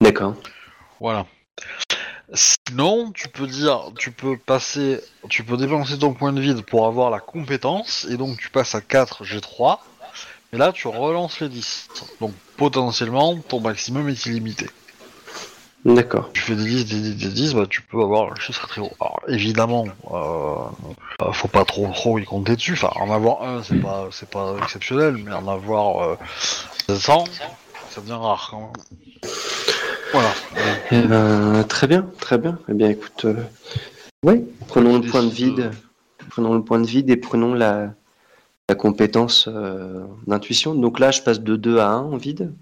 D'accord. 0.01 0.35
Voilà. 0.99 1.25
Sinon, 2.33 3.11
tu 3.11 3.27
peux 3.27 3.47
dire, 3.47 3.91
tu 3.97 4.11
peux 4.11 4.37
passer, 4.37 5.01
tu 5.29 5.43
peux 5.43 5.57
dépenser 5.57 5.99
ton 5.99 6.13
point 6.13 6.31
de 6.31 6.39
vide 6.39 6.61
pour 6.61 6.87
avoir 6.87 7.09
la 7.09 7.19
compétence, 7.19 8.07
et 8.09 8.15
donc 8.15 8.37
tu 8.39 8.49
passes 8.49 8.73
à 8.73 8.81
4 8.81 9.25
G3, 9.25 9.79
et 10.53 10.57
là 10.57 10.71
tu 10.71 10.87
relances 10.87 11.41
les 11.41 11.49
10. 11.49 11.89
Donc 12.21 12.33
potentiellement, 12.55 13.37
ton 13.37 13.59
maximum 13.59 14.07
est 14.07 14.25
illimité. 14.25 14.69
D'accord. 15.83 16.29
Tu 16.33 16.41
fais 16.41 16.55
des 16.55 16.63
10, 16.65 16.85
des 16.85 16.99
10, 16.99 17.15
des 17.15 17.29
10, 17.29 17.53
bah 17.55 17.65
tu 17.67 17.81
peux 17.81 17.99
avoir 18.01 18.31
un 18.31 18.35
chiffre 18.35 18.67
très 18.67 18.81
haut. 18.81 18.91
Alors 18.99 19.19
évidemment, 19.27 19.87
euh, 20.11 21.25
euh, 21.25 21.31
faut 21.31 21.47
pas 21.47 21.65
trop 21.65 21.87
trop 21.91 22.19
y 22.19 22.25
compter 22.25 22.55
dessus. 22.55 22.73
Enfin, 22.73 22.91
en 22.97 23.11
avoir 23.11 23.41
un, 23.41 23.63
c'est 23.63 23.79
pas, 23.79 24.07
c'est 24.11 24.29
pas 24.29 24.55
exceptionnel, 24.61 25.17
mais 25.17 25.33
en 25.33 25.47
avoir 25.47 26.03
euh, 26.03 26.15
700, 26.87 27.23
ça 27.89 28.01
devient 28.01 28.11
rare 28.13 28.49
quand 28.51 28.59
même. 28.59 29.31
Voilà. 30.11 30.33
Eh 30.91 31.01
ben, 31.01 31.63
très 31.63 31.87
bien, 31.87 32.05
très 32.19 32.37
bien. 32.37 32.59
Eh 32.69 32.73
bien, 32.73 32.89
écoute, 32.89 33.25
euh, 33.25 33.43
ouais, 34.23 34.43
prenons 34.67 34.99
le 34.99 35.07
point 35.07 35.23
de 35.23 35.29
vide, 35.29 35.71
prenons 36.29 36.53
le 36.53 36.63
point 36.63 36.79
de 36.79 36.85
vide 36.85 37.09
et 37.09 37.17
prenons 37.17 37.55
la, 37.55 37.93
la 38.69 38.75
compétence 38.75 39.47
euh, 39.47 40.05
d'intuition. 40.27 40.75
Donc 40.75 40.99
là, 40.99 41.09
je 41.09 41.23
passe 41.23 41.39
de 41.39 41.55
2 41.55 41.79
à 41.79 41.87
1 41.87 42.01
en 42.01 42.17
vide. 42.17 42.53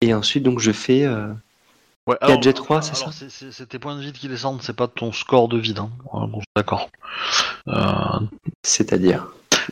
Et 0.00 0.14
ensuite, 0.14 0.42
donc, 0.42 0.58
je 0.58 0.72
fais. 0.72 1.06
Ouais, 2.06 2.16
4G3, 2.22 2.82
c'est 2.82 2.94
ça 2.94 3.10
c'est- 3.10 3.66
tes 3.66 3.78
points 3.80 3.96
de 3.96 4.00
vide 4.00 4.16
qui 4.16 4.28
descendent, 4.28 4.62
c'est 4.62 4.76
pas 4.76 4.86
ton 4.86 5.12
score 5.12 5.48
de 5.48 5.58
vide. 5.58 5.80
Hein. 5.80 5.90
Bon, 6.12 6.40
d'accord. 6.54 6.88
Euh, 7.68 8.20
C'est-à-dire. 8.62 9.26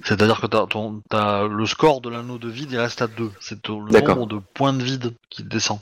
C'est-à-dire 0.05 0.41
que 0.41 0.47
ton, 0.49 1.01
le 1.49 1.67
score 1.67 2.01
de 2.01 2.11
l'anneau 2.11 2.39
de 2.39 2.49
vide, 2.49 2.73
il 2.73 2.79
reste 2.79 3.01
à 3.03 3.07
2. 3.07 3.31
C'est 3.41 3.63
ton- 3.63 3.81
le 3.81 3.93
nombre 4.17 4.27
de 4.27 4.41
points 4.55 4.73
de 4.73 4.83
vide 4.83 5.15
qui 5.31 5.45
descend. 5.45 5.79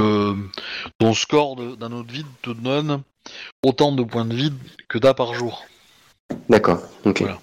Le- 0.00 0.48
ton 0.98 1.12
score 1.12 1.56
de- 1.56 1.74
d'anneau 1.74 2.02
de 2.02 2.10
vide 2.10 2.26
te 2.40 2.50
donne 2.50 3.02
autant 3.62 3.92
de 3.92 4.02
points 4.02 4.24
de 4.24 4.34
vide 4.34 4.54
que 4.88 4.96
t'as 4.96 5.12
par 5.12 5.34
jour. 5.34 5.64
D'accord. 6.48 6.80
Ok. 7.04 7.20
Voilà. 7.20 7.38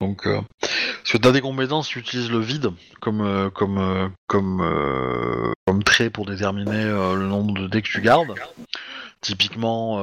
Donc, 0.00 0.26
euh, 0.26 0.40
parce 0.60 1.12
que 1.12 1.18
t'as 1.18 1.32
des 1.32 1.40
compétences 1.40 1.88
qui 1.88 1.98
utilisent 1.98 2.30
le 2.30 2.40
vide 2.40 2.70
comme 3.00 3.20
euh, 3.20 3.50
comme 3.50 3.78
euh, 3.78 4.08
comme 4.26 4.60
euh, 4.62 5.52
comme 5.66 5.82
trait 5.82 6.10
pour 6.10 6.26
déterminer 6.26 6.84
le 6.84 7.26
nombre 7.26 7.54
de 7.54 7.66
dés 7.68 7.82
que 7.82 7.88
tu 7.88 8.00
gardes. 8.00 8.34
Typiquement, 9.20 10.00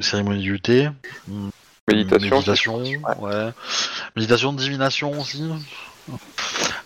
cérémonie 0.00 0.42
du 0.42 0.60
thé, 0.60 0.88
Méditation. 1.88 2.36
méditation, 2.36 2.82
ouais. 3.18 3.50
méditation 4.14 4.52
de 4.52 4.58
divination 4.58 5.18
aussi. 5.18 5.42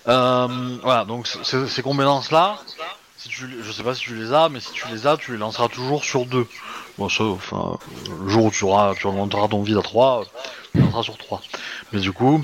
Voilà, 0.05 1.05
donc 1.07 1.27
ces 1.27 1.83
compétences-là, 1.83 2.59
si 3.17 3.29
tu, 3.29 3.47
les- 3.47 3.63
je 3.63 3.73
sais 3.73 3.83
pas 3.83 3.95
si 3.95 4.03
tu 4.03 4.15
les 4.15 4.33
as, 4.33 4.49
mais 4.49 4.61
si 4.61 4.71
tu 4.73 4.87
les 4.89 5.07
as, 5.07 5.17
tu 5.17 5.33
les 5.33 5.39
lanceras 5.39 5.69
toujours 5.69 6.05
sur 6.05 6.27
deux. 6.27 6.47
Bon, 6.99 7.09
ça, 7.09 7.25
enfin, 7.25 7.79
le 8.23 8.29
jour 8.29 8.45
où 8.47 8.51
tu 8.51 8.65
auras, 8.65 8.95
tu 8.95 9.07
remonteras 9.07 9.49
ton 9.49 9.63
vide 9.63 9.77
à 9.79 9.83
3, 9.83 10.25
tu 10.77 10.83
lanceras 10.83 11.03
sur 11.03 11.17
3. 11.19 11.43
Mais 11.93 12.01
du 12.01 12.13
coup, 12.13 12.41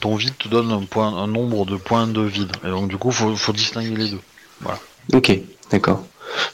ton 0.00 0.16
vide 0.16 0.36
te 0.38 0.48
donne 0.48 0.70
un, 0.70 0.84
point, 0.84 1.08
un 1.08 1.26
nombre 1.26 1.66
de 1.66 1.76
points 1.76 2.06
de 2.06 2.20
vide. 2.22 2.52
Et 2.64 2.68
donc, 2.68 2.88
du 2.88 2.96
coup, 2.96 3.10
faut, 3.10 3.34
faut 3.36 3.52
distinguer 3.52 3.96
les 3.96 4.10
deux. 4.10 4.20
Ok. 5.12 5.38
D'accord. 5.70 6.04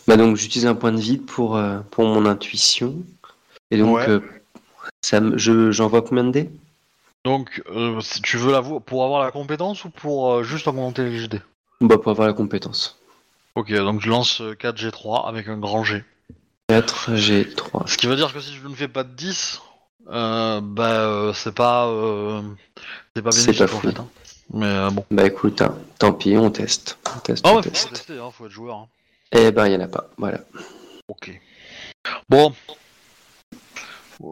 Bah 0.07 0.16
donc, 0.16 0.36
j'utilise 0.36 0.66
un 0.66 0.74
point 0.74 0.93
de 0.93 1.01
vide 1.01 1.24
pour, 1.27 1.57
euh, 1.57 1.81
pour 1.90 2.05
mon 2.07 2.27
intuition. 2.27 2.97
Et 3.70 3.78
donc, 3.78 3.97
Ouais. 3.97 4.09
euh, 4.09 4.20
ça 5.03 5.20
je, 5.36 5.70
j'envoie 5.70 6.03
combien 6.03 6.24
de 6.24 6.31
dés? 6.31 6.51
Donc, 7.24 7.62
euh, 7.70 8.01
si 8.01 8.20
tu 8.20 8.36
veux 8.36 8.53
la 8.53 8.62
pour 8.62 9.05
avoir 9.05 9.23
la 9.23 9.31
compétence 9.31 9.85
ou 9.85 9.90
pour 9.90 10.43
juste 10.43 10.66
augmenter 10.66 11.05
les 11.05 11.19
GD 11.19 11.40
Bah, 11.81 11.97
pour 11.99 12.11
avoir 12.11 12.27
la 12.27 12.35
compétence. 12.35 12.99
Ok, 13.55 13.73
donc 13.73 14.01
je 14.01 14.09
lance 14.09 14.40
4G3 14.40 15.28
avec 15.28 15.49
un 15.49 15.59
grand 15.59 15.85
G. 15.85 16.03
4, 16.69 17.16
j'ai 17.16 17.49
3. 17.49 17.85
Ce 17.86 17.97
qui 17.99 18.07
veut 18.07 18.16
dire 18.16 18.32
que 18.32 18.40
si 18.40 18.55
je 18.55 18.66
ne 18.66 18.74
fais 18.74 18.89
pas 18.89 19.05
de 19.05 19.11
10, 19.15 19.61
Euh, 20.11 20.61
bah, 20.62 20.91
euh, 21.07 21.33
c'est 21.33 21.55
pas, 21.55 21.87
euh, 21.87 22.43
c'est 23.15 23.23
pas 23.23 23.31
C'est 23.33 23.47
bénéfique 23.47 23.66
pas 23.66 23.74
en 23.74 23.81
fou. 23.81 23.89
fait. 23.91 23.99
hein. 24.01 24.09
Mais 24.55 24.66
euh, 24.66 24.91
bon. 24.91 25.05
Bah 25.11 25.24
écoute, 25.27 25.62
hein, 25.62 25.74
tant 25.99 26.12
pis, 26.12 26.37
on 26.37 26.51
teste. 26.51 26.99
On 27.16 27.20
teste, 27.20 27.45
Ah 27.47 27.53
on 27.53 27.62
faut 27.62 27.70
teste. 27.70 27.91
tester, 27.91 28.19
hein, 28.19 28.31
faut 28.37 28.47
être 28.47 28.53
joueur. 28.53 28.77
hein. 28.77 28.89
Eh 29.33 29.51
ben, 29.51 29.66
il 29.66 29.73
y 29.73 29.77
en 29.77 29.81
a 29.81 29.89
pas. 29.89 30.09
Voilà. 30.19 30.39
Ok. 31.09 31.41
Bon. 32.29 32.53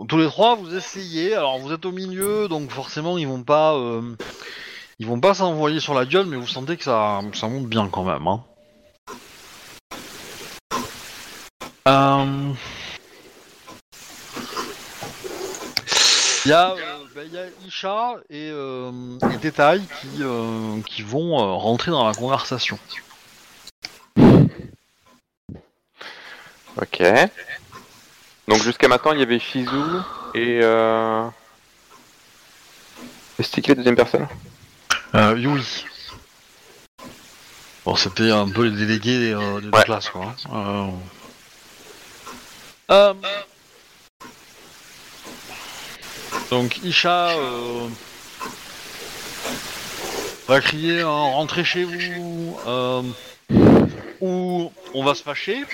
Tous 0.09 0.19
les 0.19 0.27
trois, 0.27 0.55
vous 0.57 0.75
essayez. 0.77 1.35
Alors, 1.35 1.59
vous 1.59 1.73
êtes 1.73 1.85
au 1.87 1.93
milieu, 1.93 2.49
donc 2.49 2.71
forcément, 2.71 3.17
ils 3.19 3.27
vont 3.27 3.43
pas, 3.43 3.75
euh, 3.75 4.03
ils 4.99 5.07
vont 5.07 5.21
pas 5.21 5.35
s'envoyer 5.35 5.81
sur 5.81 5.95
la 5.95 6.05
gueule, 6.05 6.27
mais 6.27 6.37
vous 6.37 6.47
sentez 6.47 6.77
que 6.77 6.85
ça, 6.85 7.21
ça 7.33 7.49
monte 7.49 7.67
bien 7.67 7.89
quand 7.89 8.05
même. 8.05 8.27
Hein. 8.29 8.45
Euh, 11.89 12.53
Il 16.47 16.49
y, 16.49 16.53
a, 16.55 16.71
euh, 16.71 16.77
bah, 17.15 17.23
il 17.25 17.33
y 17.33 17.39
a 17.39 17.47
Isha 17.67 18.15
et, 18.31 18.51
euh, 18.51 19.19
et 19.31 19.37
Détail 19.37 19.87
qui, 20.01 20.23
euh, 20.23 20.81
qui 20.87 21.03
vont 21.03 21.39
euh, 21.39 21.53
rentrer 21.55 21.91
dans 21.91 22.07
la 22.07 22.15
conversation. 22.15 22.79
Ok. 26.81 27.03
Donc 28.49 28.63
jusqu'à 28.63 28.89
maintenant, 28.89 29.13
il 29.13 29.19
y 29.21 29.23
avait 29.23 29.39
Shizu 29.39 29.69
et... 30.35 30.61
Euh... 30.63 31.27
et 33.39 33.43
C'était 33.43 33.61
qui 33.61 33.69
la 33.71 33.75
deuxième 33.77 33.97
personne? 33.97 34.27
Euh, 35.15 35.37
Yui. 35.37 35.85
Bon, 37.85 37.97
c'était 37.97 38.31
un 38.31 38.49
peu 38.49 38.65
les 38.65 38.77
délégués 38.87 39.33
euh, 39.33 39.61
deux 39.61 39.71
Ouais. 39.71 39.85
classes, 39.85 40.09
quoi. 40.09 40.35
hein. 40.51 40.91
Euh... 42.91 43.13
Euh, 43.13 43.15
Donc, 46.51 46.79
Isha 46.83 47.31
euh, 47.31 47.87
va 50.49 50.61
crier 50.61 51.03
en 51.05 51.33
rentrez 51.33 51.65
chez 51.65 51.85
vous, 51.85 52.59
euh, 52.67 53.03
ou 54.21 54.73
on 54.95 55.05
va 55.05 55.15
se 55.15 55.23
fâcher. 55.23 55.65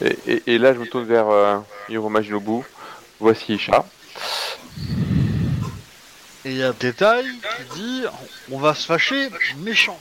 et, 0.00 0.16
et- 0.26 0.42
et 0.54 0.58
là, 0.58 0.72
je 0.74 0.78
me 0.78 0.86
tourne 0.86 1.04
vers 1.04 1.28
euh, 1.28 1.58
Hiroma 1.88 2.22
Shinobu. 2.22 2.62
Voici 3.20 3.54
Isha. 3.54 3.84
Et 6.46 6.50
il 6.50 6.56
y 6.56 6.62
a 6.62 6.72
Détail 6.72 7.26
qui 7.26 7.78
dit 7.78 8.02
on 8.50 8.58
va 8.58 8.74
se 8.74 8.84
fâcher 8.86 9.28
méchant. 9.58 9.98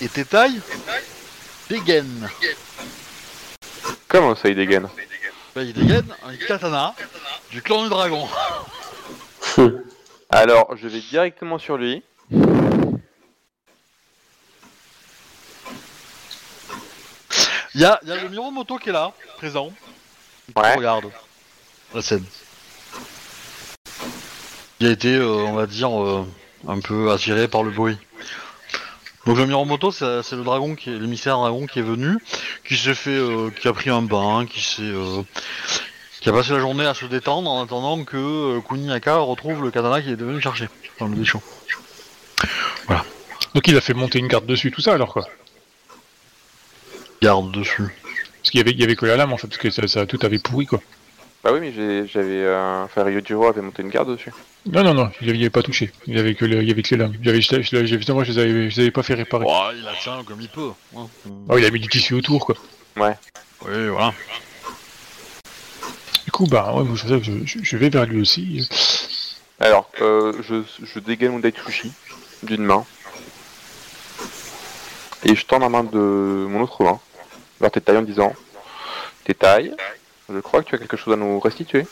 Et 0.00 0.08
Détail 0.14 0.60
dégaine. 1.68 2.28
Comment 4.08 4.36
ça, 4.36 4.48
il 4.48 4.54
dégaine? 4.56 4.88
Bah, 5.54 5.62
il 5.62 5.72
dégaine 5.72 6.12
un 6.24 6.36
katana 6.36 6.94
du 7.50 7.62
clan 7.62 7.84
du 7.84 7.88
dragon. 7.88 8.26
Alors, 10.30 10.76
je 10.76 10.88
vais 10.88 10.98
directement 10.98 11.58
sur 11.58 11.76
lui. 11.76 12.02
Il 17.74 17.80
y 17.80 17.84
a, 17.84 18.00
il 18.02 18.08
y 18.08 18.12
a 18.12 18.22
le 18.22 18.28
Miromoto 18.28 18.78
qui 18.78 18.88
est 18.88 18.92
là, 18.92 19.12
présent. 19.36 19.72
Ouais. 20.56 20.74
regarde 20.74 21.10
la 21.94 22.02
scène. 22.02 22.24
Il 24.80 24.88
a 24.88 24.90
été, 24.90 25.14
euh, 25.14 25.44
on 25.46 25.54
va 25.54 25.66
dire, 25.66 26.02
euh, 26.02 26.26
un 26.66 26.80
peu 26.80 27.12
attiré 27.12 27.46
par 27.46 27.62
le 27.62 27.70
bruit. 27.70 27.96
Donc 29.26 29.38
le 29.38 29.46
Miromoto, 29.46 29.90
c'est 29.90 30.22
c'est 30.22 30.36
le 30.36 30.44
dragon 30.44 30.74
qui 30.74 30.90
est 30.90 30.98
l'émissaire 30.98 31.38
dragon 31.38 31.66
qui 31.66 31.78
est 31.78 31.82
venu, 31.82 32.18
qui 32.66 32.76
s'est 32.76 32.94
fait, 32.94 33.10
euh, 33.10 33.50
qui 33.50 33.68
a 33.68 33.72
pris 33.72 33.88
un 33.90 34.02
bain, 34.02 34.44
qui 34.46 34.60
s'est, 34.60 34.82
euh, 34.82 35.22
qui 36.20 36.28
a 36.28 36.32
passé 36.32 36.52
la 36.52 36.58
journée 36.58 36.84
à 36.84 36.92
se 36.94 37.06
détendre 37.06 37.50
en 37.50 37.62
attendant 37.64 38.04
que 38.04 38.16
euh, 38.16 38.60
Kuniaka 38.60 39.16
retrouve 39.16 39.62
le 39.62 39.70
katana 39.70 40.02
qu'il 40.02 40.10
est 40.12 40.16
devenu 40.16 40.40
chercher. 40.42 40.68
Enfin, 40.96 41.08
le 41.10 41.16
bichon. 41.16 41.40
Donc 43.54 43.68
il 43.68 43.76
a 43.76 43.80
fait 43.80 43.94
monter 43.94 44.18
une 44.18 44.26
garde 44.26 44.46
dessus, 44.46 44.70
tout 44.72 44.80
ça 44.80 44.94
alors 44.94 45.12
quoi. 45.12 45.26
Garde 47.22 47.52
dessus. 47.52 47.94
Parce 48.40 48.50
qu'il 48.50 48.58
y 48.58 48.60
avait, 48.60 48.72
il 48.72 48.80
y 48.80 48.84
avait 48.84 48.96
que 48.96 49.06
la 49.06 49.16
lame 49.16 49.32
en 49.32 49.36
fait, 49.36 49.46
parce 49.46 49.58
que 49.58 49.70
ça, 49.70 49.86
ça- 49.86 50.06
tout 50.06 50.18
avait 50.22 50.38
pourri 50.40 50.66
quoi. 50.66 50.80
Bah 51.44 51.52
oui, 51.52 51.60
mais 51.60 51.72
j'ai- 51.72 52.06
j'avais... 52.06 52.42
Euh... 52.42 52.84
Enfin, 52.84 53.04
Ryojiro 53.04 53.46
avait 53.46 53.60
monté 53.60 53.82
une 53.82 53.90
garde 53.90 54.10
dessus. 54.10 54.32
Non, 54.64 54.82
non, 54.82 54.94
non, 54.94 55.10
il 55.20 55.30
n'y 55.34 55.40
avait 55.40 55.50
pas 55.50 55.62
touché. 55.62 55.92
Il 56.06 56.16
y 56.16 56.18
avait 56.18 56.34
que, 56.34 56.46
le- 56.46 56.62
il 56.62 56.68
y 56.68 56.70
avait 56.70 56.82
que 56.82 56.88
les 56.94 56.96
lames. 56.96 57.12
J'avais, 57.20 57.42
je, 57.42 57.60
je, 57.60 57.84
je- 57.86 58.12
moi, 58.12 58.24
je 58.24 58.32
les 58.32 58.38
avais, 58.38 58.70
je 58.70 58.76
les 58.76 58.80
avais 58.84 58.90
pas 58.90 59.02
fait 59.02 59.12
réparer. 59.12 59.44
Oh, 59.46 59.64
il 59.74 59.86
tient 60.00 60.24
comme 60.24 60.40
il 60.40 60.48
peut. 60.48 60.70
hein. 60.96 61.06
Oh, 61.50 61.58
il 61.58 61.64
a 61.66 61.70
mis 61.70 61.80
du 61.80 61.88
tissu 61.88 62.14
autour 62.14 62.46
quoi. 62.46 62.54
Oui, 62.96 63.08
voilà. 63.62 64.14
Du 66.24 66.30
coup, 66.30 66.46
bah, 66.46 66.72
ouais, 66.74 66.84
je, 66.94 67.18
je, 67.22 67.32
je- 67.44 67.58
je 67.62 67.76
vais 67.76 67.90
vers 67.90 68.06
lui 68.06 68.22
aussi. 68.22 68.66
Alors, 69.60 69.90
euh, 70.00 70.32
je, 70.48 70.62
je 70.82 70.98
dégaine 70.98 71.32
mon 71.32 71.38
Daitsushi 71.40 71.92
d'une 72.42 72.64
main. 72.64 72.86
Et 75.24 75.34
je 75.34 75.44
tends 75.44 75.58
la 75.58 75.68
main 75.68 75.84
de 75.84 75.98
mon 75.98 76.62
autre 76.62 76.82
main 76.82 76.98
vers 77.60 77.70
Tétaï 77.70 77.98
en 77.98 78.02
disant 78.02 78.32
Tétaï, 79.24 79.74
je 80.28 80.38
crois 80.40 80.62
que 80.62 80.68
tu 80.68 80.74
as 80.74 80.78
quelque 80.78 80.96
chose 80.96 81.12
à 81.12 81.16
nous 81.16 81.38
restituer. 81.38 81.86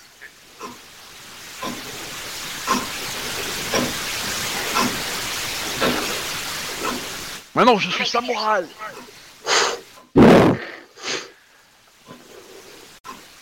Maintenant, 7.55 7.77
je 7.77 7.91
suis 7.91 8.07
samouraï. 8.07 8.67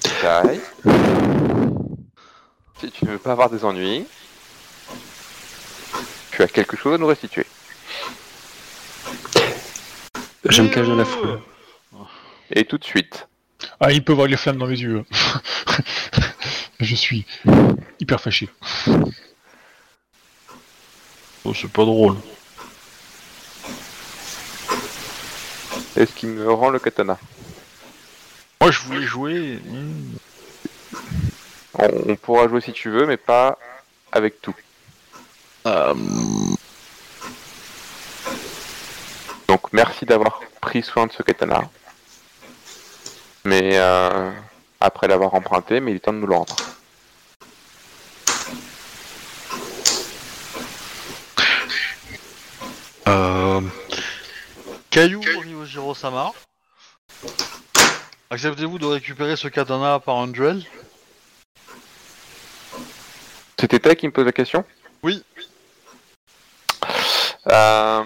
Tétaï, 0.01 0.61
si 2.81 2.91
tu 2.91 3.05
ne 3.05 3.13
veux 3.13 3.19
pas 3.19 3.33
avoir 3.33 3.49
des 3.51 3.65
ennuis, 3.65 4.05
tu 6.33 6.43
as 6.43 6.49
quelque 6.49 6.77
chose 6.77 6.95
à 6.95 6.99
nous 6.99 7.07
restituer. 7.07 7.47
Je 10.45 10.63
me 10.63 10.69
cache 10.69 10.87
dans 10.87 10.97
la 10.97 11.05
foule. 11.05 11.41
Et 12.51 12.65
tout 12.65 12.79
de 12.79 12.85
suite. 12.85 13.29
Ah, 13.81 13.93
il 13.93 14.05
peut 14.05 14.13
voir 14.13 14.27
les 14.27 14.37
flammes 14.37 14.59
dans 14.59 14.67
mes 14.67 14.79
yeux. 14.79 15.05
je 16.81 16.95
suis 16.95 17.27
hyper 17.99 18.21
fâché. 18.21 18.49
Oh, 21.45 21.55
c'est 21.55 21.71
pas 21.73 21.85
drôle. 21.85 22.17
Est-ce 25.97 26.13
qu'il 26.13 26.29
me 26.29 26.53
rend 26.53 26.71
le 26.71 26.79
katana? 26.79 27.19
Moi, 28.61 28.71
je 28.71 28.81
voulais 28.81 29.03
jouer. 29.03 29.59
on, 31.75 31.89
on 32.09 32.17
pourra 32.17 32.49
jouer 32.49 32.61
si 32.61 32.73
tu 32.73 32.91
veux, 32.91 33.07
mais 33.07 33.17
pas 33.17 33.59
avec 34.13 34.43
tout. 34.43 34.55
Euh, 35.67 35.95
Donc 39.49 39.73
merci 39.73 40.07
d'avoir 40.07 40.41
pris 40.61 40.83
soin 40.83 41.07
de 41.07 41.13
ce 41.13 41.23
katana. 41.25 41.69
Mais 43.45 43.79
euh, 43.79 44.31
après 44.81 45.09
l'avoir 45.09 45.35
emprunté, 45.35 45.81
mais 45.81 45.93
il 45.93 45.97
est 45.97 46.01
temps 46.01 46.13
de 46.13 46.19
nous 46.19 46.27
le 46.27 46.35
rendre. 46.35 46.57
euh, 53.09 53.61
Caillou 54.91 55.21
Ryojiro-sama. 55.21 56.33
Acceptez-vous 58.31 58.79
de 58.79 58.87
récupérer 58.87 59.37
ce 59.37 59.49
katana 59.49 59.99
par 59.99 60.19
un 60.19 60.29
duel? 60.29 60.63
C'était 63.59 63.79
toi 63.79 63.95
qui 63.95 64.07
me 64.07 64.13
pose 64.13 64.27
la 64.27 64.33
question? 64.33 64.65
Oui. 65.03 65.25
Euh... 67.49 68.05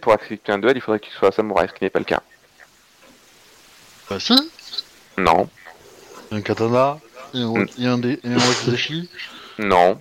Pour 0.00 0.14
accepter 0.14 0.50
un 0.50 0.58
duel, 0.58 0.76
il 0.76 0.80
faudrait 0.80 0.98
que 0.98 1.04
tu 1.04 1.12
sois 1.12 1.30
samouraï, 1.30 1.68
ce 1.68 1.74
qui 1.74 1.84
n'est 1.84 1.90
pas 1.90 1.98
le 1.98 2.06
cas. 2.06 2.22
Bah 4.10 4.18
si. 4.20 4.34
Non, 5.16 5.48
Un 6.30 6.40
katana 6.42 6.98
et 7.34 7.38
un, 7.42 7.48
Mm. 7.52 7.66
et 7.78 7.86
un, 7.86 7.98
dé- 7.98 8.20
et 8.22 8.28
un 8.28 8.38
wakizashi. 8.38 9.08
non, 9.58 9.98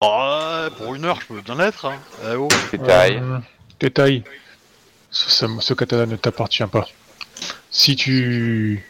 Ah, 0.00 0.64
ouais, 0.68 0.76
pour 0.76 0.94
une 0.96 1.04
heure, 1.04 1.20
je 1.20 1.26
peux 1.28 1.40
bien 1.42 1.58
être. 1.60 1.84
Hein. 1.86 1.98
Eh 2.24 2.34
oh. 2.34 2.48
Tétaï. 2.72 3.18
Euh, 3.18 3.38
détail. 3.78 4.24
Ce, 5.10 5.30
ce- 5.30 5.60
ce 5.60 5.74
katana 5.74 6.06
ne 6.06 6.16
t'appartient 6.16 6.64
pas. 6.66 6.88
Si 7.70 7.94
tu 7.94 8.84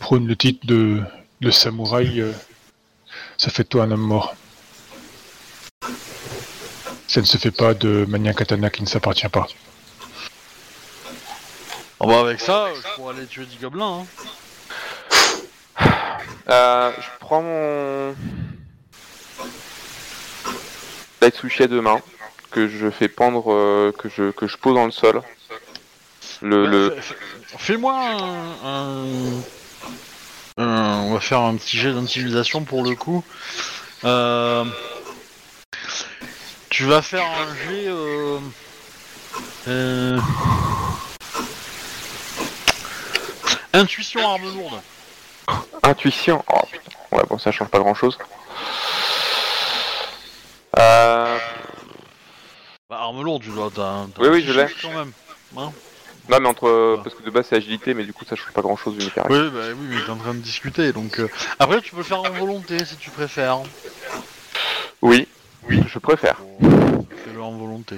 prônes 0.00 0.26
le 0.26 0.34
titre 0.34 0.66
de, 0.66 1.00
de 1.40 1.50
samouraï, 1.52 2.20
euh, 2.20 2.32
ça 3.38 3.50
fait 3.50 3.62
de 3.62 3.68
toi 3.68 3.84
un 3.84 3.90
homme 3.92 4.00
mort. 4.00 4.34
Ça 7.06 7.20
ne 7.20 7.26
se 7.26 7.36
fait 7.38 7.50
pas 7.52 7.74
de 7.74 8.04
manière 8.08 8.34
katana 8.34 8.68
qui 8.70 8.82
ne 8.82 8.88
s'appartient 8.88 9.28
pas. 9.28 9.46
Ah 12.00 12.06
bah 12.06 12.20
avec 12.20 12.40
ça, 12.40 12.68
je 12.74 12.94
pourrais 12.96 13.14
aller 13.16 13.26
tuer 13.26 13.44
10 13.46 13.58
gobelins. 13.58 14.06
Hein. 15.80 15.86
Euh, 16.48 16.92
je 16.98 17.06
prends 17.20 17.42
mon 17.42 18.14
Daitsushi 21.20 21.64
à 21.64 21.66
deux 21.68 21.80
mains, 21.82 22.00
que 22.50 22.68
je 22.68 22.90
fais 22.90 23.08
pendre, 23.08 23.52
euh, 23.52 23.92
que 23.92 24.08
je 24.08 24.30
que 24.30 24.46
je 24.46 24.56
pose 24.56 24.74
dans 24.74 24.86
le 24.86 24.90
sol. 24.90 25.22
Le, 26.42 26.64
Bah, 26.64 26.70
le... 26.70 26.90
fais- 26.96 27.02
fais- 27.02 27.58
Fais-moi 27.58 27.92
un, 27.92 28.52
un- 28.64 29.42
un- 30.58 31.00
On 31.02 31.12
va 31.14 31.20
faire 31.20 31.40
un 31.40 31.56
petit 31.56 31.76
jet 31.76 31.92
d'intimidation 31.92 32.64
pour 32.64 32.82
le 32.82 32.94
coup. 32.94 33.22
Euh, 34.04 34.64
Tu 36.70 36.84
vas 36.84 37.02
faire 37.02 37.26
un 37.26 37.54
jet. 37.68 37.88
euh, 37.88 38.38
euh, 39.68 40.18
Intuition 43.80 44.28
arme 44.28 44.42
lourde. 44.54 44.80
Intuition. 45.82 46.44
Oh 46.52 46.60
putain. 46.70 46.90
Ouais, 47.12 47.22
bon, 47.28 47.38
ça 47.38 47.50
change 47.50 47.68
pas 47.68 47.78
grand 47.78 47.94
chose. 47.94 48.18
Euh... 50.78 51.38
Bah, 52.88 52.98
arme 53.00 53.22
lourde, 53.22 53.42
tu 53.42 53.48
dois. 53.50 53.70
t'as- 53.74 54.06
t'as 54.14 54.22
Oui, 54.22 54.28
un 54.28 54.32
oui, 54.32 54.44
je 54.46 54.52
l'ai. 54.52 54.66
Quand 54.82 54.90
même. 54.90 55.12
Hein 55.56 55.72
Non, 56.28 56.40
mais 56.40 56.48
entre. 56.48 57.00
Parce 57.02 57.14
que 57.16 57.22
de 57.22 57.30
base, 57.30 57.46
c'est 57.48 57.56
agilité, 57.56 57.94
mais 57.94 58.04
du 58.04 58.12
coup, 58.12 58.24
ça 58.24 58.36
change 58.36 58.52
pas 58.52 58.62
grand 58.62 58.76
chose 58.76 58.94
une 58.96 59.02
hyper 59.02 59.24
oui, 59.30 59.50
bah, 59.50 59.60
oui, 59.74 59.86
mais 59.88 60.04
t'es 60.04 60.10
en 60.10 60.16
train 60.16 60.34
de 60.34 60.40
discuter. 60.40 60.92
Donc 60.92 61.18
euh, 61.18 61.28
après, 61.58 61.80
tu 61.80 61.90
peux 61.92 61.98
le 61.98 62.02
faire 62.04 62.20
en 62.20 62.30
volonté 62.30 62.84
si 62.84 62.96
tu 62.96 63.10
préfères. 63.10 63.58
Oui, 65.02 65.26
oui, 65.68 65.82
je 65.86 65.98
préfère. 65.98 66.36
Fais-le 67.24 67.42
en 67.42 67.52
volonté. 67.52 67.96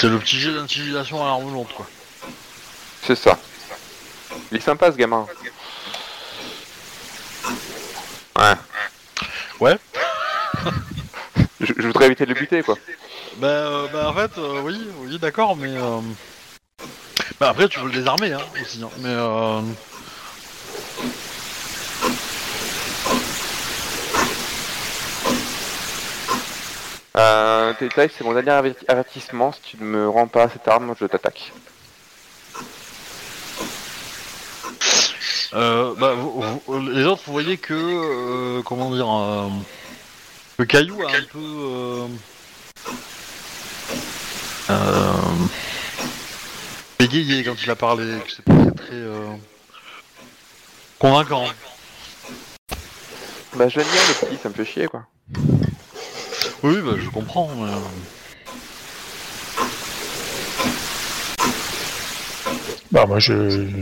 C'est 0.00 0.08
le 0.08 0.18
petit 0.18 0.40
jet 0.40 0.54
d'intimidation 0.54 1.22
à 1.22 1.26
l'arme 1.26 1.52
lourde, 1.52 1.68
quoi. 1.76 1.86
C'est 3.02 3.14
ça. 3.14 3.38
Il 4.50 4.56
est 4.56 4.60
sympa 4.62 4.90
ce 4.90 4.96
gamin. 4.96 5.26
Ouais. 8.38 8.54
Ouais. 9.60 9.78
je, 11.60 11.74
je 11.76 11.86
voudrais 11.86 12.06
éviter 12.06 12.24
de 12.24 12.32
le 12.32 12.40
buter, 12.40 12.62
quoi. 12.62 12.78
Bah, 13.36 13.46
euh, 13.48 13.88
bah 13.88 14.08
en 14.08 14.14
fait, 14.14 14.38
euh, 14.38 14.62
oui, 14.62 14.80
oui, 15.00 15.18
d'accord, 15.18 15.54
mais... 15.54 15.76
euh, 15.76 16.00
Bah 17.38 17.50
après, 17.50 17.68
tu 17.68 17.78
peux 17.78 17.86
le 17.86 17.92
désarmer, 17.92 18.32
hein, 18.32 18.40
aussi, 18.58 18.82
hein, 18.82 18.88
mais... 19.00 19.14
Euh... 27.20 27.74
C'est 27.96 28.22
mon 28.22 28.32
dernier 28.32 28.50
averti- 28.50 28.84
avertissement. 28.88 29.52
Si 29.52 29.60
tu 29.62 29.76
ne 29.78 29.84
me 29.84 30.08
rends 30.08 30.26
pas 30.26 30.48
cette 30.48 30.66
arme, 30.66 30.94
je 30.98 31.06
t'attaque. 31.06 31.52
Euh, 35.52 35.94
bah, 35.98 36.14
vous- 36.14 36.60
vous- 36.66 36.88
les 36.88 37.04
autres, 37.04 37.22
vous 37.26 37.32
voyez 37.32 37.58
que... 37.58 37.74
euh, 37.74 38.62
comment 38.62 38.90
dire... 38.90 39.10
euh, 39.10 39.48
le 40.58 40.64
caillou 40.64 41.02
a 41.02 41.10
un 41.10 41.24
peu... 41.30 41.38
Euh... 41.38 42.06
Euh... 44.70 45.12
Bégayé 46.98 47.42
quand 47.44 47.56
il 47.62 47.70
a 47.70 47.76
parlé, 47.76 48.18
que 48.20 48.30
c'est 48.30 48.44
pas 48.44 48.54
très, 48.54 48.70
très 48.72 48.94
euh, 48.94 49.34
convaincant. 50.98 51.46
Bah, 53.56 53.68
je 53.68 53.78
l'aime 53.80 53.88
bien, 53.88 54.00
le 54.08 54.26
petit, 54.26 54.38
ça 54.42 54.48
me 54.48 54.54
fait 54.54 54.64
chier, 54.64 54.86
quoi. 54.86 55.04
Oui, 56.62 56.80
bah 56.82 56.92
je 56.98 57.08
comprends. 57.08 57.50
Euh, 57.64 57.68
Bah 62.92 63.06
moi 63.06 63.20
je... 63.20 63.76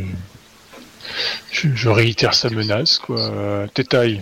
je 1.50 1.68
je 1.74 1.88
réitère 1.88 2.34
sa 2.34 2.50
menace 2.50 2.98
quoi. 2.98 3.66
Tétail, 3.72 4.20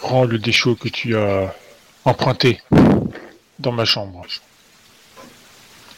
rends 0.00 0.24
le 0.24 0.38
déchaud 0.38 0.76
que 0.76 0.88
tu 0.88 1.16
as 1.16 1.52
emprunté 2.04 2.60
dans 3.58 3.72
ma 3.72 3.84
chambre. 3.84 4.24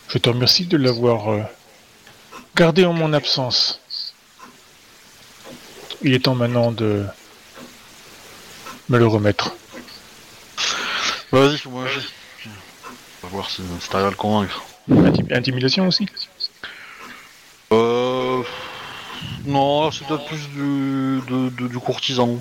Je 0.08 0.18
te 0.18 0.28
remercie 0.28 0.66
de 0.66 0.76
l'avoir 0.76 1.30
euh, 1.32 1.42
gardé 2.56 2.84
en 2.84 2.92
mon 2.92 3.12
absence. 3.12 3.80
Il 6.02 6.14
est 6.14 6.24
temps 6.24 6.34
maintenant 6.34 6.72
de 6.72 7.04
me 8.88 8.98
le 8.98 9.06
remettre. 9.06 9.54
Vas-y, 11.32 11.60
moi 11.68 11.86
j'ai. 11.88 12.00
On 13.22 13.26
va 13.26 13.32
voir 13.32 13.50
si, 13.50 13.62
si 13.80 13.88
t'arrives 13.88 14.08
à 14.08 14.10
le 14.10 14.16
convaincre. 14.16 14.62
Intim- 14.90 15.32
Intimidation 15.34 15.86
aussi 15.88 16.06
Euh. 17.72 18.42
Non, 19.44 19.90
c'est 19.90 20.06
peut-être 20.06 20.26
plus 20.26 20.48
du, 20.48 21.20
de- 21.28 21.48
de- 21.50 21.68
du 21.68 21.78
courtisan. 21.78 22.38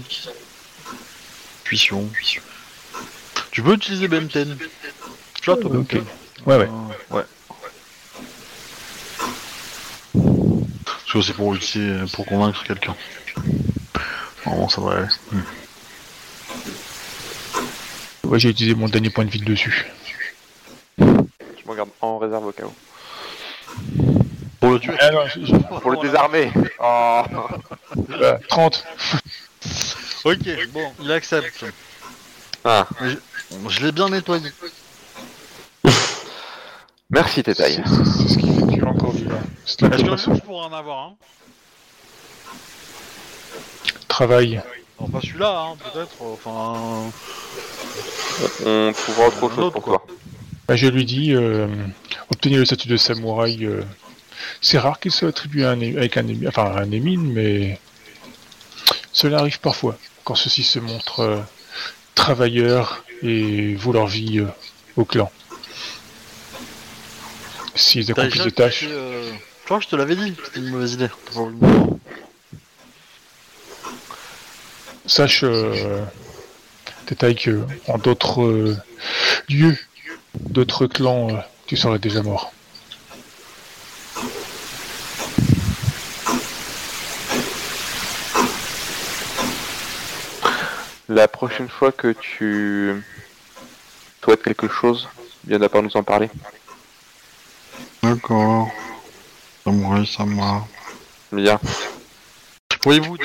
Intuition. 1.61 2.09
Tu 3.51 3.61
peux 3.63 3.73
utiliser 3.73 4.07
Benten. 4.07 4.57
Tu 5.41 5.45
vois, 5.45 5.57
toi, 5.57 5.72
Ok. 5.72 5.95
Benten 5.95 6.03
Ouais 6.45 6.57
ouais. 6.57 6.69
Euh, 6.69 7.15
ouais. 7.15 7.23
Parce 10.85 11.13
que 11.13 11.22
c'est 11.22 11.34
pour 11.34 11.53
utiliser, 11.55 12.03
pour 12.13 12.26
convaincre 12.26 12.63
quelqu'un. 12.63 12.95
Normalement, 14.45 14.69
ça 14.69 14.81
devrait 14.81 14.97
aller. 14.97 15.07
Hmm. 15.31 15.41
Ouais, 18.32 18.40
j'ai 18.40 18.48
utilisé 18.48 18.76
mon 18.76 18.88
dernier 18.88 19.10
point 19.10 19.26
de 19.26 19.30
vie 19.30 19.41
dessus. 19.41 19.86
Je 20.98 21.03
me 21.03 21.76
garde 21.76 21.90
en 21.99 22.18
réserve 22.18 22.45
au 22.45 22.52
cas 22.53 22.64
où. 22.64 22.74
Pour 24.62 24.72
le 24.72 24.80
tuer. 24.80 24.94
Ah 25.02 25.12
non, 25.12 25.28
je- 25.28 25.44
je- 25.45 25.80
Pour 25.82 25.91
le 25.91 25.98
désarmer 25.98 26.49
Oh 26.80 27.24
euh, 28.22 28.38
30. 28.48 28.86
Ok, 30.24 30.38
bon, 30.70 30.94
il 31.02 31.12
accepte. 31.12 31.66
Ah, 32.64 32.88
Je 33.68 33.86
l'ai 33.86 33.91
bien 33.91 34.08
nettoyé. 34.08 34.49
merci 37.10 37.44
Tétaï. 37.44 37.84
C'est 37.86 38.30
ce 38.30 38.38
qui 38.38 38.48
fait 38.56 38.62
que 38.62 38.72
tu 38.72 38.80
es 38.80 38.84
encore 38.84 39.12
vivant. 39.12 39.41
C'est 39.66 39.84
Est-ce 39.84 40.26
que 40.28 40.36
je 40.36 40.40
pourrais 40.40 40.68
en 40.68 40.74
avoir 40.74 40.99
un? 41.08 41.16
Travail. 44.08 44.62
Non, 45.02 45.10
pas 45.10 45.20
celui-là, 45.20 45.60
hein, 45.60 45.76
peut-être. 45.91 46.16
Enfin. 46.22 47.12
On 48.65 48.93
trouvera 48.93 49.27
autre 49.27 49.39
chose 49.39 49.59
autre, 49.59 49.72
pour 49.72 49.84
quoi. 49.84 50.03
toi. 50.07 50.15
Bah, 50.68 50.76
je 50.76 50.88
lui 50.88 51.05
dis, 51.05 51.34
euh, 51.34 51.68
obtenir 52.31 52.59
le 52.59 52.65
statut 52.65 52.88
de 52.88 52.97
samouraï, 52.97 53.65
euh, 53.65 53.81
c'est 54.61 54.77
rare 54.77 54.99
qu'il 54.99 55.11
soit 55.11 55.30
attribué 55.30 55.65
à 55.65 55.72
un, 55.72 55.81
avec 55.81 56.18
un, 56.18 56.26
enfin, 56.47 56.65
à 56.65 56.81
un 56.81 56.91
émine, 56.91 57.31
mais 57.34 57.80
cela 59.11 59.39
arrive 59.39 59.59
parfois, 59.59 59.97
quand 60.23 60.35
ceux-ci 60.35 60.63
se 60.63 60.80
montrent 60.80 61.19
euh, 61.22 61.39
travailleurs 62.15 63.03
et 63.22 63.76
vouent 63.76 63.93
leur 63.93 64.07
vie 64.07 64.39
euh, 64.39 64.47
au 64.95 65.05
clan. 65.05 65.31
S'ils 67.76 68.11
accomplissent 68.11 68.43
des 68.43 68.51
tâches, 68.51 68.80
Tu 68.81 69.68
vois, 69.68 69.80
je 69.80 69.88
te 69.88 69.95
l'avais 69.95 70.15
dit, 70.15 70.34
c'était 70.45 70.59
une 70.59 70.69
mauvaise 70.69 70.93
idée. 70.93 71.09
Sache, 75.05 75.43
euh, 75.43 76.03
détail 77.12 77.36
que 77.36 77.66
en 77.88 77.98
d'autres 77.98 78.42
euh, 78.42 78.78
lieux, 79.50 79.78
d'autres 80.40 80.88
clans, 80.88 81.30
euh, 81.30 81.40
tu 81.68 81.76
serais 81.76 82.00
déjà 82.00 82.24
mort. 82.24 82.54
La 91.10 91.28
prochaine 91.28 91.68
fois 91.68 91.92
que 91.92 92.14
tu 92.14 93.04
souhaites 94.24 94.44
quelque 94.44 94.70
chose, 94.70 95.10
viens 95.46 95.60
d'abord 95.60 95.84
nous 95.84 95.98
en 95.98 96.04
parler. 96.04 96.30
D'accord. 98.02 98.70
Ça 100.06 100.26
m'a. 100.26 100.66
Bien. 101.34 101.60
Voyez-vous 102.84 103.18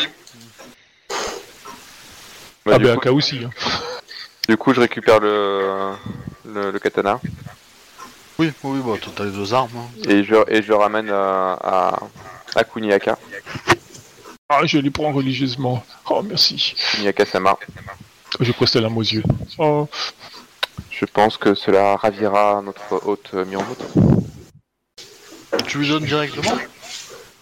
Bah, 2.66 2.72
ah 2.74 2.78
du, 2.78 2.84
ben, 2.84 2.94
coup, 2.94 3.00
Aka 3.00 3.12
aussi. 3.12 3.40
hein. 3.44 3.50
du 4.48 4.56
coup, 4.56 4.74
je 4.74 4.80
récupère 4.80 5.20
le, 5.20 5.92
le, 6.44 6.70
le 6.72 6.78
katana 6.78 7.20
Oui, 8.38 8.52
oui, 8.64 8.80
bah 8.84 8.94
t'as 9.14 9.24
les 9.24 9.30
deux 9.30 9.54
armes. 9.54 9.70
hein. 9.76 9.88
et 10.10 10.24
je, 10.24 10.34
et 10.48 10.62
je 10.62 10.68
le 10.68 10.74
ramène 10.74 11.08
à, 11.10 11.52
à, 11.62 12.00
à 12.56 12.64
Kuniaka. 12.64 13.16
Ah, 14.48 14.60
je 14.64 14.78
les 14.78 14.90
prends 14.90 15.12
religieusement. 15.12 15.84
Oh, 16.10 16.22
merci. 16.22 16.74
Kuniaka-sama. 16.92 17.56
Je 18.40 18.52
presse 18.52 18.74
la 18.76 18.88
aux 18.88 19.00
yeux. 19.02 19.22
Oh, 19.58 19.88
Je 20.90 21.04
pense 21.06 21.36
que 21.36 21.54
cela 21.54 21.96
ravira 21.96 22.62
notre 22.64 23.06
hôte 23.06 23.32
Miromoto. 23.34 23.84
Tu 25.66 25.78
lui 25.78 25.88
donnes 25.88 26.04
directement? 26.04 26.58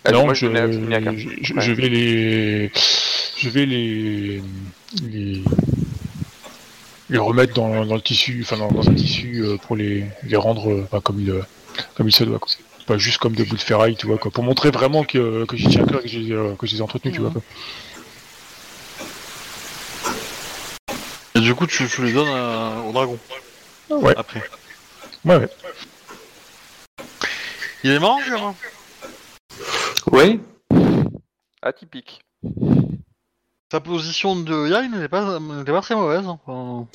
Ah, 0.04 0.12
non, 0.12 0.24
moi, 0.26 0.34
je, 0.34 0.46
Ouais. 0.46 1.62
je 1.62 1.72
vais 1.72 1.88
les, 1.88 2.70
je 3.36 3.48
vais 3.48 3.66
les, 3.66 4.42
les, 5.02 5.42
les 7.10 7.18
remettre 7.18 7.54
dans, 7.54 7.84
dans 7.84 7.94
le 7.94 8.00
tissu, 8.00 8.40
enfin 8.42 8.56
dans, 8.58 8.70
dans 8.70 8.88
un 8.88 8.94
tissu 8.94 9.42
euh, 9.44 9.56
pour 9.56 9.76
les, 9.76 10.06
les 10.24 10.36
rendre 10.36 10.70
euh, 10.70 10.82
enfin, 10.84 11.00
comme 11.00 11.20
il, 11.20 11.30
euh, 11.30 11.42
comme 11.96 12.08
il 12.08 12.14
se 12.14 12.24
doit. 12.24 12.38
Quoi. 12.38 12.52
Pas 12.86 12.98
juste 12.98 13.18
comme 13.18 13.34
des 13.34 13.44
bouts 13.44 13.56
de 13.56 13.60
ferraille, 13.62 13.96
tu 13.96 14.06
vois, 14.06 14.18
quoi. 14.18 14.30
Pour 14.30 14.44
montrer 14.44 14.70
vraiment 14.70 15.04
que, 15.04 15.44
que 15.46 15.56
j'y 15.56 15.68
tiens 15.68 15.84
à 15.84 15.86
cœur 15.86 16.00
et 16.00 16.02
que 16.02 16.08
j'ai 16.08 16.32
euh, 16.32 16.54
que 16.54 16.66
je 16.66 16.72
les 16.72 16.78
ai 16.78 16.82
entretenus, 16.82 17.14
tu 17.14 17.20
vois. 17.22 17.30
Quoi. 17.30 17.42
Et 21.34 21.40
du 21.40 21.54
coup, 21.54 21.66
tu, 21.66 21.88
tu 21.88 22.04
les 22.04 22.12
donnes 22.12 22.28
à- 22.28 22.82
au 22.86 22.92
dragon. 22.92 23.18
Ouais. 23.90 24.14
Après. 24.16 24.42
Ouais, 25.24 25.36
ouais. 25.36 25.48
Il 27.82 27.90
est 27.92 27.98
quand 27.98 28.16
même. 28.18 28.54
Oui, 30.12 30.40
Atypique. 31.62 32.22
Sa 33.74 33.80
position 33.80 34.36
de 34.36 34.68
Yai 34.68 34.88
n'était 34.88 35.08
pas, 35.08 35.40
n'était 35.40 35.72
pas 35.72 35.80
très 35.80 35.96
mauvaise. 35.96 36.24
hein. 36.24 36.38
Enfin, 36.46 36.86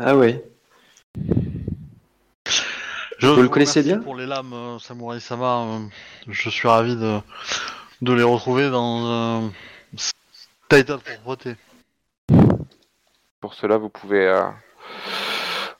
ah 0.00 0.16
ouais. 0.16 0.42
je 3.18 3.26
Vous 3.26 3.42
le 3.42 3.50
connaissez 3.50 3.82
bien? 3.82 3.98
Pour 3.98 4.16
les 4.16 4.24
lames, 4.24 4.54
euh, 4.54 4.78
Samurai 4.78 5.20
Sama, 5.20 5.64
euh, 5.64 5.80
je 6.28 6.48
suis 6.48 6.66
ravi 6.66 6.96
de, 6.96 7.20
de 8.00 8.12
les 8.14 8.22
retrouver 8.22 8.70
dans 8.70 9.04
un 9.04 9.52
état 10.70 10.96
de 10.96 11.02
propreté. 11.02 11.56
Pour 13.42 13.52
cela, 13.52 13.76
vous 13.76 13.90
pouvez 13.90 14.26
euh, 14.26 14.48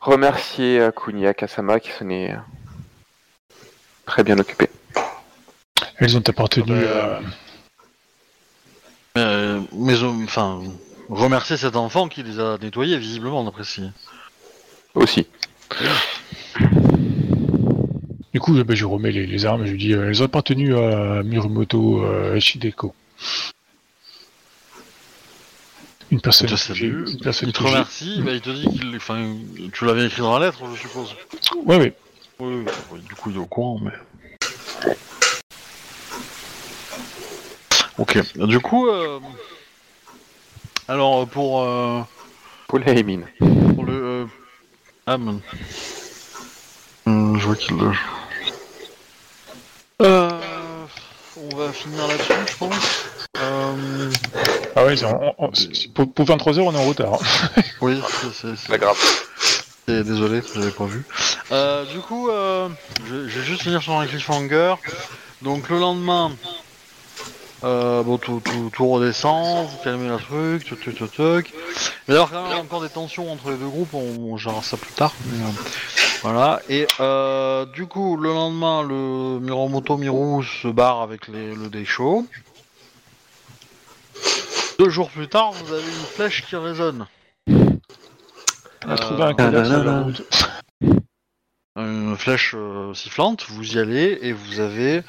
remercier 0.01 0.79
euh, 0.79 0.91
Kuni 0.91 1.27
Akasama 1.27 1.81
qui 1.81 1.91
s'en 1.91 2.11
est 2.11 2.33
euh, 2.33 2.39
très 4.05 4.23
bien 4.23 4.39
occupé. 4.39 4.69
Elles 5.97 6.19
ont 6.19 6.23
appartenu 6.29 6.71
Euh, 6.71 7.17
à... 7.17 7.21
Euh, 9.17 9.61
mais 9.73 10.03
euh, 10.03 10.25
enfin, 10.25 10.61
remercier 11.09 11.57
cet 11.57 11.77
enfant 11.77 12.09
qui 12.09 12.25
les 12.25 12.41
a 12.41 12.59
nettoyés, 12.59 12.99
visiblement, 12.99 13.45
d'après 13.45 13.63
si. 13.63 13.83
Aussi. 14.95 15.29
Du 18.33 18.41
coup, 18.41 18.61
bah, 18.65 18.75
je 18.75 18.85
remets 18.85 19.13
les, 19.13 19.27
les 19.27 19.47
armes 19.47 19.65
et 19.65 19.69
je 19.69 19.77
dis 19.77 19.93
euh, 19.93 20.09
elles 20.09 20.21
ont 20.21 20.25
appartenu 20.25 20.77
à 20.77 21.23
Mirumoto 21.23 22.05
euh, 22.05 22.41
Shideko. 22.41 22.93
Une 26.11 26.21
personne 26.21 26.49
te 26.49 26.73
que 26.73 27.13
une 27.13 27.21
personne 27.21 27.49
Il 27.49 27.53
te 27.53 27.63
remercie, 27.63 28.21
bah, 28.21 28.33
il 28.33 28.41
te 28.41 28.51
dit 28.51 28.67
qu'il. 28.69 28.97
Enfin, 28.97 29.37
tu 29.73 29.85
l'avais 29.85 30.07
écrit 30.07 30.23
dans 30.23 30.37
la 30.37 30.47
lettre, 30.47 30.59
je 30.75 30.81
suppose. 30.81 31.15
Ouais, 31.65 31.77
ouais. 31.77 31.97
Oui, 32.41 32.65
oui, 32.65 32.73
oui, 32.91 33.01
du 33.01 33.15
coup, 33.15 33.31
il 33.31 33.37
est 33.37 33.39
au 33.39 33.47
courant, 33.47 33.81
mais. 33.81 33.93
Ok, 38.05 38.19
du 38.35 38.61
coup, 38.61 38.87
euh... 38.87 39.19
alors 40.89 41.27
pour, 41.27 41.63
euh... 41.63 42.03
Pour 42.69 42.79
les 42.79 43.03
mines. 43.03 43.27
pour 43.75 43.87
le. 43.87 43.93
Euh... 43.95 44.25
Ah, 45.07 45.17
man. 45.17 45.41
Hum, 47.07 47.39
je 47.41 47.47
vois 47.47 47.57
qu'il 47.57 47.79
le. 47.79 47.93
Euh... 50.03 50.85
On 51.39 51.57
va 51.57 51.73
finir 51.73 52.07
là-dessus, 52.07 52.33
je 52.47 52.57
pense. 52.59 53.07
Euh... 53.39 54.11
Ah 54.77 54.85
ouais, 54.85 54.99
c'est- 54.99 55.07
on- 55.07 55.35
on- 55.39 55.55
c'est- 55.55 55.91
pour, 55.95 56.13
pour 56.13 56.27
23h, 56.27 56.61
on 56.61 56.75
est 56.75 56.79
en 56.79 56.85
retard. 56.85 57.15
hein. 57.15 57.63
Oui, 57.81 58.03
c'est- 58.21 58.33
c'est- 58.35 58.57
c'est- 58.57 58.69
Pas 58.69 58.77
grave. 58.77 58.99
Et 59.89 60.03
Désolé, 60.05 60.43
j'avais 60.55 60.71
pas 60.73 60.85
vu. 60.85 61.07
Euh, 61.53 61.87
du 61.87 62.01
coup, 62.01 62.29
euh, 62.29 62.69
je, 63.07 63.29
je 63.29 63.39
vais 63.39 63.47
juste 63.47 63.63
finir 63.63 63.81
sur 63.83 63.99
un 63.99 64.07
cliffhanger. 64.07 64.75
Donc 65.41 65.71
le 65.71 65.79
lendemain, 65.79 66.33
euh, 67.63 68.03
bon, 68.03 68.19
tout, 68.19 68.41
tout, 68.45 68.71
tout 68.73 68.89
redescend, 68.89 69.67
vous 69.69 69.77
calmez 69.85 70.09
le 70.09 70.17
truc, 70.19 70.65
tuc, 70.65 70.81
tuc, 70.81 70.97
tuc, 70.97 71.11
tuc. 71.13 71.55
Mais 72.09 72.15
alors 72.15 72.31
quand 72.31 72.49
même 72.49 72.59
encore 72.59 72.83
des 72.83 72.89
tensions 72.89 73.31
entre 73.33 73.51
les 73.51 73.57
deux 73.57 73.69
groupes, 73.69 73.95
on, 73.95 74.33
on 74.33 74.37
gérera 74.37 74.63
ça 74.63 74.77
plus 74.77 74.93
tard. 74.93 75.13
mais, 75.27 75.39
euh, 75.45 75.49
voilà. 76.23 76.61
Et 76.69 76.87
euh, 77.01 77.65
du 77.67 77.87
coup, 77.87 78.17
le 78.17 78.31
lendemain, 78.31 78.83
le 78.83 79.39
Miromoto 79.41 79.97
Miru 79.97 80.45
se 80.45 80.69
barre 80.69 81.01
avec 81.03 81.29
les, 81.29 81.55
le 81.55 81.69
Deisho. 81.69 82.27
Deux 84.79 84.91
jours 84.91 85.09
plus 85.11 85.29
tard, 85.29 85.53
vous 85.53 85.73
avez 85.73 85.85
une 85.85 86.07
flèche 86.15 86.45
qui 86.47 86.57
résonne. 86.57 87.07
On 87.49 88.91
a 88.91 88.93
Euh, 88.93 88.97
trouvé 88.97 89.23
un 89.23 89.35
cadavre 89.35 89.67
sur 89.67 89.85
la 89.85 90.01
route. 90.03 90.23
une 91.77 92.17
flèche 92.19 92.55
euh, 92.57 92.93
sifflante, 92.93 93.47
vous 93.49 93.77
y 93.77 93.79
allez 93.79 94.19
et 94.23 94.33
vous 94.33 94.61
avez 94.61 95.03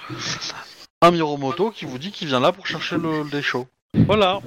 un 1.05 1.11
Miromoto 1.11 1.71
qui 1.71 1.85
vous 1.85 1.97
dit 1.97 2.11
qu'il 2.11 2.27
vient 2.27 2.39
là 2.39 2.51
pour 2.51 2.65
chercher 2.67 2.97
le, 2.97 3.23
le 3.23 3.29
déchaud. 3.29 3.67
Voilà, 4.07 4.39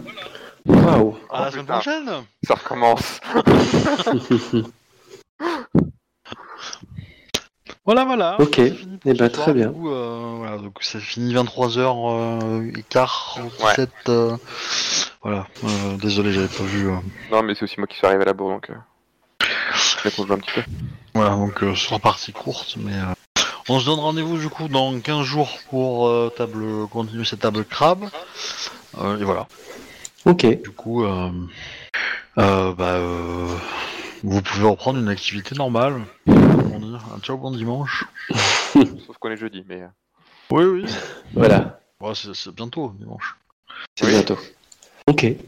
Waouh. 0.67 1.17
à 1.31 1.41
la 1.43 1.49
Oh, 1.49 1.51
semaine 1.51 1.65
putain. 1.65 1.75
prochaine 1.75 2.11
Ça 2.43 2.55
recommence. 2.55 3.21
Voilà, 7.85 8.05
voilà 8.05 8.37
Ok. 8.39 8.57
pour 8.57 9.01
Eh 9.07 9.15
ben, 9.15 9.31
très 9.31 9.55
bien. 9.55 9.69
Du 9.69 9.73
coup, 9.73 9.89
euh, 9.91 10.35
voilà, 10.37 10.59
donc 10.59 10.75
c'est 10.83 11.01
fini 11.01 11.33
23h 11.35 12.79
et 12.79 12.83
quart, 12.83 13.39
Ouais. 13.61 13.71
17, 13.77 13.91
euh, 14.11 14.37
voilà, 15.23 15.47
euh, 15.65 15.97
désolé 15.97 16.33
j'avais 16.33 16.49
pas 16.49 16.65
vu... 16.65 16.87
euh, 16.91 16.97
Non, 17.33 17.43
mais 17.43 17.55
c'est 17.55 17.63
aussi 17.63 17.77
moi 17.81 17.87
qui 17.87 17.97
suis 17.97 18.07
arrivé 18.07 18.23
à 18.23 18.27
la 18.27 18.35
bourre, 18.35 18.51
donc... 18.51 18.69
Euh... 18.69 18.75
Je 19.41 20.03
vais 20.05 20.11
un 20.35 20.39
petit 20.39 20.51
peu. 20.55 20.63
Voilà, 21.15 21.31
donc 21.31 21.63
euh, 21.63 21.75
ce 21.75 21.87
sera 21.87 21.99
partie 21.99 22.33
courte, 22.33 22.77
mais 22.77 22.93
euh, 22.93 23.15
on 23.69 23.81
se 23.81 23.87
donne 23.87 23.99
rendez-vous 24.01 24.39
du 24.39 24.49
coup 24.49 24.69
dans 24.69 24.99
15 24.99 25.23
jours 25.25 25.59
pour 25.71 26.09
euh, 26.09 26.33
table 26.37 26.87
continuer 26.89 27.25
cette 27.25 27.41
table 27.41 27.65
crabe. 27.65 28.09
Euh, 28.99 29.19
et 29.19 29.25
voilà. 29.25 29.47
Ok. 30.25 30.47
Du 30.63 30.71
coup, 30.71 31.05
euh, 31.05 31.31
euh, 32.39 32.73
bah, 32.75 32.95
euh, 32.95 33.47
vous 34.23 34.43
pouvez 34.43 34.67
reprendre 34.67 34.99
une 34.99 35.09
activité 35.09 35.55
normale. 35.55 36.03
Comment 36.27 36.79
dire 36.81 37.05
Un 37.17 37.21
ciao 37.21 37.37
bon 37.37 37.51
dimanche. 37.51 38.05
Sauf 38.75 39.19
qu'on 39.21 39.31
est 39.31 39.37
jeudi, 39.37 39.65
mais... 39.69 39.83
euh, 39.83 39.89
Oui, 40.51 40.65
oui. 40.65 40.85
Voilà. 41.35 41.81
Ouais, 42.01 42.13
c'est 42.15 42.35
c'est 42.35 42.55
bientôt 42.55 42.93
dimanche. 42.99 43.37
C'est 43.97 44.07
Oui. 44.07 44.13
bientôt. 44.13 44.39
Ok. 45.07 45.35